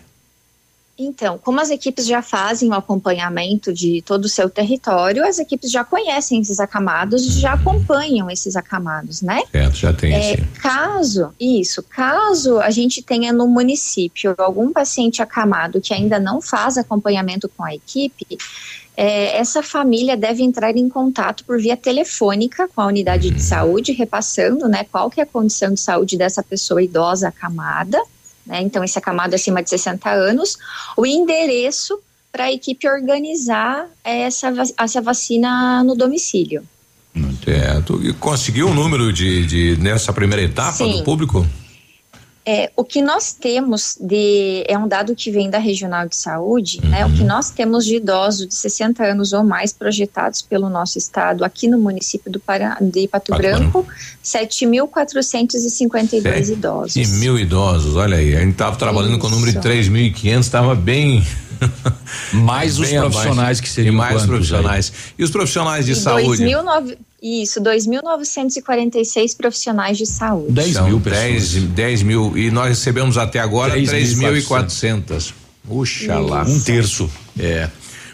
Então, 0.99 1.37
como 1.37 1.61
as 1.61 1.69
equipes 1.69 2.05
já 2.05 2.21
fazem 2.21 2.69
o 2.69 2.73
acompanhamento 2.73 3.71
de 3.71 4.01
todo 4.01 4.25
o 4.25 4.29
seu 4.29 4.49
território, 4.49 5.25
as 5.25 5.39
equipes 5.39 5.71
já 5.71 5.81
conhecem 5.81 6.41
esses 6.41 6.59
acamados 6.59 7.25
e 7.25 7.39
já 7.39 7.53
acompanham 7.53 8.29
esses 8.29 8.57
acamados, 8.57 9.21
né? 9.21 9.41
Certo, 9.49 9.75
já 9.77 9.93
tem. 9.93 10.13
É, 10.13 10.35
sim. 10.35 10.43
caso, 10.61 11.33
isso, 11.39 11.81
caso 11.83 12.59
a 12.59 12.69
gente 12.69 13.01
tenha 13.01 13.31
no 13.31 13.47
município 13.47 14.35
algum 14.37 14.73
paciente 14.73 15.21
acamado 15.21 15.79
que 15.79 15.93
ainda 15.93 16.19
não 16.19 16.41
faz 16.41 16.77
acompanhamento 16.77 17.47
com 17.47 17.63
a 17.63 17.73
equipe, 17.73 18.37
é, 18.97 19.37
essa 19.37 19.63
família 19.63 20.17
deve 20.17 20.43
entrar 20.43 20.75
em 20.75 20.89
contato 20.89 21.45
por 21.45 21.57
via 21.57 21.77
telefônica 21.77 22.67
com 22.75 22.81
a 22.81 22.87
unidade 22.87 23.29
de 23.29 23.41
saúde, 23.41 23.93
repassando, 23.93 24.67
né, 24.67 24.85
qual 24.91 25.09
que 25.09 25.21
é 25.21 25.23
a 25.23 25.25
condição 25.25 25.73
de 25.73 25.79
saúde 25.79 26.17
dessa 26.17 26.43
pessoa 26.43 26.83
idosa 26.83 27.29
acamada, 27.29 27.97
né? 28.49 28.61
Então, 28.61 28.83
esse 28.83 28.97
acamado 28.97 29.35
acima 29.35 29.61
de 29.61 29.69
60 29.69 30.09
anos, 30.09 30.57
o 30.97 31.05
endereço 31.05 31.99
para 32.31 32.45
a 32.45 32.51
equipe 32.51 32.89
organizar 32.89 33.87
essa, 34.03 34.51
essa 34.77 35.01
vacina 35.01 35.83
no 35.83 35.95
domicílio. 35.95 36.63
Certo. 37.43 37.99
E 38.03 38.13
conseguiu 38.13 38.69
o 38.69 38.73
número 38.73 39.13
de, 39.13 39.45
de 39.45 39.81
nessa 39.81 40.11
primeira 40.11 40.43
etapa 40.43 40.73
Sim. 40.73 40.97
do 40.97 41.03
público? 41.03 41.45
É, 42.51 42.71
o 42.75 42.83
que 42.83 42.99
nós 42.99 43.31
temos 43.31 43.95
de 44.01 44.63
é 44.67 44.75
um 44.75 44.87
dado 44.87 45.15
que 45.15 45.29
vem 45.29 45.51
da 45.51 45.59
regional 45.59 46.07
de 46.07 46.15
saúde, 46.15 46.81
né? 46.83 47.05
O 47.05 47.13
que 47.13 47.23
nós 47.23 47.51
temos 47.51 47.85
de 47.85 47.97
idosos 47.97 48.47
de 48.47 48.55
60 48.55 49.03
anos 49.03 49.33
ou 49.33 49.43
mais 49.43 49.71
projetados 49.71 50.41
pelo 50.41 50.67
nosso 50.67 50.97
estado 50.97 51.45
aqui 51.45 51.67
no 51.67 51.77
município 51.77 52.31
do 52.31 52.39
Pará, 52.39 52.75
de 52.81 53.07
Pato, 53.07 53.35
Branco, 53.35 53.85
7.452 54.25 56.53
idosos. 56.53 56.95
E 56.95 57.05
mil 57.19 57.37
idosos, 57.37 57.95
olha 57.95 58.17
aí. 58.17 58.35
A 58.35 58.39
gente 58.39 58.53
estava 58.53 58.75
trabalhando 58.75 59.19
com 59.19 59.27
o 59.27 59.29
número 59.29 59.51
de 59.51 59.59
3.500, 59.59 60.39
estava 60.39 60.73
bem. 60.73 61.23
mais 62.33 62.79
os 62.81 62.89
bem 62.89 62.99
profissionais 62.99 63.37
abaixo. 63.37 63.61
que 63.61 63.69
seriam 63.69 63.93
E 63.93 63.95
mais 63.95 64.13
quantos 64.13 64.25
profissionais. 64.25 64.91
E 65.19 65.23
os 65.23 65.29
profissionais 65.29 65.85
de 65.85 65.91
E 65.91 65.95
saúde? 65.95 66.43
2.009 66.43 66.97
isso, 67.21 67.61
2.946 67.61 69.35
profissionais 69.35 69.97
de 69.97 70.05
saúde. 70.05 70.53
10 70.53 70.73
São 70.73 70.85
mil 70.85 70.99
10, 70.99 71.53
10 71.63 72.03
mil. 72.03 72.37
E 72.37 72.49
nós 72.49 72.69
recebemos 72.69 73.17
até 73.17 73.39
agora 73.39 73.75
3.400. 73.75 74.43
3.400. 74.47 75.33
Puxa 75.67 76.19
lá. 76.19 76.43
Um 76.43 76.59
terço. 76.61 77.09
É. 77.37 77.69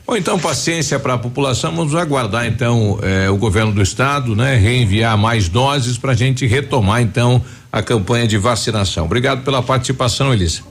Bom, 0.06 0.15
então 0.15 0.38
paciência 0.38 0.99
para 0.99 1.15
a 1.15 1.18
população. 1.18 1.76
Vamos 1.76 1.95
aguardar 1.95 2.45
então 2.45 2.99
eh, 3.02 3.30
o 3.30 3.38
governo 3.38 3.72
do 3.72 3.82
estado, 3.82 4.36
né, 4.36 4.56
reenviar 4.56 5.18
mais 5.18 5.49
doses 5.49 5.98
para 5.98 6.11
a 6.11 6.15
gente 6.15 6.45
retomar 6.45 7.02
então 7.02 7.41
a 7.72 7.82
campanha 7.82 8.27
de 8.27 8.38
vacinação. 8.38 9.06
Obrigado 9.06 9.44
pela 9.44 9.64
participação, 9.64 10.32
Elisa. 10.32 10.61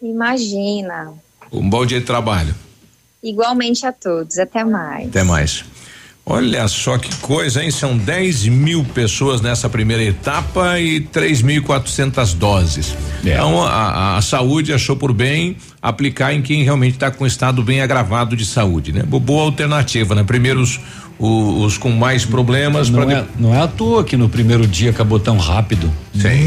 Imagina. 0.00 1.12
Um 1.50 1.68
bom 1.68 1.84
dia 1.84 1.98
de 1.98 2.06
trabalho. 2.06 2.54
Igualmente 3.22 3.84
a 3.84 3.92
todos. 3.92 4.38
Até 4.38 4.62
mais. 4.62 5.08
Até 5.08 5.24
mais. 5.24 5.64
Olha 6.30 6.68
só 6.68 6.98
que 6.98 7.14
coisa, 7.16 7.64
hein? 7.64 7.70
São 7.70 7.96
10 7.96 8.48
mil 8.48 8.84
pessoas 8.84 9.40
nessa 9.40 9.66
primeira 9.68 10.02
etapa 10.02 10.78
e 10.78 11.00
3.400 11.00 12.34
doses. 12.34 12.94
Então 13.34 13.62
a, 13.62 13.68
a, 13.70 14.16
a 14.18 14.22
saúde 14.22 14.72
achou 14.72 14.94
por 14.94 15.12
bem 15.12 15.56
aplicar 15.80 16.34
em 16.34 16.42
quem 16.42 16.62
realmente 16.62 16.94
está 16.94 17.10
com 17.10 17.26
estado 17.26 17.62
bem 17.62 17.80
agravado 17.80 18.36
de 18.36 18.44
saúde, 18.44 18.92
né? 18.92 19.02
Bo- 19.04 19.18
Boa 19.20 19.44
alternativa, 19.44 20.14
né? 20.14 20.22
Primeiro 20.22 20.60
os, 20.60 20.78
o- 21.18 21.62
os 21.64 21.78
com 21.78 21.90
mais 21.90 22.24
problemas 22.26 22.90
Não 22.90 23.00
para 23.00 23.12
é, 23.20 23.24
não 23.38 23.54
é 23.54 23.60
à 23.62 23.66
toa 23.66 24.04
que 24.04 24.16
no 24.16 24.28
primeiro 24.28 24.66
dia 24.66 24.90
acabou 24.90 25.18
tão 25.18 25.38
rápido. 25.38 25.90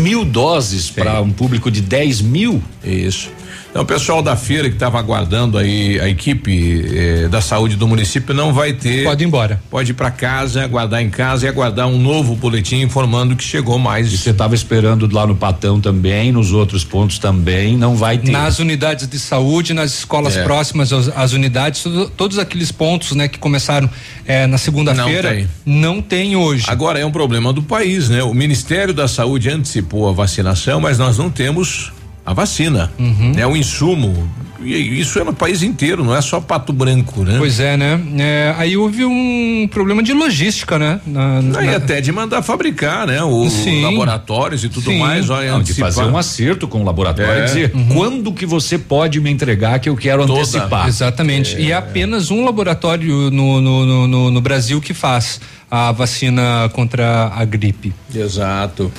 Mil 0.02 0.24
doses 0.24 0.90
para 0.92 1.22
um 1.22 1.32
público 1.32 1.72
de 1.72 1.82
10 1.82 2.22
mil. 2.22 2.62
Isso. 2.84 3.30
Então, 3.72 3.84
o 3.84 3.86
pessoal 3.86 4.22
da 4.22 4.36
feira 4.36 4.68
que 4.68 4.76
estava 4.76 5.00
aguardando 5.00 5.58
aí 5.58 5.98
a 6.02 6.10
equipe 6.10 6.86
eh, 6.94 7.30
da 7.30 7.40
saúde 7.40 7.78
do 7.78 7.88
município 7.88 8.34
não 8.36 8.52
vai 8.54 8.74
ter. 8.74 9.06
Pode 9.06 9.24
ir 9.24 9.28
embora. 9.28 9.62
Pode 9.72 9.92
ir 9.92 9.94
para 9.94 10.12
casa, 10.12 10.62
aguardar 10.66 11.02
em 11.02 11.10
casa 11.10 11.46
e 11.46 11.50
aguardar 11.50 11.88
um 11.88 11.98
novo 11.98 12.36
boletim 12.36 12.82
informando 12.82 13.34
que 13.34 13.44
chegou 13.46 13.80
mais. 13.80 14.12
Você 14.12 14.32
estava 14.32 14.54
esperando 14.56 15.08
lá 15.10 15.26
no 15.26 15.38
Patão 15.38 15.80
também, 15.80 16.34
nos 16.34 16.52
outros 16.52 16.84
pontos 16.84 17.18
também, 17.18 17.78
não 17.78 17.96
vai 17.96 18.18
ter. 18.18 18.32
Nas 18.32 18.60
unidades 18.60 19.08
de 19.08 19.18
saúde, 19.18 19.74
nas 19.74 20.00
escolas 20.00 20.36
É. 20.36 20.44
próximas 20.44 20.92
às, 20.92 21.08
às 21.08 21.32
unidades, 21.32 21.82
tudo- 21.82 22.10
todos 22.10 22.38
aqueles 22.40 22.74
pontos, 22.74 23.14
né, 23.16 23.30
que 23.30 23.40
começaram 23.40 23.90
eh, 24.28 24.48
na 24.48 24.58
segunda-feira, 24.58 25.30
Não 25.30 25.36
tem. 25.38 25.48
não 25.66 26.02
tem 26.02 26.36
hoje. 26.36 26.66
Agora 26.68 27.00
é 27.00 27.06
um 27.06 27.12
problema 27.12 27.54
do 27.54 27.64
país, 27.64 28.10
né? 28.10 28.22
O 28.22 28.34
Ministério 28.34 28.94
da 28.94 29.08
Saúde 29.08 29.50
antecipou 29.50 30.10
a 30.10 30.12
vacinação, 30.12 30.82
mas 30.82 30.98
nós 30.98 31.18
não 31.18 31.30
temos 31.30 31.94
a 32.26 32.34
vacina, 32.34 32.92
Uhum. 33.00 33.34
né? 33.36 33.46
O 33.48 33.56
insumo. 33.56 34.30
E 34.64 35.00
isso 35.00 35.18
é 35.18 35.24
no 35.24 35.34
país 35.34 35.64
inteiro, 35.64 36.04
não 36.04 36.16
é 36.16 36.22
só 36.22 36.40
Pato 36.40 36.72
Branco, 36.72 37.24
né? 37.24 37.34
Pois 37.40 37.60
é, 37.60 37.76
né? 37.76 38.00
É, 38.20 38.54
aí 38.60 38.78
houve 38.78 39.04
um 39.04 39.68
problema 39.72 40.04
de 40.04 40.14
logística, 40.14 40.78
né? 40.78 41.02
Na, 41.04 41.42
Não, 41.42 41.64
e 41.64 41.66
na- 41.66 41.78
até 41.78 42.00
de 42.00 42.12
mandar 42.12 42.44
fabricar, 42.44 43.08
né? 43.08 43.24
Os 43.24 43.52
Sim. 43.54 43.82
laboratórios 43.82 44.64
e 44.64 44.70
tudo 44.70 44.92
Sim. 44.92 45.00
mais, 45.00 45.32
olha, 45.32 45.54
Não, 45.54 45.64
de 45.64 45.74
fazer 45.74 46.04
um 46.04 46.16
acerto 46.16 46.68
com 46.68 46.82
o 46.82 46.84
laboratório 46.86 47.32
É. 47.32 47.42
e 47.42 47.46
dizer 47.48 47.72
quando 47.92 48.32
que 48.32 48.46
você 48.46 48.78
pode 48.78 49.20
me 49.20 49.32
entregar 49.32 49.80
que 49.80 49.90
eu 49.90 49.96
quero 49.98 50.28
Toda. 50.28 50.42
antecipar. 50.42 50.88
Exatamente. 50.88 51.58
E 51.60 51.72
é 51.72 51.76
apenas 51.76 52.30
um 52.30 52.46
laboratório 52.46 53.32
no, 53.32 53.60
no, 53.60 53.84
no, 53.84 54.08
no- 54.08 54.30
no 54.32 54.42
Brasil 54.42 54.80
que 54.80 54.94
faz 54.94 55.42
a 55.72 55.92
vacina 55.92 56.70
contra 56.72 57.32
a 57.36 57.44
gripe. 57.46 57.92
Exato. 58.14 58.92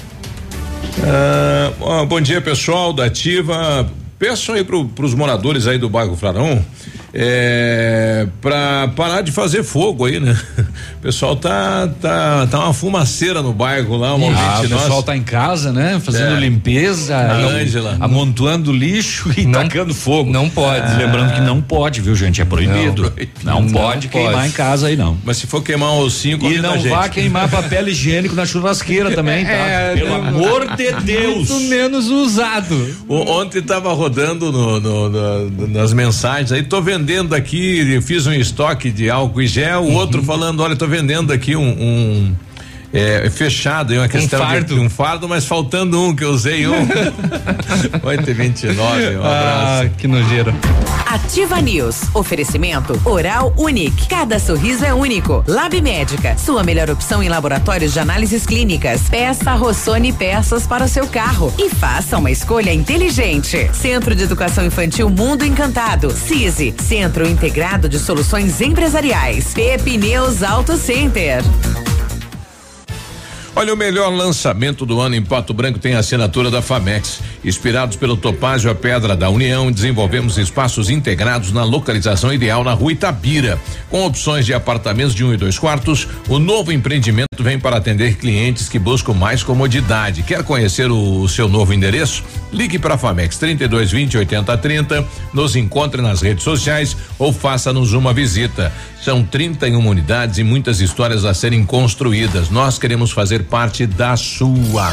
Ah, 1.00 2.04
bom 2.04 2.20
dia, 2.20 2.40
pessoal 2.40 2.92
da 2.92 3.06
Ativa. 3.06 3.88
Peço 4.18 4.52
aí 4.52 4.62
pro, 4.62 4.84
pros 4.86 5.14
moradores 5.14 5.66
aí 5.66 5.78
do 5.78 5.88
bairro 5.88 6.16
Frarão 6.16 6.64
é, 7.14 8.26
para 8.40 8.88
parar 8.96 9.20
de 9.22 9.30
fazer 9.32 9.62
fogo 9.62 10.06
aí, 10.06 10.18
né? 10.20 10.36
O 11.02 11.02
pessoal 11.02 11.34
tá 11.34 11.88
tá 12.00 12.46
tá 12.48 12.60
uma 12.60 12.72
fumaceira 12.72 13.42
no 13.42 13.52
bairro 13.52 13.96
lá, 13.96 14.14
uma 14.14 14.28
Ah, 14.38 14.58
o 14.60 14.62
pessoal 14.62 14.88
nossa. 14.88 15.02
tá 15.02 15.16
em 15.16 15.22
casa, 15.24 15.72
né? 15.72 16.00
Fazendo 16.00 16.36
É. 16.36 16.38
limpeza, 16.38 17.16
A 17.16 17.38
Ângela. 17.38 17.96
amontoando 17.98 18.70
lixo 18.72 19.28
e 19.36 19.44
tacando 19.50 19.92
fogo. 19.92 20.30
Não 20.30 20.48
pode. 20.48 20.80
Ah. 20.92 20.96
Lembrando 20.98 21.34
que 21.34 21.40
não 21.40 21.60
pode, 21.60 22.00
viu, 22.00 22.14
gente? 22.14 22.40
É 22.40 22.44
proibido. 22.44 23.12
Não, 23.42 23.62
Não 23.62 23.72
pode 23.72 24.06
queimar 24.06 24.32
pode. 24.34 24.46
em 24.46 24.50
casa 24.52 24.86
aí, 24.86 24.96
não. 24.96 25.18
Mas 25.24 25.38
se 25.38 25.48
for 25.48 25.60
queimar 25.60 25.90
um 25.90 25.98
ossinho, 25.98 26.38
E 26.40 26.58
não 26.60 26.74
gente. 26.78 26.88
vá 26.90 27.08
queimar 27.08 27.50
papel 27.50 27.88
higiênico 27.90 28.36
na 28.36 28.46
churrasqueira 28.46 29.10
também, 29.10 29.44
tá? 29.44 29.50
É, 29.50 29.94
Pelo 29.96 30.08
não- 30.08 30.28
amor 30.28 30.76
de 30.76 30.92
Deus. 31.04 31.48
Muito 31.50 31.68
menos 31.68 32.06
usado. 32.10 32.94
O- 33.08 33.28
Ontem 33.40 33.60
tava 33.60 33.92
rodando 33.92 34.52
no- 34.52 34.78
no- 34.78 35.08
no- 35.10 35.66
nas 35.66 35.92
mensagens 35.92 36.52
aí, 36.52 36.62
tô 36.62 36.80
vendendo 37.02 37.34
aqui, 37.34 38.00
fiz 38.00 38.28
um 38.28 38.32
estoque 38.32 38.88
de 38.88 39.10
álcool 39.10 39.42
e 39.42 39.46
gel, 39.46 39.82
o 39.82 39.92
outro 39.92 40.22
falando, 40.22 40.60
olha, 40.60 40.76
tô 40.76 40.86
vendendo 40.86 41.32
aqui 41.32 41.56
um, 41.56 41.68
um, 41.68 42.36
é, 42.92 43.28
fechado, 43.30 43.92
aí 43.92 43.98
uma 43.98 44.08
questão 44.08 44.40
de- 44.40 44.46
fardo. 44.46 44.74
de 44.74 44.80
um 44.80 44.90
fardo, 44.90 45.28
mas 45.28 45.44
faltando 45.46 46.00
um 46.00 46.14
que 46.14 46.24
eu 46.24 46.30
usei 46.30 46.66
um. 46.66 46.72
829, 48.02 49.16
um 49.16 49.22
Ah, 49.24 49.78
abraço. 49.80 49.96
que 49.96 50.06
nojeira. 50.08 50.54
Ativa 51.06 51.60
News. 51.60 52.02
Oferecimento 52.14 52.98
Oral 53.04 53.52
Unique. 53.56 54.08
Cada 54.08 54.38
sorriso 54.38 54.84
é 54.84 54.94
único. 54.94 55.44
Lab 55.46 55.78
Médica. 55.80 56.36
Sua 56.38 56.62
melhor 56.62 56.88
opção 56.90 57.22
em 57.22 57.28
laboratórios 57.28 57.92
de 57.92 57.98
análises 58.00 58.46
clínicas. 58.46 59.02
Peça 59.10 59.52
Rossoni 59.54 60.12
peças 60.12 60.66
para 60.66 60.84
o 60.84 60.88
seu 60.88 61.06
carro. 61.06 61.52
E 61.58 61.68
faça 61.70 62.16
uma 62.18 62.30
escolha 62.30 62.72
inteligente. 62.72 63.68
Centro 63.74 64.14
de 64.14 64.22
Educação 64.24 64.64
Infantil 64.64 65.10
Mundo 65.10 65.44
Encantado. 65.44 66.10
CISI. 66.10 66.74
Centro 66.82 67.28
Integrado 67.28 67.88
de 67.88 67.98
Soluções 67.98 68.60
Empresariais. 68.60 69.52
Pepineus 69.54 70.42
Auto 70.42 70.76
Center. 70.76 71.42
Olha, 73.54 73.74
o 73.74 73.76
melhor 73.76 74.10
lançamento 74.10 74.86
do 74.86 74.98
ano 74.98 75.14
em 75.14 75.22
Pato 75.22 75.52
Branco 75.52 75.78
tem 75.78 75.94
a 75.94 75.98
assinatura 75.98 76.50
da 76.50 76.62
Famex. 76.62 77.20
Inspirados 77.44 77.96
pelo 77.96 78.16
Topázio 78.16 78.70
a 78.70 78.74
Pedra 78.74 79.14
da 79.14 79.28
União, 79.28 79.70
desenvolvemos 79.70 80.38
espaços 80.38 80.88
integrados 80.88 81.52
na 81.52 81.62
localização 81.62 82.32
ideal 82.32 82.64
na 82.64 82.72
rua 82.72 82.92
Itabira. 82.92 83.60
Com 83.90 84.06
opções 84.06 84.46
de 84.46 84.54
apartamentos 84.54 85.14
de 85.14 85.22
um 85.22 85.34
e 85.34 85.36
dois 85.36 85.58
quartos, 85.58 86.08
o 86.30 86.38
novo 86.38 86.72
empreendimento 86.72 87.26
vem 87.40 87.58
para 87.58 87.76
atender 87.76 88.16
clientes 88.16 88.70
que 88.70 88.78
buscam 88.78 89.12
mais 89.12 89.42
comodidade. 89.42 90.22
Quer 90.22 90.42
conhecer 90.44 90.90
o, 90.90 91.20
o 91.20 91.28
seu 91.28 91.46
novo 91.46 91.74
endereço? 91.74 92.24
Ligue 92.50 92.78
para 92.78 92.94
a 92.94 92.98
Famex 92.98 93.36
3220 93.36 94.16
8030, 94.16 95.06
nos 95.34 95.56
encontre 95.56 96.00
nas 96.00 96.22
redes 96.22 96.44
sociais 96.44 96.96
ou 97.18 97.32
faça-nos 97.34 97.92
uma 97.92 98.14
visita. 98.14 98.72
São 99.02 99.24
31 99.24 99.84
unidades 99.84 100.38
e 100.38 100.44
muitas 100.44 100.80
histórias 100.80 101.24
a 101.24 101.34
serem 101.34 101.66
construídas. 101.66 102.50
Nós 102.50 102.78
queremos 102.78 103.10
fazer 103.10 103.41
parte 103.42 103.86
da 103.86 104.16
sua. 104.16 104.92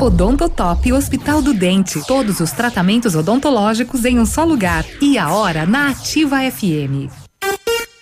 Odontotop 0.00 0.92
Hospital 0.92 1.42
do 1.42 1.54
Dente. 1.54 2.00
Todos 2.06 2.40
os 2.40 2.50
tratamentos 2.50 3.14
odontológicos 3.14 4.04
em 4.04 4.18
um 4.18 4.26
só 4.26 4.44
lugar. 4.44 4.84
E 5.00 5.18
a 5.18 5.30
hora 5.30 5.66
na 5.66 5.90
Ativa 5.90 6.38
FM. 6.50 7.12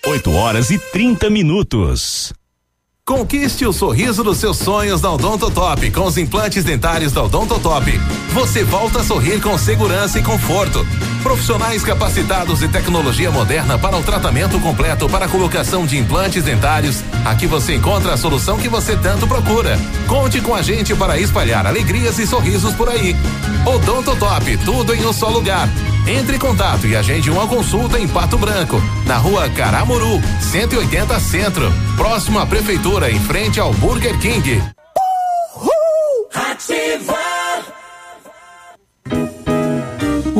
8 0.07 0.31
horas 0.31 0.71
e 0.71 0.79
30 0.79 1.29
minutos. 1.29 2.33
Conquiste 3.05 3.65
o 3.65 3.73
sorriso 3.73 4.23
dos 4.23 4.37
seus 4.37 4.57
sonhos 4.57 5.01
da 5.01 5.11
Odontotop. 5.11 5.91
Com 5.91 6.05
os 6.05 6.17
implantes 6.17 6.63
dentários 6.63 7.11
da 7.11 7.23
Odontotop, 7.23 7.91
você 8.33 8.63
volta 8.63 8.99
a 8.99 9.03
sorrir 9.03 9.41
com 9.41 9.57
segurança 9.57 10.19
e 10.19 10.23
conforto. 10.23 10.85
Profissionais 11.23 11.83
capacitados 11.83 12.63
e 12.63 12.67
tecnologia 12.67 13.29
moderna 13.29 13.77
para 13.77 13.95
o 13.95 14.03
tratamento 14.03 14.59
completo 14.59 15.07
para 15.07 15.25
a 15.25 15.29
colocação 15.29 15.85
de 15.85 15.97
implantes 15.97 16.43
dentários. 16.43 17.03
Aqui 17.23 17.45
você 17.45 17.75
encontra 17.75 18.13
a 18.13 18.17
solução 18.17 18.57
que 18.57 18.67
você 18.67 18.95
tanto 18.95 19.27
procura. 19.27 19.77
Conte 20.07 20.41
com 20.41 20.55
a 20.55 20.61
gente 20.61 20.95
para 20.95 21.19
espalhar 21.19 21.65
alegrias 21.67 22.17
e 22.17 22.25
sorrisos 22.25 22.73
por 22.73 22.89
aí. 22.89 23.15
Odontotop, 23.65 24.57
tudo 24.65 24.95
em 24.95 25.05
um 25.05 25.13
só 25.13 25.29
lugar. 25.29 25.69
Entre 26.07 26.35
em 26.35 26.39
contato 26.39 26.87
e 26.87 26.95
agende 26.95 27.29
uma 27.29 27.47
consulta 27.47 27.99
em 27.99 28.07
Pato 28.07 28.37
Branco, 28.37 28.81
na 29.05 29.17
rua 29.17 29.47
Caramuru, 29.49 30.19
180 30.51 31.19
Centro, 31.19 31.71
próximo 31.95 32.39
à 32.39 32.45
Prefeitura, 32.45 33.11
em 33.11 33.19
frente 33.19 33.59
ao 33.59 33.71
Burger 33.73 34.17
King. 34.19 34.61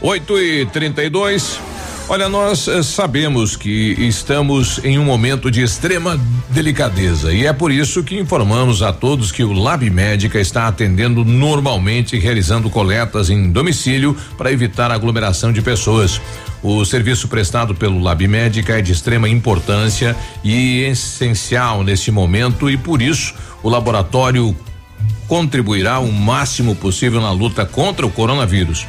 8 0.00 0.38
e 0.38 0.66
32 0.66 1.60
Olha, 2.10 2.26
nós 2.26 2.66
eh, 2.68 2.82
sabemos 2.82 3.54
que 3.54 3.94
estamos 3.98 4.82
em 4.82 4.98
um 4.98 5.04
momento 5.04 5.50
de 5.50 5.60
extrema 5.60 6.18
delicadeza 6.48 7.34
e 7.34 7.44
é 7.44 7.52
por 7.52 7.70
isso 7.70 8.02
que 8.02 8.18
informamos 8.18 8.82
a 8.82 8.94
todos 8.94 9.30
que 9.30 9.44
o 9.44 9.52
Lab 9.52 9.88
Médica 9.90 10.40
está 10.40 10.66
atendendo 10.66 11.22
normalmente, 11.22 12.18
realizando 12.18 12.70
coletas 12.70 13.28
em 13.28 13.50
domicílio 13.50 14.16
para 14.38 14.50
evitar 14.50 14.90
aglomeração 14.90 15.52
de 15.52 15.60
pessoas. 15.60 16.18
O 16.62 16.82
serviço 16.82 17.28
prestado 17.28 17.74
pelo 17.74 18.00
Lab 18.00 18.26
Médica 18.26 18.78
é 18.78 18.80
de 18.80 18.92
extrema 18.92 19.28
importância 19.28 20.16
e 20.42 20.84
essencial 20.84 21.84
nesse 21.84 22.10
momento 22.10 22.70
e 22.70 22.78
por 22.78 23.02
isso 23.02 23.34
o 23.62 23.68
laboratório 23.68 24.56
contribuirá 25.28 26.00
o 26.00 26.10
máximo 26.10 26.74
possível 26.74 27.20
na 27.20 27.30
luta 27.30 27.64
contra 27.66 28.04
o 28.06 28.10
coronavírus. 28.10 28.86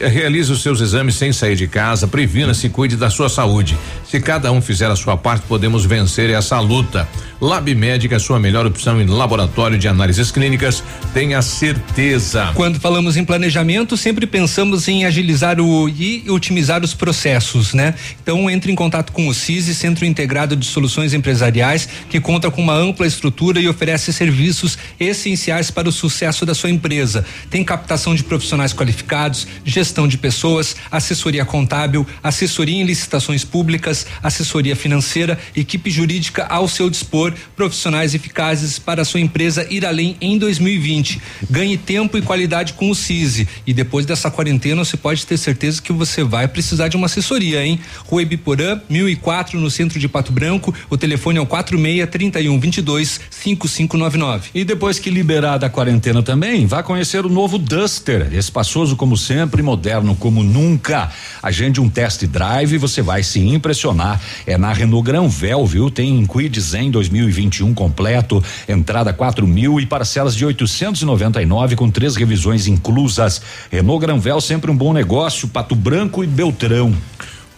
Realize 0.00 0.50
os 0.50 0.62
seus 0.62 0.80
exames 0.80 1.16
sem 1.16 1.32
sair 1.32 1.54
de 1.54 1.68
casa, 1.68 2.08
previna-se 2.08 2.66
e 2.66 2.70
cuide 2.70 2.96
da 2.96 3.10
sua 3.10 3.28
saúde. 3.28 3.76
Se 4.08 4.18
cada 4.20 4.50
um 4.50 4.62
fizer 4.62 4.90
a 4.90 4.96
sua 4.96 5.16
parte, 5.16 5.44
podemos 5.46 5.84
vencer 5.84 6.30
essa 6.30 6.58
luta. 6.58 7.06
Lab 7.40 7.74
Médica, 7.74 8.18
sua 8.18 8.38
melhor 8.38 8.64
opção 8.64 9.00
em 9.00 9.06
laboratório 9.06 9.76
de 9.76 9.86
análises 9.86 10.30
clínicas, 10.30 10.82
tenha 11.12 11.42
certeza. 11.42 12.52
Quando 12.54 12.80
falamos 12.80 13.16
em 13.16 13.24
planejamento, 13.24 13.96
sempre 13.96 14.26
pensamos 14.26 14.88
em 14.88 15.04
agilizar 15.04 15.60
o 15.60 15.86
e 15.88 16.24
otimizar 16.30 16.82
os 16.82 16.94
processos, 16.94 17.74
né? 17.74 17.94
Então 18.22 18.48
entre 18.48 18.72
em 18.72 18.74
contato 18.74 19.12
com 19.12 19.28
o 19.28 19.34
CISI, 19.34 19.74
Centro 19.74 20.06
Integrado 20.06 20.56
de 20.56 20.64
Soluções 20.64 21.12
Empresariais, 21.12 21.86
que 22.08 22.20
conta 22.20 22.50
com 22.50 22.62
uma 22.62 22.74
ampla 22.74 23.06
estrutura 23.06 23.60
e 23.60 23.68
oferece 23.68 24.12
serviços 24.12 24.78
essenciais 24.98 25.65
para 25.70 25.88
o 25.88 25.92
sucesso 25.92 26.46
da 26.46 26.54
sua 26.54 26.70
empresa. 26.70 27.24
Tem 27.50 27.64
captação 27.64 28.14
de 28.14 28.24
profissionais 28.24 28.72
qualificados, 28.72 29.46
gestão 29.64 30.06
de 30.08 30.18
pessoas, 30.18 30.76
assessoria 30.90 31.44
contábil, 31.44 32.06
assessoria 32.22 32.80
em 32.80 32.84
licitações 32.84 33.44
públicas, 33.44 34.06
assessoria 34.22 34.76
financeira, 34.76 35.38
equipe 35.54 35.90
jurídica 35.90 36.46
ao 36.46 36.68
seu 36.68 36.90
dispor, 36.90 37.32
profissionais 37.54 38.14
eficazes 38.14 38.78
para 38.78 39.02
a 39.02 39.04
sua 39.04 39.20
empresa 39.20 39.66
ir 39.70 39.84
além 39.84 40.16
em 40.20 40.38
2020. 40.38 41.20
Ganhe 41.50 41.76
tempo 41.76 42.16
e 42.16 42.22
qualidade 42.22 42.72
com 42.74 42.90
o 42.90 42.94
CISI. 42.94 43.48
E 43.66 43.72
depois 43.72 44.06
dessa 44.06 44.30
quarentena, 44.30 44.84
você 44.84 44.96
pode 44.96 45.26
ter 45.26 45.36
certeza 45.36 45.80
que 45.80 45.92
você 45.92 46.22
vai 46.22 46.48
precisar 46.48 46.88
de 46.88 46.96
uma 46.96 47.06
assessoria, 47.06 47.64
hein? 47.64 47.80
Rua 48.06 48.22
Ibiporã, 48.22 48.80
1004, 48.88 49.58
no 49.58 49.70
centro 49.70 49.98
de 49.98 50.08
Pato 50.08 50.32
Branco. 50.32 50.74
O 50.90 50.96
telefone 50.96 51.38
é 51.38 51.40
o 51.40 51.46
46 51.46 52.08
31 52.10 52.58
22 52.58 53.20
5599. 53.30 54.50
E 54.54 54.64
depois 54.64 54.98
que 54.98 55.10
liberar 55.10 55.55
da 55.58 55.70
quarentena 55.70 56.22
também, 56.22 56.66
vá 56.66 56.82
conhecer 56.82 57.24
o 57.24 57.28
novo 57.28 57.58
Duster, 57.58 58.28
espaçoso 58.32 58.96
como 58.96 59.16
sempre, 59.16 59.62
moderno 59.62 60.14
como 60.14 60.42
nunca. 60.42 61.10
Agende 61.42 61.80
um 61.80 61.88
test 61.88 62.24
drive 62.26 62.78
você 62.78 63.02
vai 63.02 63.22
se 63.22 63.40
impressionar. 63.40 64.20
É 64.46 64.56
na 64.58 64.72
Renault 64.72 65.04
Granvel, 65.04 65.66
viu? 65.66 65.90
Tem 65.90 66.24
Quid 66.26 66.60
Zen 66.60 66.90
2021 66.90 67.74
completo, 67.74 68.42
entrada 68.68 69.12
quatro 69.12 69.46
mil 69.46 69.80
e 69.80 69.86
parcelas 69.86 70.34
de 70.34 70.44
899 70.44 71.76
com 71.76 71.90
três 71.90 72.16
revisões 72.16 72.66
inclusas. 72.66 73.40
Renault 73.70 74.00
Granvel 74.00 74.40
sempre 74.40 74.70
um 74.70 74.76
bom 74.76 74.92
negócio, 74.92 75.48
Pato 75.48 75.74
Branco 75.74 76.22
e 76.22 76.26
Beltrão. 76.26 76.94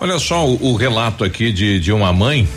Olha 0.01 0.19
só 0.19 0.47
o, 0.47 0.73
o 0.73 0.77
relato 0.77 1.25
aqui 1.25 1.53
de, 1.53 1.81
de 1.81 1.93
uma 1.93 2.13
mãe 2.13 2.49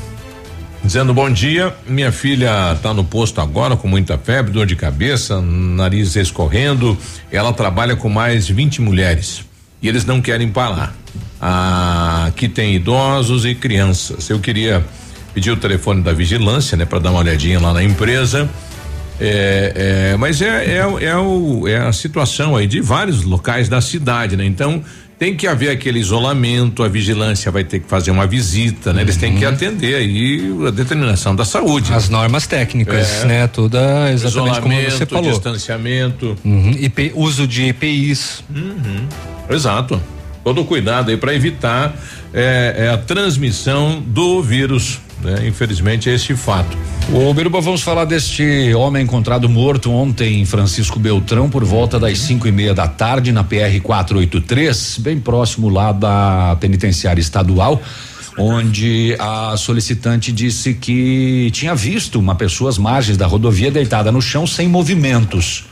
dizendo 0.84 1.14
bom 1.14 1.30
dia, 1.30 1.74
minha 1.88 2.12
filha 2.12 2.74
está 2.74 2.94
no 2.94 3.04
posto 3.04 3.40
agora 3.42 3.76
com 3.76 3.88
muita 3.88 4.18
febre, 4.18 4.52
dor 4.52 4.66
de 4.66 4.76
cabeça, 4.76 5.42
nariz 5.42 6.16
escorrendo. 6.16 6.98
Ela 7.32 7.54
trabalha 7.54 7.96
com 7.96 8.10
mais 8.10 8.48
20 8.48 8.82
mulheres 8.82 9.46
e 9.82 9.88
eles 9.88 10.06
não 10.06 10.22
querem 10.22 10.50
parar. 10.50 10.96
Ah, 11.40 12.26
aqui 12.28 12.48
tem 12.48 12.76
idosos 12.76 13.46
e 13.46 13.56
crianças. 13.56 14.30
Eu 14.30 14.40
queria 14.40 14.86
pediu 15.34 15.54
o 15.54 15.58
telefone 15.58 16.02
da 16.02 16.14
vigilância, 16.14 16.78
né, 16.78 16.86
para 16.86 17.00
dar 17.00 17.12
uma 17.12 17.20
olhadinha 17.20 17.60
lá 17.60 17.74
na 17.74 17.84
empresa. 17.84 18.50
É, 19.20 20.12
é, 20.14 20.18
mas 20.18 20.42
é, 20.42 20.78
é, 20.78 21.06
é, 21.06 21.16
o, 21.16 21.68
é 21.68 21.78
a 21.78 21.94
situação 21.94 22.56
aí 22.56 22.66
de 22.66 22.82
vários 22.82 23.24
locais 23.24 23.70
da 23.70 23.80
cidade, 23.80 24.36
né? 24.36 24.44
Então 24.44 24.84
tem 25.22 25.36
que 25.36 25.46
haver 25.46 25.70
aquele 25.70 26.00
isolamento, 26.00 26.82
a 26.82 26.88
vigilância 26.88 27.52
vai 27.52 27.64
ter 27.64 27.80
que 27.80 27.88
fazer 27.88 28.10
uma 28.10 28.26
visita, 28.26 28.92
né? 28.92 29.04
Eles 29.04 29.18
têm 29.18 29.36
que 29.36 29.46
atender 29.46 29.94
aí 29.94 30.52
a 30.68 30.72
determinação 30.72 31.36
da 31.36 31.46
saúde. 31.46 31.94
As 31.94 32.10
normas 32.10 32.48
técnicas, 32.48 33.22
É. 33.22 33.26
né? 33.28 33.48
Toda 33.48 34.12
exatamente 34.12 34.60
como 34.62 34.74
você 34.74 34.82
Isolamento, 34.88 35.06
falou. 35.14 35.30
distanciamento. 35.30 36.36
Uhum. 36.44 36.72
IP, 36.72 37.12
uso 37.14 37.46
de 37.46 37.66
EPIs. 37.66 38.44
Uhum. 38.50 39.08
Exato. 39.48 40.02
Todo 40.44 40.66
cuidado 40.66 41.12
aí 41.12 41.18
para 41.18 41.36
evitar 41.36 41.96
é, 42.34 42.88
é, 42.88 42.90
a 42.90 42.98
transmissão 42.98 44.02
do 44.04 44.42
vírus. 44.42 45.00
Né? 45.24 45.48
Infelizmente 45.48 46.10
é 46.10 46.16
esse 46.16 46.36
fato. 46.36 46.78
Ô, 47.14 47.34
Biruba, 47.34 47.62
vamos 47.62 47.82
falar 47.82 48.06
deste 48.06 48.74
homem 48.74 49.04
encontrado 49.04 49.48
morto 49.48 49.92
ontem 49.92 50.42
em 50.42 50.46
Francisco 50.46 51.00
Beltrão 51.00 51.50
por 51.50 51.64
volta 51.64 52.00
das 52.00 52.20
cinco 52.20 52.48
e 52.48 52.52
meia 52.52 52.74
da 52.74 52.88
tarde 52.88 53.32
na 53.32 53.44
PR 53.44 53.80
483, 53.82 54.98
bem 55.00 55.20
próximo 55.20 55.70
lá 55.70 55.92
da 55.92 56.58
penitenciária 56.60 57.22
estadual, 57.22 57.82
onde 58.38 59.16
a 59.20 59.56
solicitante 59.58 60.32
disse 60.32 60.74
que 60.74 61.50
tinha 61.52 61.76
visto 61.76 62.18
uma 62.18 62.36
pessoa 62.36 62.70
às 62.70 62.78
margens 62.78 63.18
da 63.18 63.28
rodovia 63.28 63.70
deitada 63.70 64.12
no 64.12 64.22
chão 64.22 64.48
sem 64.48 64.68
movimentos. 64.68 65.66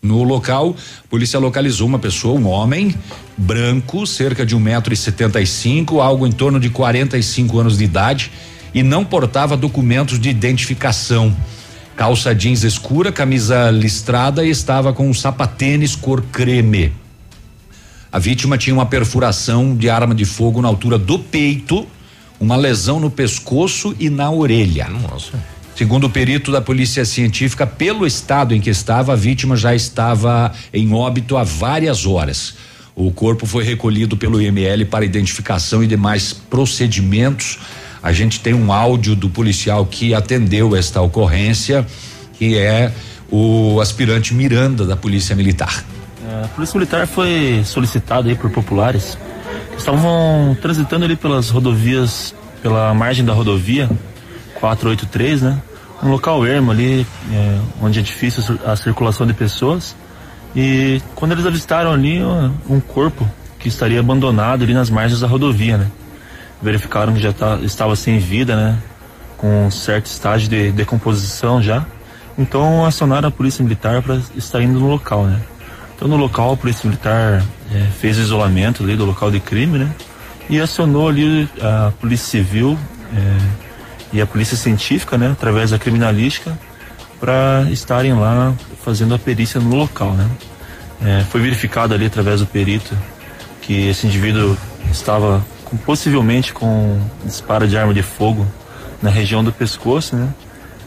No 0.00 0.22
local, 0.22 0.76
a 1.04 1.08
polícia 1.08 1.40
localizou 1.40 1.86
uma 1.86 1.98
pessoa, 1.98 2.38
um 2.38 2.46
homem 2.46 2.94
branco, 3.36 4.06
cerca 4.06 4.46
de 4.46 4.54
um 4.54 4.60
metro 4.60 4.94
e 4.94 4.96
setenta 4.96 5.40
e 5.40 5.46
cinco, 5.46 6.00
algo 6.00 6.24
em 6.24 6.30
torno 6.30 6.60
de 6.60 6.70
45 6.70 7.58
anos 7.58 7.78
de 7.78 7.84
idade, 7.84 8.30
e 8.74 8.82
não 8.82 9.04
portava 9.04 9.56
documentos 9.56 10.18
de 10.18 10.28
identificação. 10.28 11.34
Calça 11.96 12.34
jeans 12.34 12.62
escura, 12.62 13.10
camisa 13.10 13.70
listrada 13.70 14.44
e 14.44 14.50
estava 14.50 14.92
com 14.92 15.08
um 15.08 15.14
sapatênis 15.14 15.96
cor 15.96 16.22
creme. 16.30 16.92
A 18.10 18.18
vítima 18.18 18.56
tinha 18.56 18.74
uma 18.74 18.86
perfuração 18.86 19.76
de 19.76 19.90
arma 19.90 20.14
de 20.14 20.24
fogo 20.24 20.62
na 20.62 20.68
altura 20.68 20.96
do 20.96 21.18
peito, 21.18 21.86
uma 22.40 22.56
lesão 22.56 23.00
no 23.00 23.10
pescoço 23.10 23.94
e 23.98 24.08
na 24.08 24.30
orelha. 24.30 24.88
Nossa. 24.88 25.32
Segundo 25.76 26.08
o 26.08 26.10
perito 26.10 26.50
da 26.50 26.60
Polícia 26.60 27.04
Científica, 27.04 27.66
pelo 27.66 28.06
estado 28.06 28.54
em 28.54 28.60
que 28.60 28.70
estava, 28.70 29.12
a 29.12 29.16
vítima 29.16 29.56
já 29.56 29.74
estava 29.74 30.52
em 30.72 30.92
óbito 30.92 31.36
há 31.36 31.44
várias 31.44 32.04
horas. 32.04 32.54
O 32.96 33.12
corpo 33.12 33.46
foi 33.46 33.62
recolhido 33.62 34.16
pelo 34.16 34.42
IML 34.42 34.86
para 34.86 35.04
identificação 35.04 35.84
e 35.84 35.86
demais 35.86 36.32
procedimentos. 36.32 37.58
A 38.02 38.12
gente 38.12 38.40
tem 38.40 38.54
um 38.54 38.72
áudio 38.72 39.14
do 39.16 39.28
policial 39.28 39.84
que 39.86 40.14
atendeu 40.14 40.74
esta 40.76 41.00
ocorrência, 41.00 41.86
que 42.34 42.56
é 42.56 42.92
o 43.30 43.80
aspirante 43.80 44.32
Miranda 44.34 44.84
da 44.86 44.96
Polícia 44.96 45.34
Militar. 45.36 45.84
É, 46.26 46.44
A 46.44 46.48
Polícia 46.48 46.78
Militar 46.78 47.06
foi 47.06 47.62
solicitada 47.64 48.28
aí 48.28 48.34
por 48.34 48.50
populares 48.50 49.18
que 49.72 49.78
estavam 49.78 50.56
transitando 50.62 51.04
ali 51.04 51.16
pelas 51.16 51.50
rodovias, 51.50 52.34
pela 52.62 52.92
margem 52.94 53.24
da 53.24 53.32
rodovia 53.32 53.88
483, 54.60 55.42
né? 55.42 55.58
Um 56.02 56.10
local 56.10 56.46
ermo 56.46 56.70
ali, 56.70 57.06
é, 57.32 57.58
onde 57.82 57.98
é 57.98 58.02
difícil 58.02 58.42
a 58.42 58.46
cir- 58.46 58.60
a 58.70 58.76
circulação 58.76 59.26
de 59.26 59.34
pessoas. 59.34 59.96
E 60.54 61.02
quando 61.14 61.32
eles 61.32 61.44
avistaram 61.44 61.92
ali 61.92 62.20
um 62.68 62.80
corpo 62.80 63.28
que 63.58 63.68
estaria 63.68 63.98
abandonado 64.00 64.62
ali 64.62 64.72
nas 64.74 64.88
margens 64.90 65.20
da 65.20 65.26
rodovia, 65.26 65.76
né? 65.76 65.86
Verificaram 66.60 67.14
que 67.14 67.20
já 67.20 67.32
tá, 67.32 67.58
estava 67.62 67.94
sem 67.94 68.18
vida, 68.18 68.56
né? 68.56 68.78
Com 69.36 69.66
um 69.66 69.70
certo 69.70 70.06
estágio 70.06 70.48
de 70.48 70.72
decomposição 70.72 71.62
já. 71.62 71.86
Então 72.36 72.84
acionaram 72.84 73.28
a 73.28 73.30
polícia 73.30 73.62
militar 73.62 74.02
para 74.02 74.20
estar 74.36 74.62
indo 74.62 74.78
no 74.78 74.88
local, 74.88 75.24
né? 75.24 75.40
Então 75.94 76.06
no 76.06 76.16
local 76.16 76.52
a 76.52 76.56
polícia 76.56 76.88
militar 76.88 77.42
eh, 77.72 77.86
fez 78.00 78.18
o 78.18 78.20
isolamento 78.20 78.82
ali 78.82 78.96
do 78.96 79.04
local 79.04 79.30
de 79.30 79.40
crime, 79.40 79.78
né? 79.78 79.90
E 80.48 80.60
acionou 80.60 81.08
ali 81.08 81.48
a 81.60 81.92
polícia 82.00 82.26
civil 82.26 82.78
eh, 83.14 83.48
e 84.12 84.20
a 84.20 84.26
polícia 84.26 84.56
científica, 84.56 85.18
né? 85.18 85.32
Através 85.32 85.70
da 85.70 85.78
criminalística 85.78 86.56
para 87.20 87.66
estarem 87.70 88.14
lá 88.14 88.54
fazendo 88.84 89.14
a 89.14 89.18
perícia 89.18 89.60
no 89.60 89.74
local, 89.74 90.12
né? 90.12 90.28
Eh, 91.02 91.24
foi 91.30 91.40
verificado 91.40 91.94
ali 91.94 92.06
através 92.06 92.40
do 92.40 92.46
perito 92.46 92.96
que 93.62 93.88
esse 93.88 94.06
indivíduo 94.06 94.56
estava 94.90 95.44
com- 95.68 95.76
possivelmente 95.76 96.52
com 96.52 97.00
disparo 97.24 97.66
de 97.66 97.76
arma 97.76 97.94
de 97.94 98.02
fogo 98.02 98.46
na 99.02 99.10
região 99.10 99.44
do 99.44 99.52
pescoço, 99.52 100.16
né? 100.16 100.28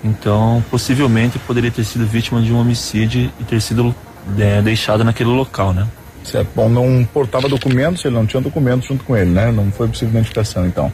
Então, 0.03 0.64
possivelmente 0.72 1.38
poderia 1.40 1.70
ter 1.70 1.84
sido 1.84 2.06
vítima 2.06 2.41
de 2.41 2.52
um 2.52 2.60
homicídio 2.60 3.32
e 3.40 3.44
ter 3.44 3.62
sido 3.62 3.95
é, 4.38 4.62
deixado 4.62 5.03
naquele 5.03 5.30
local, 5.30 5.74
né? 5.74 5.88
Certo. 6.24 6.49
Bom, 6.56 6.70
não 6.70 7.08
portava 7.14 7.48
documentos, 7.48 8.03
ele 8.06 8.16
não 8.16 8.26
tinha 8.26 8.41
documentos 8.41 8.88
junto 8.88 9.03
com 9.03 9.16
ele, 9.16 9.32
né? 9.32 9.52
Não 9.52 9.72
foi 9.72 9.88
possível 9.88 10.10
identificação, 10.10 10.66
então. 10.66 10.91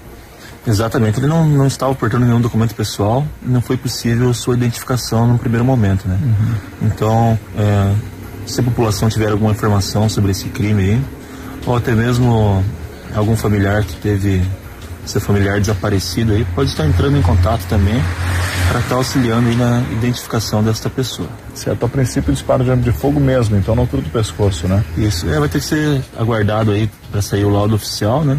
Exatamente, 0.65 1.19
ele 1.19 1.27
não, 1.27 1.47
não 1.47 1.65
estava 1.65 1.95
portando 1.95 2.26
nenhum 2.26 2.41
documento 2.41 2.76
pessoal 2.76 3.26
não 3.41 3.61
foi 3.61 3.77
possível 3.77 4.34
sua 4.34 4.53
identificação 4.53 5.26
no 5.26 5.38
primeiro 5.39 5.64
momento, 5.64 6.05
né? 6.09 6.19
Então, 6.81 7.39
é, 7.57 7.93
se 8.45 8.59
a 8.59 8.64
população 8.64 9.07
tiver 9.07 9.31
alguma 9.31 9.51
informação 9.51 10.09
sobre 10.09 10.31
esse 10.31 10.49
crime 10.49 10.84
aí, 10.84 11.01
ou 11.65 11.76
até 11.76 11.93
mesmo 11.95 12.64
algum 13.18 13.35
familiar 13.35 13.84
que 13.84 13.95
teve 13.98 14.41
seu 15.06 15.22
familiar 15.22 15.60
desaparecido 15.60 16.34
aí, 16.34 16.45
pode 16.53 16.69
estar 16.69 16.85
entrando 16.85 17.18
em 17.18 17.22
contato 17.22 17.61
também 17.69 17.95
para 18.69 18.80
estar 18.81 18.95
auxiliando 18.95 19.48
aí 19.48 19.56
na 19.56 19.81
identificação 19.94 20.61
desta 20.61 20.89
pessoa. 20.89 21.30
Certo, 21.56 21.85
a 21.85 21.89
princípio 21.89 22.34
disparo 22.34 22.64
de 22.65 22.72
arma 22.72 22.84
de 22.84 22.91
fogo 22.91 23.18
mesmo, 23.19 23.56
então 23.56 23.73
na 23.73 23.84
altura 23.84 24.02
do 24.02 24.10
pescoço, 24.10 24.68
né? 24.68 24.84
Isso, 24.98 25.30
é, 25.30 25.39
vai 25.39 25.48
ter 25.48 25.60
que 25.60 25.65
ser 25.65 26.02
aguardado 26.19 26.72
aí 26.72 26.89
para 27.10 27.22
sair 27.22 27.45
o 27.45 27.49
laudo 27.49 27.76
oficial, 27.76 28.23
né? 28.26 28.38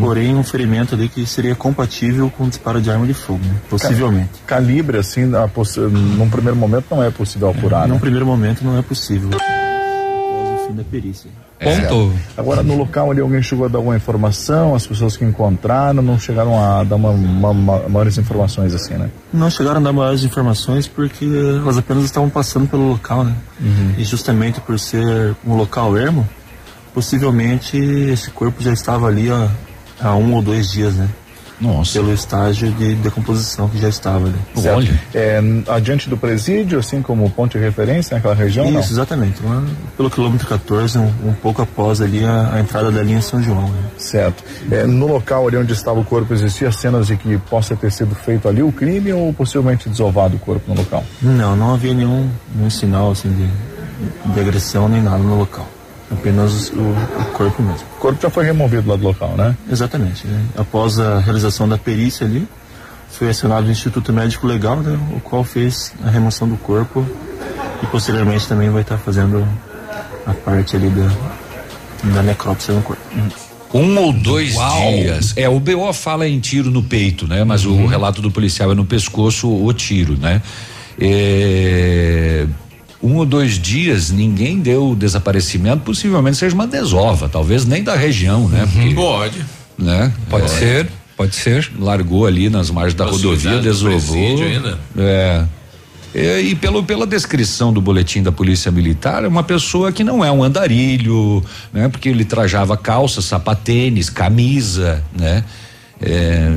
Porém, 0.00 0.34
um 0.34 0.42
ferimento 0.42 0.94
ali 0.94 1.10
que 1.10 1.26
seria 1.26 1.54
compatível 1.54 2.30
com 2.30 2.48
disparo 2.48 2.80
de 2.80 2.90
arma 2.90 3.06
de 3.06 3.12
fogo, 3.12 3.44
né? 3.44 3.54
possivelmente. 3.68 4.30
Calibre, 4.46 4.96
assim, 4.96 5.32
a 5.36 5.46
possi- 5.46 5.78
num 5.78 6.28
primeiro 6.30 6.56
momento 6.56 6.86
não 6.90 7.02
é 7.02 7.10
possível 7.10 7.50
apurar, 7.50 7.86
Num 7.86 7.94
né? 7.94 8.00
primeiro 8.00 8.24
momento 8.24 8.64
não 8.64 8.78
é 8.78 8.82
possível. 8.82 9.28
Após 9.34 10.62
o 10.62 10.66
fim 10.68 10.74
da 10.74 10.82
perícia. 10.84 11.30
Certo. 11.60 12.12
Agora, 12.36 12.62
no 12.62 12.76
local 12.76 13.10
ali, 13.10 13.20
alguém 13.20 13.42
chegou 13.42 13.64
a 13.66 13.68
dar 13.68 13.78
alguma 13.78 13.96
informação? 13.96 14.74
As 14.74 14.86
pessoas 14.86 15.16
que 15.16 15.24
encontraram 15.24 16.02
não 16.02 16.18
chegaram 16.18 16.56
a 16.58 16.84
dar 16.84 16.96
uma, 16.96 17.10
uma- 17.10 17.50
uma- 17.50 17.88
maiores 17.88 18.16
informações, 18.16 18.72
assim, 18.74 18.94
né? 18.94 19.10
Não 19.32 19.50
chegaram 19.50 19.80
a 19.80 19.82
dar 19.82 19.92
maiores 19.92 20.22
informações 20.22 20.86
porque 20.86 21.24
elas 21.24 21.76
apenas 21.76 22.04
estavam 22.04 22.30
passando 22.30 22.68
pelo 22.68 22.88
local, 22.88 23.24
né? 23.24 23.34
E 23.98 24.04
justamente 24.04 24.60
por 24.60 24.78
ser 24.78 25.34
um 25.44 25.54
local 25.56 25.96
ermo, 25.98 26.28
possivelmente 26.94 27.76
esse 27.76 28.30
corpo 28.30 28.62
já 28.62 28.72
estava 28.72 29.06
ali 29.06 29.30
há, 29.30 29.48
há 30.00 30.14
um 30.14 30.34
ou 30.34 30.42
dois 30.42 30.70
dias, 30.70 30.94
né? 30.94 31.08
Nossa. 31.60 31.94
Pelo 31.94 32.12
estágio 32.12 32.70
de 32.72 32.94
decomposição 32.96 33.68
que 33.68 33.78
já 33.78 33.88
estava 33.88 34.26
ali. 34.26 34.38
Certo. 34.56 34.98
É, 35.14 35.40
adiante 35.68 36.08
do 36.08 36.16
presídio, 36.16 36.78
assim 36.78 37.02
como 37.02 37.28
ponto 37.30 37.58
de 37.58 37.64
referência 37.64 38.14
naquela 38.14 38.34
região, 38.34 38.70
não? 38.70 38.80
Isso, 38.80 38.92
exatamente. 38.92 39.42
Lá 39.42 39.62
pelo 39.96 40.10
quilômetro 40.10 40.46
14, 40.46 40.98
um, 40.98 41.12
um 41.24 41.32
pouco 41.32 41.62
após 41.62 42.00
ali 42.00 42.24
a, 42.24 42.54
a 42.54 42.60
entrada 42.60 42.90
da 42.90 43.02
linha 43.02 43.20
São 43.20 43.42
João. 43.42 43.68
Né? 43.68 43.82
Certo. 43.96 44.44
É, 44.70 44.84
no 44.84 45.06
local 45.06 45.46
ali 45.48 45.56
onde 45.56 45.72
estava 45.72 45.98
o 45.98 46.04
corpo, 46.04 46.32
existia 46.32 46.70
cenas 46.70 47.08
de 47.08 47.16
que 47.16 47.36
possa 47.38 47.74
ter 47.76 47.90
sido 47.90 48.14
feito 48.14 48.48
ali 48.48 48.62
o 48.62 48.72
crime 48.72 49.12
ou 49.12 49.32
possivelmente 49.32 49.88
desovado 49.88 50.36
o 50.36 50.38
corpo 50.38 50.62
no 50.68 50.80
local? 50.80 51.04
Não, 51.20 51.56
não 51.56 51.74
havia 51.74 51.94
nenhum, 51.94 52.28
nenhum 52.54 52.70
sinal 52.70 53.10
assim 53.10 53.30
de, 53.32 54.32
de 54.32 54.40
agressão 54.40 54.88
nem 54.88 55.02
nada 55.02 55.18
no 55.18 55.38
local. 55.38 55.66
Apenas 56.10 56.70
o, 56.70 56.80
o 56.80 57.24
corpo 57.34 57.62
mesmo. 57.62 57.86
O 57.96 58.00
corpo 58.00 58.22
já 58.22 58.30
foi 58.30 58.44
removido 58.44 58.88
lá 58.88 58.96
do 58.96 59.04
local, 59.04 59.36
né? 59.36 59.54
Exatamente. 59.70 60.26
né? 60.26 60.42
Após 60.56 60.98
a 60.98 61.18
realização 61.18 61.68
da 61.68 61.76
perícia 61.76 62.26
ali, 62.26 62.48
foi 63.10 63.28
acionado 63.28 63.66
o 63.66 63.70
Instituto 63.70 64.12
Médico 64.12 64.46
Legal, 64.46 64.76
né, 64.76 64.98
o 65.14 65.20
qual 65.20 65.42
fez 65.42 65.92
a 66.04 66.10
remoção 66.10 66.48
do 66.48 66.56
corpo 66.56 67.04
e 67.82 67.86
posteriormente 67.86 68.46
também 68.46 68.70
vai 68.70 68.82
estar 68.82 68.98
fazendo 68.98 69.46
a 70.26 70.32
parte 70.32 70.76
ali 70.76 70.88
da, 70.90 72.12
da 72.14 72.22
necrópsia 72.22 72.74
no 72.74 72.82
corpo. 72.82 73.02
Um 73.72 73.98
ou 73.98 74.12
dois 74.12 74.54
Uau. 74.54 74.90
dias. 74.92 75.34
É, 75.36 75.48
o 75.48 75.60
BO 75.60 75.92
fala 75.92 76.26
em 76.26 76.40
tiro 76.40 76.70
no 76.70 76.82
peito, 76.82 77.26
né? 77.26 77.44
Mas 77.44 77.66
o 77.66 77.86
relato 77.86 78.22
do 78.22 78.30
policial 78.30 78.72
é 78.72 78.74
no 78.74 78.84
pescoço 78.84 79.48
o 79.48 79.72
tiro, 79.74 80.16
né? 80.16 80.40
É, 80.98 82.46
um 83.02 83.16
ou 83.16 83.24
dois 83.26 83.58
dias 83.58 84.10
ninguém 84.10 84.58
deu 84.60 84.94
desaparecimento, 84.94 85.82
possivelmente 85.84 86.36
seja 86.36 86.54
uma 86.54 86.66
desova, 86.66 87.28
talvez 87.28 87.64
nem 87.64 87.82
da 87.82 87.94
região, 87.94 88.48
né? 88.48 88.66
Porque, 88.72 88.94
Pode. 88.94 89.44
né? 89.78 90.12
Pode 90.28 90.46
É, 90.46 90.48
ser, 90.48 90.90
pode 91.16 91.34
ser. 91.36 91.70
Largou 91.78 92.26
ali 92.26 92.48
nas 92.50 92.70
margens 92.70 92.94
da 92.94 93.04
rodovia, 93.04 93.58
desovou. 93.60 94.42
ainda. 94.42 94.78
É. 94.96 95.44
É, 96.14 96.40
e 96.40 96.54
pelo, 96.54 96.82
pela 96.82 97.06
descrição 97.06 97.70
do 97.70 97.82
boletim 97.82 98.22
da 98.22 98.32
Polícia 98.32 98.72
Militar, 98.72 99.24
é 99.24 99.28
uma 99.28 99.42
pessoa 99.42 99.92
que 99.92 100.02
não 100.02 100.24
é 100.24 100.32
um 100.32 100.42
andarilho, 100.42 101.44
né? 101.72 101.88
Porque 101.88 102.08
ele 102.08 102.24
trajava 102.24 102.76
calça, 102.78 103.20
sapatênis, 103.20 104.08
camisa, 104.08 105.04
né? 105.16 105.44
É, 106.00 106.50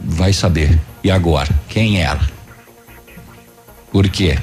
vai 0.00 0.32
saber. 0.32 0.78
E 1.02 1.10
agora? 1.10 1.50
Quem 1.68 2.00
era? 2.00 2.20
Por 3.90 4.08
quê? 4.08 4.38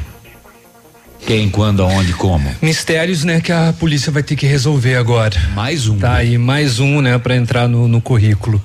Quem, 1.25 1.49
quando, 1.49 1.83
aonde, 1.83 2.13
como? 2.13 2.49
Mistérios, 2.61 3.23
né, 3.23 3.39
que 3.41 3.51
a 3.51 3.73
polícia 3.77 4.11
vai 4.11 4.23
ter 4.23 4.35
que 4.35 4.47
resolver 4.47 4.95
agora. 4.95 5.39
Mais 5.53 5.87
um. 5.87 5.97
Tá 5.97 6.15
aí, 6.15 6.37
mais 6.37 6.79
um, 6.79 7.01
né, 7.01 7.17
para 7.17 7.35
entrar 7.35 7.67
no, 7.67 7.87
no 7.87 8.01
currículo. 8.01 8.61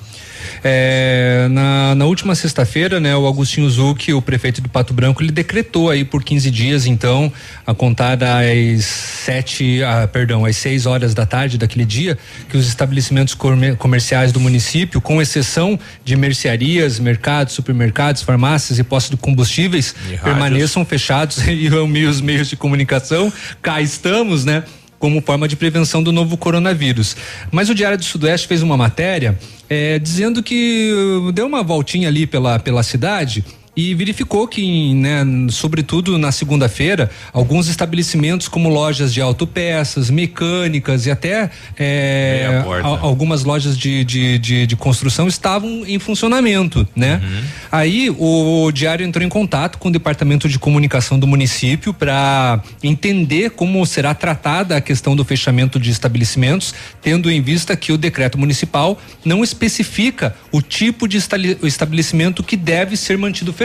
É, 0.67 1.47
na, 1.51 1.95
na 1.95 2.07
última 2.07 2.35
sexta-feira, 2.35 2.99
né, 2.99 3.15
o 3.15 3.29
Agostinho 3.29 3.69
Zucchi, 3.69 4.15
o 4.15 4.23
prefeito 4.23 4.63
do 4.63 4.69
Pato 4.71 4.95
Branco, 4.95 5.23
ele 5.23 5.31
decretou 5.31 5.91
aí 5.91 6.05
por 6.07 6.25
15 6.25 6.51
dias, 6.51 6.87
então, 6.87 7.31
a 7.67 7.75
contar 7.75 8.19
às 8.23 8.85
sete, 8.87 9.83
ah, 9.83 10.09
perdão, 10.11 10.47
às 10.47 10.57
seis 10.57 10.87
horas 10.87 11.13
da 11.13 11.27
tarde 11.27 11.59
daquele 11.59 11.85
dia, 11.85 12.17
que 12.49 12.57
os 12.57 12.67
estabelecimentos 12.67 13.35
comer- 13.35 13.77
comerciais 13.77 14.33
do 14.33 14.41
município, 14.41 15.03
com 15.03 15.21
exceção 15.21 15.79
de 16.03 16.17
mercearias, 16.17 16.99
mercados, 16.99 17.53
supermercados, 17.53 18.23
farmácias 18.23 18.79
e 18.79 18.83
postos 18.83 19.11
de 19.11 19.17
combustíveis, 19.19 19.95
E 20.01 20.15
rádios. 20.15 20.23
permaneçam 20.23 20.85
fechados 20.85 21.39
e 21.47 21.69
os 22.07 22.21
meios 22.23 22.49
de 22.49 22.57
comunicação. 22.57 23.31
Cá 23.61 23.83
estamos, 23.83 24.47
né? 24.47 24.63
Como 25.05 25.21
forma 25.21 25.47
de 25.47 25.55
prevenção 25.55 26.03
do 26.03 26.11
novo 26.11 26.35
coronavírus. 26.35 27.15
Mas 27.53 27.69
o 27.69 27.75
Diário 27.75 27.99
do 27.99 28.05
Sudoeste 28.07 28.49
fez 28.49 28.63
uma 28.63 28.75
matéria 28.75 29.39
eh, 29.69 29.99
dizendo 29.99 30.43
que 30.43 30.91
uh, 30.95 31.31
deu 31.31 31.45
uma 31.45 31.63
voltinha 31.63 32.09
ali 32.09 32.27
pela, 32.27 32.59
pela 32.59 32.83
cidade 32.83 33.45
e 33.77 33.93
verificou 33.95 34.47
que, 34.47 34.95
né, 34.95 35.25
sobretudo 35.51 36.17
na 36.17 36.31
segunda-feira, 36.31 37.11
alguns 37.33 37.69
estabelecimentos 37.69 38.47
como 38.47 38.69
lojas 38.69 39.13
de 39.13 39.21
autopeças, 39.21 40.11
mecânicas 40.11 41.07
e 41.07 41.11
até 41.11 41.51
porta. 42.63 42.87
al- 42.87 42.99
algumas 43.05 43.43
lojas 43.45 43.77
de, 43.77 44.05
de, 44.05 44.39
de, 44.39 44.67
de 44.67 44.77
construção 44.77 45.27
estavam 45.27 45.85
em 45.87 45.99
funcionamento, 45.99 46.87
né? 46.95 47.21
Aí 47.73 48.11
o, 48.17 48.71
Diário 48.73 49.05
entrou 49.05 49.25
em 49.25 49.29
contato 49.29 49.79
com 49.79 49.89
o 49.89 49.91
departamento 49.93 50.49
de 50.49 50.59
comunicação 50.59 51.19
do 51.19 51.27
município 51.27 51.93
para 51.93 52.63
entender 52.83 53.51
como 53.51 53.85
será 53.85 54.15
tratada 54.15 54.77
a 54.77 54.81
questão 54.81 55.17
do 55.17 55.25
fechamento 55.25 55.79
de 55.81 55.91
estabelecimentos, 55.91 56.75
tendo 57.03 57.31
em 57.31 57.43
vista 57.43 57.77
que 57.77 57.91
o 57.93 57.99
decreto 57.99 58.39
municipal 58.39 59.01
não 59.25 59.43
especifica 59.43 60.37
o 60.53 60.63
tipo 60.63 61.09
de 61.09 61.17
estabelecimento 61.63 62.43
que 62.43 62.57
deve 62.57 62.97
ser 62.97 63.19
mantido 63.19 63.53
fechado. 63.53 63.64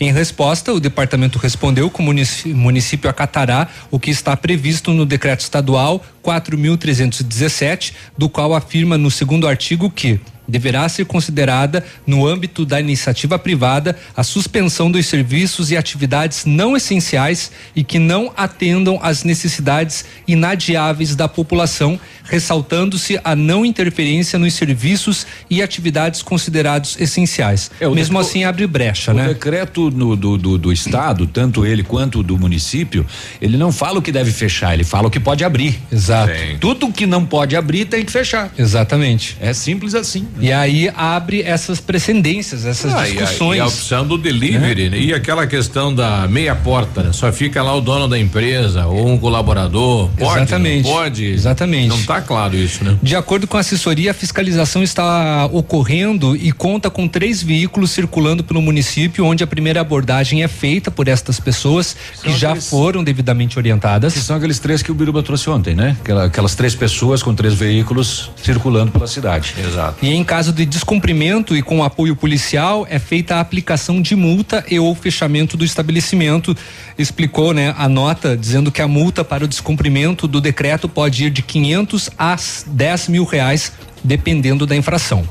Em 0.00 0.12
resposta, 0.12 0.72
o 0.72 0.80
departamento 0.80 1.38
respondeu 1.38 1.88
que 1.88 2.00
o 2.00 2.02
munici- 2.02 2.52
município 2.52 3.08
acatará 3.08 3.68
o 3.90 4.00
que 4.00 4.10
está 4.10 4.36
previsto 4.36 4.92
no 4.92 5.06
decreto 5.06 5.40
estadual 5.40 6.04
4.317, 6.24 7.92
do 8.18 8.28
qual 8.28 8.54
afirma 8.54 8.98
no 8.98 9.10
segundo 9.10 9.46
artigo 9.46 9.88
que 9.90 10.18
deverá 10.46 10.88
ser 10.88 11.04
considerada, 11.06 11.84
no 12.06 12.26
âmbito 12.26 12.66
da 12.66 12.80
iniciativa 12.80 13.38
privada, 13.38 13.96
a 14.16 14.22
suspensão 14.24 14.90
dos 14.90 15.06
serviços 15.06 15.70
e 15.70 15.76
atividades 15.76 16.44
não 16.44 16.76
essenciais 16.76 17.52
e 17.76 17.84
que 17.84 17.98
não 17.98 18.32
atendam 18.36 18.98
às 19.02 19.24
necessidades 19.24 20.04
inadiáveis 20.26 21.14
da 21.14 21.28
população, 21.28 21.98
ressaltando-se 22.24 23.20
a 23.22 23.36
não 23.36 23.64
interferência 23.64 24.38
nos 24.38 24.54
serviços 24.54 25.26
e 25.48 25.62
atividades 25.62 26.22
considerados 26.22 26.96
essenciais. 27.00 27.70
É, 27.80 27.86
o 27.86 27.94
Mesmo 27.94 28.18
decreto- 28.18 28.28
assim, 28.30 28.44
abre 28.44 28.66
brecha, 28.66 29.12
o 29.12 29.14
né? 29.14 29.28
decreto 29.28 29.90
no- 29.90 30.16
do, 30.16 30.36
do, 30.36 30.58
do 30.58 30.72
estado, 30.72 31.26
tanto 31.26 31.64
ele 31.64 31.82
quanto 31.82 32.18
o 32.20 32.22
do 32.22 32.36
município, 32.38 33.06
ele 33.40 33.56
não 33.56 33.70
fala 33.70 33.98
o 33.98 34.02
que 34.02 34.10
deve 34.10 34.32
fechar, 34.32 34.74
ele 34.74 34.84
fala 34.84 35.06
o 35.08 35.10
que 35.10 35.20
pode 35.20 35.44
abrir. 35.44 35.78
Exato. 35.90 36.32
Tudo 36.60 36.90
que 36.92 37.06
não 37.06 37.24
pode 37.24 37.54
abrir 37.54 37.84
tem 37.84 38.04
que 38.04 38.10
fechar. 38.10 38.52
Exatamente. 38.58 39.36
É 39.40 39.52
simples 39.52 39.94
assim. 39.94 40.26
E 40.42 40.52
aí 40.52 40.90
abre 40.96 41.40
essas 41.42 41.80
precedências, 41.80 42.66
essas 42.66 42.92
Ah, 42.94 43.08
e 43.08 43.12
a- 43.12 43.14
discussões. 43.22 43.56
E 43.58 43.60
a, 43.60 43.66
opção 43.66 44.06
do 44.06 44.18
delivery, 44.18 44.90
né? 44.90 44.98
E 44.98 45.14
aquela 45.14 45.46
questão 45.46 45.94
da 45.94 46.26
meia 46.28 46.54
porta, 46.54 47.02
né? 47.02 47.12
Só 47.12 47.32
fica 47.32 47.62
lá 47.62 47.74
o 47.74 47.80
dono 47.80 48.08
da 48.08 48.18
empresa 48.18 48.86
ou 48.86 49.08
um 49.08 49.16
colaborador. 49.18 50.10
Pode, 50.18 50.38
Exatamente. 50.40 50.82
Pode. 50.88 51.24
Exatamente. 51.24 51.88
Não 51.88 52.02
tá 52.02 52.20
claro 52.20 52.56
isso, 52.56 52.84
né? 52.84 52.96
De 53.02 53.14
acordo 53.14 53.46
com 53.46 53.56
a 53.56 53.60
assessoria, 53.60 54.10
a 54.10 54.14
fiscalização 54.14 54.82
está 54.82 55.46
ocorrendo 55.52 56.36
e 56.36 56.50
conta 56.52 56.90
com 56.90 57.06
três 57.06 57.42
veículos 57.42 57.90
circulando 57.92 58.42
pelo 58.42 58.60
município, 58.60 59.24
onde 59.24 59.44
a 59.44 59.46
primeira 59.46 59.80
abordagem 59.80 60.42
é 60.42 60.48
feita 60.48 60.90
por 60.90 61.06
estas 61.08 61.38
pessoas 61.38 61.96
que 62.22 62.32
já 62.36 62.48
aqueles- 62.48 62.68
foram 62.68 63.04
devidamente 63.04 63.58
orientadas. 63.58 64.12
Que 64.14 64.20
são 64.20 64.36
aqueles 64.36 64.58
três 64.58 64.82
que 64.82 64.90
o 64.90 64.94
Biruba 64.94 65.22
trouxe 65.22 65.48
ontem, 65.48 65.74
né? 65.74 65.96
Aquela- 66.02 66.24
aquelas 66.24 66.54
três 66.54 66.74
pessoas 66.74 67.22
com 67.22 67.34
três 67.34 67.54
veículos 67.54 68.30
circulando 68.42 68.90
pela 68.92 69.06
cidade. 69.06 69.54
Exato. 69.58 70.04
E 70.04 70.12
em 70.22 70.24
caso 70.24 70.52
de 70.52 70.64
descumprimento 70.64 71.56
e 71.56 71.62
com 71.62 71.82
apoio 71.82 72.14
policial, 72.14 72.86
é 72.88 73.00
feita 73.00 73.34
a 73.34 73.40
aplicação 73.40 74.00
de 74.00 74.14
multa 74.14 74.64
e 74.70 74.78
ou 74.78 74.94
fechamento 74.94 75.56
do 75.56 75.64
estabelecimento. 75.64 76.56
Explicou, 76.96 77.52
né, 77.52 77.74
a 77.76 77.88
nota 77.88 78.36
dizendo 78.36 78.70
que 78.70 78.80
a 78.80 78.86
multa 78.86 79.24
para 79.24 79.44
o 79.44 79.48
descumprimento 79.48 80.28
do 80.28 80.40
decreto 80.40 80.88
pode 80.88 81.24
ir 81.24 81.30
de 81.30 81.42
500 81.42 82.10
a 82.16 82.36
10 82.68 83.08
mil 83.08 83.24
reais, 83.24 83.72
dependendo 84.04 84.64
da 84.64 84.76
infração. 84.76 85.28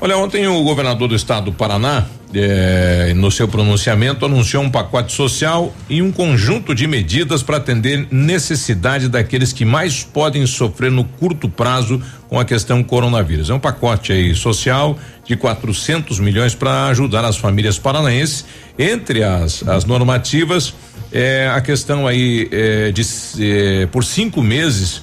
Olha, 0.00 0.18
ontem 0.18 0.48
o 0.48 0.64
governador 0.64 1.06
do 1.06 1.14
estado 1.14 1.44
do 1.44 1.52
Paraná, 1.52 2.04
eh, 2.34 3.12
no 3.14 3.30
seu 3.30 3.46
pronunciamento, 3.46 4.24
anunciou 4.24 4.62
um 4.62 4.70
pacote 4.70 5.12
social 5.12 5.74
e 5.88 6.02
um 6.02 6.10
conjunto 6.10 6.74
de 6.74 6.86
medidas 6.86 7.42
para 7.42 7.58
atender 7.58 8.06
necessidade 8.10 9.08
daqueles 9.08 9.52
que 9.52 9.64
mais 9.64 10.02
podem 10.02 10.46
sofrer 10.46 10.90
no 10.90 11.04
curto 11.04 11.48
prazo 11.48 12.02
com 12.28 12.38
a 12.38 12.44
questão 12.44 12.82
coronavírus. 12.82 13.50
É 13.50 13.54
um 13.54 13.58
pacote 13.58 14.12
aí 14.12 14.34
social 14.34 14.98
de 15.24 15.36
400 15.36 16.18
milhões 16.18 16.54
para 16.54 16.86
ajudar 16.88 17.24
as 17.24 17.36
famílias 17.36 17.78
paranaenses. 17.78 18.44
Entre 18.78 19.22
as, 19.22 19.66
as 19.66 19.84
normativas, 19.84 20.74
é 21.12 21.48
a 21.48 21.60
questão 21.60 22.06
aí 22.06 22.48
eh, 22.50 22.92
de 22.92 23.02
eh, 23.40 23.86
por 23.92 24.04
cinco 24.04 24.42
meses 24.42 25.02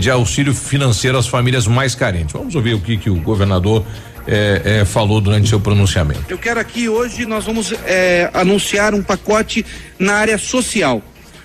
de 0.00 0.10
auxílio 0.10 0.52
financeiro 0.52 1.16
às 1.16 1.28
famílias 1.28 1.68
mais 1.68 1.94
carentes. 1.94 2.32
Vamos 2.32 2.56
ouvir 2.56 2.74
o 2.74 2.80
que, 2.80 2.96
que 2.96 3.08
o 3.08 3.14
governador 3.20 3.86
eh, 4.26 4.62
eh, 4.80 4.84
falou 4.84 5.20
durante 5.20 5.48
seu 5.48 5.60
pronunciamento. 5.60 6.24
Eu 6.28 6.38
quero 6.38 6.58
aqui 6.60 6.88
hoje 6.88 7.26
nós 7.26 7.44
vamos 7.44 7.72
eh, 7.84 8.30
anunciar 8.34 8.94
um 8.94 9.02
pacote 9.02 9.64
na 9.98 10.14
área 10.14 10.38
social. 10.38 11.02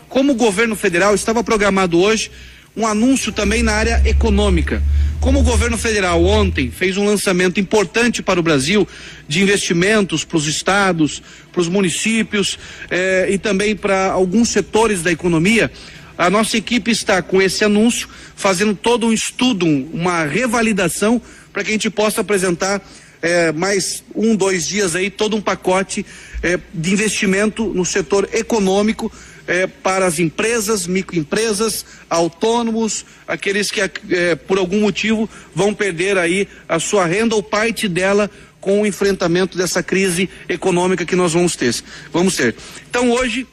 Como 0.10 0.34
o 0.34 0.36
governo 0.36 0.76
federal 0.76 1.14
estava 1.16 1.44
programado 1.44 2.00
hoje 2.00 2.32
um 2.76 2.88
anúncio 2.88 3.34
também 3.34 3.62
na 3.62 3.74
área 3.74 4.02
econômica. 4.06 4.82
Como 5.20 5.40
o 5.40 5.44
governo 5.44 5.78
federal 5.78 6.24
ontem 6.24 6.72
fez 6.72 6.96
um 6.98 7.06
lançamento 7.06 7.60
importante 7.60 8.24
para 8.24 8.40
o 8.40 8.44
Brasil 8.44 8.88
de 9.28 9.42
investimentos 9.42 10.24
para 10.24 10.38
os 10.38 10.48
estados, 10.48 11.22
para 11.52 11.62
os 11.62 11.68
municípios 11.68 12.58
eh, 12.90 13.28
e 13.32 13.38
também 13.38 13.76
para 13.76 14.12
alguns 14.12 14.50
setores 14.50 15.02
da 15.04 15.12
economia, 15.12 15.70
a 16.18 16.30
nossa 16.30 16.56
equipe 16.56 16.92
está 16.92 17.22
com 17.22 17.42
esse 17.42 17.64
anúncio 17.64 18.08
fazendo 18.36 18.74
todo 18.74 19.08
um 19.08 19.14
estudo, 19.14 19.66
um- 19.66 19.90
uma 19.94 20.24
revalidação 20.24 21.22
para 21.52 21.64
que 21.64 21.70
a 21.70 21.74
gente 21.74 21.90
possa 21.90 22.22
apresentar 22.22 22.82
eh, 23.22 23.52
mais 23.52 24.04
um, 24.16 24.36
dois 24.36 24.68
dias 24.68 24.96
aí 24.96 25.10
todo 25.10 25.36
um 25.36 25.42
pacote 25.42 26.06
eh, 26.42 26.60
de 26.74 26.92
investimento 26.92 27.74
no 27.74 27.86
setor 27.86 28.30
econômico 28.34 29.12
eh, 29.48 29.68
para 29.68 30.06
as 30.06 30.20
empresas, 30.20 30.88
microempresas, 30.88 31.86
autônomos, 32.10 33.06
aqueles 33.28 33.70
que 33.70 33.82
eh, 33.82 34.36
por 34.36 34.58
algum 34.58 34.80
motivo 34.80 35.30
vão 35.54 35.74
perder 35.74 36.18
aí 36.18 36.48
a 36.70 36.80
sua 36.80 37.06
renda 37.06 37.36
ou 37.36 37.44
parte 37.44 37.88
dela 37.88 38.30
com 38.60 38.82
o 38.82 38.86
enfrentamento 38.86 39.58
dessa 39.58 39.82
crise 39.82 40.30
econômica 40.48 41.06
que 41.06 41.16
nós 41.16 41.34
vamos 41.34 41.56
ter. 41.56 41.76
Vamos 42.14 42.36
ter. 42.36 42.56
Então 42.90 43.12
hoje 43.12 43.48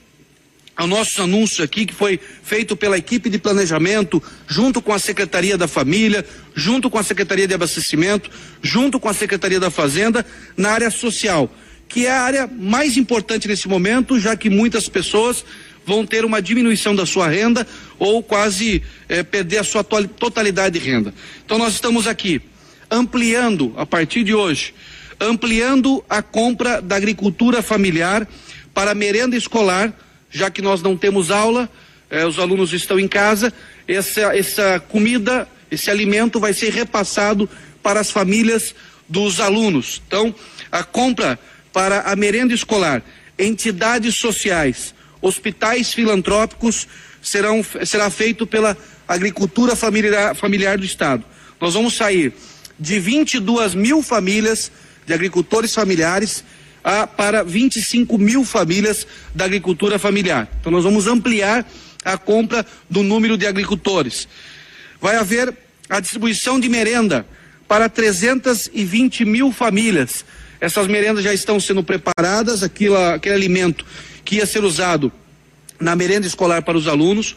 ao 0.78 0.86
nosso 0.86 1.20
anúncio 1.20 1.64
aqui, 1.64 1.84
que 1.84 1.92
foi 1.92 2.20
feito 2.44 2.76
pela 2.76 2.96
equipe 2.96 3.28
de 3.28 3.36
planejamento, 3.36 4.22
junto 4.46 4.80
com 4.80 4.92
a 4.92 4.98
Secretaria 5.00 5.58
da 5.58 5.66
Família, 5.66 6.24
junto 6.54 6.88
com 6.88 6.96
a 6.96 7.02
Secretaria 7.02 7.48
de 7.48 7.52
Abastecimento, 7.52 8.30
junto 8.62 9.00
com 9.00 9.08
a 9.08 9.12
Secretaria 9.12 9.58
da 9.58 9.70
Fazenda, 9.70 10.24
na 10.56 10.70
área 10.70 10.88
social, 10.88 11.52
que 11.88 12.06
é 12.06 12.12
a 12.12 12.22
área 12.22 12.46
mais 12.46 12.96
importante 12.96 13.48
nesse 13.48 13.66
momento, 13.66 14.20
já 14.20 14.36
que 14.36 14.48
muitas 14.48 14.88
pessoas 14.88 15.44
vão 15.84 16.06
ter 16.06 16.24
uma 16.24 16.40
diminuição 16.40 16.94
da 16.94 17.04
sua 17.04 17.26
renda 17.26 17.66
ou 17.98 18.22
quase 18.22 18.80
eh, 19.08 19.24
perder 19.24 19.58
a 19.58 19.64
sua 19.64 19.82
to- 19.82 20.06
totalidade 20.06 20.78
de 20.78 20.84
renda. 20.86 21.12
Então 21.44 21.58
nós 21.58 21.72
estamos 21.72 22.06
aqui 22.06 22.40
ampliando, 22.88 23.74
a 23.76 23.84
partir 23.84 24.22
de 24.22 24.32
hoje, 24.32 24.72
ampliando 25.20 26.04
a 26.08 26.22
compra 26.22 26.80
da 26.80 26.94
agricultura 26.94 27.62
familiar 27.62 28.28
para 28.72 28.94
merenda 28.94 29.34
escolar, 29.36 29.92
já 30.30 30.50
que 30.50 30.62
nós 30.62 30.82
não 30.82 30.96
temos 30.96 31.30
aula, 31.30 31.70
eh, 32.10 32.24
os 32.26 32.38
alunos 32.38 32.72
estão 32.72 32.98
em 32.98 33.08
casa, 33.08 33.52
essa, 33.86 34.36
essa 34.36 34.80
comida, 34.80 35.48
esse 35.70 35.90
alimento 35.90 36.40
vai 36.40 36.52
ser 36.52 36.72
repassado 36.72 37.48
para 37.82 38.00
as 38.00 38.10
famílias 38.10 38.74
dos 39.08 39.40
alunos. 39.40 40.02
Então, 40.06 40.34
a 40.70 40.82
compra 40.82 41.38
para 41.72 42.00
a 42.02 42.16
merenda 42.16 42.54
escolar, 42.54 43.02
entidades 43.38 44.16
sociais, 44.16 44.94
hospitais 45.20 45.92
filantrópicos 45.92 46.86
serão, 47.22 47.64
será 47.84 48.10
feito 48.10 48.46
pela 48.46 48.76
agricultura 49.06 49.74
familiar, 49.74 50.34
familiar 50.34 50.76
do 50.76 50.84
Estado. 50.84 51.24
Nós 51.60 51.74
vamos 51.74 51.94
sair 51.94 52.32
de 52.78 53.00
22 53.00 53.74
mil 53.74 54.02
famílias 54.02 54.70
de 55.06 55.12
agricultores 55.14 55.74
familiares 55.74 56.44
a, 56.88 57.06
para 57.06 57.44
25 57.44 58.16
mil 58.16 58.46
famílias 58.46 59.06
da 59.34 59.44
agricultura 59.44 59.98
familiar. 59.98 60.48
Então, 60.58 60.72
nós 60.72 60.84
vamos 60.84 61.06
ampliar 61.06 61.70
a 62.02 62.16
compra 62.16 62.64
do 62.88 63.02
número 63.02 63.36
de 63.36 63.46
agricultores. 63.46 64.26
Vai 64.98 65.16
haver 65.16 65.54
a 65.86 66.00
distribuição 66.00 66.58
de 66.58 66.66
merenda 66.66 67.26
para 67.68 67.90
320 67.90 69.26
mil 69.26 69.52
famílias. 69.52 70.24
Essas 70.58 70.86
merendas 70.86 71.22
já 71.22 71.34
estão 71.34 71.60
sendo 71.60 71.84
preparadas, 71.84 72.62
aquilo, 72.62 72.96
aquele 72.96 73.34
alimento 73.34 73.84
que 74.24 74.36
ia 74.36 74.46
ser 74.46 74.64
usado 74.64 75.12
na 75.78 75.94
merenda 75.94 76.26
escolar 76.26 76.62
para 76.62 76.78
os 76.78 76.88
alunos. 76.88 77.36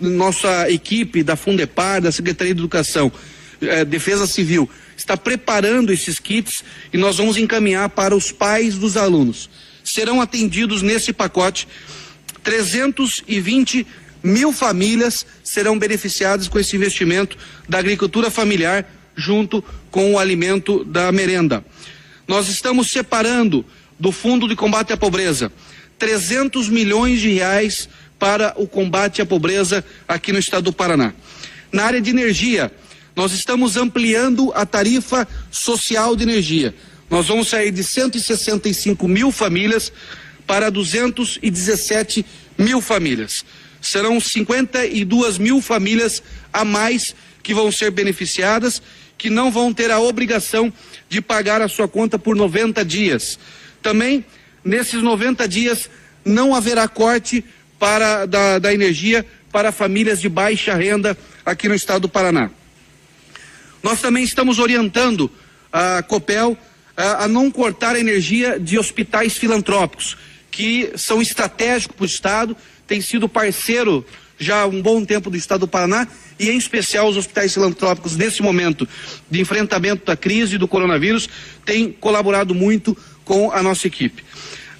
Nossa 0.00 0.70
equipe 0.70 1.22
da 1.22 1.36
Fundepar, 1.36 2.00
da 2.00 2.10
Secretaria 2.10 2.54
de 2.54 2.60
Educação, 2.60 3.12
eh, 3.60 3.84
Defesa 3.84 4.26
Civil, 4.26 4.68
está 4.96 5.16
preparando 5.16 5.92
esses 5.92 6.18
kits 6.18 6.64
e 6.92 6.96
nós 6.96 7.18
vamos 7.18 7.36
encaminhar 7.36 7.88
para 7.90 8.14
os 8.14 8.32
pais 8.32 8.76
dos 8.76 8.96
alunos. 8.96 9.48
Serão 9.84 10.20
atendidos 10.20 10.82
nesse 10.82 11.12
pacote 11.12 11.66
320 12.42 13.86
mil 14.22 14.52
famílias 14.52 15.24
serão 15.44 15.78
beneficiadas 15.78 16.48
com 16.48 16.58
esse 16.58 16.76
investimento 16.76 17.36
da 17.68 17.78
agricultura 17.78 18.30
familiar 18.30 18.86
junto 19.16 19.62
com 19.90 20.14
o 20.14 20.18
alimento 20.18 20.84
da 20.84 21.10
merenda. 21.12 21.64
Nós 22.26 22.48
estamos 22.48 22.90
separando 22.90 23.64
do 23.98 24.12
Fundo 24.12 24.48
de 24.48 24.54
Combate 24.56 24.92
à 24.92 24.96
Pobreza 24.96 25.52
300 25.98 26.68
milhões 26.68 27.20
de 27.20 27.32
reais 27.32 27.88
para 28.18 28.54
o 28.56 28.66
combate 28.66 29.20
à 29.20 29.26
pobreza 29.26 29.84
aqui 30.06 30.32
no 30.32 30.38
estado 30.38 30.64
do 30.64 30.72
Paraná. 30.72 31.12
Na 31.72 31.84
área 31.84 32.00
de 32.00 32.10
energia, 32.10 32.72
nós 33.18 33.32
estamos 33.32 33.76
ampliando 33.76 34.52
a 34.54 34.64
tarifa 34.64 35.26
social 35.50 36.14
de 36.14 36.22
energia. 36.22 36.72
Nós 37.10 37.26
vamos 37.26 37.48
sair 37.48 37.72
de 37.72 37.82
165 37.82 39.08
mil 39.08 39.32
famílias 39.32 39.92
para 40.46 40.70
217 40.70 42.24
mil 42.56 42.80
famílias. 42.80 43.44
Serão 43.80 44.20
52 44.20 45.36
mil 45.36 45.60
famílias 45.60 46.22
a 46.52 46.64
mais 46.64 47.12
que 47.42 47.52
vão 47.52 47.72
ser 47.72 47.90
beneficiadas, 47.90 48.80
que 49.18 49.28
não 49.28 49.50
vão 49.50 49.74
ter 49.74 49.90
a 49.90 49.98
obrigação 49.98 50.72
de 51.08 51.20
pagar 51.20 51.60
a 51.60 51.66
sua 51.66 51.88
conta 51.88 52.20
por 52.20 52.36
90 52.36 52.84
dias. 52.84 53.36
Também, 53.82 54.24
nesses 54.64 55.02
90 55.02 55.48
dias, 55.48 55.90
não 56.24 56.54
haverá 56.54 56.86
corte 56.86 57.44
para, 57.80 58.26
da, 58.26 58.60
da 58.60 58.72
energia 58.72 59.26
para 59.50 59.72
famílias 59.72 60.20
de 60.20 60.28
baixa 60.28 60.72
renda 60.72 61.18
aqui 61.44 61.68
no 61.68 61.74
estado 61.74 62.02
do 62.02 62.08
Paraná. 62.08 62.48
Nós 63.82 64.00
também 64.00 64.24
estamos 64.24 64.58
orientando 64.58 65.30
a 65.72 66.02
Copel 66.02 66.56
a, 66.96 67.24
a 67.24 67.28
não 67.28 67.50
cortar 67.50 67.94
a 67.94 68.00
energia 68.00 68.58
de 68.58 68.78
hospitais 68.78 69.36
filantrópicos, 69.36 70.16
que 70.50 70.92
são 70.96 71.22
estratégicos 71.22 71.96
para 71.96 72.02
o 72.02 72.06
Estado, 72.06 72.56
tem 72.86 73.00
sido 73.00 73.28
parceiro 73.28 74.04
já 74.38 74.62
há 74.62 74.66
um 74.66 74.80
bom 74.80 75.04
tempo 75.04 75.30
do 75.30 75.36
Estado 75.36 75.60
do 75.60 75.68
Paraná 75.68 76.06
e, 76.38 76.48
em 76.50 76.56
especial, 76.56 77.08
os 77.08 77.16
hospitais 77.16 77.52
filantrópicos, 77.52 78.16
nesse 78.16 78.40
momento 78.40 78.88
de 79.30 79.40
enfrentamento 79.40 80.06
da 80.06 80.16
crise 80.16 80.56
do 80.56 80.68
coronavírus, 80.68 81.28
têm 81.64 81.90
colaborado 81.90 82.54
muito 82.54 82.96
com 83.24 83.50
a 83.50 83.62
nossa 83.62 83.86
equipe. 83.86 84.24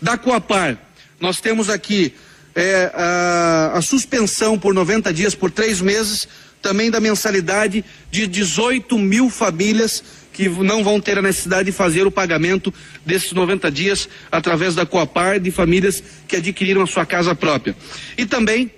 Da 0.00 0.16
Coapar, 0.16 0.78
nós 1.20 1.40
temos 1.40 1.68
aqui 1.68 2.14
é, 2.54 2.90
a, 2.94 3.72
a 3.74 3.82
suspensão 3.82 4.58
por 4.58 4.72
90 4.72 5.12
dias, 5.12 5.34
por 5.34 5.50
três 5.50 5.80
meses, 5.80 6.28
também 6.60 6.90
da 6.90 7.01
mensalidade 7.01 7.85
de 8.10 8.26
18 8.26 8.98
mil 8.98 9.30
famílias 9.30 10.02
que 10.32 10.48
não 10.48 10.85
vão 10.85 11.01
ter 11.01 11.18
a 11.18 11.22
necessidade 11.22 11.64
de 11.66 11.72
fazer 11.72 12.06
o 12.06 12.12
pagamento 12.12 12.72
desses 13.05 13.32
90 13.32 13.70
dias 13.72 14.09
através 14.30 14.74
da 14.74 14.86
Coapar 14.86 15.40
de 15.40 15.51
famílias 15.51 16.02
que 16.28 16.36
adquiriram 16.36 16.82
a 16.82 16.86
sua 16.86 17.05
casa 17.05 17.35
própria. 17.35 17.76
E 18.16 18.24
também 18.24 18.70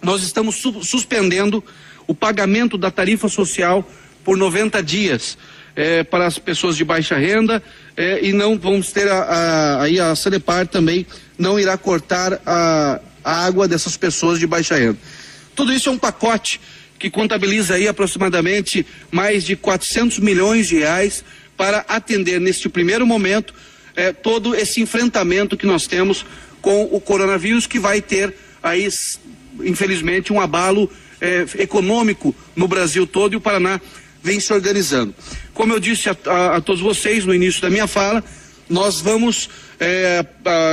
nós 0.00 0.22
estamos 0.22 0.54
su 0.54 0.84
suspendendo 0.84 1.64
o 2.06 2.14
pagamento 2.14 2.78
da 2.78 2.90
tarifa 2.90 3.28
social 3.28 3.84
por 4.22 4.36
90 4.36 4.82
dias 4.82 5.36
eh, 5.74 6.04
para 6.04 6.26
as 6.26 6.38
pessoas 6.38 6.76
de 6.76 6.84
baixa 6.84 7.16
renda 7.16 7.62
eh, 7.96 8.20
e 8.22 8.32
não 8.32 8.56
vamos 8.58 8.92
ter 8.92 9.08
a, 9.08 9.82
a, 9.82 10.12
a 10.12 10.14
Sanepar 10.14 10.68
também 10.68 11.06
não 11.36 11.58
irá 11.58 11.76
cortar 11.76 12.40
a, 12.46 13.00
a 13.24 13.44
água 13.44 13.66
dessas 13.66 13.96
pessoas 13.96 14.38
de 14.38 14.46
baixa 14.46 14.76
renda. 14.76 14.98
Tudo 15.56 15.72
isso 15.72 15.88
é 15.88 15.92
um 15.92 15.98
pacote 15.98 16.60
que 17.04 17.10
contabiliza 17.10 17.74
aí 17.74 17.86
aproximadamente 17.86 18.86
mais 19.10 19.44
de 19.44 19.56
400 19.56 20.20
milhões 20.20 20.68
de 20.68 20.78
reais 20.78 21.22
para 21.54 21.84
atender 21.86 22.40
neste 22.40 22.66
primeiro 22.66 23.06
momento 23.06 23.52
eh, 23.94 24.10
todo 24.10 24.54
esse 24.54 24.80
enfrentamento 24.80 25.54
que 25.54 25.66
nós 25.66 25.86
temos 25.86 26.24
com 26.62 26.84
o 26.84 26.98
coronavírus 26.98 27.66
que 27.66 27.78
vai 27.78 28.00
ter 28.00 28.34
aí 28.62 28.88
infelizmente 29.60 30.32
um 30.32 30.40
abalo 30.40 30.90
eh, 31.20 31.44
econômico 31.58 32.34
no 32.56 32.66
Brasil 32.66 33.06
todo 33.06 33.34
e 33.34 33.36
o 33.36 33.40
Paraná 33.40 33.78
vem 34.22 34.40
se 34.40 34.50
organizando. 34.54 35.14
Como 35.52 35.74
eu 35.74 35.80
disse 35.80 36.08
a, 36.08 36.16
a, 36.24 36.56
a 36.56 36.60
todos 36.62 36.80
vocês 36.80 37.26
no 37.26 37.34
início 37.34 37.60
da 37.60 37.68
minha 37.68 37.86
fala, 37.86 38.24
nós 38.66 39.02
vamos 39.02 39.50
é, 39.78 40.24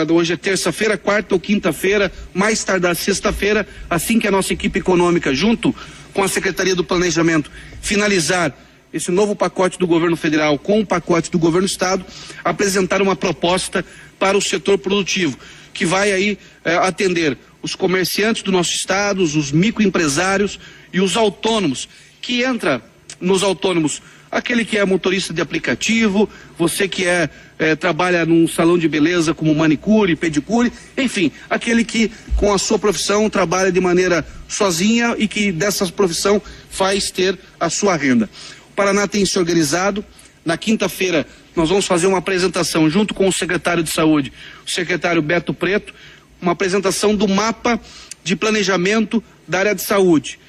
hoje 0.10 0.32
é 0.32 0.38
terça-feira, 0.38 0.98
quarta 0.98 1.36
ou 1.36 1.40
quinta-feira, 1.42 2.10
mais 2.34 2.64
tardar 2.64 2.96
sexta-feira, 2.96 3.68
assim 3.90 4.18
que 4.18 4.28
a 4.28 4.32
nossa 4.32 4.54
equipe 4.54 4.80
econômica, 4.80 5.34
junto 5.34 5.76
com 6.14 6.24
a 6.24 6.28
Secretaria 6.28 6.76
do 6.76 6.84
Planejamento, 6.84 7.52
finalizar 7.82 8.56
esse 8.94 9.12
novo 9.12 9.36
pacote 9.36 9.80
do 9.80 9.88
governo 9.88 10.18
federal 10.18 10.58
com 10.58 10.82
o 10.82 10.86
pacote 10.86 11.32
do 11.32 11.40
governo 11.40 11.66
estado, 11.66 12.06
apresentar 12.44 13.02
uma 13.02 13.16
proposta 13.16 13.86
para 14.20 14.38
o 14.38 14.42
setor 14.42 14.78
produtivo, 14.78 15.38
que 15.74 15.86
vai 15.86 16.12
aí 16.12 16.38
eh, 16.66 16.76
atender 16.76 17.38
os 17.62 17.76
comerciantes 17.76 18.44
do 18.44 18.52
nosso 18.52 18.74
estado, 18.74 19.24
os 19.24 19.52
microempresários 19.52 20.60
e 20.92 21.00
os 21.00 21.16
autônomos, 21.16 21.88
que 22.22 22.44
entra 22.44 22.84
nos 23.20 23.44
autônomos 23.44 24.02
aquele 24.32 24.64
que 24.64 24.78
é 24.78 24.86
motorista 24.86 25.34
de 25.34 25.42
aplicativo, 25.42 26.30
você 26.58 26.88
que 26.88 27.06
é, 27.06 27.30
é, 27.60 27.76
trabalha 27.76 28.26
num 28.26 28.48
salão 28.48 28.78
de 28.78 28.88
beleza 28.88 29.34
como 29.34 29.54
manicure, 29.54 30.16
pedicure, 30.16 30.72
enfim, 30.98 31.32
aquele 31.50 31.84
que 31.84 32.10
com 32.38 32.54
a 32.54 32.58
sua 32.58 32.80
profissão 32.80 33.30
trabalha 33.30 33.72
de 33.72 33.82
maneira 33.82 34.26
sozinha 34.48 35.16
e 35.18 35.28
que 35.28 35.52
dessa 35.52 35.86
profissão 35.88 36.42
faz 36.70 37.12
ter 37.12 37.38
a 37.60 37.70
sua 37.70 37.98
renda. 37.98 38.30
O 38.70 38.74
Paraná 38.74 39.08
tem 39.08 39.26
se 39.26 39.38
organizado. 39.38 40.04
Na 40.44 40.58
quinta-feira 40.58 41.28
nós 41.56 41.70
vamos 41.70 41.86
fazer 41.86 42.08
uma 42.08 42.20
apresentação 42.20 42.90
junto 42.90 43.14
com 43.14 43.28
o 43.28 43.34
secretário 43.34 43.84
de 43.84 43.92
saúde, 43.92 44.32
o 44.66 44.70
secretário 44.70 45.22
Beto 45.22 45.54
Preto, 45.54 45.94
uma 46.42 46.54
apresentação 46.54 47.14
do 47.14 47.28
mapa 47.28 47.80
de 48.24 48.36
planejamento 48.36 49.22
da 49.48 49.60
área 49.60 49.76
de 49.76 49.82
saúde. 49.82 50.40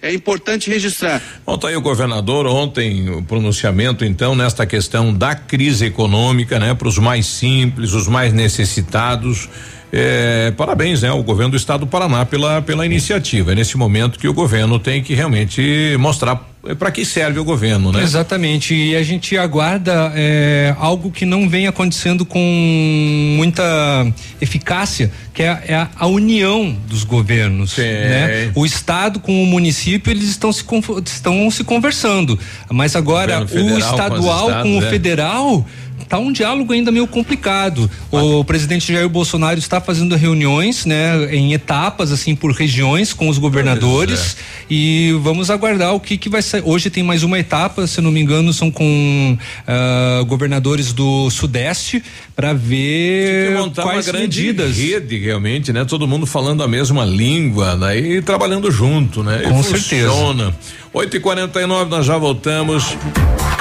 É 0.00 0.12
importante 0.14 0.70
registrar. 0.70 1.20
Bom, 1.44 1.58
tá 1.58 1.68
aí 1.68 1.76
o 1.76 1.80
governador 1.80 2.46
ontem, 2.46 3.10
o 3.10 3.22
pronunciamento 3.22 4.04
então 4.04 4.34
nesta 4.34 4.64
questão 4.64 5.12
da 5.12 5.34
crise 5.34 5.86
econômica, 5.86 6.58
né, 6.58 6.72
para 6.72 6.86
os 6.86 6.98
mais 6.98 7.26
simples, 7.26 7.92
os 7.92 8.06
mais 8.06 8.32
necessitados. 8.32 9.48
É, 9.92 10.52
parabéns, 10.56 11.02
né, 11.02 11.08
ao 11.08 11.22
governo 11.22 11.52
do 11.52 11.56
estado 11.56 11.80
do 11.80 11.86
Paraná 11.86 12.24
pela, 12.24 12.62
pela 12.62 12.86
iniciativa. 12.86 13.52
É 13.52 13.54
nesse 13.56 13.76
momento 13.76 14.18
que 14.18 14.28
o 14.28 14.34
governo 14.34 14.78
tem 14.78 15.02
que 15.02 15.14
realmente 15.14 15.96
mostrar 15.98 16.46
para 16.74 16.90
que 16.90 17.04
serve 17.04 17.38
o 17.38 17.44
governo, 17.44 17.92
né? 17.92 18.02
Exatamente. 18.02 18.74
E 18.74 18.96
a 18.96 19.02
gente 19.02 19.36
aguarda 19.36 20.12
é, 20.14 20.74
algo 20.78 21.10
que 21.10 21.24
não 21.24 21.48
vem 21.48 21.66
acontecendo 21.66 22.24
com 22.24 23.34
muita 23.36 23.64
eficácia, 24.40 25.10
que 25.32 25.42
é, 25.42 25.64
é 25.68 25.74
a, 25.74 25.88
a, 25.96 26.06
união 26.06 26.76
dos 26.86 27.04
governos. 27.04 27.76
Né? 27.76 28.50
O 28.54 28.66
estado 28.66 29.20
com 29.20 29.42
o 29.42 29.46
município 29.46 30.10
eles 30.10 30.28
estão 30.28 30.52
se 30.52 30.64
estão 31.06 31.50
se 31.50 31.64
conversando, 31.64 32.38
mas 32.70 32.96
agora 32.96 33.44
o, 33.44 33.74
o 33.74 33.78
estadual 33.78 34.46
com, 34.46 34.62
com 34.62 34.78
o 34.78 34.84
é. 34.84 34.90
federal 34.90 35.66
tá 36.08 36.18
um 36.18 36.32
diálogo 36.32 36.72
ainda 36.72 36.90
meio 36.90 37.06
complicado. 37.06 37.90
O 38.10 38.44
presidente 38.44 38.92
Jair 38.92 39.08
Bolsonaro 39.08 39.58
está 39.58 39.80
fazendo 39.80 40.14
reuniões, 40.16 40.84
né, 40.84 41.34
em 41.34 41.52
etapas 41.52 42.12
assim 42.12 42.34
por 42.34 42.52
regiões 42.52 43.12
com 43.12 43.28
os 43.28 43.38
governadores 43.38 44.36
é. 44.38 44.64
e 44.70 45.18
vamos 45.22 45.50
aguardar 45.50 45.94
o 45.94 46.00
que 46.00 46.16
que 46.16 46.28
vai 46.28 46.42
sair. 46.42 46.62
Hoje 46.64 46.90
tem 46.90 47.02
mais 47.02 47.22
uma 47.22 47.38
etapa, 47.38 47.86
se 47.86 48.00
não 48.00 48.10
me 48.10 48.20
engano, 48.20 48.52
são 48.52 48.70
com 48.70 49.36
uh, 49.36 50.24
governadores 50.26 50.92
do 50.92 51.30
Sudeste 51.30 52.02
para 52.34 52.52
ver 52.52 53.56
quais 53.74 54.06
uma 54.06 54.12
grande 54.12 54.42
medidas. 54.42 54.76
rede 54.76 55.18
realmente, 55.18 55.72
né? 55.72 55.84
Todo 55.84 56.06
mundo 56.06 56.26
falando 56.26 56.62
a 56.62 56.68
mesma 56.68 57.04
língua, 57.04 57.76
né? 57.76 57.98
E 57.98 58.22
trabalhando 58.22 58.70
junto, 58.70 59.22
né? 59.22 59.42
Com 59.48 59.62
certeza. 59.62 60.10
Funciona. 60.10 60.54
8 60.92 61.16
e 61.16 61.20
49 61.20 61.90
nós 61.90 62.06
já 62.06 62.16
voltamos. 62.16 62.96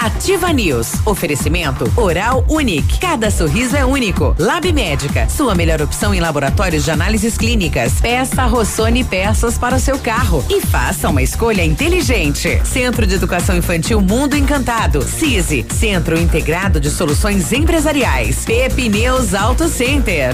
Ativa 0.07 0.53
News. 0.53 0.93
Oferecimento 1.05 1.91
Oral 1.97 2.45
Unique. 2.47 2.97
Cada 2.97 3.29
sorriso 3.29 3.75
é 3.75 3.83
único. 3.83 4.33
Lab 4.39 4.71
Médica. 4.71 5.27
Sua 5.27 5.53
melhor 5.53 5.81
opção 5.81 6.13
em 6.13 6.21
laboratórios 6.21 6.85
de 6.85 6.91
análises 6.91 7.37
clínicas. 7.37 7.99
Peça 7.99 8.45
Rossoni 8.45 9.03
peças 9.03 9.57
para 9.57 9.75
o 9.75 9.79
seu 9.79 9.99
carro 9.99 10.45
e 10.49 10.61
faça 10.61 11.09
uma 11.09 11.21
escolha 11.21 11.61
inteligente. 11.61 12.61
Centro 12.63 13.05
de 13.05 13.15
Educação 13.15 13.57
Infantil 13.57 13.99
Mundo 13.99 14.37
Encantado. 14.37 15.01
CISI. 15.01 15.65
Centro 15.77 16.17
Integrado 16.17 16.79
de 16.79 16.89
Soluções 16.89 17.51
Empresariais. 17.51 18.45
Pepineus 18.45 19.33
Auto 19.33 19.67
Center. 19.67 20.33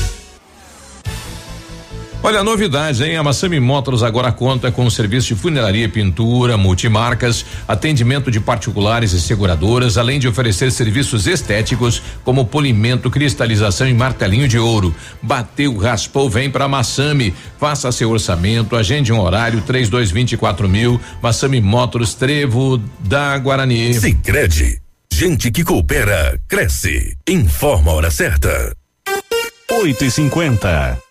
Olha 2.23 2.41
a 2.41 2.43
novidade, 2.43 3.03
hein? 3.03 3.17
A 3.17 3.23
Massami 3.23 3.59
Motors 3.59 4.03
agora 4.03 4.31
conta 4.31 4.71
com 4.71 4.85
o 4.85 4.91
serviço 4.91 5.29
de 5.29 5.35
funilaria 5.35 5.85
e 5.85 5.87
pintura, 5.87 6.55
multimarcas, 6.55 7.43
atendimento 7.67 8.29
de 8.29 8.39
particulares 8.39 9.11
e 9.13 9.19
seguradoras, 9.19 9.97
além 9.97 10.19
de 10.19 10.27
oferecer 10.27 10.71
serviços 10.71 11.25
estéticos 11.25 12.01
como 12.23 12.45
polimento, 12.45 13.09
cristalização 13.09 13.87
e 13.87 13.93
martelinho 13.93 14.47
de 14.47 14.59
ouro. 14.59 14.95
Bateu, 15.19 15.75
raspou, 15.77 16.29
vem 16.29 16.49
pra 16.49 16.67
Massami. 16.67 17.33
Faça 17.59 17.91
seu 17.91 18.11
orçamento, 18.11 18.75
agende 18.75 19.11
um 19.11 19.19
horário, 19.19 19.59
três 19.61 19.89
dois 19.89 20.11
vinte 20.11 20.33
e 20.33 20.37
quatro 20.37 20.69
mil, 20.69 21.01
Massami 21.23 21.59
Motors, 21.59 22.13
Trevo 22.13 22.77
da 22.99 23.35
Guarani. 23.39 23.95
Sicredi, 23.95 24.79
gente 25.11 25.49
que 25.49 25.63
coopera, 25.63 26.39
cresce. 26.47 27.17
Informa 27.27 27.91
a 27.91 27.95
hora 27.95 28.11
certa. 28.11 28.75
8 29.71 30.05
e 30.05 30.11
50 30.11 31.10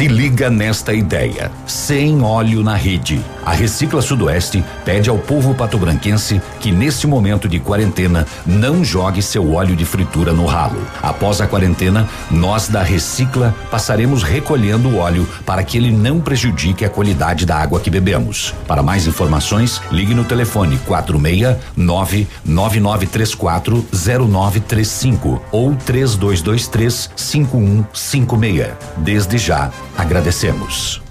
Se 0.00 0.08
liga 0.08 0.48
nesta 0.48 0.94
ideia. 0.94 1.52
Sem 1.66 2.22
óleo 2.22 2.62
na 2.62 2.74
rede. 2.74 3.22
A 3.44 3.52
Recicla 3.52 4.00
Sudoeste 4.00 4.64
pede 4.82 5.10
ao 5.10 5.18
povo 5.18 5.54
patobranquense 5.54 6.40
que 6.58 6.72
neste 6.72 7.06
momento 7.06 7.46
de 7.46 7.60
quarentena 7.60 8.26
não 8.46 8.82
jogue 8.82 9.20
seu 9.20 9.52
óleo 9.52 9.76
de 9.76 9.84
fritura 9.84 10.32
no 10.32 10.46
ralo. 10.46 10.80
Após 11.02 11.42
a 11.42 11.46
quarentena, 11.46 12.08
nós 12.30 12.66
da 12.66 12.82
Recicla 12.82 13.54
passaremos 13.70 14.22
recolhendo 14.22 14.88
o 14.88 14.96
óleo 14.96 15.28
para 15.44 15.62
que 15.62 15.76
ele 15.76 15.90
não 15.90 16.18
prejudique 16.18 16.82
a 16.82 16.88
qualidade 16.88 17.44
da 17.44 17.58
água 17.58 17.78
que 17.78 17.90
bebemos. 17.90 18.54
Para 18.66 18.82
mais 18.82 19.06
informações, 19.06 19.82
ligue 19.92 20.14
no 20.14 20.24
telefone 20.24 20.78
469 20.86 22.26
9934 22.42 23.86
0935 23.92 25.42
ou 25.52 25.74
3223 25.74 27.10
5156. 27.14 28.70
Desde 28.96 29.36
já, 29.36 29.70
agradecemos. 30.00 31.02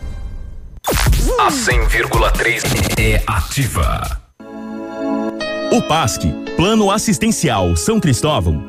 A 1.39 1.49
100,3 1.51 2.63
é 2.99 3.23
ativa. 3.27 4.19
O 5.71 5.81
PASC, 5.83 6.23
Plano 6.57 6.89
Assistencial 6.89 7.75
São 7.75 7.99
Cristóvão, 7.99 8.68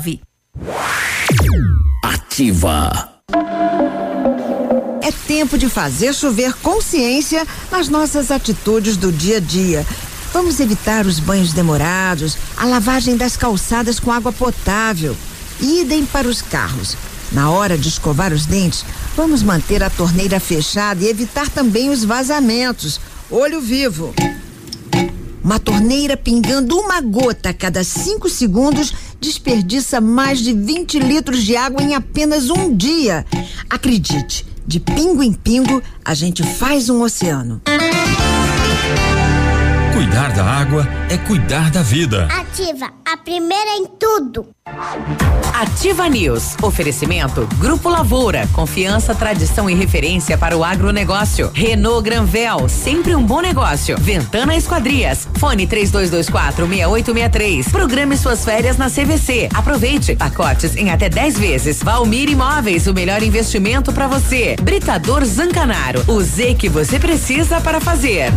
Ativa. 2.03 3.09
É 5.01 5.11
tempo 5.27 5.57
de 5.57 5.69
fazer 5.69 6.13
chover 6.13 6.53
consciência 6.61 7.47
nas 7.71 7.87
nossas 7.87 8.31
atitudes 8.31 8.97
do 8.97 9.11
dia 9.11 9.37
a 9.37 9.39
dia. 9.39 9.85
Vamos 10.33 10.59
evitar 10.59 11.05
os 11.05 11.19
banhos 11.19 11.53
demorados, 11.53 12.37
a 12.57 12.65
lavagem 12.65 13.17
das 13.17 13.35
calçadas 13.35 13.99
com 13.99 14.11
água 14.11 14.31
potável. 14.31 15.15
Idem 15.59 16.05
para 16.05 16.27
os 16.27 16.41
carros. 16.41 16.95
Na 17.31 17.49
hora 17.49 17.77
de 17.77 17.87
escovar 17.87 18.33
os 18.33 18.45
dentes, 18.45 18.83
vamos 19.15 19.41
manter 19.41 19.81
a 19.83 19.89
torneira 19.89 20.39
fechada 20.39 21.03
e 21.03 21.09
evitar 21.09 21.49
também 21.49 21.89
os 21.89 22.03
vazamentos. 22.03 22.99
Olho 23.29 23.61
vivo. 23.61 24.13
Uma 25.43 25.59
torneira 25.59 26.15
pingando 26.15 26.77
uma 26.77 27.01
gota 27.01 27.49
a 27.49 27.53
cada 27.53 27.83
cinco 27.83 28.29
segundos 28.29 28.93
desperdiça 29.21 30.01
mais 30.01 30.39
de 30.39 30.51
20 30.51 30.99
litros 30.99 31.43
de 31.43 31.55
água 31.55 31.81
em 31.83 31.93
apenas 31.93 32.49
um 32.49 32.75
dia. 32.75 33.23
Acredite, 33.69 34.45
de 34.65 34.79
pingo 34.79 35.21
em 35.21 35.31
pingo, 35.31 35.81
a 36.03 36.15
gente 36.15 36.41
faz 36.43 36.89
um 36.89 37.03
oceano. 37.03 37.61
Cuidar 40.11 40.33
da 40.33 40.43
água 40.43 40.87
é 41.09 41.17
cuidar 41.17 41.71
da 41.71 41.81
vida. 41.81 42.25
Ativa, 42.25 42.91
a 43.05 43.15
primeira 43.15 43.77
em 43.77 43.85
tudo. 43.97 44.45
Ativa 45.53 46.09
News. 46.09 46.57
Oferecimento 46.61 47.47
Grupo 47.57 47.87
Lavoura. 47.87 48.45
Confiança, 48.51 49.15
tradição 49.15 49.69
e 49.69 49.73
referência 49.73 50.37
para 50.37 50.57
o 50.57 50.65
agronegócio. 50.65 51.49
Renault 51.53 52.03
Granvel. 52.03 52.67
Sempre 52.67 53.15
um 53.15 53.23
bom 53.23 53.39
negócio. 53.39 53.97
Ventana 53.97 54.53
Esquadrias. 54.53 55.29
Fone 55.35 55.65
3224 55.65 56.67
6863. 56.67 57.69
Programe 57.69 58.17
suas 58.17 58.43
férias 58.43 58.75
na 58.75 58.89
CVC. 58.89 59.47
Aproveite. 59.53 60.17
Pacotes 60.17 60.75
em 60.75 60.89
até 60.89 61.07
10 61.07 61.39
vezes. 61.39 61.81
Valmir 61.81 62.29
Imóveis. 62.29 62.85
O 62.85 62.93
melhor 62.93 63.23
investimento 63.23 63.93
para 63.93 64.07
você. 64.07 64.57
Britador 64.61 65.23
Zancanaro. 65.23 66.03
O 66.05 66.21
Z 66.21 66.55
que 66.55 66.67
você 66.67 66.99
precisa 66.99 67.61
para 67.61 67.79
fazer. 67.79 68.29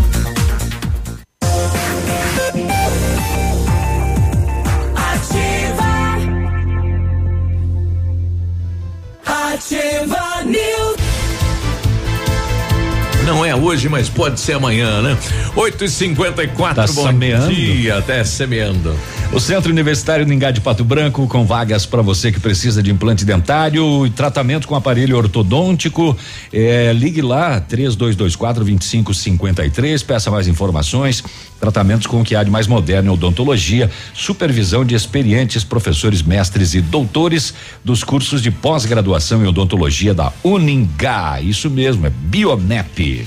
Não 13.26 13.42
é 13.44 13.54
hoje, 13.56 13.88
mas 13.88 14.08
pode 14.08 14.38
ser 14.38 14.52
amanhã, 14.52 15.00
né? 15.00 15.16
8 15.56 15.84
e 15.84 15.88
54 15.88 16.74
Tá 16.74 16.92
bom 16.92 17.06
semeando. 17.06 17.54
dia, 17.54 17.96
até 17.98 18.22
semeando. 18.22 18.94
O 19.32 19.40
Centro 19.40 19.70
Universitário 19.72 20.26
Ningá 20.26 20.50
de 20.50 20.60
Pato 20.60 20.84
Branco, 20.84 21.26
com 21.26 21.44
vagas 21.46 21.86
para 21.86 22.02
você 22.02 22.30
que 22.30 22.38
precisa 22.38 22.82
de 22.82 22.90
implante 22.92 23.24
dentário 23.24 24.06
e 24.06 24.10
tratamento 24.10 24.68
com 24.68 24.74
aparelho 24.76 25.16
ortodôntico. 25.16 26.16
Eh, 26.52 26.92
ligue 26.94 27.22
lá, 27.22 27.60
3224 27.60 28.62
2553, 28.64 30.02
peça 30.02 30.30
mais 30.30 30.46
informações. 30.46 31.24
Tratamentos 31.64 32.06
com 32.06 32.20
o 32.20 32.24
que 32.24 32.36
há 32.36 32.44
de 32.44 32.50
mais 32.50 32.66
moderno 32.66 33.08
em 33.08 33.14
odontologia, 33.14 33.90
supervisão 34.12 34.84
de 34.84 34.94
experientes 34.94 35.64
professores, 35.64 36.20
mestres 36.20 36.74
e 36.74 36.82
doutores 36.82 37.54
dos 37.82 38.04
cursos 38.04 38.42
de 38.42 38.50
pós-graduação 38.50 39.42
em 39.42 39.48
odontologia 39.48 40.12
da 40.12 40.30
Uningá. 40.44 41.40
Isso 41.40 41.70
mesmo, 41.70 42.06
é 42.06 42.10
Bionep. 42.10 43.26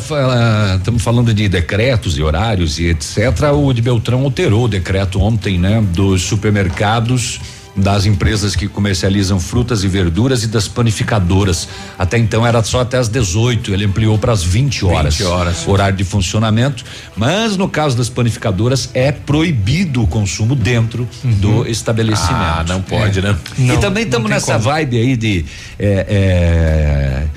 estamos 0.78 1.02
falando 1.02 1.34
de 1.34 1.48
decretos 1.50 2.18
e 2.18 2.24
horários 2.24 2.80
e 2.80 2.88
etc. 2.88 3.18
O 3.54 3.72
de 3.74 3.82
Beltrão 3.82 4.24
alterou 4.24 4.66
o 4.66 4.68
decreto 4.68 5.20
ontem, 5.20 5.58
né? 5.58 5.82
Dos 5.94 6.24
supermercados 6.24 7.40
das 7.76 8.06
empresas 8.06 8.56
que 8.56 8.68
comercializam 8.68 9.40
frutas 9.40 9.84
e 9.84 9.88
verduras 9.88 10.44
e 10.44 10.48
das 10.48 10.68
panificadoras. 10.68 11.68
Até 11.98 12.18
então 12.18 12.46
era 12.46 12.64
só 12.64 12.82
até 12.82 12.98
às 12.98 13.10
18, 13.10 13.74
ele 13.74 13.86
ampliou 13.86 14.18
para 14.18 14.32
as 14.32 14.44
20 14.44 14.86
horas. 14.86 15.18
20 15.18 15.28
horas. 15.28 15.68
Horário 15.68 15.98
de 15.98 16.04
funcionamento, 16.04 16.84
mas 17.16 17.58
no 17.58 17.68
caso 17.68 17.98
das 17.98 18.10
panificadoras 18.10 18.90
é 18.94 19.12
proibido 19.12 20.04
o 20.04 20.08
consumo 20.08 20.56
dentro 20.56 21.08
do 21.24 21.68
estabelecimento. 21.68 22.34
Ah, 22.34 22.66
não 22.68 22.82
pode, 22.82 23.22
né? 23.22 23.36
e 23.58 23.78
também 23.78 24.04
estamos 24.04 24.30
nessa 24.30 24.54
como. 24.54 24.66
vibe 24.66 24.98
aí 24.98 25.18
de 25.18 25.46
é, 25.80 26.06
é, 26.10 27.28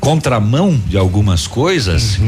contramão 0.00 0.80
de 0.86 0.96
algumas 0.96 1.46
coisas, 1.46 2.18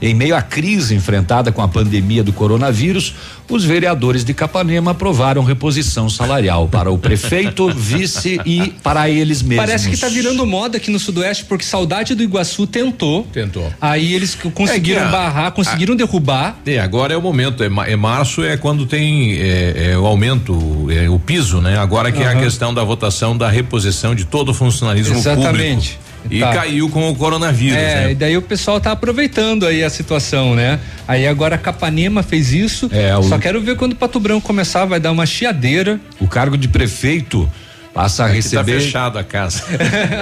em 0.00 0.14
meio 0.14 0.34
à 0.36 0.42
crise 0.42 0.94
enfrentada 0.94 1.52
com 1.52 1.62
a 1.62 1.68
pandemia 1.68 2.22
do 2.24 2.32
coronavírus, 2.32 3.14
os 3.48 3.64
vereadores 3.64 4.24
de 4.24 4.34
Capanema 4.34 4.90
aprovaram 4.90 5.42
reposição 5.42 6.08
salarial 6.08 6.68
para 6.68 6.90
o 6.90 6.98
prefeito, 6.98 7.68
vice 7.72 8.40
e 8.44 8.74
para 8.82 9.08
eles 9.08 9.42
mesmos. 9.42 9.64
Parece 9.66 9.88
que 9.88 9.96
tá 9.96 10.08
virando 10.08 10.44
moda 10.46 10.76
aqui 10.76 10.90
no 10.90 10.98
Sudoeste, 10.98 11.44
porque 11.44 11.64
Saudade 11.64 12.14
do 12.14 12.22
Iguaçu 12.22 12.66
tentou. 12.66 13.26
Tentou. 13.32 13.72
Aí 13.80 14.14
eles 14.14 14.34
conseguiram 14.34 15.02
É 15.02 15.04
a- 15.04 15.08
barrar, 15.08 15.52
conseguiram 15.52 15.96
derrubar. 15.96 16.58
É, 16.66 16.78
agora 16.78 17.14
é 17.14 17.16
o 17.16 17.22
momento. 17.22 17.62
É, 17.62 17.70
é 17.86 17.96
março 17.96 18.42
é 18.44 18.56
quando 18.56 18.84
tem 18.86 19.32
é, 19.38 19.92
é, 19.92 19.98
o 19.98 20.06
aumento, 20.06 20.88
é, 20.90 21.08
o 21.08 21.18
piso, 21.18 21.60
né? 21.60 21.78
Agora 21.78 22.12
que 22.12 22.22
é 22.22 22.28
a 22.28 22.36
questão 22.36 22.74
da 22.74 22.84
votação 22.84 23.36
da 23.36 23.48
reposição 23.48 24.14
de 24.14 24.24
todo 24.24 24.50
o 24.50 24.54
funcionalismo 24.54 25.14
Exatamente. 25.16 25.92
público. 25.92 26.07
E 26.30 26.40
Tá. 26.40 26.52
caiu 26.52 26.88
com 26.90 27.08
o 27.10 27.14
coronavírus, 27.14 27.76
É, 27.78 27.94
né? 28.06 28.12
e 28.12 28.14
daí 28.14 28.36
o 28.36 28.42
pessoal 28.42 28.78
tá 28.80 28.92
aproveitando 28.92 29.66
aí 29.66 29.82
a 29.82 29.88
situação, 29.90 30.54
né? 30.54 30.78
Aí 31.06 31.26
agora 31.26 31.54
a 31.54 31.58
Capanema 31.58 32.22
fez 32.22 32.52
isso. 32.52 32.88
É, 32.92 33.16
o- 33.16 33.22
Só 33.22 33.38
quero 33.38 33.60
ver 33.60 33.76
quando 33.76 33.92
o 33.92 33.96
Pato 33.96 34.20
Branco 34.20 34.46
começar, 34.46 34.84
vai 34.84 35.00
dar 35.00 35.10
uma 35.12 35.24
chiadeira. 35.26 35.98
O 36.20 36.26
cargo 36.28 36.56
de 36.58 36.68
prefeito 36.68 37.50
passa 37.94 38.24
a 38.24 38.26
Aqui 38.26 38.36
receber. 38.36 38.74
tá 38.74 38.80
fechado 38.80 39.18
a 39.18 39.24
casa. 39.24 39.62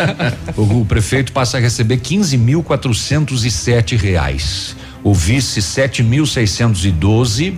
o, 0.56 0.80
o 0.80 0.84
prefeito 0.86 1.32
passa 1.32 1.58
a 1.58 1.60
receber 1.60 1.98
15.407 1.98 3.96
reais. 3.96 4.76
O 5.02 5.12
vice 5.14 5.60
7.612 5.60 7.54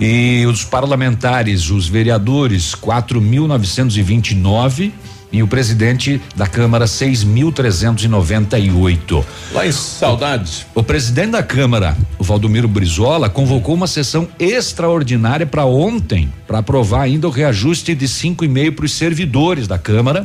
e 0.00 0.44
os 0.46 0.64
parlamentares, 0.64 1.70
os 1.70 1.86
vereadores 1.88 2.74
4.929 2.74 4.92
e 5.30 5.42
o 5.42 5.48
presidente 5.48 6.22
da 6.34 6.46
Câmara 6.46 6.86
6.398. 6.86 9.24
Lá 9.52 9.66
em 9.66 9.72
Saudades. 9.72 10.64
O 10.74 10.82
presidente 10.82 11.32
da 11.32 11.42
Câmara, 11.42 11.94
o 12.18 12.24
Valdomiro 12.24 12.68
Brizola, 12.68 13.28
convocou 13.28 13.74
uma 13.74 13.86
sessão 13.86 14.26
extraordinária 14.38 15.44
para 15.46 15.64
ontem 15.64 16.32
para 16.46 16.58
aprovar 16.58 17.02
ainda 17.02 17.28
o 17.28 17.30
reajuste 17.30 17.94
de 17.94 18.06
5,5 18.06 18.74
para 18.74 18.84
os 18.84 18.92
servidores 18.92 19.68
da 19.68 19.78
Câmara 19.78 20.24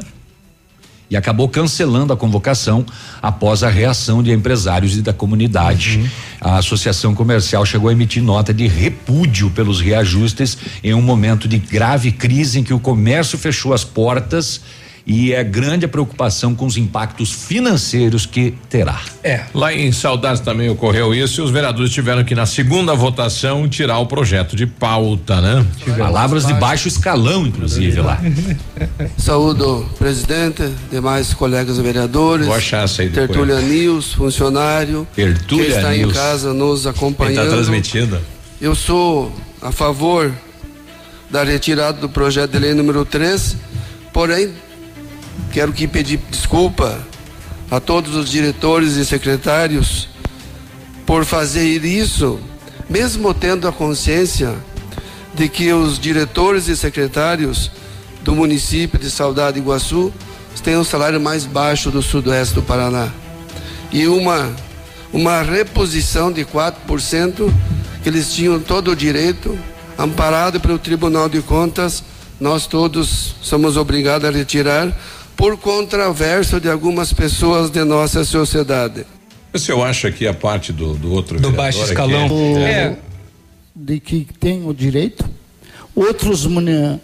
e 1.14 1.18
acabou 1.18 1.48
cancelando 1.48 2.12
a 2.12 2.18
convocação 2.18 2.84
após 3.22 3.62
a 3.62 3.70
reação 3.70 4.24
de 4.24 4.32
empresários 4.32 4.98
e 4.98 5.02
da 5.02 5.14
comunidade. 5.14 6.12
A 6.42 6.58
associação 6.58 7.14
comercial 7.14 7.64
chegou 7.66 7.90
a 7.90 7.92
emitir 7.92 8.24
nota 8.24 8.52
de 8.52 8.68
repúdio 8.68 9.52
pelos 9.52 9.80
reajustes 9.80 10.58
em 10.84 10.94
um 10.94 11.04
momento 11.04 11.48
de 11.48 11.60
grave 11.60 12.12
crise 12.12 12.60
em 12.60 12.64
que 12.64 12.74
o 12.74 12.80
comércio 12.80 13.38
fechou 13.38 13.74
as 13.74 13.84
portas 13.84 14.62
e 15.06 15.34
é 15.34 15.44
grande 15.44 15.86
a 15.86 15.88
preocupação 15.90 16.56
com 16.56 16.66
os 16.66 16.78
impactos 16.78 17.32
financeiros 17.32 18.26
que 18.26 18.54
terá. 18.70 19.02
É. 19.22 19.44
Lá 19.54 19.74
em 19.74 19.92
Saudades 19.92 20.40
também 20.42 20.70
ocorreu 20.70 21.14
isso 21.14 21.42
e 21.42 21.44
os 21.44 21.52
vereadores 21.52 21.92
tiveram 21.92 22.24
que, 22.24 22.34
na 22.34 22.46
segunda 22.46 22.96
votação, 22.96 23.68
tirar 23.68 24.00
o 24.00 24.06
projeto 24.06 24.56
de 24.56 24.66
pauta, 24.66 25.42
né? 25.42 25.66
Palavras 25.98 26.46
de 26.46 26.54
baixo 26.54 26.88
escalão, 26.88 27.46
inclusive, 27.46 28.00
lá. 28.00 28.20
Saúdo 29.18 29.86
presidente, 29.98 30.64
demais 30.90 31.34
colegas 31.34 31.78
vereadores, 31.78 32.46
Vou 32.46 32.56
achar 32.56 32.86
essa 32.86 33.02
aí. 33.02 33.10
Tertúlia 33.10 33.60
News, 33.60 34.14
funcionário, 34.14 35.06
Tertúlia 35.16 35.66
que 35.66 35.72
está 35.72 35.92
News. 35.92 36.12
em 36.12 36.14
casa 36.14 36.54
nos 36.54 36.84
Quem 36.84 36.92
acompanhando. 36.92 37.50
tá 37.50 37.56
transmitindo? 37.56 38.20
Eu 38.62 38.74
sou 38.74 39.34
a 39.62 39.72
favor 39.72 40.32
da 41.30 41.44
retirada 41.44 42.00
do 42.00 42.08
projeto 42.08 42.52
de 42.52 42.60
lei 42.60 42.74
número 42.74 43.04
3, 43.04 43.58
porém, 44.14 44.52
quero 45.52 45.74
que 45.74 45.88
pedir 45.88 46.20
desculpa 46.30 47.00
a 47.70 47.80
todos 47.80 48.16
os 48.16 48.30
diretores 48.30 48.98
e 48.98 49.06
secretários 49.06 50.08
por 51.06 51.26
fazer 51.26 51.84
isso, 51.84 52.40
mesmo 52.90 53.34
tendo 53.34 53.68
a 53.68 53.72
consciência 53.72 54.56
de 55.34 55.50
que 55.50 55.74
os 55.74 56.00
diretores 56.00 56.68
e 56.68 56.76
secretários 56.76 57.72
do 58.22 58.36
município 58.36 59.00
de 59.00 59.10
Saudade 59.10 59.60
Iguaçu 59.60 60.14
têm 60.64 60.78
o 60.78 60.86
salário 60.86 61.20
mais 61.20 61.46
baixo 61.46 61.92
do 61.92 62.02
sudoeste 62.02 62.56
do 62.56 62.64
Paraná. 62.64 63.10
E 63.92 64.08
uma, 64.08 64.50
uma 65.12 65.42
reposição 65.42 66.32
de 66.32 66.46
4% 66.46 67.54
que 68.02 68.10
eles 68.10 68.34
tinham 68.34 68.60
todo 68.60 68.92
o 68.92 68.96
direito, 68.96 69.58
amparado 69.98 70.60
pelo 70.60 70.80
Tribunal 70.80 71.28
de 71.28 71.42
Contas, 71.42 72.04
nós 72.40 72.66
todos 72.66 73.36
somos 73.42 73.78
obrigados 73.78 74.28
a 74.28 74.32
retirar 74.32 74.98
por 75.36 75.58
contraverso 75.58 76.60
de 76.60 76.70
algumas 76.70 77.12
pessoas 77.14 77.70
de 77.70 77.84
nossa 77.84 78.24
sociedade. 78.24 79.06
O 79.54 79.60
senhor 79.60 79.84
acha 79.84 80.12
que 80.12 80.26
a 80.28 80.34
parte 80.34 80.72
do, 80.72 80.94
do 80.96 81.12
outro 81.12 81.40
Do 81.40 81.52
baixo 81.52 81.80
aqui 81.82 81.90
escalão. 81.92 82.28
é- 82.58 82.64
É. 82.64 82.98
de 83.76 84.00
que 84.00 84.28
tem 84.40 84.68
o 84.68 84.74
direito, 84.74 85.26
outros 85.96 86.46
muni- 86.46 87.00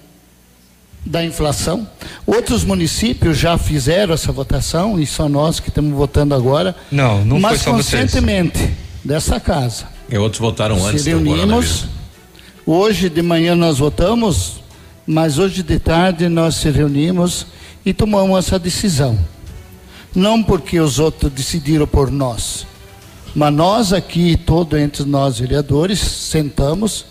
da 1.06 1.24
inflação, 1.24 1.88
outros 2.28 2.64
municípios 2.64 3.38
já 3.38 3.58
fizeram 3.58 4.14
essa 4.14 4.32
votação 4.32 5.00
e 5.00 5.06
só 5.06 5.28
nós 5.30 5.60
que 5.60 5.70
estamos 5.70 5.94
votando 5.96 6.36
agora. 6.36 6.76
Não, 6.92 7.24
não 7.26 7.40
mas 7.40 7.62
foi 7.64 7.72
só 7.72 7.78
vocês. 7.78 8.02
conscientemente 8.02 8.70
dessa 9.04 9.40
casa. 9.40 9.86
E 10.12 10.18
outros 10.18 10.40
votaram 10.40 10.86
antes 10.86 11.04
se 11.04 11.10
reunimos. 11.10 11.86
Hoje 12.66 13.10
de 13.10 13.22
manhã 13.22 13.56
nós 13.56 13.80
votamos, 13.80 14.62
mas 15.08 15.40
hoje 15.40 15.64
de 15.64 15.80
tarde 15.80 16.28
nós 16.30 16.56
se 16.56 16.70
reunimos 16.70 17.48
e 17.86 17.94
tomamos 17.94 18.46
essa 18.46 18.60
decisão. 18.60 19.18
Não 20.14 20.42
porque 20.42 20.80
os 20.80 21.00
outros 21.00 21.32
decidiram 21.32 21.86
por 21.86 22.12
nós, 22.12 22.66
mas 23.36 23.54
nós 23.54 23.94
aqui, 23.94 24.36
todos 24.36 24.80
entre 24.80 25.04
nós 25.06 25.40
vereadores, 25.40 26.00
sentamos 26.00 27.06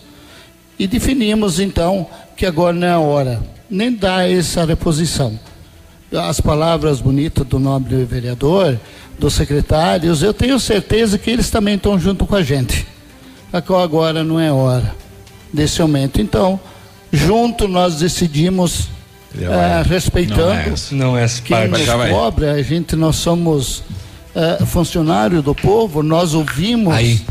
e 0.77 0.85
definimos 0.85 1.59
então 1.59 2.07
que 2.35 2.45
agora 2.45 2.73
não 2.73 2.87
é 2.87 2.91
a 2.91 2.99
hora 2.99 3.41
nem 3.69 3.93
dar 3.93 4.29
essa 4.29 4.65
reposição. 4.65 5.39
As 6.11 6.41
palavras 6.41 6.99
bonitas 6.99 7.45
do 7.45 7.59
nobre 7.59 8.03
vereador, 8.03 8.79
dos 9.19 9.33
secretários, 9.33 10.23
eu 10.23 10.33
tenho 10.33 10.59
certeza 10.59 11.19
que 11.19 11.29
eles 11.29 11.51
também 11.51 11.75
estão 11.75 11.99
junto 11.99 12.25
com 12.25 12.35
a 12.35 12.41
gente. 12.41 12.87
Agora 13.53 14.23
não 14.23 14.39
é 14.39 14.51
hora 14.51 14.95
desse 15.53 15.81
aumento. 15.81 16.19
Então, 16.19 16.59
junto 17.11 17.67
nós 17.67 17.99
decidimos, 17.99 18.87
eh, 19.37 19.83
respeitando 19.85 20.41
Não 20.41 20.51
é 20.51 20.69
essa. 20.69 20.95
Não 20.95 21.17
é 21.17 21.23
essa 21.23 21.41
quem 21.41 21.67
nos 21.67 21.89
a 21.89 22.61
gente, 22.61 22.95
nós 22.95 23.15
somos 23.17 23.83
eh, 24.35 24.65
funcionário 24.65 25.41
do 25.41 25.53
povo, 25.53 26.01
nós 26.01 26.33
ouvimos 26.33 27.21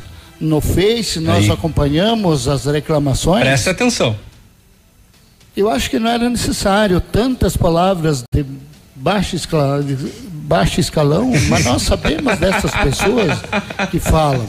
no 0.40 0.60
Face, 0.60 1.18
nós 1.20 1.44
Aí. 1.44 1.50
acompanhamos 1.50 2.46
as 2.46 2.66
reclamações. 2.66 3.42
Presta 3.42 3.70
atenção. 3.70 4.16
Eu 5.56 5.68
acho 5.68 5.90
que 5.90 5.98
não 5.98 6.08
era 6.08 6.28
necessário 6.30 7.00
tantas 7.00 7.56
palavras 7.56 8.22
de 8.32 8.44
baixo, 8.94 9.36
baixo 10.32 10.80
escalão, 10.80 11.32
mas 11.48 11.64
nós 11.64 11.82
sabemos 11.82 12.36
dessas 12.38 12.70
pessoas 12.70 13.38
que 13.90 13.98
falam. 13.98 14.46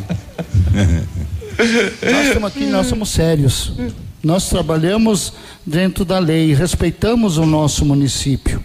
Nós 2.04 2.28
estamos 2.28 2.50
aqui, 2.50 2.66
nós 2.68 2.88
somos 2.88 3.10
sérios. 3.10 3.74
Nós 4.24 4.50
trabalhamos 4.50 5.34
dentro 5.66 6.04
da 6.04 6.20
lei, 6.20 6.54
respeitamos 6.54 7.38
o 7.38 7.46
nosso 7.46 7.86
município 7.86 8.62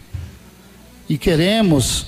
e 1.08 1.16
queremos 1.16 2.06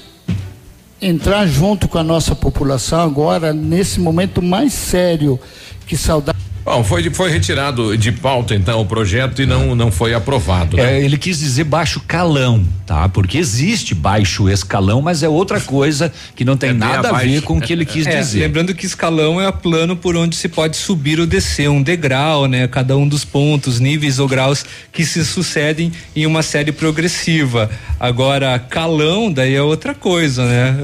entrar 1.00 1.46
junto 1.46 1.86
com 1.86 1.98
a 1.98 2.02
nossa 2.02 2.34
população 2.34 3.00
agora 3.00 3.52
nesse 3.52 4.00
momento 4.00 4.42
mais 4.42 4.72
sério 4.72 5.38
que 5.86 5.96
saudade. 5.96 6.45
Bom, 6.66 6.82
foi, 6.82 7.08
foi 7.10 7.30
retirado 7.30 7.96
de 7.96 8.10
pauta 8.10 8.52
então 8.52 8.80
o 8.80 8.84
projeto 8.84 9.40
e 9.40 9.46
não, 9.46 9.76
não 9.76 9.92
foi 9.92 10.12
aprovado. 10.12 10.76
né? 10.76 10.98
É, 10.98 11.04
ele 11.04 11.16
quis 11.16 11.38
dizer 11.38 11.62
baixo 11.62 12.00
calão, 12.08 12.64
tá? 12.84 13.08
Porque 13.08 13.38
existe 13.38 13.94
baixo 13.94 14.48
escalão, 14.48 15.00
mas 15.00 15.22
é 15.22 15.28
outra 15.28 15.60
coisa 15.60 16.12
que 16.34 16.44
não 16.44 16.56
tem 16.56 16.70
bem 16.70 16.78
nada 16.80 17.10
a 17.10 17.12
ver 17.20 17.42
com 17.42 17.58
o 17.58 17.60
que 17.60 17.72
ele 17.72 17.84
quis 17.84 18.04
É, 18.04 18.18
dizer. 18.18 18.40
Lembrando 18.40 18.74
que 18.74 18.84
escalão 18.84 19.40
é 19.40 19.48
o 19.48 19.52
plano 19.52 19.94
por 19.94 20.16
onde 20.16 20.34
se 20.34 20.48
pode 20.48 20.76
subir 20.76 21.20
ou 21.20 21.26
descer, 21.26 21.70
um 21.70 21.80
degrau, 21.80 22.46
né? 22.48 22.66
Cada 22.66 22.96
um 22.96 23.06
dos 23.06 23.24
pontos, 23.24 23.78
níveis 23.78 24.18
ou 24.18 24.26
graus 24.26 24.64
que 24.92 25.04
se 25.06 25.24
sucedem 25.24 25.92
em 26.16 26.26
uma 26.26 26.42
série 26.42 26.72
progressiva. 26.72 27.70
Agora, 28.00 28.58
calão, 28.58 29.30
daí 29.32 29.54
é 29.54 29.62
outra 29.62 29.94
coisa, 29.94 30.44
né? 30.44 30.76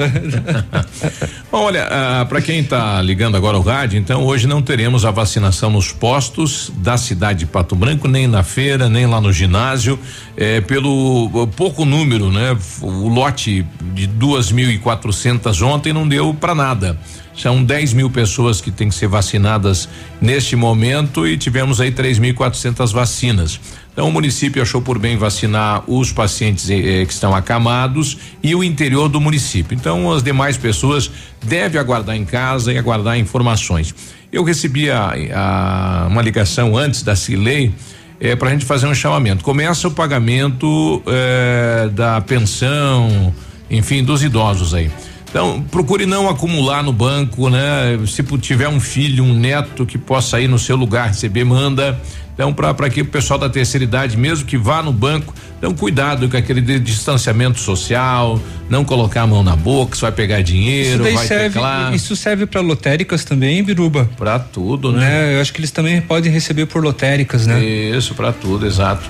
Bom, 1.50 1.58
olha, 1.64 1.88
para 2.28 2.40
quem 2.40 2.60
está 2.60 3.02
ligando 3.02 3.36
agora 3.36 3.58
o 3.58 3.62
rádio, 3.62 3.98
então 3.98 4.24
hoje 4.24 4.46
não 4.46 4.62
teremos 4.62 5.04
a 5.04 5.10
vacinação 5.10 5.71
nos 5.72 5.90
postos 5.90 6.70
da 6.76 6.96
cidade 6.96 7.40
de 7.40 7.46
Pato 7.46 7.74
Branco, 7.74 8.06
nem 8.06 8.26
na 8.26 8.42
feira, 8.42 8.88
nem 8.88 9.06
lá 9.06 9.20
no 9.20 9.32
ginásio, 9.32 9.98
eh, 10.36 10.60
pelo 10.60 11.48
pouco 11.56 11.84
número, 11.84 12.30
né? 12.30 12.56
O 12.80 13.08
lote 13.08 13.66
de 13.94 14.06
2.400 14.06 15.62
ontem 15.62 15.92
não 15.92 16.06
deu 16.06 16.34
para 16.34 16.54
nada. 16.54 16.98
São 17.34 17.64
10 17.64 17.94
mil 17.94 18.10
pessoas 18.10 18.60
que 18.60 18.70
têm 18.70 18.90
que 18.90 18.94
ser 18.94 19.08
vacinadas 19.08 19.88
neste 20.20 20.54
momento 20.54 21.26
e 21.26 21.38
tivemos 21.38 21.80
aí 21.80 21.90
3.400 21.90 22.92
vacinas. 22.92 23.58
Então 23.92 24.08
o 24.08 24.12
município 24.12 24.62
achou 24.62 24.80
por 24.80 24.98
bem 24.98 25.16
vacinar 25.16 25.82
os 25.86 26.12
pacientes 26.12 26.68
eh, 26.70 27.04
que 27.06 27.12
estão 27.12 27.34
acamados 27.34 28.18
e 28.42 28.54
o 28.54 28.62
interior 28.62 29.08
do 29.08 29.20
município. 29.20 29.74
Então 29.74 30.12
as 30.12 30.22
demais 30.22 30.56
pessoas 30.56 31.10
devem 31.42 31.80
aguardar 31.80 32.16
em 32.16 32.24
casa 32.24 32.72
e 32.72 32.78
aguardar 32.78 33.18
informações. 33.18 33.94
Eu 34.32 34.42
recebi 34.44 34.90
a, 34.90 35.12
a- 35.34 36.06
uma 36.08 36.22
ligação 36.22 36.76
antes 36.76 37.02
da 37.02 37.14
Cilei 37.14 37.72
é, 38.18 38.34
para 38.34 38.48
a 38.48 38.52
gente 38.52 38.64
fazer 38.64 38.86
um 38.86 38.94
chamamento. 38.94 39.44
Começa 39.44 39.86
o 39.88 39.90
pagamento 39.90 41.02
eh, 41.06 41.90
da 41.92 42.20
pensão, 42.20 43.34
enfim, 43.70 44.02
dos 44.02 44.22
idosos 44.22 44.72
aí. 44.74 44.90
Então, 45.28 45.62
procure 45.70 46.06
não 46.06 46.28
acumular 46.28 46.82
no 46.82 46.92
banco, 46.92 47.48
né? 47.50 47.98
Se 48.06 48.22
tiver 48.38 48.68
um 48.68 48.78
filho, 48.78 49.24
um 49.24 49.34
neto 49.34 49.84
que 49.84 49.98
possa 49.98 50.40
ir 50.40 50.46
no 50.48 50.58
seu 50.58 50.76
lugar 50.76 51.08
receber, 51.08 51.42
manda. 51.44 51.98
Então, 52.34 52.52
para 52.52 52.88
que 52.88 53.02
o 53.02 53.04
pessoal 53.04 53.38
da 53.38 53.48
terceira 53.48 53.84
idade, 53.84 54.16
mesmo 54.16 54.46
que 54.46 54.56
vá 54.56 54.82
no 54.82 54.92
banco, 54.92 55.34
então 55.58 55.74
cuidado 55.74 56.28
com 56.28 56.36
aquele 56.36 56.60
de- 56.60 56.80
distanciamento 56.80 57.60
social, 57.60 58.40
não 58.70 58.84
colocar 58.84 59.22
a 59.22 59.26
mão 59.26 59.42
na 59.44 59.54
boca, 59.54 59.94
você 59.94 60.00
vai 60.00 60.12
pegar 60.12 60.40
dinheiro, 60.42 61.02
daí 61.04 61.14
vai 61.14 61.26
serve, 61.26 61.54
teclar. 61.54 61.94
isso 61.94 62.16
serve 62.16 62.46
para 62.46 62.60
lotéricas 62.62 63.24
também, 63.24 63.62
Biruba? 63.62 64.08
Para 64.16 64.38
tudo, 64.38 64.90
né? 64.92 65.36
Eu 65.36 65.40
acho 65.42 65.52
que 65.52 65.60
eles 65.60 65.70
também 65.70 66.00
podem 66.00 66.32
receber 66.32 66.66
por 66.66 66.82
lotéricas, 66.82 67.46
né? 67.46 67.62
Isso, 67.62 68.14
para 68.14 68.32
tudo, 68.32 68.66
exato. 68.66 69.08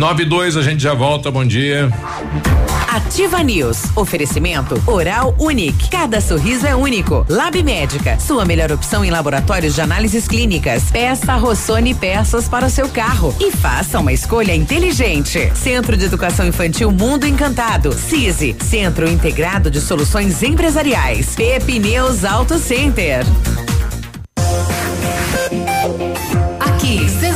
92, 0.00 0.56
a 0.56 0.62
gente 0.62 0.82
já 0.82 0.94
volta, 0.94 1.30
bom 1.30 1.44
dia. 1.44 1.90
Ativa 2.88 3.42
News. 3.42 3.82
Oferecimento 3.94 4.82
Oral 4.86 5.34
Unique. 5.38 5.90
Cada 5.90 6.22
sorriso 6.22 6.66
é 6.66 6.74
único. 6.74 7.26
Lab 7.28 7.62
Médica. 7.62 8.18
Sua 8.18 8.46
melhor 8.46 8.72
opção 8.72 9.04
em 9.04 9.10
laboratórios 9.10 9.74
de 9.74 9.82
análises 9.82 10.26
clínicas. 10.26 10.90
Peça 10.90 11.34
Rossoni 11.34 11.94
peças 11.94 12.48
para 12.48 12.64
o 12.64 12.70
seu 12.70 12.88
carro 12.88 13.36
e 13.38 13.52
faça 13.52 14.00
uma 14.00 14.10
escolha 14.10 14.56
inteligente. 14.56 15.52
Centro 15.54 15.98
de 15.98 16.06
Educação 16.06 16.46
Infantil 16.46 16.90
Mundo 16.90 17.26
Encantado. 17.26 17.92
CISI. 17.92 18.56
Centro 18.58 19.06
Integrado 19.06 19.70
de 19.70 19.82
Soluções 19.82 20.42
Empresariais. 20.42 21.34
Pepineus 21.36 22.24
Auto 22.24 22.58
Center. 22.58 23.26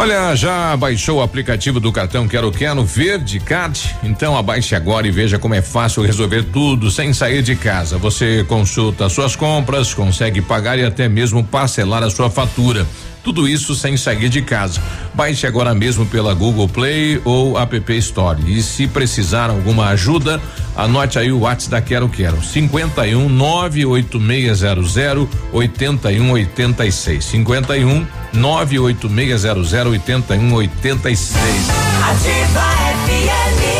Olha, 0.00 0.32
já 0.36 0.76
baixou 0.76 1.18
o 1.18 1.22
aplicativo 1.22 1.80
do 1.80 1.90
cartão 1.90 2.28
Quero 2.28 2.52
Quero 2.52 2.84
Verde 2.84 3.40
Card? 3.40 3.96
Então 4.04 4.36
abaixe 4.36 4.76
agora 4.76 5.08
e 5.08 5.10
veja 5.10 5.40
como 5.40 5.56
é 5.56 5.60
fácil 5.60 6.04
resolver 6.04 6.44
tudo 6.44 6.88
sem 6.88 7.12
sair 7.12 7.42
de 7.42 7.56
casa. 7.56 7.98
Você 7.98 8.44
consulta 8.44 9.08
suas 9.08 9.34
compras, 9.34 9.92
consegue 9.92 10.40
pagar 10.40 10.78
e 10.78 10.84
até 10.84 11.08
mesmo 11.08 11.42
parcelar 11.42 12.04
a 12.04 12.10
sua 12.10 12.30
fatura. 12.30 12.86
Tudo 13.28 13.46
isso 13.46 13.74
sem 13.74 13.94
sair 13.94 14.30
de 14.30 14.40
casa. 14.40 14.80
Baixe 15.12 15.46
agora 15.46 15.74
mesmo 15.74 16.06
pela 16.06 16.32
Google 16.32 16.66
Play 16.66 17.20
ou 17.26 17.58
App 17.58 17.92
Store. 17.98 18.40
E 18.50 18.62
se 18.62 18.86
precisar 18.86 19.50
alguma 19.50 19.88
ajuda, 19.88 20.40
anote 20.74 21.18
aí 21.18 21.30
o 21.30 21.40
WhatsApp 21.40 21.70
da 21.70 21.82
Quero 21.82 22.08
Quero. 22.08 22.42
51 22.42 23.28
98600 23.28 25.28
8186. 25.52 27.22
51 27.22 28.06
98600 28.32 29.72
8186. 29.74 31.68
Ativa 32.08 32.64
FM. 33.04 33.77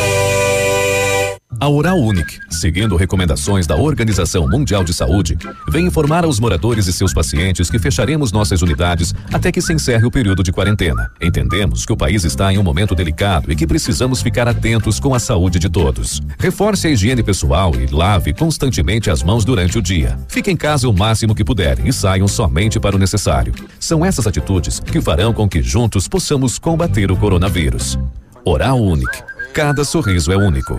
A 1.60 1.68
Oral 1.68 1.98
Unique, 1.98 2.38
seguindo 2.48 2.94
recomendações 2.94 3.66
da 3.66 3.74
Organização 3.74 4.48
Mundial 4.48 4.84
de 4.84 4.94
Saúde, 4.94 5.36
vem 5.68 5.86
informar 5.86 6.22
aos 6.22 6.38
moradores 6.38 6.86
e 6.86 6.92
seus 6.92 7.12
pacientes 7.12 7.68
que 7.68 7.80
fecharemos 7.80 8.30
nossas 8.30 8.62
unidades 8.62 9.12
até 9.32 9.50
que 9.50 9.60
se 9.60 9.72
encerre 9.72 10.06
o 10.06 10.10
período 10.10 10.44
de 10.44 10.52
quarentena. 10.52 11.10
Entendemos 11.20 11.84
que 11.84 11.92
o 11.92 11.96
país 11.96 12.22
está 12.22 12.52
em 12.52 12.58
um 12.58 12.62
momento 12.62 12.94
delicado 12.94 13.50
e 13.50 13.56
que 13.56 13.66
precisamos 13.66 14.22
ficar 14.22 14.46
atentos 14.46 15.00
com 15.00 15.16
a 15.16 15.18
saúde 15.18 15.58
de 15.58 15.68
todos. 15.68 16.22
Reforce 16.38 16.86
a 16.86 16.90
higiene 16.90 17.24
pessoal 17.24 17.74
e 17.74 17.86
lave 17.86 18.32
constantemente 18.32 19.10
as 19.10 19.24
mãos 19.24 19.44
durante 19.44 19.78
o 19.78 19.82
dia. 19.82 20.16
Fique 20.28 20.52
em 20.52 20.56
casa 20.56 20.88
o 20.88 20.92
máximo 20.92 21.34
que 21.34 21.44
puderem 21.44 21.88
e 21.88 21.92
saiam 21.92 22.28
somente 22.28 22.78
para 22.78 22.94
o 22.94 23.00
necessário. 23.00 23.52
São 23.80 24.04
essas 24.04 24.28
atitudes 24.28 24.78
que 24.78 25.00
farão 25.00 25.32
com 25.32 25.48
que 25.48 25.60
juntos 25.60 26.06
possamos 26.06 26.56
combater 26.56 27.10
o 27.10 27.16
coronavírus. 27.16 27.98
Oral 28.44 28.80
Unique. 28.80 29.24
Cada 29.52 29.82
sorriso 29.82 30.30
é 30.30 30.36
único. 30.36 30.78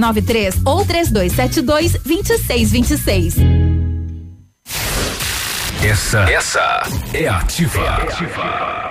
6993 0.01 0.61
ou 0.65 0.85
3272 0.85 1.93
2626. 2.03 3.35
Essa, 5.83 6.19
essa 6.31 6.83
é 7.13 7.27
ativa. 7.27 8.90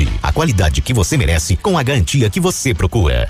a 0.21 0.31
qualidade 0.31 0.81
que 0.81 0.93
você 0.93 1.17
merece 1.17 1.55
com 1.55 1.77
a 1.77 1.83
garantia 1.83 2.29
que 2.29 2.39
você 2.39 2.73
procura. 2.73 3.29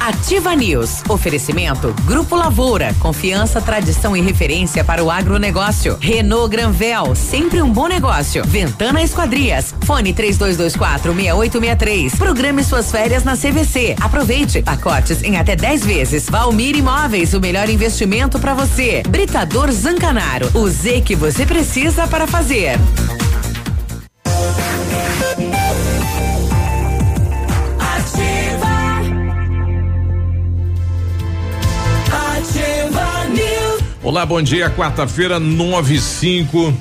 Ativa 0.00 0.54
News. 0.54 1.02
Oferecimento 1.08 1.94
Grupo 2.04 2.36
Lavoura. 2.36 2.94
Confiança, 2.98 3.60
tradição 3.60 4.16
e 4.16 4.20
referência 4.20 4.84
para 4.84 5.02
o 5.02 5.10
agronegócio. 5.10 5.96
Renault 6.00 6.50
Granvel. 6.50 7.14
Sempre 7.14 7.62
um 7.62 7.72
bom 7.72 7.86
negócio. 7.86 8.44
Ventana 8.44 9.02
Esquadrias. 9.02 9.74
Fone 9.84 10.12
3224 10.12 11.14
6863. 11.14 12.14
Programe 12.16 12.62
suas 12.62 12.90
férias 12.90 13.24
na 13.24 13.36
CVC. 13.36 13.96
Aproveite. 14.00 14.62
Pacotes 14.62 15.22
em 15.22 15.36
até 15.38 15.56
10 15.56 15.86
vezes. 15.86 16.28
Valmir 16.28 16.76
Imóveis. 16.76 17.32
O 17.32 17.40
melhor 17.40 17.70
investimento 17.70 18.38
para 18.38 18.52
você. 18.52 19.02
Britador 19.08 19.70
Zancanaro. 19.72 20.50
O 20.54 20.68
Z 20.68 21.00
que 21.00 21.16
você 21.16 21.46
precisa 21.46 22.06
para 22.06 22.26
fazer. 22.26 22.78
Olá, 34.02 34.26
bom 34.26 34.40
dia. 34.40 34.70
Quarta-feira, 34.70 35.40
9 35.40 35.94
e 35.94 35.98
5. 35.98 36.74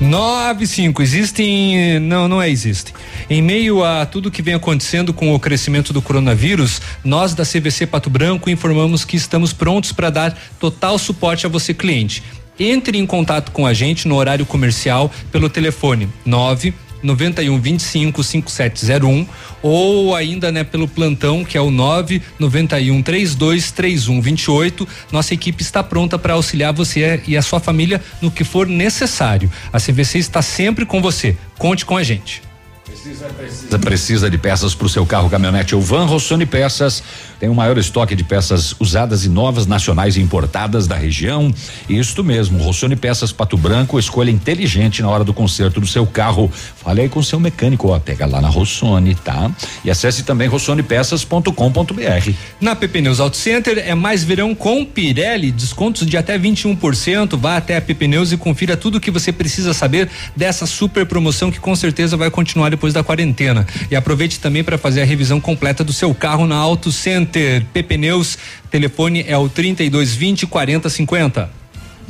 9 0.00 0.66
5 0.66 1.02
existem 1.02 1.98
não 2.00 2.28
não 2.28 2.42
é 2.42 2.50
existem 2.50 2.94
em 3.30 3.40
meio 3.40 3.84
a 3.84 4.04
tudo 4.04 4.30
que 4.30 4.42
vem 4.42 4.54
acontecendo 4.54 5.12
com 5.12 5.34
o 5.34 5.38
crescimento 5.38 5.92
do 5.92 6.02
coronavírus 6.02 6.80
nós 7.04 7.34
da 7.34 7.44
CVC 7.44 7.86
Pato 7.86 8.10
Branco 8.10 8.50
informamos 8.50 9.04
que 9.04 9.16
estamos 9.16 9.52
prontos 9.52 9.92
para 9.92 10.10
dar 10.10 10.38
total 10.58 10.98
suporte 10.98 11.46
a 11.46 11.48
você 11.48 11.72
cliente 11.72 12.22
entre 12.58 12.98
em 12.98 13.06
contato 13.06 13.50
com 13.52 13.66
a 13.66 13.72
gente 13.72 14.06
no 14.06 14.16
horário 14.16 14.46
comercial 14.46 15.10
pelo 15.30 15.48
telefone 15.48 16.08
9 16.24 16.74
91 17.02 17.60
25 17.60 18.22
5701 18.22 19.26
ou 19.60 20.14
ainda 20.14 20.52
né 20.52 20.64
pelo 20.64 20.86
plantão 20.86 21.44
que 21.44 21.58
é 21.58 21.60
o 21.60 21.70
9 21.70 22.22
91 22.38 23.02
32 23.02 23.72
31 23.72 24.20
28. 24.20 24.88
Nossa 25.10 25.34
equipe 25.34 25.62
está 25.62 25.82
pronta 25.82 26.18
para 26.18 26.34
auxiliar 26.34 26.72
você 26.72 27.20
e 27.26 27.36
a 27.36 27.42
sua 27.42 27.60
família 27.60 28.00
no 28.20 28.30
que 28.30 28.44
for 28.44 28.66
necessário. 28.66 29.50
A 29.72 29.78
CVC 29.78 30.18
está 30.18 30.40
sempre 30.40 30.86
com 30.86 31.02
você. 31.02 31.36
Conte 31.58 31.84
com 31.84 31.96
a 31.96 32.02
gente. 32.02 32.42
Precisa, 32.84 33.26
precisa, 33.26 33.78
precisa 33.78 34.30
de 34.30 34.38
peças 34.38 34.74
para 34.74 34.86
o 34.86 34.88
seu 34.88 35.06
carro, 35.06 35.30
caminhonete 35.30 35.74
ou 35.74 35.80
van, 35.80 36.04
Rossoni 36.04 36.44
Peças 36.44 37.02
tem 37.42 37.50
o 37.50 37.54
maior 37.56 37.76
estoque 37.76 38.14
de 38.14 38.22
peças 38.22 38.72
usadas 38.78 39.24
e 39.24 39.28
novas, 39.28 39.66
nacionais 39.66 40.16
e 40.16 40.20
importadas 40.20 40.86
da 40.86 40.94
região. 40.94 41.52
Isto 41.88 42.22
mesmo, 42.22 42.62
Rossoni 42.62 42.94
Peças 42.94 43.32
Pato 43.32 43.56
Branco, 43.56 43.98
escolha 43.98 44.30
inteligente 44.30 45.02
na 45.02 45.08
hora 45.08 45.24
do 45.24 45.34
conserto 45.34 45.80
do 45.80 45.86
seu 45.88 46.06
carro. 46.06 46.48
Fale 46.76 47.00
aí 47.00 47.08
com 47.08 47.20
seu 47.20 47.40
mecânico, 47.40 47.88
ó, 47.88 47.98
pega 47.98 48.26
lá 48.26 48.40
na 48.40 48.48
Rossoni, 48.48 49.16
tá? 49.16 49.50
E 49.84 49.90
acesse 49.90 50.22
também 50.22 50.46
rossonepeças.com.br. 50.46 52.30
Na 52.60 52.76
PP 52.76 53.00
Neus 53.00 53.18
Auto 53.18 53.36
Center 53.36 53.76
é 53.76 53.92
mais 53.92 54.22
verão 54.22 54.54
com 54.54 54.84
Pirelli, 54.84 55.50
descontos 55.50 56.06
de 56.06 56.16
até 56.16 56.38
21%. 56.38 57.36
Vá 57.36 57.56
até 57.56 57.76
a 57.76 57.82
PP 57.82 58.08
e 58.32 58.36
confira 58.36 58.76
tudo 58.76 58.98
o 58.98 59.00
que 59.00 59.10
você 59.10 59.32
precisa 59.32 59.74
saber 59.74 60.08
dessa 60.36 60.64
super 60.64 61.04
promoção 61.06 61.50
que 61.50 61.58
com 61.58 61.74
certeza 61.74 62.16
vai 62.16 62.30
continuar 62.30 62.70
depois 62.70 62.94
da 62.94 63.02
quarentena. 63.02 63.66
E 63.90 63.96
aproveite 63.96 64.38
também 64.38 64.62
para 64.62 64.78
fazer 64.78 65.02
a 65.02 65.04
revisão 65.04 65.40
completa 65.40 65.82
do 65.82 65.92
seu 65.92 66.14
carro 66.14 66.46
na 66.46 66.54
Auto 66.54 66.92
Center. 67.32 67.64
PP 67.72 67.96
Neus, 67.96 68.38
telefone 68.70 69.24
é 69.26 69.36
o 69.36 69.48
3220 69.48 70.46
4050. 70.46 71.50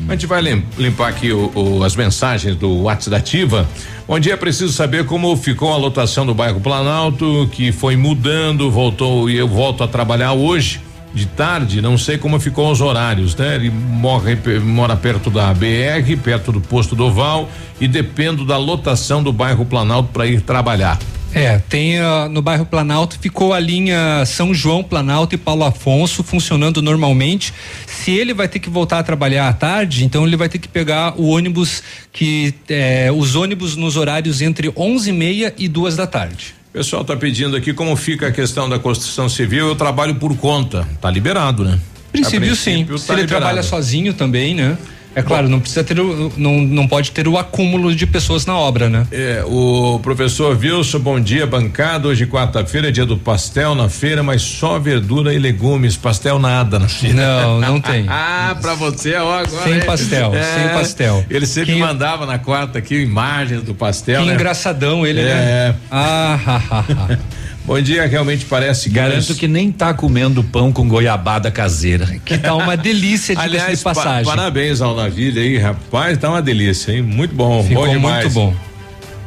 A 0.08 0.12
gente 0.12 0.26
vai 0.26 0.42
limpar 0.42 1.08
aqui 1.08 1.30
o, 1.32 1.52
o, 1.54 1.84
as 1.84 1.94
mensagens 1.94 2.56
do 2.56 2.82
WhatsApp 2.82 3.10
da 3.10 3.16
Ativa. 3.18 3.68
Bom 4.08 4.18
dia, 4.18 4.36
preciso 4.36 4.72
saber 4.72 5.06
como 5.06 5.36
ficou 5.36 5.72
a 5.72 5.76
lotação 5.76 6.26
do 6.26 6.34
bairro 6.34 6.60
Planalto, 6.60 7.48
que 7.52 7.70
foi 7.70 7.94
mudando, 7.94 8.70
voltou 8.70 9.30
e 9.30 9.36
eu 9.36 9.46
volto 9.46 9.84
a 9.84 9.88
trabalhar 9.88 10.32
hoje 10.32 10.80
de 11.14 11.26
tarde, 11.26 11.82
não 11.82 11.98
sei 11.98 12.16
como 12.16 12.40
ficou 12.40 12.72
os 12.72 12.80
horários, 12.80 13.36
né? 13.36 13.54
Ele 13.54 13.70
morre, 13.70 14.34
mora 14.60 14.96
perto 14.96 15.30
da 15.30 15.52
BR, 15.52 16.16
perto 16.24 16.50
do 16.50 16.60
posto 16.60 16.96
do 16.96 17.04
Oval 17.04 17.48
e 17.78 17.86
dependo 17.86 18.46
da 18.46 18.56
lotação 18.56 19.22
do 19.22 19.32
bairro 19.32 19.64
Planalto 19.64 20.08
para 20.10 20.26
ir 20.26 20.40
trabalhar. 20.40 20.98
É, 21.34 21.58
tem 21.58 21.98
uh, 21.98 22.28
no 22.28 22.42
bairro 22.42 22.66
Planalto 22.66 23.18
ficou 23.18 23.54
a 23.54 23.60
linha 23.60 24.24
São 24.26 24.52
João 24.52 24.82
Planalto 24.82 25.34
e 25.34 25.38
Paulo 25.38 25.64
Afonso 25.64 26.22
funcionando 26.22 26.82
normalmente. 26.82 27.54
Se 27.86 28.10
ele 28.10 28.34
vai 28.34 28.48
ter 28.48 28.58
que 28.58 28.68
voltar 28.68 28.98
a 28.98 29.02
trabalhar 29.02 29.48
à 29.48 29.52
tarde, 29.52 30.04
então 30.04 30.26
ele 30.26 30.36
vai 30.36 30.48
ter 30.48 30.58
que 30.58 30.68
pegar 30.68 31.14
o 31.18 31.28
ônibus 31.28 31.82
que 32.12 32.54
eh, 32.68 33.10
os 33.10 33.34
ônibus 33.34 33.76
nos 33.76 33.96
horários 33.96 34.42
entre 34.42 34.70
onze 34.76 35.08
e 35.10 35.12
meia 35.12 35.54
e 35.56 35.68
duas 35.68 35.96
da 35.96 36.06
tarde. 36.06 36.54
O 36.70 36.72
pessoal 36.72 37.02
está 37.02 37.16
pedindo 37.16 37.56
aqui 37.56 37.72
como 37.72 37.94
fica 37.96 38.28
a 38.28 38.32
questão 38.32 38.68
da 38.68 38.78
construção 38.78 39.28
civil. 39.28 39.68
Eu 39.68 39.74
trabalho 39.76 40.14
por 40.16 40.36
conta, 40.36 40.86
tá 41.00 41.10
liberado, 41.10 41.64
né? 41.64 41.78
Princípio, 42.10 42.40
princípio 42.40 42.56
sim. 42.56 42.84
Tá 42.84 42.98
Se 42.98 43.12
ele 43.12 43.22
liberado. 43.22 43.44
trabalha 43.44 43.62
sozinho 43.62 44.12
também, 44.12 44.54
né? 44.54 44.76
É 45.14 45.22
claro, 45.22 45.48
não 45.48 45.60
precisa 45.60 45.84
ter 45.84 46.00
o, 46.00 46.32
não, 46.36 46.60
não 46.60 46.88
pode 46.88 47.10
ter 47.10 47.28
o 47.28 47.36
acúmulo 47.36 47.94
de 47.94 48.06
pessoas 48.06 48.46
na 48.46 48.56
obra, 48.56 48.88
né? 48.88 49.06
É, 49.10 49.44
o 49.46 50.00
professor 50.02 50.56
Wilson, 50.56 50.98
bom 51.00 51.20
dia, 51.20 51.46
bancada. 51.46 52.08
Hoje 52.08 52.26
quarta-feira, 52.26 52.90
dia 52.90 53.04
do 53.04 53.16
pastel 53.16 53.74
na 53.74 53.88
feira, 53.88 54.22
mas 54.22 54.42
só 54.42 54.78
verdura 54.78 55.34
e 55.34 55.38
legumes, 55.38 55.96
pastel 55.96 56.38
nada 56.38 56.78
na 56.78 56.88
feira. 56.88 57.14
Não, 57.16 57.60
não 57.60 57.80
tem. 57.82 58.06
ah, 58.08 58.56
pra 58.60 58.74
você, 58.74 59.14
ó, 59.16 59.38
agora. 59.38 59.64
Sem 59.64 59.74
é, 59.74 59.84
pastel, 59.84 60.34
é, 60.34 60.42
sem 60.42 60.68
pastel. 60.68 61.24
Ele 61.28 61.46
sempre 61.46 61.74
que, 61.74 61.80
mandava 61.80 62.24
na 62.24 62.38
quarta 62.38 62.78
aqui 62.78 62.96
imagens 62.96 63.62
do 63.62 63.74
pastel. 63.74 64.22
Que 64.22 64.28
né? 64.28 64.34
engraçadão 64.34 65.06
ele, 65.06 65.20
é. 65.20 65.24
né? 65.24 65.74
Ah, 65.90 66.38
ha, 66.46 66.62
ha, 66.70 66.84
ha. 66.88 67.18
Bom 67.64 67.80
dia, 67.80 68.06
realmente 68.06 68.44
parece 68.44 68.90
Garanto 68.90 69.34
que 69.36 69.46
nem 69.46 69.70
tá 69.70 69.94
comendo 69.94 70.42
pão 70.42 70.72
com 70.72 70.88
goiabada 70.88 71.50
caseira. 71.50 72.06
Que 72.24 72.36
tá 72.36 72.54
uma 72.54 72.76
delícia 72.76 73.34
de, 73.34 73.40
Aliás, 73.40 73.78
de 73.78 73.84
passagem. 73.84 74.24
Pa 74.24 74.36
parabéns 74.36 74.80
ao 74.80 74.96
Navilha 74.96 75.40
aí, 75.40 75.58
rapaz, 75.58 76.18
tá 76.18 76.28
uma 76.28 76.42
delícia, 76.42 76.92
hein? 76.92 77.02
Muito 77.02 77.34
bom, 77.34 77.62
Ficou 77.62 77.86
bom 77.86 77.92
demais. 77.92 78.24
muito 78.24 78.34
bom. 78.34 78.54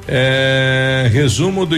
É, 0.08 1.10
resumo 1.12 1.66
do 1.66 1.76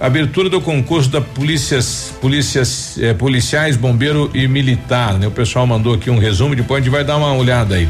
abertura 0.00 0.48
do 0.48 0.60
concurso 0.62 1.10
da 1.10 1.20
polícias, 1.20 2.14
polícias, 2.22 2.96
eh, 2.98 3.12
policiais, 3.12 3.76
bombeiro 3.76 4.30
e 4.32 4.48
militar, 4.48 5.18
né? 5.18 5.26
O 5.26 5.30
pessoal 5.30 5.66
mandou 5.66 5.92
aqui 5.92 6.08
um 6.08 6.18
resumo, 6.18 6.56
depois 6.56 6.80
a 6.80 6.84
gente 6.84 6.90
vai 6.90 7.04
dar 7.04 7.18
uma 7.18 7.34
olhada 7.34 7.74
aí. 7.74 7.86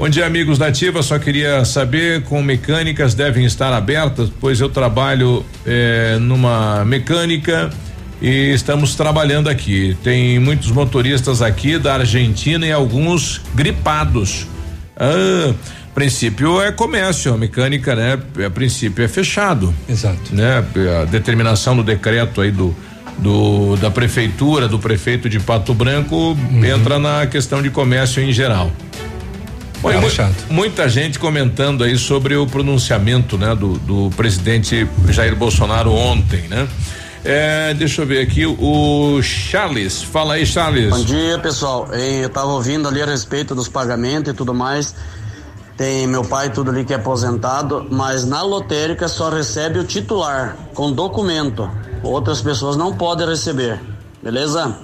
Bom 0.00 0.08
dia, 0.08 0.24
amigos 0.24 0.56
da 0.56 0.68
Ativa. 0.68 1.02
Só 1.02 1.18
queria 1.18 1.62
saber 1.62 2.22
como 2.22 2.42
mecânicas 2.42 3.12
devem 3.12 3.44
estar 3.44 3.70
abertas, 3.70 4.30
pois 4.40 4.58
eu 4.58 4.70
trabalho 4.70 5.44
eh, 5.66 6.16
numa 6.18 6.82
mecânica 6.86 7.68
e 8.18 8.50
estamos 8.54 8.94
trabalhando 8.94 9.50
aqui. 9.50 9.94
Tem 10.02 10.38
muitos 10.38 10.70
motoristas 10.70 11.42
aqui 11.42 11.76
da 11.78 11.96
Argentina 11.96 12.66
e 12.66 12.72
alguns 12.72 13.42
gripados. 13.54 14.46
Ah, 14.96 15.52
princípio 15.94 16.62
é 16.62 16.72
comércio, 16.72 17.34
a 17.34 17.36
mecânica, 17.36 17.94
né? 17.94 18.18
A 18.46 18.48
princípio 18.48 19.04
é 19.04 19.08
fechado. 19.08 19.74
Exato. 19.86 20.34
Né? 20.34 20.64
A 21.02 21.04
determinação 21.04 21.76
do 21.76 21.82
decreto 21.82 22.40
aí 22.40 22.50
do 22.50 22.74
do 23.18 23.76
da 23.76 23.90
prefeitura, 23.90 24.66
do 24.66 24.78
prefeito 24.78 25.28
de 25.28 25.38
Pato 25.38 25.74
Branco, 25.74 26.16
Uhum. 26.16 26.64
entra 26.64 26.98
na 26.98 27.26
questão 27.26 27.60
de 27.60 27.68
comércio 27.68 28.22
em 28.22 28.32
geral. 28.32 28.72
Bom, 29.82 30.00
mu- 30.00 30.10
chato. 30.10 30.34
muita 30.50 30.88
gente 30.88 31.18
comentando 31.18 31.82
aí 31.84 31.96
sobre 31.96 32.36
o 32.36 32.46
pronunciamento, 32.46 33.38
né, 33.38 33.54
do, 33.54 33.78
do 33.78 34.10
presidente 34.16 34.86
Jair 35.08 35.34
Bolsonaro 35.34 35.92
ontem, 35.92 36.42
né? 36.48 36.68
É, 37.24 37.74
deixa 37.74 38.00
eu 38.00 38.06
ver 38.06 38.20
aqui 38.22 38.46
o 38.46 39.20
Charles. 39.22 40.02
Fala 40.02 40.34
aí, 40.34 40.46
Charles. 40.46 40.88
Bom 40.88 41.04
dia, 41.04 41.38
pessoal. 41.38 41.86
Ei, 41.92 42.24
Eu 42.24 42.30
tava 42.30 42.46
ouvindo 42.48 42.88
ali 42.88 43.02
a 43.02 43.06
respeito 43.06 43.54
dos 43.54 43.68
pagamentos 43.68 44.32
e 44.32 44.34
tudo 44.34 44.54
mais. 44.54 44.94
Tem 45.76 46.06
meu 46.06 46.24
pai 46.24 46.50
tudo 46.50 46.70
ali 46.70 46.82
que 46.84 46.92
é 46.94 46.96
aposentado, 46.96 47.86
mas 47.90 48.26
na 48.26 48.42
lotérica 48.42 49.06
só 49.08 49.28
recebe 49.30 49.78
o 49.78 49.84
titular 49.84 50.56
com 50.74 50.90
documento. 50.92 51.70
Outras 52.02 52.40
pessoas 52.40 52.76
não 52.76 52.94
podem 52.96 53.26
receber. 53.26 53.78
Beleza? 54.22 54.78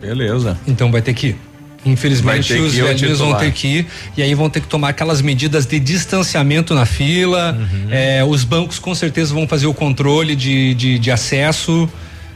Beleza. 0.00 0.56
Então 0.66 0.90
vai 0.90 1.02
ter 1.02 1.14
que 1.14 1.28
ir. 1.28 1.40
Infelizmente, 1.84 2.52
os 2.54 2.74
velhinhos 2.74 3.18
vão 3.18 3.34
ter 3.34 3.52
que 3.52 3.66
ir 3.66 3.86
e 4.16 4.22
aí 4.22 4.34
vão 4.34 4.50
ter 4.50 4.60
que 4.60 4.66
tomar 4.68 4.90
aquelas 4.90 5.22
medidas 5.22 5.64
de 5.64 5.80
distanciamento 5.80 6.74
na 6.74 6.84
fila. 6.84 7.56
Uhum. 7.58 7.88
É, 7.90 8.22
os 8.22 8.44
bancos 8.44 8.78
com 8.78 8.94
certeza 8.94 9.32
vão 9.32 9.48
fazer 9.48 9.66
o 9.66 9.72
controle 9.72 10.36
de, 10.36 10.74
de, 10.74 10.98
de 10.98 11.10
acesso. 11.10 11.88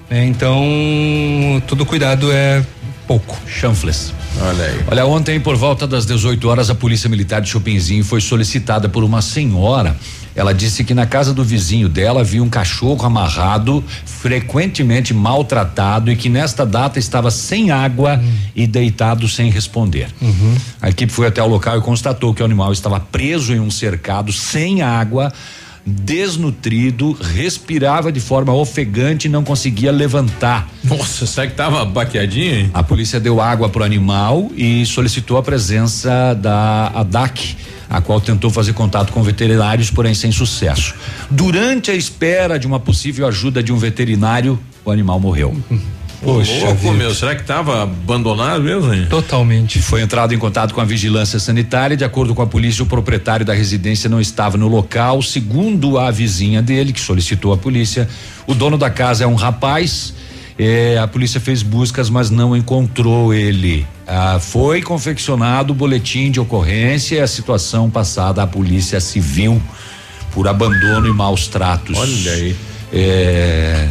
né? 0.09 0.25
Então, 0.25 1.63
todo 1.67 1.85
cuidado 1.85 2.33
é 2.33 2.65
pouco. 3.07 3.39
Chanfles. 3.47 4.15
Olha 4.41 4.65
aí. 4.65 4.81
Olha, 4.91 5.07
ontem, 5.07 5.39
por 5.39 5.57
volta 5.57 5.87
das 5.87 6.07
18 6.07 6.49
horas, 6.49 6.71
a 6.71 6.75
Polícia 6.75 7.09
Militar 7.09 7.41
de 7.41 7.49
Chopinzinho 7.49 8.05
foi 8.05 8.21
solicitada 8.21 8.89
por 8.89 9.05
uma 9.05 9.21
senhora. 9.21 9.97
Ela 10.37 10.53
disse 10.53 10.83
que 10.85 10.95
na 10.95 11.07
casa 11.07 11.33
do 11.33 11.45
vizinho 11.45 11.89
dela 11.89 12.21
havia 12.21 12.43
um 12.43 12.49
cachorro 12.49 13.05
amarrado, 13.07 13.85
frequentemente 14.05 15.15
maltratado 15.15 16.11
e 16.11 16.17
que 16.17 16.29
nesta 16.29 16.67
data 16.67 16.99
estava 16.99 17.31
sem 17.31 17.71
água 17.71 18.21
e 18.55 18.67
deitado 18.67 19.29
sem 19.29 19.51
responder. 19.51 20.09
A 20.81 20.91
equipe 20.91 21.13
foi 21.13 21.27
até 21.27 21.43
o 21.43 21.47
local 21.47 21.79
e 21.79 21.81
constatou 21.81 22.35
que 22.35 22.43
o 22.43 22.45
animal 22.45 22.73
estava 22.73 22.99
preso 22.99 23.53
em 23.53 23.61
um 23.61 23.71
cercado, 23.71 24.33
sem 24.33 24.83
água, 24.83 25.33
desnutrido, 25.87 27.13
respirava 27.13 28.11
de 28.11 28.19
forma 28.19 28.53
ofegante 28.55 29.29
e 29.29 29.31
não 29.31 29.45
conseguia 29.45 29.93
levantar. 29.93 30.69
Nossa, 30.83 31.27
será 31.27 31.47
que 31.47 31.55
tava 31.55 31.85
baqueadinho, 31.85 32.55
hein? 32.55 32.71
A 32.73 32.83
polícia 32.83 33.21
deu 33.21 33.41
água 33.41 33.69
pro 33.69 33.85
animal 33.85 34.51
e 34.57 34.85
solicitou 34.87 35.37
a 35.37 35.43
presença 35.43 36.35
da 36.35 36.89
ADAC, 36.95 37.57
a 37.89 38.01
qual 38.01 38.21
tentou 38.21 38.51
fazer 38.51 38.73
contato 38.73 39.13
com 39.13 39.23
veterinários, 39.23 39.91
porém 39.91 40.15
sem 40.15 40.33
sucesso. 40.33 40.95
Durante 41.31 41.91
a 41.91 41.95
espera 41.95 42.59
de 42.59 42.67
uma 42.67 42.81
possível 42.81 43.27
ajuda 43.27 43.63
de 43.63 43.73
um 43.73 43.77
veterinário, 43.77 44.59
o 44.85 44.91
animal 44.91 45.19
morreu. 45.21 45.57
Poxa, 46.25 46.65
louco, 46.65 46.93
meu, 46.93 47.15
será 47.15 47.35
que 47.35 47.45
tava 47.45 47.83
abandonado 47.83 48.63
mesmo, 48.63 48.93
hein? 48.93 49.07
Totalmente. 49.11 49.81
Foi 49.83 50.01
entrado 50.01 50.33
em 50.33 50.39
contato 50.39 50.73
com 50.73 50.81
a 50.81 50.85
vigilância 50.85 51.39
sanitária. 51.39 51.97
De 51.97 52.05
acordo 52.05 52.35
com 52.35 52.41
a 52.41 52.47
polícia, 52.47 52.83
o 52.83 52.87
proprietário 52.87 53.45
da 53.45 53.53
residência 53.53 54.09
não 54.09 54.19
estava 54.19 54.57
no 54.57 54.67
local. 54.67 55.21
Segundo 55.21 55.99
a 55.99 56.11
vizinha 56.11 56.63
dele, 56.63 56.95
que 56.95 57.01
solicitou 57.01 57.53
a 57.53 57.59
polícia, 57.59 58.09
o 58.47 58.55
dono 58.55 58.79
da 58.79 58.89
casa 58.89 59.25
é 59.25 59.27
um 59.27 59.35
rapaz. 59.35 60.15
Eh, 60.59 60.99
a 60.99 61.07
polícia 61.07 61.41
fez 61.41 61.63
buscas, 61.63 62.09
mas 62.09 62.31
não 62.31 62.57
encontrou 62.57 63.35
ele. 63.35 63.87
Ah, 64.07 64.39
foi 64.41 64.83
confeccionado 64.83 65.73
o 65.73 65.77
boletim 65.77 66.31
de 66.31 66.39
ocorrência 66.39 67.17
e 67.17 67.21
a 67.21 67.27
situação 67.27 67.91
passada 67.91 68.43
à 68.43 68.47
polícia 68.47 69.01
civil 69.01 69.61
por 70.33 70.47
abandono 70.49 71.07
e 71.09 71.13
maus 71.13 71.49
tratos. 71.49 71.99
Olha 71.99 72.33
aí. 72.33 72.57
É, 72.93 73.89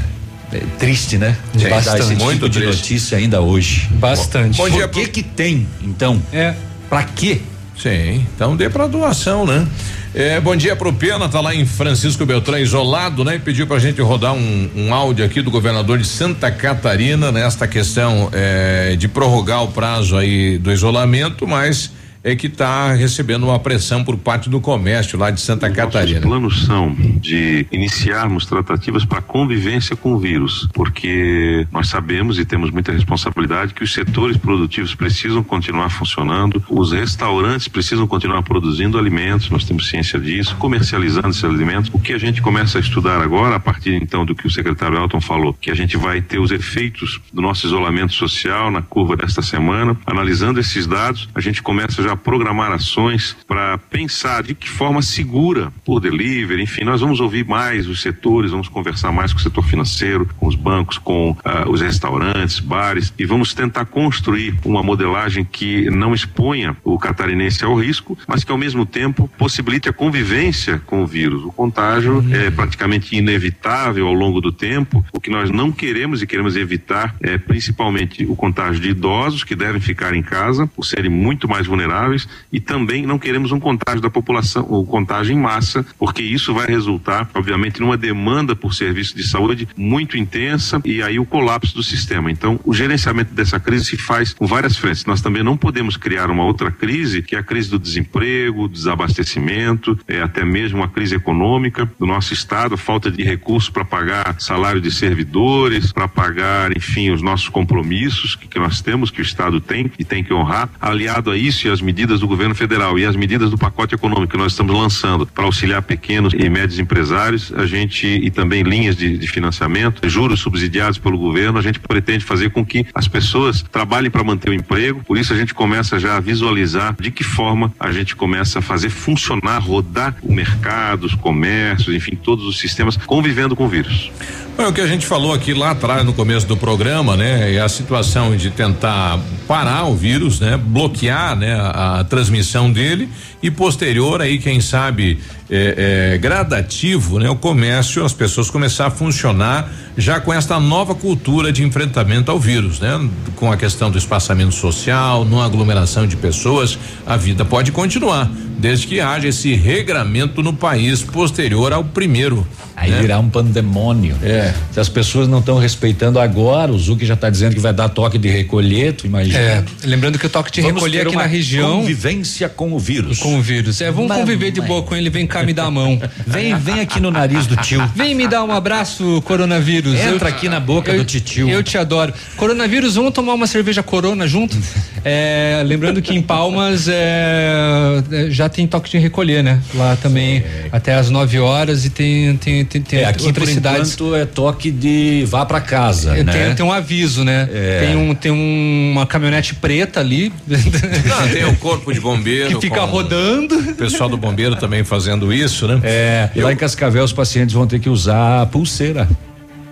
é 0.53 0.60
triste, 0.77 1.18
né? 1.18 1.35
Dar 1.53 1.80
esse 1.80 1.90
bastante. 1.90 2.23
Muito 2.23 2.34
tipo 2.34 2.49
de 2.49 2.60
triste. 2.60 2.81
notícia 2.81 3.18
ainda 3.18 3.41
hoje. 3.41 3.90
Bastante. 3.94 4.57
Bom 4.57 4.69
dia 4.69 4.88
Por 4.88 5.02
que 5.02 5.07
que 5.07 5.23
tem, 5.23 5.68
então? 5.81 6.22
É. 6.31 6.53
Pra 6.90 7.03
quê? 7.03 7.41
Sim, 7.78 8.26
então 8.36 8.56
dê 8.56 8.70
pra 8.70 8.88
doação, 8.88 9.45
né? 9.45 9.68
É, 10.16 10.40
bom 10.40 10.56
dia 10.56 10.76
pro 10.76 10.94
Pena, 10.94 11.28
tá 11.28 11.41
lá 11.41 11.56
em 11.56 11.66
Francisco 11.66 12.24
Beltrão, 12.24 12.60
isolado, 12.60 13.26
né? 13.26 13.36
E 13.36 13.40
pediu 13.40 13.66
pra 13.66 13.80
gente 13.80 14.00
rodar 14.00 14.34
um, 14.34 14.70
um 14.76 14.94
áudio 14.94 15.26
aqui 15.26 15.41
do 15.41 15.50
governador 15.50 15.98
de 15.98 16.06
Santa 16.06 16.52
Catarina 16.52 17.32
nesta 17.32 17.68
questão 17.68 18.30
é, 18.32 18.95
de 18.95 19.08
prorrogar 19.08 19.64
o 19.64 19.70
prazo 19.70 20.16
aí 20.16 20.60
do 20.60 20.72
isolamento, 20.72 21.48
mas 21.48 21.91
é 22.24 22.36
que 22.36 22.48
tá 22.48 22.94
recebendo 22.94 23.44
uma 23.44 23.60
pressão 23.60 24.04
por 24.04 24.18
parte 24.18 24.50
do 24.50 24.62
comércio 24.62 25.20
lá 25.20 25.30
de 25.30 25.41
Santa 25.41 25.70
Catarina. 25.70 26.20
Os 26.20 26.26
planos 26.26 26.66
são 26.66 26.95
de 27.20 27.68
iniciarmos 27.72 28.45
tratativas 28.45 29.04
para 29.04 29.22
convivência 29.22 29.95
com 29.95 30.14
o 30.14 30.18
vírus, 30.18 30.70
porque 30.74 31.68
nós 31.72 31.90
sabemos 31.90 32.40
e 32.40 32.45
temos 32.45 32.72
muita 32.72 32.94
responsabilidade 32.94 33.74
que 33.74 33.84
os 33.84 33.94
setores 33.94 34.38
produtivos 34.38 34.95
precisam 34.95 35.44
continuar 35.44 35.90
funcionando, 35.90 36.64
os 36.70 36.94
restaurantes 36.94 37.68
precisam 37.68 38.08
continuar 38.08 38.41
produzindo 38.44 38.98
alimentos, 38.98 39.50
nós 39.50 39.66
temos 39.66 39.90
ciência 39.90 40.18
disso, 40.18 40.56
comercializando 40.56 41.30
esses 41.30 41.44
alimentos. 41.44 41.91
O 41.94 42.00
que 42.00 42.14
a 42.14 42.18
gente 42.18 42.41
começa 42.41 42.78
a 42.78 42.82
estudar 42.82 43.22
agora, 43.22 43.58
a 43.58 43.60
partir 43.60 43.95
então 43.95 44.26
do 44.26 44.34
que 44.34 44.48
o 44.48 44.52
secretário 44.52 44.98
Elton 44.98 45.20
falou, 45.20 45.54
que 45.54 45.70
a 45.70 45.76
gente 45.76 45.98
vai 45.98 46.22
ter 46.22 46.40
os 46.40 46.52
efeitos 46.52 47.20
do 47.34 47.41
nosso 47.41 47.68
isolamento 47.68 48.14
social 48.14 48.72
na 48.72 48.82
curva 48.82 49.18
desta 49.18 49.41
semana, 49.41 49.98
analisando 50.06 50.60
esses 50.60 50.88
dados, 50.88 51.28
a 51.36 51.41
gente 51.41 51.62
começa 51.62 52.02
já 52.02 52.12
programar 52.15 52.72
ações 52.72 53.35
para 53.48 53.77
pensar 53.77 54.44
de 54.44 54.56
que 54.56 54.69
forma 54.69 55.02
segura 55.02 55.72
por 55.85 55.99
delivery, 55.99 56.61
enfim, 56.64 56.84
nós 56.84 57.02
vamos 57.02 57.19
ouvir 57.19 57.45
mais 57.45 57.88
os 57.88 58.02
setores, 58.02 58.52
vamos 58.52 58.68
conversar 58.68 59.11
mais 59.11 59.34
com 59.34 59.40
o 59.40 59.41
setor 59.41 59.64
financeiro, 59.64 60.27
com 60.38 60.48
os 60.48 60.56
bancos, 60.56 60.98
com 60.98 61.35
ah, 61.44 61.65
os 61.68 61.81
restaurantes, 61.81 62.60
bares 62.60 63.14
e 63.18 63.26
vamos 63.26 63.53
tentar 63.53 63.85
construir 63.85 64.56
uma 64.65 64.84
modelagem 64.84 65.45
que 65.45 65.90
não 65.90 66.14
exponha 66.14 66.76
o 66.84 66.98
catarinense 66.98 67.64
ao 67.64 67.76
risco, 67.76 68.18
mas 68.27 68.44
que 68.44 68.52
ao 68.52 68.57
mesmo 68.57 68.85
tempo 68.85 69.30
possibilite 69.38 69.90
a 69.90 69.94
convivência 69.94 70.81
com 70.85 71.03
o 71.03 71.07
vírus. 71.07 71.44
O 71.44 71.52
contágio 71.52 72.23
é 72.31 72.49
praticamente 72.49 73.15
inevitável 73.15 74.07
ao 74.07 74.14
longo 74.14 74.41
do 74.41 74.52
tempo. 74.52 75.06
O 75.11 75.19
que 75.19 75.30
nós 75.30 75.49
não 75.49 75.72
queremos 75.72 76.22
e 76.22 76.27
queremos 76.27 76.56
evitar 76.56 77.15
é 77.22 77.38
principalmente 77.38 78.26
o 78.26 78.35
contágio 78.35 78.81
de 78.81 78.90
idosos 78.90 79.44
que 79.44 79.56
devem 79.56 79.81
ficar 79.81 80.14
em 80.14 80.22
casa 80.22 80.68
por 80.68 80.85
serem 80.85 81.10
muito 81.10 81.48
mais 81.48 81.68
vulneráveis 81.68 82.03
e 82.52 82.60
também 82.60 83.06
não 83.06 83.20
queremos 83.20 83.52
um 83.52 83.60
contágio 83.60 84.02
da 84.02 84.10
população, 84.10 84.66
o 84.70 84.86
contágio 84.86 85.34
em 85.34 85.40
massa, 85.40 85.86
porque 85.98 86.22
isso 86.22 86.54
vai 86.54 86.68
resultar, 86.68 87.30
obviamente, 87.34 87.80
numa 87.80 87.98
demanda 87.98 88.56
por 88.56 88.74
serviço 88.74 89.16
de 89.16 89.24
saúde 89.24 89.68
muito 89.76 90.18
intensa 90.18 90.82
e 90.86 91.02
aí 91.02 91.20
o 91.20 91.26
colapso 91.26 91.74
do 91.76 91.84
sistema. 91.84 92.32
Então, 92.32 92.60
o 92.64 92.74
gerenciamento 92.74 93.34
dessa 93.34 93.60
crise 93.60 93.86
se 93.86 93.98
faz 93.98 94.34
com 94.34 94.46
várias 94.46 94.78
frentes. 94.78 95.06
Nós 95.06 95.22
também 95.22 95.44
não 95.44 95.58
podemos 95.58 95.98
criar 95.98 96.30
uma 96.30 96.44
outra 96.44 96.72
crise, 96.72 97.22
que 97.22 97.36
é 97.36 97.40
a 97.40 97.44
crise 97.44 97.70
do 97.70 97.80
desemprego, 97.80 98.68
desabastecimento, 98.68 99.98
é 100.08 100.22
até 100.22 100.44
mesmo 100.44 100.80
uma 100.80 100.88
crise 100.88 101.16
econômica 101.16 101.90
do 102.00 102.06
nosso 102.06 102.34
estado, 102.34 102.78
falta 102.78 103.10
de 103.12 103.24
recursos 103.24 103.70
para 103.70 103.86
pagar 103.86 104.36
salário 104.40 104.82
de 104.82 104.92
servidores, 104.92 105.92
para 105.92 106.08
pagar, 106.08 106.76
enfim, 106.76 107.12
os 107.12 107.22
nossos 107.22 107.50
compromissos 107.50 108.36
que, 108.36 108.48
que 108.48 108.60
nós 108.60 108.82
temos, 108.82 109.12
que 109.12 109.22
o 109.22 109.24
estado 109.24 109.60
tem 109.60 109.92
e 109.98 110.04
tem 110.04 110.24
que 110.24 110.34
honrar. 110.34 110.70
Aliado 110.80 111.32
a 111.32 111.38
isso 111.38 111.68
e 111.68 111.72
as 111.72 111.82
medidas 111.82 111.93
do 111.94 112.28
governo 112.28 112.56
federal 112.56 112.98
e 112.98 113.06
as 113.06 113.15
medidas 113.15 113.52
do 113.52 113.57
pacote 113.57 113.94
econômico 113.94 114.32
que 114.32 114.38
nós 114.38 114.53
estamos 114.53 114.76
lançando 114.76 115.28
para 115.28 115.45
auxiliar 115.45 115.82
pequenos 115.84 116.34
e 116.34 116.49
médios 116.49 116.80
empresários, 116.80 117.53
a 117.56 117.65
gente 117.65 118.07
e 118.07 118.32
também 118.32 118.64
linhas 118.64 118.95
de, 118.95 119.18
de 119.18 119.28
financiamento, 119.28 120.07
juros 120.10 120.40
subsidiados 120.40 120.98
pelo 120.98 121.18
governo, 121.18 121.60
a 121.60 121.61
gente 121.61 121.80
pretende 121.80 122.26
fazer 122.26 122.49
com 122.49 122.65
que 122.65 122.86
as 122.94 123.07
pessoas 123.07 123.61
trabalhem 123.61 124.10
para 124.10 124.24
manter 124.24 124.49
o 124.49 124.53
emprego. 124.53 125.03
Por 125.06 125.18
isso 125.18 125.34
a 125.34 125.38
gente 125.38 125.53
começa 125.53 125.99
já 125.99 126.18
a 126.18 126.20
visualizar 126.20 126.95
de 126.99 127.11
que 127.11 127.24
forma 127.24 127.72
a 127.80 127.91
gente 127.91 128.15
começa 128.15 128.60
a 128.60 128.61
fazer 128.61 128.90
funcionar, 128.90 129.60
rodar 129.60 130.15
o 130.24 130.34
mercado, 130.34 131.06
os 131.06 131.14
comércios, 131.14 131.95
enfim, 131.95 132.15
todos 132.15 132.45
os 132.45 132.57
sistemas 132.57 132.98
convivendo 132.98 133.56
com 133.56 133.65
o 133.65 133.70
vírus. 133.70 134.11
Bom, 134.56 134.68
o 134.68 134.74
que 134.74 134.82
a 134.82 134.88
gente 134.88 135.08
falou 135.08 135.34
aqui 135.34 135.52
lá 135.52 135.72
atrás 135.72 136.06
no 136.06 136.14
começo 136.14 136.46
do 136.46 136.56
programa, 136.56 137.18
né, 137.18 137.56
é 137.56 137.60
a 137.60 137.68
situação 137.68 138.38
de 138.38 138.52
tentar 138.52 139.20
parar 139.48 139.86
o 139.86 139.96
vírus, 139.96 140.40
né, 140.40 140.58
bloquear, 140.58 141.36
né, 141.36 141.56
a, 141.56 142.02
a 142.02 142.04
transmissão 142.04 142.72
dele 142.72 143.10
e 143.42 143.50
posterior 143.50 144.22
aí 144.22 144.38
quem 144.38 144.62
sabe 144.62 145.20
é, 145.56 146.14
é, 146.14 146.18
gradativo, 146.18 147.20
né, 147.20 147.30
o 147.30 147.36
comércio, 147.36 148.04
as 148.04 148.12
pessoas 148.12 148.50
começar 148.50 148.88
a 148.88 148.90
funcionar 148.90 149.72
já 149.96 150.20
com 150.20 150.34
esta 150.34 150.60
nova 150.60 150.96
cultura 150.96 151.54
de 151.54 151.64
enfrentamento 151.64 152.32
ao 152.32 152.40
vírus, 152.40 152.80
né, 152.80 153.08
com 153.36 153.52
a 153.52 153.56
questão 153.56 153.92
do 153.92 153.98
espaçamento 154.00 154.56
social, 154.56 155.24
não 155.24 155.40
aglomeração 155.40 156.08
de 156.08 156.18
pessoas, 156.18 156.80
a 157.06 157.16
vida 157.16 157.46
pode 157.46 157.72
continuar 157.72 158.32
desde 158.58 158.88
que 158.88 159.02
haja 159.02 159.28
esse 159.28 159.54
regramento 159.54 160.42
no 160.42 160.54
país 160.54 161.02
posterior 161.02 161.74
ao 161.74 161.84
primeiro. 161.84 162.48
Aí 162.76 162.90
né? 162.90 163.02
virar 163.02 163.20
um 163.20 163.30
pandemônio. 163.30 164.16
É. 164.24 164.54
Se 164.72 164.80
as 164.80 164.90
pessoas 164.90 165.28
não 165.28 165.40
estão 165.40 165.58
respeitando 165.58 166.18
agora, 166.18 166.72
o 166.72 166.80
Zuc 166.80 167.06
já 167.06 167.14
está 167.14 167.30
dizendo 167.30 167.54
que 167.54 167.60
vai 167.60 167.74
dar 167.74 167.90
toque 167.90 168.18
de 168.18 168.30
recolher, 168.30 168.94
tu 168.94 169.06
imagina. 169.06 169.38
É, 169.38 169.64
lembrando 169.84 170.18
que 170.18 170.26
o 170.26 170.30
toque 170.30 170.52
de 170.52 170.62
Vamos 170.62 170.76
recolher 170.76 171.00
ter 171.00 171.08
aqui 171.08 171.16
uma 171.16 171.24
na 171.24 171.28
região. 171.28 171.80
Convivência 171.82 172.50
com 172.50 172.74
o 172.74 172.80
vírus. 172.80 173.20
Com 173.20 173.38
o 173.38 173.42
vírus. 173.42 173.80
É, 173.82 173.92
vamos 173.92 174.08
Mas- 174.08 174.20
conviver 174.20 174.52
de 174.52 174.62
boa 174.62 174.82
com 174.82 174.96
ele, 174.96 175.10
vem 175.10 175.28
cá 175.28 175.43
me 175.45 175.53
dar 175.53 175.65
a 175.65 175.72
mão. 175.72 175.99
Vem, 176.28 176.56
vem 176.56 176.80
aqui 176.80 176.99
no 176.99 177.11
nariz 177.11 177.45
do 177.48 177.56
tio. 177.57 177.82
Vem 177.95 178.14
me 178.15 178.28
dar 178.28 178.44
um 178.44 178.52
abraço, 178.52 179.22
coronavírus. 179.26 179.95
Entra 179.99 180.30
aqui 180.30 180.48
na 180.49 180.60
boca 180.60 180.91
eu- 180.91 180.99
do 180.99 181.06
titio. 181.06 181.49
Eu 181.49 181.61
te 181.64 181.78
adoro. 181.78 182.14
Coronavírus, 182.38 182.95
vamos 182.95 183.14
tomar 183.14 183.34
uma 183.34 183.48
cerveja 183.48 183.82
corona 183.84 184.28
junto? 184.28 184.57
É, 185.06 185.61
lembrando 185.65 186.02
que 186.02 186.14
em 186.15 186.22
Palmas 186.22 186.88
é, 186.88 188.02
é, 188.10 188.30
já 188.30 188.48
tem 188.48 188.65
toque 188.65 188.90
de 188.90 188.98
recolher, 188.98 189.44
né? 189.44 189.60
Lá 189.76 189.98
também 189.98 190.41
até 190.72 190.94
às 190.94 191.10
9 191.10 191.40
horas 191.40 191.84
e 191.84 191.90
tem, 191.90 192.38
tem, 192.38 192.64
tem, 192.64 192.82
tem 192.82 192.99
É, 192.99 193.06
aqui 193.06 193.26
outras 193.26 193.49
por 193.49 193.53
cidades. 193.53 193.94
enquanto 193.95 194.15
é 194.15 194.26
toque 194.26 194.72
de 194.72 195.26
vá 195.28 195.45
pra 195.45 195.60
casa, 195.60 196.18
É, 196.18 196.24
né? 196.24 196.32
Tem, 196.32 196.56
tem 196.56 196.65
um 196.65 196.72
aviso, 196.72 197.26
né? 197.26 197.49
É. 197.53 197.80
Tem, 197.86 197.95
um, 197.98 198.15
tem 198.15 198.32
um- 198.32 198.91
uma 198.94 199.06
caminhonete 199.06 199.56
preta 199.56 199.99
ali. 199.99 200.32
Não, 200.48 201.28
tem 201.28 201.44
o 201.44 201.56
corpo 201.57 201.91
de 201.94 201.99
bombeiro. 201.99 202.53
Que 202.56 202.61
fica 202.61 202.82
rodando. 202.86 203.56
O 203.57 203.76
pessoal 203.76 204.07
do 204.10 204.15
bombeiro 204.15 204.56
também 204.56 204.86
fazendo 204.86 205.32
isso, 205.34 205.68
né? 205.68 205.80
É, 205.84 206.30
lá 206.35 206.51
em 206.51 206.55
Cascavel 206.55 207.03
os 207.03 207.14
pacientes 207.14 207.53
vão 207.53 207.68
ter 207.68 207.80
que 207.80 207.89
usar 207.89 208.41
a 208.41 208.45
pulseira 208.45 209.07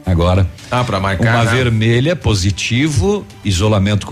agora. 0.06 0.48
Ah, 0.70 0.84
para 0.84 1.00
marcar. 1.00 1.36
Uma 1.36 1.44
né? 1.46 1.52
vermelha 1.52 2.16
positivo, 2.16 3.26
isolamento 3.44 4.06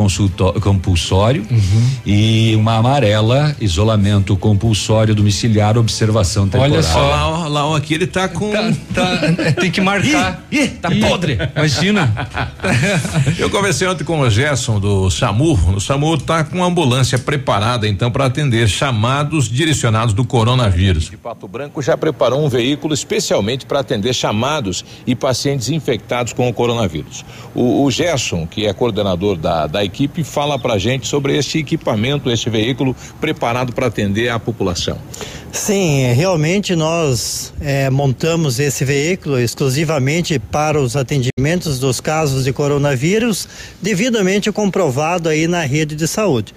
compulsório 0.61 1.45
Uhum. 1.49 1.90
e 2.06 2.53
uma 2.56 2.76
amarela, 2.76 3.56
isolamento 3.60 4.36
compulsório 4.38 5.16
domiciliar, 5.16 5.78
observação 5.78 6.48
temporária. 6.48 6.74
Olha 6.76 6.84
só. 6.84 6.99
Lá, 6.99 7.48
lá 7.48 7.78
aqui 7.78 7.94
ele 7.94 8.07
tá 8.07 8.28
com. 8.28 8.52
Tá, 8.94 9.20
é, 9.38 9.52
tem 9.52 9.72
que 9.72 9.82
marcar. 9.82 10.44
Ih, 10.52 10.68
tá 10.68 10.94
Ih, 10.94 10.99
podre. 10.99 11.38
Imagina. 11.56 12.14
Eu 13.38 13.49
conversei 13.49 13.88
ontem 13.88 14.03
com 14.03 14.20
o 14.20 14.30
Gerson 14.30 14.80
do 14.80 15.10
SAMU. 15.10 15.53
O 15.76 15.80
SAMU 15.80 16.18
tá 16.18 16.44
com 16.44 16.57
uma 16.57 16.66
ambulância 16.66 17.18
preparada 17.18 17.88
então 17.88 18.11
para 18.11 18.26
atender 18.26 18.68
chamados 18.68 19.49
direcionados 19.49 20.14
do 20.14 20.26
coronavírus. 20.26 21.10
de 21.10 21.18
Pato 21.18 21.48
Branco 21.48 21.82
já 21.82 21.98
preparou 21.98 22.44
um 22.45 22.49
veículo 22.49 22.94
especialmente 22.94 23.66
para 23.66 23.80
atender 23.80 24.14
chamados 24.14 24.84
e 25.06 25.16
pacientes 25.16 25.70
infectados 25.80 26.34
com 26.34 26.47
o 26.47 26.53
coronavírus. 26.53 27.26
O, 27.56 27.84
o 27.84 27.91
Gerson, 27.91 28.45
que 28.45 28.68
é 28.68 28.73
coordenador 28.73 29.38
da, 29.38 29.65
da 29.65 29.84
equipe, 29.84 30.23
fala 30.23 30.60
para 30.60 30.77
gente 30.77 31.07
sobre 31.07 31.38
este 31.38 31.57
equipamento, 31.60 32.30
este 32.30 32.49
veículo 32.49 32.95
preparado 33.19 33.73
para 33.73 33.88
atender 33.88 34.30
a 34.30 34.38
população. 34.38 34.97
Sim, 35.51 36.14
realmente 36.14 36.76
nós 36.76 37.53
eh, 37.60 37.89
montamos 37.89 38.60
esse 38.60 38.85
veículo 38.85 39.39
exclusivamente 39.39 40.38
para 40.38 40.80
os 40.80 40.95
atendimentos 40.95 41.80
dos 41.80 41.99
casos 41.99 42.43
de 42.43 42.53
coronavírus, 42.53 43.47
devidamente 43.81 44.51
comprovado 44.51 45.27
aí 45.27 45.47
na 45.47 45.61
rede 45.61 45.95
de 45.95 46.07
saúde. 46.07 46.53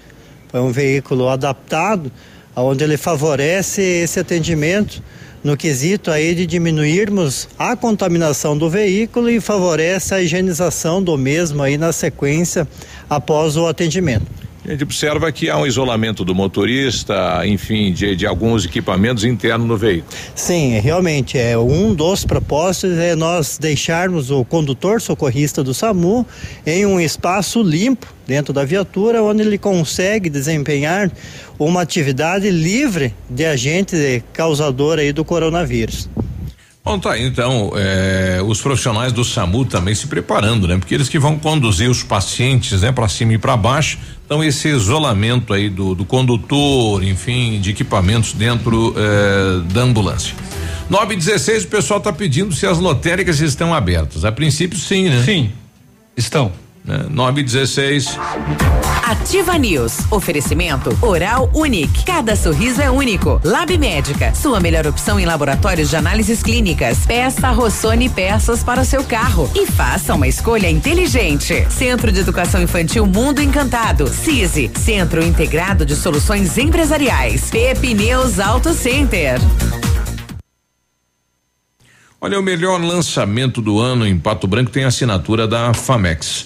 Foi 0.49 0.59
um 0.59 0.71
veículo 0.71 1.29
adaptado, 1.29 2.11
onde 2.55 2.83
ele 2.83 2.97
favorece 2.97 3.81
esse 3.81 4.19
atendimento 4.19 5.01
no 5.43 5.57
quesito 5.57 6.09
aí 6.09 6.33
de 6.33 6.45
diminuirmos 6.45 7.49
a 7.59 7.75
contaminação 7.75 8.57
do 8.57 8.69
veículo 8.69 9.29
e 9.29 9.41
favorece 9.41 10.15
a 10.15 10.21
higienização 10.21 11.03
do 11.03 11.17
mesmo 11.17 11.61
aí 11.61 11.77
na 11.77 11.91
sequência 11.91 12.67
após 13.09 13.57
o 13.57 13.67
atendimento. 13.67 14.25
A 14.65 14.71
gente 14.71 14.83
observa 14.83 15.29
que 15.29 15.49
há 15.49 15.57
um 15.57 15.67
isolamento 15.67 16.23
do 16.23 16.33
motorista, 16.33 17.45
enfim, 17.45 17.91
de, 17.91 18.15
de 18.15 18.25
alguns 18.25 18.63
equipamentos 18.63 19.25
internos 19.25 19.67
no 19.67 19.75
veículo. 19.75 20.09
Sim, 20.33 20.79
realmente 20.79 21.37
é 21.37 21.57
um 21.57 21.93
dos 21.93 22.23
propósitos 22.23 22.97
é 22.97 23.13
nós 23.13 23.57
deixarmos 23.57 24.31
o 24.31 24.45
condutor 24.45 25.01
socorrista 25.01 25.61
do 25.61 25.73
SAMU 25.73 26.25
em 26.65 26.85
um 26.85 26.97
espaço 26.97 27.61
limpo 27.61 28.07
dentro 28.25 28.53
da 28.53 28.63
viatura, 28.63 29.21
onde 29.21 29.41
ele 29.41 29.57
consegue 29.57 30.29
desempenhar 30.29 31.11
uma 31.59 31.81
atividade 31.81 32.49
livre 32.49 33.13
de 33.29 33.43
agente 33.43 34.23
causador 34.31 34.97
aí 34.97 35.11
do 35.11 35.25
coronavírus. 35.25 36.07
Bom, 36.85 36.99
tá 36.99 37.13
aí, 37.13 37.25
então, 37.25 37.71
é, 37.77 38.41
os 38.45 38.61
profissionais 38.61 39.13
do 39.13 39.23
SAMU 39.23 39.63
também 39.63 39.95
se 39.95 40.05
preparando, 40.05 40.67
né? 40.67 40.77
Porque 40.77 40.93
eles 40.93 41.07
que 41.07 41.17
vão 41.17 41.39
conduzir 41.39 41.89
os 41.89 42.03
pacientes, 42.03 42.81
né, 42.81 42.91
para 42.91 43.07
cima 43.07 43.33
e 43.33 43.37
para 43.37 43.55
baixo. 43.55 43.97
Então, 44.25 44.43
esse 44.43 44.67
isolamento 44.67 45.53
aí 45.53 45.69
do, 45.69 45.95
do 45.95 46.03
condutor, 46.03 47.01
enfim, 47.01 47.61
de 47.61 47.69
equipamentos 47.69 48.33
dentro 48.33 48.93
é, 48.97 49.73
da 49.73 49.81
ambulância. 49.81 50.35
9 50.89 51.13
e 51.13 51.17
16 51.17 51.63
o 51.63 51.67
pessoal 51.69 52.01
tá 52.01 52.11
pedindo 52.11 52.53
se 52.53 52.67
as 52.67 52.77
lotéricas 52.79 53.39
estão 53.39 53.73
abertas. 53.73 54.25
A 54.25 54.31
princípio, 54.31 54.77
sim, 54.77 55.07
né? 55.07 55.23
Sim, 55.23 55.51
estão. 56.17 56.51
É, 56.87 57.09
9 57.09 57.41
e 57.41 57.43
16 57.43 58.19
Ativa 59.05 59.57
News. 59.57 59.99
Oferecimento 60.11 60.97
Oral 61.01 61.49
Unique. 61.53 62.03
Cada 62.03 62.35
sorriso 62.35 62.81
é 62.81 62.89
único. 62.89 63.39
Lab 63.43 63.77
Médica. 63.77 64.33
Sua 64.33 64.59
melhor 64.59 64.85
opção 64.87 65.19
em 65.19 65.25
laboratórios 65.25 65.89
de 65.89 65.95
análises 65.95 66.41
clínicas. 66.41 67.05
Peça 67.05 67.51
Rossoni 67.51 68.09
peças 68.09 68.63
para 68.63 68.81
o 68.81 68.85
seu 68.85 69.03
carro. 69.03 69.49
E 69.55 69.65
faça 69.65 70.13
uma 70.13 70.27
escolha 70.27 70.69
inteligente. 70.69 71.65
Centro 71.69 72.11
de 72.11 72.19
Educação 72.19 72.61
Infantil 72.61 73.05
Mundo 73.05 73.41
Encantado. 73.41 74.07
CISI. 74.07 74.71
Centro 74.77 75.23
Integrado 75.23 75.85
de 75.85 75.95
Soluções 75.95 76.57
Empresariais. 76.57 77.49
Pepineus 77.49 78.39
Auto 78.39 78.73
Center. 78.73 79.39
Olha, 82.19 82.39
o 82.39 82.43
melhor 82.43 82.81
lançamento 82.81 83.61
do 83.61 83.79
ano 83.79 84.07
em 84.07 84.17
Pato 84.17 84.47
Branco 84.47 84.71
tem 84.71 84.85
assinatura 84.85 85.45
da 85.45 85.73
Famex. 85.73 86.45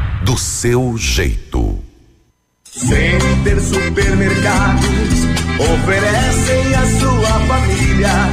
Do 0.23 0.37
seu 0.37 0.95
jeito. 0.97 1.79
Center 2.63 3.59
Supermercados 3.59 4.85
oferecem 5.59 6.75
à 6.75 6.85
sua 6.99 7.39
família. 7.47 8.29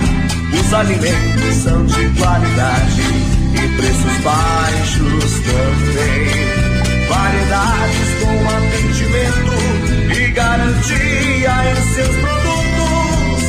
Os 0.52 0.74
alimentos 0.74 1.54
são 1.62 1.84
de 1.86 2.08
qualidade 2.10 3.02
e 3.54 3.76
preços 3.76 4.16
baixos 4.22 5.32
também. 5.40 6.28
Variedades 7.08 8.10
com 8.20 8.36
atendimento 8.56 9.56
e 10.14 10.30
garantia 10.30 11.54
em 11.70 11.94
seus 11.94 12.16
produtos. 12.16 13.42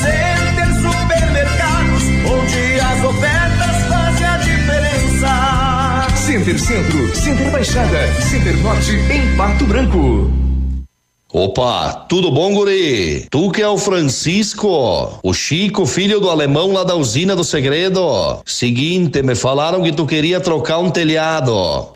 Center 0.00 0.70
Supermercados, 0.80 2.04
onde 2.30 2.80
as 2.80 3.04
ofertas 3.04 3.33
Center 6.34 6.58
Centro, 6.58 7.14
Center 7.14 7.50
Baixada, 7.52 8.12
Center 8.20 8.56
Norte 8.56 8.90
em 9.08 9.36
Pato 9.36 9.64
Branco. 9.66 10.28
Opa, 11.32 11.92
tudo 12.08 12.32
bom, 12.32 12.52
guri? 12.52 13.28
Tu 13.30 13.50
que 13.52 13.62
é 13.62 13.68
o 13.68 13.78
Francisco, 13.78 15.20
o 15.22 15.32
Chico, 15.32 15.86
filho 15.86 16.18
do 16.18 16.28
alemão 16.28 16.72
lá 16.72 16.82
da 16.82 16.96
usina 16.96 17.36
do 17.36 17.44
segredo. 17.44 18.40
Seguinte, 18.44 19.22
me 19.22 19.36
falaram 19.36 19.80
que 19.80 19.92
tu 19.92 20.06
queria 20.06 20.40
trocar 20.40 20.78
um 20.78 20.90
telhado, 20.90 21.93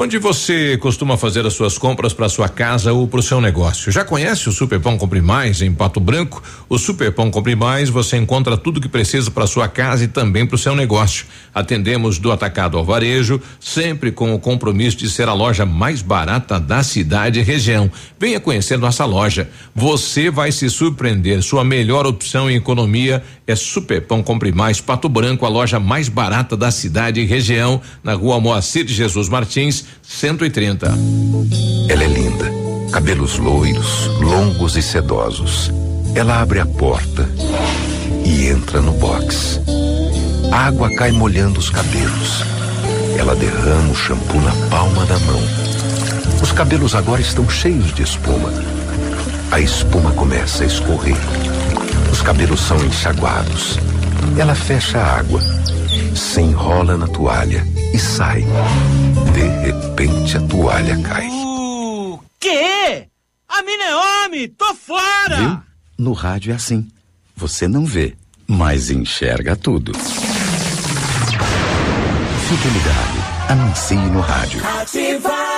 Onde 0.00 0.16
você 0.16 0.78
costuma 0.78 1.16
fazer 1.16 1.44
as 1.44 1.54
suas 1.54 1.76
compras 1.76 2.12
para 2.12 2.28
sua 2.28 2.48
casa 2.48 2.92
ou 2.92 3.08
para 3.08 3.18
o 3.18 3.22
seu 3.22 3.40
negócio? 3.40 3.90
Já 3.90 4.04
conhece 4.04 4.48
o 4.48 4.52
Superpão 4.52 4.96
Compre 4.96 5.20
Mais 5.20 5.60
em 5.60 5.72
Pato 5.72 5.98
Branco? 5.98 6.40
O 6.68 6.78
Superpão 6.78 7.32
Compre 7.32 7.56
Mais 7.56 7.90
você 7.90 8.16
encontra 8.16 8.56
tudo 8.56 8.80
que 8.80 8.88
precisa 8.88 9.28
para 9.28 9.44
sua 9.48 9.66
casa 9.66 10.04
e 10.04 10.06
também 10.06 10.46
para 10.46 10.54
o 10.54 10.58
seu 10.58 10.76
negócio. 10.76 11.26
Atendemos 11.52 12.20
do 12.20 12.30
atacado 12.30 12.78
ao 12.78 12.84
varejo, 12.84 13.42
sempre 13.58 14.12
com 14.12 14.32
o 14.32 14.38
compromisso 14.38 14.98
de 14.98 15.10
ser 15.10 15.26
a 15.26 15.32
loja 15.32 15.66
mais 15.66 16.00
barata 16.00 16.60
da 16.60 16.84
cidade 16.84 17.40
e 17.40 17.42
região. 17.42 17.90
Venha 18.20 18.38
conhecer 18.38 18.78
nossa 18.78 19.04
loja. 19.04 19.50
Você 19.74 20.30
vai 20.30 20.52
se 20.52 20.70
surpreender. 20.70 21.42
Sua 21.42 21.64
melhor 21.64 22.06
opção 22.06 22.48
em 22.48 22.54
economia 22.54 23.20
é 23.48 23.56
Superpão 23.56 24.22
Compre 24.22 24.52
Mais 24.52 24.80
Pato 24.80 25.08
Branco, 25.08 25.44
a 25.44 25.48
loja 25.48 25.80
mais 25.80 26.08
barata 26.08 26.56
da 26.56 26.70
cidade 26.70 27.20
e 27.20 27.24
região, 27.24 27.80
na 28.04 28.14
rua 28.14 28.38
Moacir 28.38 28.84
de 28.84 28.94
Jesus 28.94 29.28
Martins, 29.28 29.87
130. 30.02 30.86
Ela 31.88 32.04
é 32.04 32.06
linda. 32.06 32.46
Cabelos 32.90 33.38
loiros, 33.38 34.06
longos 34.20 34.76
e 34.76 34.82
sedosos. 34.82 35.70
Ela 36.14 36.40
abre 36.40 36.60
a 36.60 36.66
porta 36.66 37.28
e 38.24 38.46
entra 38.48 38.80
no 38.80 38.92
box. 38.92 39.60
A 40.50 40.66
água 40.66 40.88
cai 40.96 41.12
molhando 41.12 41.60
os 41.60 41.70
cabelos. 41.70 42.42
Ela 43.18 43.34
derrama 43.34 43.92
o 43.92 43.94
shampoo 43.94 44.40
na 44.40 44.52
palma 44.70 45.04
da 45.06 45.18
mão. 45.20 45.42
Os 46.42 46.52
cabelos 46.52 46.94
agora 46.94 47.20
estão 47.20 47.48
cheios 47.48 47.92
de 47.94 48.02
espuma. 48.02 48.50
A 49.50 49.60
espuma 49.60 50.10
começa 50.12 50.62
a 50.62 50.66
escorrer. 50.66 51.16
Os 52.12 52.22
cabelos 52.22 52.60
são 52.60 52.76
enxaguados. 52.84 53.78
Ela 54.38 54.54
fecha 54.54 54.98
a 54.98 55.18
água, 55.18 55.40
se 56.18 56.40
enrola 56.40 56.96
na 56.96 57.06
toalha 57.06 57.64
e 57.94 57.98
sai. 57.98 58.44
De 59.32 59.42
repente 59.66 60.36
a 60.36 60.40
toalha 60.42 61.00
cai. 61.00 61.28
O 61.30 62.18
quê? 62.40 63.06
A 63.48 63.62
mina 63.62 63.84
é 63.84 63.94
homem! 63.94 64.48
Tô 64.48 64.74
fora! 64.74 65.36
Viu? 65.36 65.62
No 65.96 66.12
rádio 66.12 66.52
é 66.52 66.56
assim. 66.56 66.88
Você 67.36 67.68
não 67.68 67.84
vê, 67.84 68.14
mas 68.46 68.90
enxerga 68.90 69.54
tudo. 69.56 69.92
Fique 72.48 72.68
ligado. 72.68 73.50
Anuncie 73.50 73.96
no 73.96 74.20
rádio. 74.20 74.60
Ativa. 74.66 75.57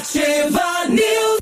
Ativa 0.00 0.86
News. 0.88 1.40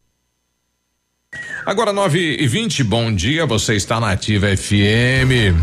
Agora 1.65 1.93
9 1.93 2.39
e 2.41 2.47
20 2.49 2.83
bom 2.83 3.15
dia, 3.15 3.47
você 3.47 3.77
está 3.77 4.01
na 4.01 4.11
Ativa 4.11 4.49
FM. 4.49 5.55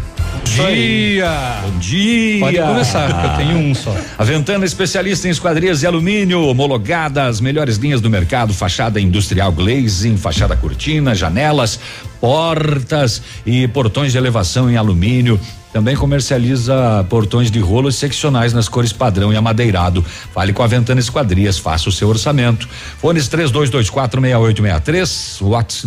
Dia! 0.46 1.60
Bom 1.64 1.78
dia! 1.80 2.40
Pode 2.40 2.58
começar, 2.58 3.12
porque 3.12 3.28
eu 3.28 3.48
tenho 3.48 3.58
um 3.58 3.76
só. 3.76 3.94
A 4.18 4.24
Ventana 4.24 4.64
especialista 4.64 5.28
em 5.28 5.32
esquadrias 5.32 5.82
de 5.82 5.88
alumínio, 5.88 6.42
homologada, 6.44 7.26
as 7.26 7.42
melhores 7.42 7.76
linhas 7.76 8.00
do 8.00 8.10
mercado, 8.10 8.54
fachada 8.54 9.02
industrial 9.02 9.52
glazing, 9.52 10.16
fachada 10.16 10.56
cortina, 10.56 11.14
janelas, 11.14 11.78
portas 12.20 13.22
e 13.46 13.68
portões 13.68 14.12
de 14.12 14.18
elevação 14.18 14.70
em 14.70 14.78
alumínio. 14.78 15.40
Também 15.76 15.94
comercializa 15.94 17.06
portões 17.10 17.52
de 17.52 17.60
rolos 17.60 17.98
seccionais 17.98 18.54
nas 18.54 18.70
cores 18.70 18.94
padrão 18.94 19.34
e 19.34 19.36
amadeirado. 19.36 20.02
Fale 20.34 20.54
com 20.54 20.64
a 20.64 20.68
Ventana 20.68 21.02
Esquadrias, 21.02 21.58
faça 21.58 21.90
o 21.90 21.92
seu 21.92 22.08
orçamento. 22.08 22.66
Fones 22.98 23.28
32246863, 23.28 25.42
WhatsApp 25.42 25.86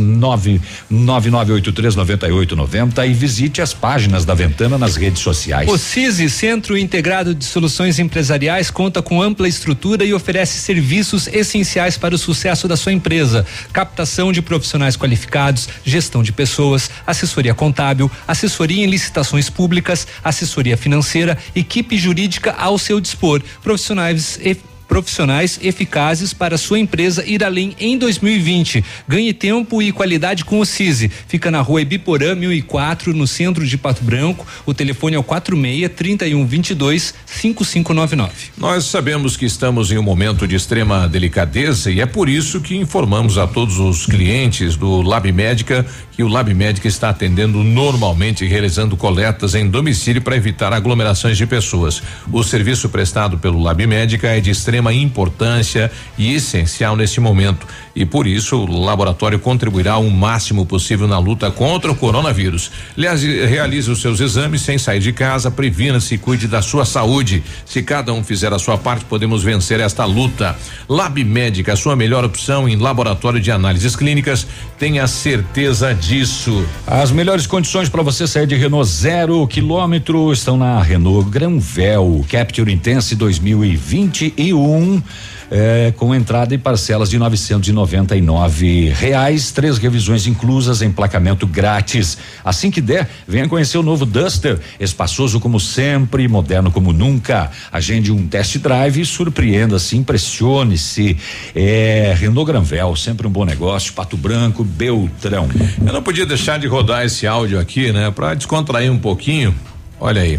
999839890 0.91 3.09
e 3.09 3.15
visite 3.15 3.63
as 3.63 3.73
páginas 3.73 4.27
da 4.27 4.35
Ventana 4.35 4.77
nas 4.77 4.97
redes 4.97 5.23
sociais. 5.23 5.71
O 5.71 5.79
CISI, 5.79 6.29
Centro 6.29 6.77
Integrado 6.77 7.35
de 7.35 7.47
Soluções 7.47 7.99
Empresariais, 7.99 8.71
conta 8.71 9.01
com 9.01 9.23
ampla 9.23 9.49
estrutura 9.49 10.05
e 10.05 10.13
oferece 10.13 10.59
serviços 10.59 11.27
essenciais 11.29 11.97
para 11.97 12.15
o 12.15 12.19
sucesso 12.19 12.69
da 12.69 12.77
sua 12.77 12.93
empresa: 12.93 13.47
captação 13.73 14.33
de 14.33 14.43
profissionais 14.43 14.99
qualificados, 14.99 15.67
gestão 15.83 16.18
de 16.23 16.33
pessoas, 16.33 16.91
assessoria 17.07 17.55
contábil, 17.55 18.11
assessoria 18.27 18.85
em 18.85 18.91
licitações 18.91 19.49
públicas, 19.51 20.07
assessoria 20.23 20.77
financeira, 20.77 21.39
equipe 21.55 21.97
jurídica 21.97 22.53
ao 22.53 22.79
seu 22.79 23.01
dispor, 23.01 23.43
profissionais 23.63 24.39
e 24.43 24.57
profissionais 24.89 25.61
eficazes 25.63 26.33
para 26.33 26.57
sua 26.57 26.79
empresa 26.79 27.25
ir 27.25 27.45
além 27.45 27.77
em 27.79 27.99
2020. 27.99 28.83
Ganhe 29.07 29.33
tempo 29.35 29.83
e 29.83 29.93
qualidade 29.93 30.45
com 30.45 30.59
o 30.59 30.67
CISI. 30.67 31.11
Fica 31.29 31.51
na 31.51 31.61
rua 31.61 31.83
Ibiporã 31.83 32.35
1004, 32.35 33.13
no 33.13 33.27
centro 33.27 33.67
de 33.67 33.77
Pato 33.77 34.03
Branco. 34.03 34.47
O 34.65 34.73
telefone 34.73 35.15
é 35.15 35.19
o 35.19 35.23
46 35.23 35.93
3122 35.95 37.15
5599. 37.27 38.33
Nós 38.57 38.87
sabemos 38.87 39.37
que 39.37 39.45
estamos 39.45 39.93
em 39.93 39.99
um 39.99 40.03
momento 40.03 40.49
de 40.49 40.57
extrema 40.57 41.07
delicadeza 41.07 41.91
e 41.91 42.01
é 42.01 42.07
por 42.07 42.29
isso 42.29 42.61
que 42.61 42.75
informamos 42.75 43.37
a 43.37 43.47
todos 43.47 43.79
os 43.79 44.07
clientes 44.07 44.77
do 44.77 45.03
Lab 45.03 45.31
Médica 45.31 45.87
que 46.19 46.23
o 46.25 46.27
Lab 46.27 46.53
Médica 46.53 46.89
está 46.89 47.11
atendendo 47.11 47.63
normalmente 47.63 48.45
e 48.45 48.49
realizando 48.49 48.97
coletas 48.97 49.55
em 49.55 49.71
domicílio 49.71 50.21
para 50.21 50.35
evitar 50.35 50.73
aglomerações 50.73 51.37
de 51.37 51.47
pessoas. 51.47 52.03
O 52.33 52.43
serviço 52.43 52.89
prestado 52.89 53.39
pelo 53.39 53.63
Lab 53.63 53.87
Médica 53.87 54.27
é 54.27 54.41
de 54.41 54.51
extrema 54.51 54.93
importância 54.93 55.93
e 56.19 56.35
essencial 56.35 56.97
nesse 56.97 57.21
momento 57.21 57.65
e 57.99 58.07
por 58.07 58.29
isso 58.29 58.57
o 58.57 58.81
laboratório 58.85 59.41
contribuirá 59.41 59.99
o 59.99 60.09
máximo 60.09 60.65
possível 60.65 61.09
na 61.09 61.19
luta 61.19 61.51
contra 61.51 61.91
o 61.91 61.97
coronavírus. 61.97 62.71
Aliás, 62.97 63.25
realize 63.25 63.91
os 63.91 64.01
seus 64.01 64.21
exames 64.21 64.63
sem 64.63 64.79
sair 64.79 65.01
de 65.01 65.13
casa, 65.13 65.51
previna-se 65.51 66.15
e 66.15 66.19
cuide 66.19 66.47
da 66.47 66.63
sua 66.63 66.85
saúde. 66.85 67.43
Se 67.67 67.83
cada 67.83 68.13
um 68.13 68.23
fizer 68.23 68.53
a 68.53 68.59
sua 68.59 68.79
parte, 68.79 69.05
podemos 69.05 69.43
vencer 69.43 69.81
esta 69.81 70.05
luta. 70.05 70.57
Lab 70.89 71.25
Médica, 71.25 71.75
sua 71.75 71.97
melhor 71.97 72.25
opção 72.25 72.69
em 72.69 72.77
laboratório 72.77 73.41
de 73.41 73.51
análises 73.51 73.97
clínicas, 73.97 74.47
tenha 74.79 75.05
certeza 75.09 75.93
disso. 75.93 76.65
As 76.87 77.11
melhores 77.11 77.49
condições 77.49 77.89
para 77.89 78.05
você 78.05 78.29
sair 78.29 78.47
de 78.47 78.55
Renault 78.55 78.89
zero 78.89 79.45
quilômetro 79.49 80.33
estão 80.33 80.57
na 80.57 80.81
Renault 80.81 81.29
Granvel 81.29 82.25
Capture 82.29 82.73
Intense 82.73 83.17
2021. 83.17 85.03
É, 85.51 85.93
com 85.97 86.15
entrada 86.15 86.55
e 86.55 86.59
parcelas 86.59 87.09
de 87.09 87.19
999 87.19 88.91
reais, 88.91 89.51
três 89.51 89.79
revisões 89.79 90.27
inclusas, 90.27 90.83
emplacamento 90.83 91.47
grátis. 91.47 92.19
Assim 92.45 92.71
que 92.71 92.81
der, 92.81 93.09
venha 93.27 93.49
conhecer 93.49 93.79
o 93.79 93.83
novo 93.83 94.05
Duster, 94.05 94.59
espaçoso 94.79 95.41
como 95.41 95.59
sempre, 95.59 96.29
moderno 96.29 96.71
como 96.71 96.93
nunca. 96.93 97.51
Agende 97.73 98.13
um 98.13 98.27
test 98.27 98.59
drive 98.59 99.01
e 99.01 99.07
surpreenda-se, 99.07 99.97
impressione-se. 99.97 101.17
É, 101.55 102.15
Renault 102.19 102.53
Granvel, 102.53 102.95
sempre 102.95 103.27
um 103.27 103.31
bom 103.31 103.47
negócio. 103.47 103.95
Pato 103.95 104.17
Branco, 104.17 104.63
Beltrão. 104.63 105.49
Eu 105.85 105.93
não 105.93 106.03
podia 106.03 106.27
deixar 106.27 106.59
de 106.59 106.67
rodar 106.67 107.07
esse 107.07 107.27
áudio 107.27 107.59
aqui, 107.59 107.91
né, 107.91 108.11
para 108.11 108.35
descontrair 108.35 108.93
um 108.93 108.99
pouquinho. 108.99 109.55
Olha 109.99 110.21
aí. 110.21 110.39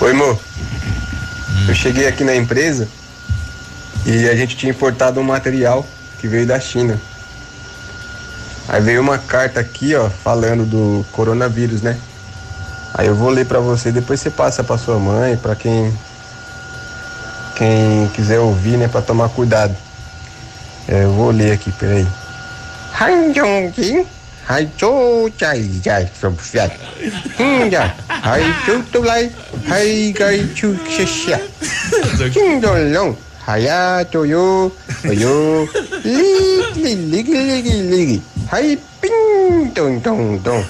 Oi, 0.00 0.10
amor. 0.12 0.38
Eu 1.68 1.74
cheguei 1.74 2.06
aqui 2.06 2.22
na 2.22 2.34
empresa 2.34 2.99
e 4.06 4.28
a 4.28 4.34
gente 4.34 4.56
tinha 4.56 4.70
importado 4.70 5.20
um 5.20 5.24
material 5.24 5.86
que 6.20 6.26
veio 6.26 6.46
da 6.46 6.58
China. 6.58 6.98
Aí 8.68 8.80
veio 8.80 9.00
uma 9.00 9.18
carta 9.18 9.60
aqui, 9.60 9.94
ó, 9.94 10.08
falando 10.08 10.64
do 10.64 11.04
coronavírus, 11.12 11.82
né? 11.82 11.98
Aí 12.94 13.06
eu 13.06 13.14
vou 13.14 13.30
ler 13.30 13.46
para 13.46 13.60
você, 13.60 13.90
depois 13.90 14.20
você 14.20 14.30
passa 14.30 14.62
para 14.64 14.78
sua 14.78 14.98
mãe, 14.98 15.36
para 15.36 15.54
quem 15.54 15.92
quem 17.56 18.08
quiser 18.14 18.38
ouvir, 18.38 18.78
né, 18.78 18.88
para 18.88 19.02
tomar 19.02 19.28
cuidado. 19.28 19.76
É, 20.88 21.04
eu 21.04 21.12
vou 21.12 21.30
ler 21.30 21.52
aqui, 21.52 21.70
peraí. 21.72 22.06
Han 23.00 23.32
Jong-jin, 23.32 24.06
Hai 24.48 24.68
Chou 24.76 25.30
Chai 25.38 25.70
Jai 25.84 26.10
Sou 26.20 26.32
Fiat, 26.32 26.74
Hin 27.38 27.70
Ja, 27.70 27.94
Hai 28.08 28.42
Chou 28.64 28.82
Tu 28.90 29.02
Lai, 29.02 29.30
Hai 29.68 30.12
Gai 30.16 30.48
Chu 30.54 30.76
Xia 30.88 31.06
Xia, 31.06 31.40
Jin 32.32 32.60
Dong 32.60 32.92
Long. 32.92 33.29
Hayato 33.46 34.24
yo, 34.24 34.70
yo, 35.04 35.66
ligli, 36.04 36.94
ligli, 37.12 37.38
ligli, 37.50 37.76
ligli. 37.90 38.18
Hay 38.50 38.76
ping, 39.00 39.72
ton, 39.74 40.00
ton, 40.00 40.38
ton. 40.42 40.62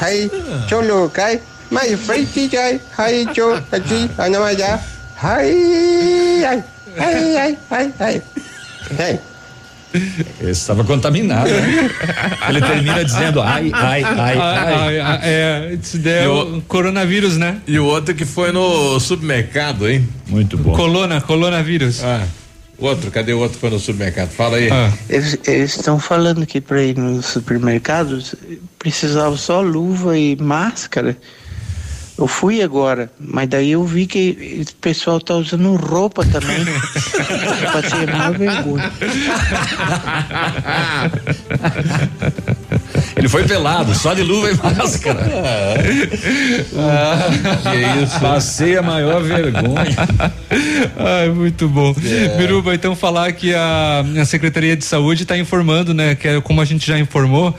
Hay 0.00 0.28
cholo 0.68 1.08
kai, 1.08 1.40
my 1.70 1.96
friend 1.96 2.28
kai, 2.50 2.80
hay 2.96 3.26
cho, 3.34 3.56
aquí, 3.72 4.08
anamaya. 4.18 4.78
Hay, 5.16 6.44
ay, 6.44 6.62
ay, 6.98 7.36
ay, 7.36 7.52
ay, 7.70 7.92
ay. 7.98 8.22
Hey. 8.96 9.20
Esse 10.40 10.50
estava 10.50 10.84
contaminado. 10.84 11.50
Né? 11.50 11.90
Ele 12.48 12.60
termina 12.60 13.04
dizendo 13.04 13.40
ai, 13.40 13.70
ai, 13.72 14.02
ai, 14.04 14.38
ai. 14.38 15.00
ai. 15.00 15.20
É, 15.22 15.78
isso 15.80 15.98
deu 15.98 16.62
coronavírus, 16.68 17.36
né? 17.36 17.60
E 17.66 17.78
o 17.78 17.84
outro 17.84 18.14
que 18.14 18.24
foi 18.24 18.52
no 18.52 19.00
supermercado, 19.00 19.88
hein? 19.88 20.06
Muito 20.26 20.58
bom. 20.58 20.74
Colona, 20.74 21.20
coronavírus. 21.20 22.02
Ah. 22.04 22.26
Outro, 22.78 23.10
cadê 23.10 23.32
o 23.32 23.38
outro 23.40 23.54
que 23.54 23.60
foi 23.60 23.70
no 23.70 23.78
supermercado? 23.78 24.28
Fala 24.30 24.56
aí. 24.58 24.70
Ah. 24.70 24.92
Eles 25.08 25.76
estão 25.76 25.98
falando 25.98 26.46
que 26.46 26.60
para 26.60 26.82
ir 26.82 26.96
no 26.96 27.20
supermercado 27.22 28.22
precisava 28.78 29.36
só 29.36 29.60
luva 29.60 30.16
e 30.16 30.36
máscara. 30.36 31.16
Eu 32.18 32.26
fui 32.26 32.60
agora, 32.62 33.08
mas 33.20 33.48
daí 33.48 33.70
eu 33.70 33.84
vi 33.84 34.04
que 34.04 34.64
o 34.68 34.74
pessoal 34.80 35.20
tá 35.20 35.34
usando 35.34 35.76
roupa 35.76 36.24
também. 36.26 36.58
eu 36.66 37.72
passei 37.72 38.02
a 38.02 38.06
maior 38.06 38.36
vergonha. 38.36 38.92
Ele 43.16 43.28
foi 43.28 43.44
pelado, 43.44 43.94
só 43.94 44.14
de 44.14 44.22
luva 44.22 44.50
e 44.50 44.54
máscara. 44.56 45.30
Ah, 46.76 47.70
que 47.70 48.04
isso? 48.04 48.20
Passei 48.20 48.76
a 48.76 48.82
maior 48.82 49.22
vergonha. 49.22 49.96
Ai, 50.96 51.28
muito 51.28 51.68
bom. 51.68 51.94
É. 52.04 52.36
Biruba, 52.36 52.74
então 52.74 52.96
falar 52.96 53.32
que 53.32 53.54
a, 53.54 54.04
a 54.20 54.24
Secretaria 54.24 54.76
de 54.76 54.84
Saúde 54.84 55.22
está 55.22 55.38
informando, 55.38 55.94
né, 55.94 56.16
que 56.16 56.26
é 56.26 56.40
como 56.40 56.60
a 56.60 56.64
gente 56.64 56.84
já 56.84 56.98
informou, 56.98 57.56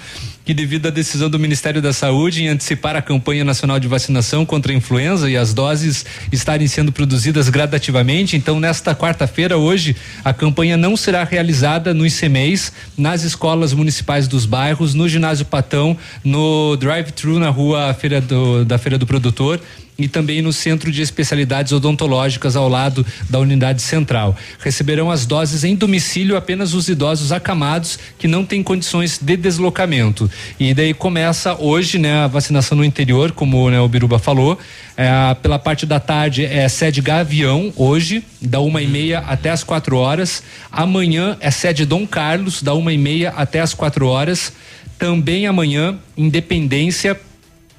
que 0.50 0.53
devido 0.56 0.88
à 0.88 0.90
decisão 0.90 1.30
do 1.30 1.38
Ministério 1.38 1.80
da 1.80 1.94
Saúde 1.94 2.42
em 2.42 2.48
antecipar 2.48 2.95
a 2.95 3.03
campanha 3.03 3.44
nacional 3.44 3.80
de 3.80 3.88
vacinação 3.88 4.44
contra 4.44 4.72
a 4.72 4.76
influenza 4.76 5.30
e 5.30 5.38
as 5.38 5.53
doses 5.53 6.03
estarem 6.32 6.68
sendo 6.68 6.92
produzidas 6.92 7.50
gradativamente, 7.50 8.36
então 8.36 8.60
nesta 8.60 8.95
quarta-feira, 8.95 9.60
hoje, 9.60 9.95
a 10.26 10.34
campanha 10.34 10.76
não 10.76 10.98
será 10.98 11.24
realizada 11.24 11.94
no 11.94 12.03
ICMEIs, 12.03 12.74
nas 12.98 13.22
escolas 13.22 13.74
municipais 13.74 14.28
dos 14.28 14.48
bairros, 14.48 14.95
no 14.95 15.08
ginásio 15.08 15.45
Patão, 15.45 15.95
no 16.24 16.76
drive-thru 16.78 17.38
na 17.38 17.52
rua 17.52 17.94
Feira 17.94 18.19
do, 18.19 18.66
da 18.66 18.80
Feira 18.80 18.98
do 18.98 19.06
Produtor 19.06 19.61
e 20.00 20.08
também 20.08 20.42
no 20.42 20.53
Centro 20.53 20.92
de 20.92 21.02
Especialidades 21.02 21.74
Odontológicas 21.74 22.56
ao 22.56 22.69
lado 22.69 23.06
da 23.30 23.38
unidade 23.38 23.82
central. 23.82 24.36
Receberão 24.60 25.11
as 25.11 25.26
doses 25.26 25.64
em 25.64 25.76
domicílio 25.76 26.38
apenas 26.38 26.74
os 26.74 26.88
idosos 26.88 27.32
acamados 27.32 28.00
que 28.18 28.28
não 28.28 28.45
têm 28.45 28.64
condições 28.64 29.19
de 29.22 29.36
deslocamento. 29.36 30.32
E 30.60 30.74
daí 30.74 30.94
começa 30.94 31.56
hoje, 31.60 32.00
né, 32.00 32.24
a 32.24 32.28
vacinação 32.28 32.78
no 32.78 32.86
interior, 32.86 33.34
como 33.34 33.69
né, 33.69 33.80
o 33.80 33.88
Biruba 33.88 34.18
falou. 34.18 34.58
É, 34.95 35.34
pela 35.36 35.60
parte 35.60 35.86
da 35.86 36.00
tarde 36.00 36.45
é 36.45 36.68
sede 36.68 37.02
Gavião, 37.02 37.72
hoje, 37.76 38.24
da 38.42 38.60
uma 38.60 38.82
e 38.82 38.88
meia 38.88 39.19
até 39.19 39.50
as 39.50 39.64
quatro 39.64 39.98
horas. 39.98 40.42
Amanhã 40.72 41.38
é 41.40 41.52
sede 41.52 41.86
Dom 41.86 42.08
Carlos, 42.08 42.61
da 42.61 42.74
uma 42.74 42.94
e 42.94 42.98
meia 42.98 43.32
até 43.36 43.60
as 43.60 43.74
quatro 43.74 44.08
horas. 44.08 44.53
Também 44.98 45.48
amanhã, 45.48 45.98
Independência, 46.18 47.18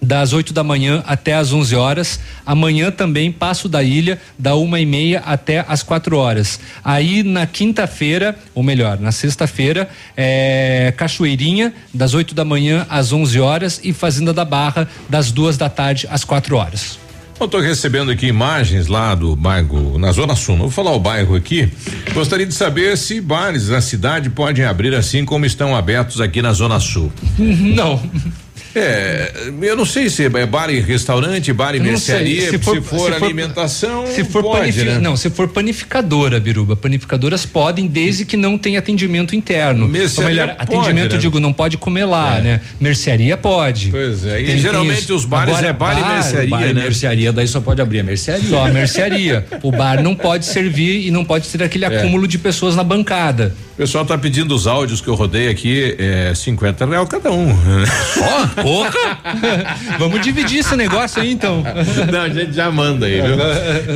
das 0.00 0.32
8 0.32 0.52
da 0.52 0.64
manhã 0.64 1.02
até 1.06 1.34
as 1.34 1.52
11 1.52 1.74
horas. 1.74 2.20
Amanhã 2.44 2.90
também 2.90 3.30
Passo 3.30 3.68
da 3.68 3.82
Ilha, 3.82 4.20
da 4.38 4.54
uma 4.54 4.80
e 4.80 4.86
meia 4.86 5.20
até 5.20 5.64
as 5.68 5.82
4 5.82 6.16
horas. 6.16 6.60
Aí 6.84 7.22
na 7.22 7.46
quinta-feira, 7.46 8.36
ou 8.54 8.62
melhor, 8.62 8.98
na 8.98 9.12
sexta-feira, 9.12 9.88
é 10.16 10.92
Cachoeirinha, 10.96 11.72
das 11.92 12.14
8 12.14 12.34
da 12.34 12.44
manhã 12.44 12.86
às 12.88 13.12
11 13.12 13.40
horas 13.40 13.80
e 13.82 13.92
Fazenda 13.92 14.32
da 14.32 14.44
Barra, 14.44 14.88
das 15.08 15.30
duas 15.30 15.56
da 15.56 15.68
tarde 15.68 16.06
às 16.10 16.24
4 16.24 16.56
horas. 16.56 16.98
Eu 17.40 17.46
estou 17.46 17.58
recebendo 17.58 18.10
aqui 18.10 18.26
imagens 18.26 18.86
lá 18.86 19.14
do 19.14 19.34
bairro, 19.34 19.98
na 19.98 20.12
Zona 20.12 20.36
Sul. 20.36 20.56
Não 20.56 20.64
vou 20.64 20.70
falar 20.70 20.94
o 20.94 21.00
bairro 21.00 21.34
aqui. 21.34 21.72
Gostaria 22.12 22.44
de 22.44 22.52
saber 22.52 22.98
se 22.98 23.18
bares 23.18 23.70
na 23.70 23.80
cidade 23.80 24.28
podem 24.28 24.66
abrir 24.66 24.94
assim 24.94 25.24
como 25.24 25.46
estão 25.46 25.74
abertos 25.74 26.20
aqui 26.20 26.42
na 26.42 26.52
Zona 26.52 26.78
Sul. 26.78 27.10
Não. 27.38 27.98
É, 28.74 29.32
eu 29.62 29.76
não 29.76 29.84
sei 29.84 30.08
se 30.08 30.24
é 30.24 30.46
bar 30.46 30.70
e 30.70 30.80
restaurante, 30.80 31.52
bar 31.52 31.74
e 31.74 31.80
mercearia, 31.80 32.50
se 32.50 32.58
for, 32.58 32.76
se 32.76 32.80
for, 32.82 33.12
se 33.12 33.24
alimentação, 33.24 34.06
se 34.06 34.24
for 34.24 34.42
pode, 34.42 34.84
né? 34.84 34.98
não, 34.98 35.16
se 35.16 35.28
for 35.30 35.48
panificadora, 35.48 36.38
Biruba, 36.38 36.76
panificadoras 36.76 37.44
podem 37.44 37.86
desde 37.86 38.24
que 38.24 38.36
não 38.36 38.56
tenha 38.56 38.78
atendimento 38.78 39.34
interno. 39.34 39.88
Mercearia 39.88 40.42
Ou 40.42 40.46
melhor, 40.48 40.56
pode, 40.56 40.62
atendimento 40.78 41.12
né? 41.14 41.18
digo, 41.18 41.40
não 41.40 41.52
pode 41.52 41.76
comer 41.76 42.04
lá, 42.04 42.38
É. 42.38 42.40
né? 42.42 42.60
Mercearia 42.80 43.36
pode. 43.36 43.90
Pois 43.90 44.24
é, 44.24 44.40
e 44.40 44.44
Tem- 44.44 44.54
tem 44.54 44.58
geralmente 44.58 45.00
isso. 45.02 45.14
os 45.16 45.24
bares 45.24 45.54
Agora, 45.54 45.68
é 45.68 45.72
bar 45.72 45.98
e 45.98 46.14
mercearia, 46.14 46.50
Bar 46.50 46.62
e 46.68 46.72
né? 46.74 46.82
mercearia, 46.82 47.32
daí 47.32 47.48
só 47.48 47.60
pode 47.60 47.80
abrir 47.82 48.00
a 48.00 48.04
mercearia. 48.04 48.48
Só 48.48 48.66
a 48.66 48.68
mercearia. 48.72 49.44
O 49.62 49.70
bar 49.72 50.02
não 50.02 50.14
pode 50.14 50.46
servir 50.46 51.06
e 51.06 51.10
não 51.10 51.24
pode 51.24 51.48
ter 51.48 51.62
aquele 51.62 51.84
É. 51.84 51.88
acúmulo 51.98 52.26
de 52.28 52.38
pessoas 52.38 52.76
na 52.76 52.84
bancada. 52.84 53.54
O 53.74 53.76
pessoal 53.80 54.04
tá 54.04 54.16
pedindo 54.18 54.54
os 54.54 54.66
áudios 54.66 55.00
que 55.00 55.08
eu 55.08 55.14
rodei 55.14 55.48
aqui, 55.48 55.96
é 55.98 56.32
50 56.34 56.84
real 56.84 57.06
cada 57.06 57.30
um. 57.32 57.50
Ó, 57.50 58.59
porra! 58.62 59.18
Vamos 59.98 60.20
dividir 60.20 60.58
esse 60.58 60.76
negócio 60.76 61.20
aí 61.20 61.30
então. 61.32 61.62
Não, 62.10 62.22
a 62.22 62.28
gente 62.28 62.52
já 62.52 62.70
manda 62.70 63.06
aí, 63.06 63.20
viu? 63.20 63.36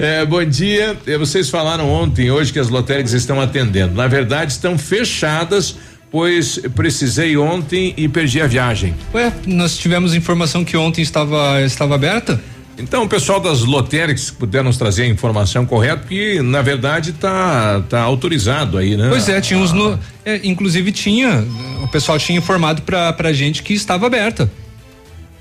É, 0.03 0.25
bom 0.25 0.45
dia. 0.45 0.97
É, 1.07 1.19
Vocês 1.19 1.49
falaram 1.51 1.89
ontem, 1.91 2.31
hoje, 2.31 2.53
que 2.53 2.59
as 2.59 2.69
lotéricas 2.69 3.13
estão 3.13 3.41
atendendo. 3.41 3.95
Na 3.95 4.07
verdade, 4.07 4.53
estão 4.53 4.77
fechadas, 4.79 5.77
pois 6.11 6.59
precisei 6.75 7.37
ontem 7.37 7.95
e 7.97 8.09
perdi 8.09 8.41
a 8.41 8.47
viagem. 8.47 8.95
Ué, 9.13 9.33
nós 9.47 9.77
tivemos 9.77 10.15
informação 10.15 10.65
que 10.65 10.77
ontem 10.77 11.03
estava, 11.03 11.61
estava 11.63 11.95
aberta? 11.95 12.41
Então, 12.79 13.05
o 13.05 13.09
pessoal 13.09 13.41
das 13.41 13.61
lotéricas 13.61 14.31
puder 14.31 14.65
nos 14.65 14.77
trazer 14.77 15.05
a 15.05 15.07
informação 15.07 15.65
correta, 15.65 15.99
porque 15.99 16.43
na 16.43 16.61
verdade 16.61 17.13
tá, 17.13 17.83
tá 17.89 18.01
autorizado 18.03 18.77
aí, 18.77 18.97
né? 18.97 19.09
Pois 19.09 19.29
é, 19.29 19.41
tinha 19.41 19.59
uns. 19.59 19.73
No, 19.73 19.99
é, 20.25 20.41
inclusive 20.45 20.91
tinha. 20.91 21.45
O 21.83 21.89
pessoal 21.89 22.19
tinha 22.19 22.37
informado 22.39 22.83
pra, 22.83 23.13
pra 23.13 23.33
gente 23.33 23.63
que 23.63 23.75
estava 23.75 24.07
aberta. 24.07 24.51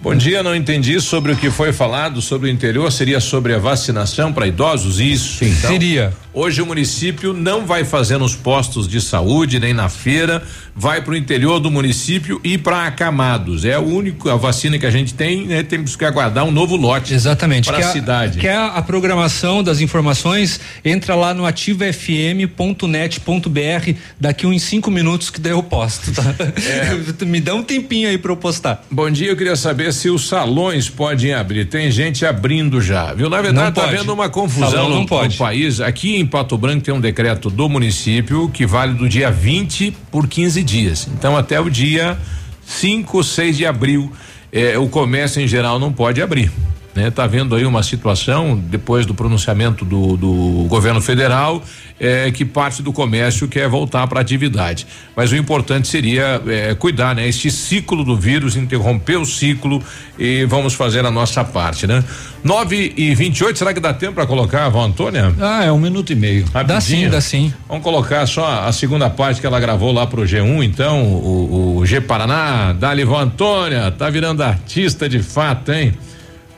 Bom 0.04 0.14
dia, 0.16 0.44
não 0.44 0.54
entendi 0.54 1.00
sobre 1.00 1.32
o 1.32 1.36
que 1.38 1.50
foi 1.50 1.72
falado 1.72 2.22
sobre 2.22 2.50
o 2.50 2.52
interior, 2.52 2.92
seria 2.92 3.22
sobre 3.22 3.54
a 3.54 3.58
vacinação 3.58 4.34
para 4.34 4.46
idosos? 4.46 5.00
Isso, 5.00 5.46
então. 5.46 5.72
Seria. 5.72 6.12
Hoje 6.34 6.62
o 6.62 6.66
município 6.66 7.32
não 7.32 7.66
vai 7.66 7.86
fazer 7.86 8.18
nos 8.18 8.36
postos 8.36 8.86
de 8.88 9.00
saúde 9.00 9.60
nem 9.60 9.72
na 9.74 9.88
feira, 9.88 10.44
vai 10.76 11.00
para 11.02 11.14
o 11.14 11.16
interior 11.16 11.60
do 11.60 11.70
município 11.72 12.42
e 12.44 12.58
para 12.58 12.86
acamados. 12.88 13.64
É 13.64 13.76
a 13.76 13.80
única 13.80 14.34
a 14.34 14.36
vacina 14.36 14.78
que 14.80 14.86
a 14.86 14.90
gente 14.92 15.14
tem, 15.14 15.46
né? 15.46 15.62
Temos 15.64 15.96
que 15.96 16.04
aguardar 16.04 16.44
um 16.44 16.52
novo 16.52 16.76
lote. 16.76 17.14
Exatamente. 17.14 17.68
Para 17.68 17.78
a 17.78 17.88
a- 17.88 17.92
cidade. 17.94 18.40
Quer 18.40 18.58
a 18.58 18.82
programação 18.82 19.64
das 19.64 19.80
informações? 19.80 20.60
Entra 20.84 21.14
lá 21.16 21.34
no 21.36 21.46
ativafm.net.br 21.46 23.92
daqui 24.20 24.48
uns 24.48 24.64
cinco 24.64 24.90
minutos 24.92 25.30
que 25.30 25.40
daí 25.40 25.54
eu 25.54 25.62
posto, 25.64 26.12
tá? 26.12 26.24
É. 26.40 26.98
Me 27.26 27.40
dá 27.40 27.54
um 27.54 27.64
tempinho 27.64 28.10
aí 28.10 28.18
pra 28.18 28.32
eu 28.32 28.38
postar. 28.38 28.84
Bom 28.90 29.10
dia, 29.10 29.28
eu 29.30 29.38
queria 29.38 29.56
saber 29.56 29.93
se 29.94 30.10
os 30.10 30.28
salões 30.28 30.90
podem 30.90 31.34
abrir. 31.34 31.66
Tem 31.66 31.90
gente 31.90 32.26
abrindo 32.26 32.82
já, 32.82 33.14
viu? 33.14 33.30
Na 33.30 33.42
verdade, 33.42 33.66
Não 33.66 33.72
tá 33.72 33.86
havendo 33.86 34.14
uma 34.14 34.30
confusão 34.30 34.90
no, 34.90 35.00
no 35.02 35.38
país. 35.38 35.80
Aqui 35.80 36.16
em 36.18 36.26
Pato 36.26 36.58
Branco 36.58 36.84
tem 36.84 36.94
um 36.94 37.00
decreto 37.00 37.50
do 37.50 37.70
município 37.70 38.50
que 38.50 38.66
vale 38.66 38.94
do 38.94 39.08
dia 39.08 39.32
20 39.32 39.96
por 40.12 40.28
15 40.28 40.64
dias. 40.64 41.08
Então, 41.14 41.38
até 41.38 41.60
o 41.60 41.70
dia 41.70 42.18
5, 42.66 43.24
6 43.24 43.58
de 43.58 43.66
abril, 43.66 44.12
eh, 44.52 44.78
o 44.78 44.88
comércio 44.90 45.42
em 45.42 45.48
geral 45.48 45.80
não 45.80 45.94
pode 45.94 46.22
abrir. 46.22 46.52
Né? 46.96 47.10
Tá 47.10 47.26
vendo 47.26 47.56
aí 47.56 47.66
uma 47.66 47.82
situação 47.82 48.56
depois 48.56 49.06
do 49.06 49.14
pronunciamento 49.16 49.84
do, 49.84 50.16
do 50.16 50.66
governo 50.68 51.02
federal 51.02 51.64
eh, 52.00 52.32
que 52.32 52.46
parte 52.46 52.84
do 52.84 52.94
comércio 52.94 53.48
quer 53.48 53.68
voltar 53.68 54.06
para 54.08 54.20
a 54.20 54.22
atividade. 54.22 54.86
Mas 55.16 55.32
o 55.32 55.36
importante 55.36 55.88
seria 55.88 56.42
eh, 56.48 56.76
cuidar, 56.76 57.16
né? 57.16 57.28
Este 57.28 57.50
ciclo 57.50 58.04
do 58.04 58.16
vírus, 58.16 58.56
interromper 58.56 59.18
o 59.18 59.26
ciclo 59.26 59.82
e 60.20 60.46
vamos 60.46 60.74
fazer 60.74 61.06
a 61.06 61.12
nossa 61.12 61.44
parte, 61.44 61.88
né? 61.88 62.04
9 62.44 62.94
e 62.98 63.16
28 63.16 63.58
será 63.58 63.74
que 63.74 63.80
dá 63.80 63.94
tempo 63.94 64.14
para 64.14 64.28
colocar 64.28 64.68
Vó 64.70 64.84
Antônia? 64.84 65.34
Ah, 65.40 65.64
é 65.64 65.72
um 65.72 65.80
minuto 65.80 66.12
e 66.12 66.16
meio. 66.16 66.46
Dá 66.68 66.82
sim, 66.82 67.10
dá 67.10 67.22
sim. 67.22 67.54
Vamos 67.68 67.84
colocar 67.84 68.26
só 68.28 68.66
a 68.66 68.72
segunda 68.72 69.10
parte 69.10 69.40
que 69.40 69.48
ela 69.48 69.60
gravou 69.60 69.92
lá 69.92 70.06
pro 70.06 70.24
G1, 70.24 70.64
então, 70.64 71.04
o, 71.04 71.78
o 71.78 71.86
G 71.86 72.02
Paraná, 72.02 72.74
Dali 72.74 73.04
Vó 73.04 73.20
Antônia, 73.20 73.90
tá 73.92 74.10
virando 74.10 74.44
artista 74.44 75.08
de 75.08 75.24
fato, 75.24 75.72
hein? 75.72 75.94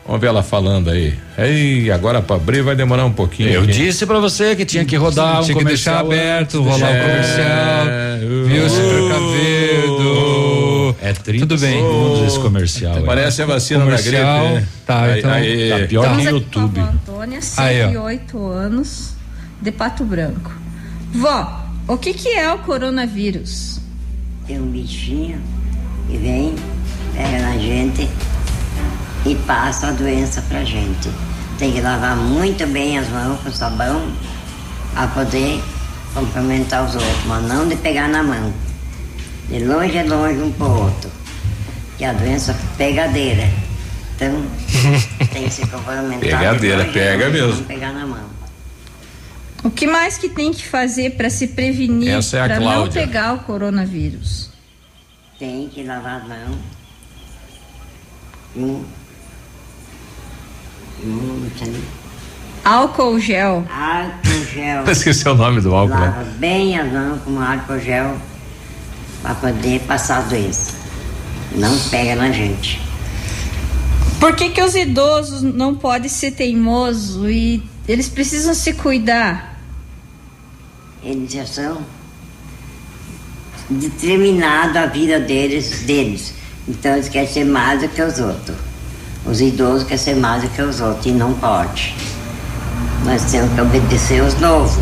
Vamos 0.06 0.20
ver 0.20 0.28
ela 0.28 0.42
falando 0.42 0.88
aí. 0.90 1.14
Ei, 1.36 1.90
agora 1.90 2.22
para 2.22 2.36
abrir 2.36 2.62
vai 2.62 2.76
demorar 2.76 3.04
um 3.04 3.12
pouquinho. 3.12 3.48
Eu 3.50 3.62
aqui. 3.62 3.72
disse 3.72 4.06
pra 4.06 4.20
você 4.20 4.54
que 4.54 4.64
tinha 4.64 4.84
que 4.84 4.94
rodar 4.96 5.40
um 5.40 5.44
Tinha 5.44 5.58
que 5.58 5.64
deixar 5.64 6.02
comercial 6.04 6.30
aberto, 6.30 6.62
rolar 6.62 6.90
o 6.90 6.94
É, 6.94 7.00
comercial. 7.02 7.86
Viu, 8.46 8.70
se 8.70 8.80
precavido. 9.86 10.96
É 11.02 11.12
30 11.12 11.46
Tudo 11.46 11.60
bem. 11.60 11.72
segundos 11.74 12.26
esse 12.26 12.38
comercial. 12.38 13.02
Parece 13.04 13.42
a 13.42 13.46
vacina 13.46 13.80
Comercial. 13.84 14.22
da 14.44 14.48
gripe. 14.50 14.60
né? 14.60 14.68
Tá, 14.86 15.02
Aí- 15.02 15.18
então. 15.18 15.30
aí- 15.32 15.70
Tá 15.70 15.86
pior 15.88 16.04
Tá. 16.04 16.16
que 16.16 16.26
o 16.26 16.30
YouTube. 16.30 16.80
Antônia, 16.80 17.40
Aí, 17.56 17.82
ó. 17.82 17.86
108 17.88 18.46
anos, 18.48 19.10
de 19.60 19.72
Pato 19.72 20.04
Branco. 20.04 20.52
Vó, 21.12 21.66
o 21.88 21.96
que, 21.96 22.12
que 22.14 22.28
é 22.28 22.52
o 22.52 22.58
coronavírus? 22.58 23.80
Tem 24.46 24.60
um 24.60 24.66
bichinho 24.70 25.40
que 26.08 26.16
vem, 26.16 26.54
pega 27.14 27.42
na 27.42 27.58
gente 27.58 28.08
e 29.26 29.34
passa 29.34 29.88
a 29.88 29.90
doença 29.90 30.40
pra 30.42 30.64
gente. 30.64 31.10
Tem 31.58 31.72
que 31.72 31.80
lavar 31.80 32.16
muito 32.16 32.66
bem 32.66 32.98
as 32.98 33.08
mãos 33.08 33.40
com 33.40 33.50
sabão 33.50 34.12
para 34.94 35.08
poder 35.08 35.60
cumprimentar 36.14 36.84
os 36.84 36.94
outros, 36.94 37.24
mas 37.26 37.42
não 37.44 37.68
de 37.68 37.76
pegar 37.76 38.08
na 38.08 38.22
mão. 38.22 38.52
De 39.48 39.64
longe 39.64 39.96
é 39.96 40.04
longe 40.04 40.40
um 40.40 40.52
pro 40.52 40.66
outro. 40.66 41.10
Que 41.98 42.04
a 42.04 42.12
doença 42.12 42.52
é 42.52 42.76
pegadeira. 42.76 43.48
Então 44.14 44.46
tem 45.32 45.44
que 45.44 45.50
se 45.50 45.66
cumprimentar. 45.66 46.20
de 46.20 46.26
Pegadeira, 46.26 46.78
longe, 46.78 46.92
pega 46.92 47.26
longe, 47.26 47.38
mesmo. 47.38 47.54
Não 47.56 47.64
pegar 47.64 47.92
na 47.92 48.06
mão. 48.06 48.26
O 49.64 49.70
que 49.70 49.86
mais 49.86 50.16
que 50.16 50.28
tem 50.28 50.52
que 50.52 50.66
fazer 50.66 51.16
para 51.16 51.28
se 51.28 51.48
prevenir, 51.48 52.10
é 52.10 52.16
a 52.16 52.44
para 52.46 52.60
não 52.60 52.88
pegar 52.88 53.34
o 53.34 53.38
coronavírus? 53.40 54.50
Tem 55.38 55.68
que 55.68 55.82
lavar 55.82 56.20
a 56.20 56.24
mão. 56.24 56.58
Um. 58.56 58.84
Álcool 62.64 63.20
gel. 63.20 63.64
Álcool 63.70 64.44
gel. 64.52 64.90
Esqueci 64.90 65.28
o 65.28 65.34
nome 65.34 65.60
do 65.60 65.74
álcool, 65.74 65.94
Lava 65.94 66.24
né? 66.24 66.34
bem 66.38 66.78
as 66.78 66.92
mãos 66.92 67.22
com 67.22 67.40
álcool 67.40 67.78
gel 67.78 68.16
para 69.22 69.34
poder 69.36 69.80
passar 69.82 70.18
a 70.18 70.22
doença. 70.22 70.74
Não 71.52 71.78
pega 71.90 72.16
na 72.16 72.30
gente. 72.32 72.80
Por 74.18 74.34
que, 74.34 74.50
que 74.50 74.62
os 74.62 74.74
idosos 74.74 75.42
não 75.42 75.74
podem 75.74 76.08
ser 76.08 76.32
teimosos 76.32 77.28
e 77.30 77.62
eles 77.86 78.08
precisam 78.08 78.54
se 78.54 78.72
cuidar? 78.72 79.60
Eles 81.02 81.32
já 81.32 81.46
são 81.46 81.82
determinados 83.70 84.76
a 84.76 84.86
vida 84.86 85.20
deles, 85.20 85.82
deles. 85.82 86.34
Então 86.66 86.94
eles 86.94 87.08
querem 87.08 87.28
ser 87.28 87.44
mais 87.44 87.80
do 87.80 87.88
que 87.88 88.02
os 88.02 88.18
outros. 88.18 88.56
Os 89.26 89.40
idosos 89.40 89.82
querem 89.84 89.98
ser 89.98 90.16
mais 90.16 90.42
do 90.42 90.48
que 90.50 90.62
os 90.62 90.80
outros 90.80 91.06
e 91.06 91.10
não 91.12 91.34
pode. 91.34 91.94
Nós 93.04 93.24
temos 93.30 93.52
que 93.54 93.60
obedecer 93.60 94.22
os 94.22 94.38
novos. 94.40 94.78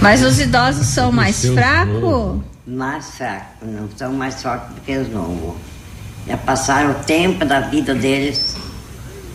Mas 0.00 0.22
os 0.22 0.40
idosos 0.40 0.86
são 0.86 1.12
mais 1.12 1.44
fracos? 1.44 2.40
Mais 2.66 3.04
fracos, 3.16 3.68
não 3.68 3.88
são 3.96 4.12
mais 4.12 4.42
fortes 4.42 4.74
do 4.74 4.80
que 4.80 4.96
os 4.96 5.08
novos. 5.10 5.54
Já 6.26 6.36
passaram 6.38 6.92
o 6.92 6.94
tempo 6.94 7.44
da 7.44 7.60
vida 7.60 7.94
deles, 7.94 8.56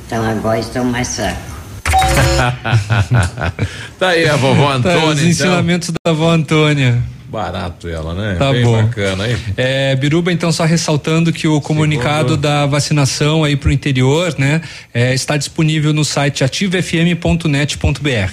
então 0.06 0.24
agora 0.28 0.60
estão 0.60 0.84
mais 0.86 1.16
fracos. 1.16 1.56
tá 4.00 4.10
aí 4.10 4.28
a 4.28 4.36
vovó 4.36 4.70
Tá, 4.70 4.76
Antônia. 4.76 5.06
os 5.08 5.18
então. 5.20 5.30
ensinamentos 5.30 5.90
da 6.04 6.12
avó 6.12 6.32
Antônia. 6.32 7.02
Barato 7.36 7.90
ela, 7.90 8.14
né? 8.14 8.36
Tá 8.40 8.52
Bem 8.54 8.64
bom. 8.64 8.82
bacana, 8.82 9.28
hein? 9.28 9.36
É, 9.58 9.94
Biruba, 9.98 10.32
então, 10.32 10.54
só 10.54 10.64
ressaltando 10.64 11.34
que 11.34 11.50
o 11.50 11.60
comunicado 11.60 12.38
da 12.38 12.66
vacinação 12.66 13.44
aí 13.44 13.58
pro 13.58 13.72
interior, 13.74 14.34
né, 14.38 14.62
é, 14.94 15.14
está 15.14 15.36
disponível 15.36 15.92
no 15.94 16.06
site 16.06 16.46
ativofm.net.br. 16.46 18.32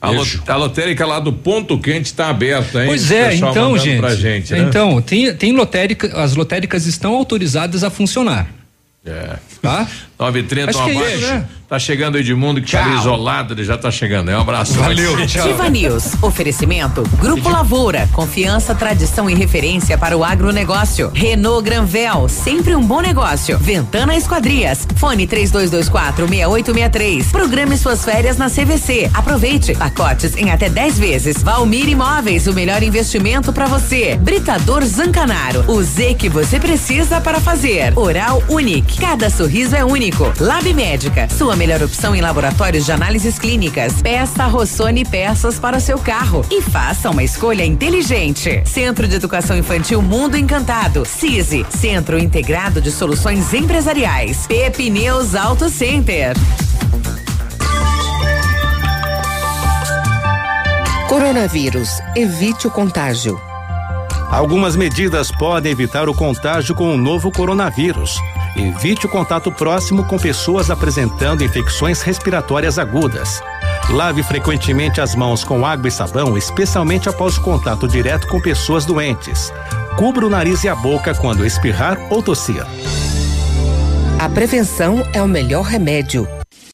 A, 0.00 0.10
lo- 0.10 0.26
a 0.46 0.56
lotérica 0.56 1.04
lá 1.06 1.18
do 1.18 1.32
Ponto 1.32 1.78
Quente 1.78 2.06
está 2.06 2.28
aberta, 2.28 2.80
hein? 2.82 2.86
Pois 2.86 3.10
é, 3.10 3.34
então, 3.34 3.76
gente. 3.76 3.98
Pra 4.00 4.14
gente 4.14 4.52
né? 4.52 4.60
Então, 4.60 5.00
tem, 5.02 5.34
tem 5.34 5.52
lotérica, 5.52 6.22
as 6.22 6.36
lotéricas 6.36 6.86
estão 6.86 7.14
autorizadas 7.16 7.82
a 7.82 7.90
funcionar. 7.90 8.46
É. 9.04 9.36
Tá? 9.60 9.86
9h30, 10.18 10.68
Acho 10.68 10.78
um 10.78 10.84
que 10.84 10.90
é 10.90 10.96
abraço. 10.96 11.16
isso, 11.16 11.26
né? 11.26 11.44
Tá 11.66 11.78
chegando 11.78 12.16
o 12.16 12.18
Edmundo 12.18 12.60
que 12.60 12.70
tá 12.70 12.86
isolado, 13.00 13.54
ele 13.54 13.64
já 13.64 13.76
tá 13.76 13.90
chegando. 13.90 14.30
É 14.30 14.36
um 14.36 14.42
abraço. 14.42 14.74
Valeu, 14.74 15.16
Ativa 15.18 15.68
News. 15.68 16.22
Oferecimento. 16.22 17.02
Grupo 17.18 17.48
Lavoura. 17.48 18.08
Confiança, 18.12 18.74
tradição 18.74 19.28
e 19.28 19.34
referência 19.34 19.98
para 19.98 20.16
o 20.16 20.22
agronegócio. 20.22 21.10
Renault 21.12 21.64
Granvel. 21.64 22.28
Sempre 22.28 22.76
um 22.76 22.86
bom 22.86 23.00
negócio. 23.00 23.58
Ventana 23.58 24.14
Esquadrias. 24.14 24.86
Fone 24.96 25.26
32246863. 25.26 27.30
Programe 27.32 27.76
suas 27.76 28.04
férias 28.04 28.36
na 28.36 28.48
CVC. 28.50 29.10
Aproveite. 29.12 29.74
Pacotes 29.74 30.36
em 30.36 30.50
até 30.50 30.68
10 30.68 30.98
vezes. 30.98 31.42
Valmir 31.42 31.88
Imóveis. 31.88 32.46
O 32.46 32.52
melhor 32.52 32.82
investimento 32.82 33.52
para 33.52 33.66
você. 33.66 34.16
Britador 34.16 34.84
Zancanaro. 34.84 35.64
O 35.66 35.82
Z 35.82 36.14
que 36.14 36.28
você 36.28 36.60
precisa 36.60 37.20
para 37.20 37.40
fazer. 37.40 37.98
Oral 37.98 38.42
Unique. 38.48 39.00
Cada 39.00 39.28
sorriso 39.30 39.74
é 39.74 39.84
único. 39.84 40.04
Lab 40.38 40.72
Médica. 40.72 41.28
Sua 41.28 41.56
melhor 41.56 41.82
opção 41.82 42.14
em 42.14 42.20
laboratórios 42.20 42.84
de 42.84 42.92
análises 42.92 43.36
clínicas. 43.36 44.00
Peça 44.00 44.46
Rossoni 44.46 45.04
peças 45.04 45.58
para 45.58 45.76
o 45.76 45.80
seu 45.80 45.98
carro 45.98 46.44
e 46.50 46.62
faça 46.62 47.10
uma 47.10 47.24
escolha 47.24 47.64
inteligente. 47.64 48.62
Centro 48.64 49.08
de 49.08 49.16
Educação 49.16 49.56
Infantil 49.56 50.00
Mundo 50.00 50.36
Encantado. 50.36 51.04
CISI. 51.04 51.66
Centro 51.68 52.16
Integrado 52.16 52.80
de 52.80 52.92
Soluções 52.92 53.52
Empresariais. 53.52 54.46
Pepineus 54.46 55.34
Auto 55.34 55.68
Center. 55.68 56.36
Coronavírus. 61.08 61.88
Evite 62.14 62.68
o 62.68 62.70
contágio. 62.70 63.40
Algumas 64.30 64.76
medidas 64.76 65.30
podem 65.32 65.72
evitar 65.72 66.08
o 66.08 66.14
contágio 66.14 66.74
com 66.74 66.94
o 66.94 66.96
novo 66.96 67.32
coronavírus. 67.32 68.16
Evite 68.56 69.06
o 69.06 69.08
contato 69.08 69.50
próximo 69.50 70.04
com 70.04 70.16
pessoas 70.16 70.70
apresentando 70.70 71.42
infecções 71.42 72.02
respiratórias 72.02 72.78
agudas. 72.78 73.42
Lave 73.90 74.22
frequentemente 74.22 75.00
as 75.00 75.14
mãos 75.14 75.42
com 75.42 75.66
água 75.66 75.88
e 75.88 75.90
sabão, 75.90 76.38
especialmente 76.38 77.08
após 77.08 77.36
o 77.36 77.42
contato 77.42 77.88
direto 77.88 78.28
com 78.28 78.40
pessoas 78.40 78.86
doentes. 78.86 79.52
Cubra 79.96 80.26
o 80.26 80.30
nariz 80.30 80.64
e 80.64 80.68
a 80.68 80.74
boca 80.74 81.14
quando 81.14 81.44
espirrar 81.44 81.98
ou 82.10 82.22
tossir. 82.22 82.64
A 84.18 84.28
prevenção 84.28 85.02
é 85.12 85.20
o 85.20 85.28
melhor 85.28 85.64
remédio. 85.64 86.26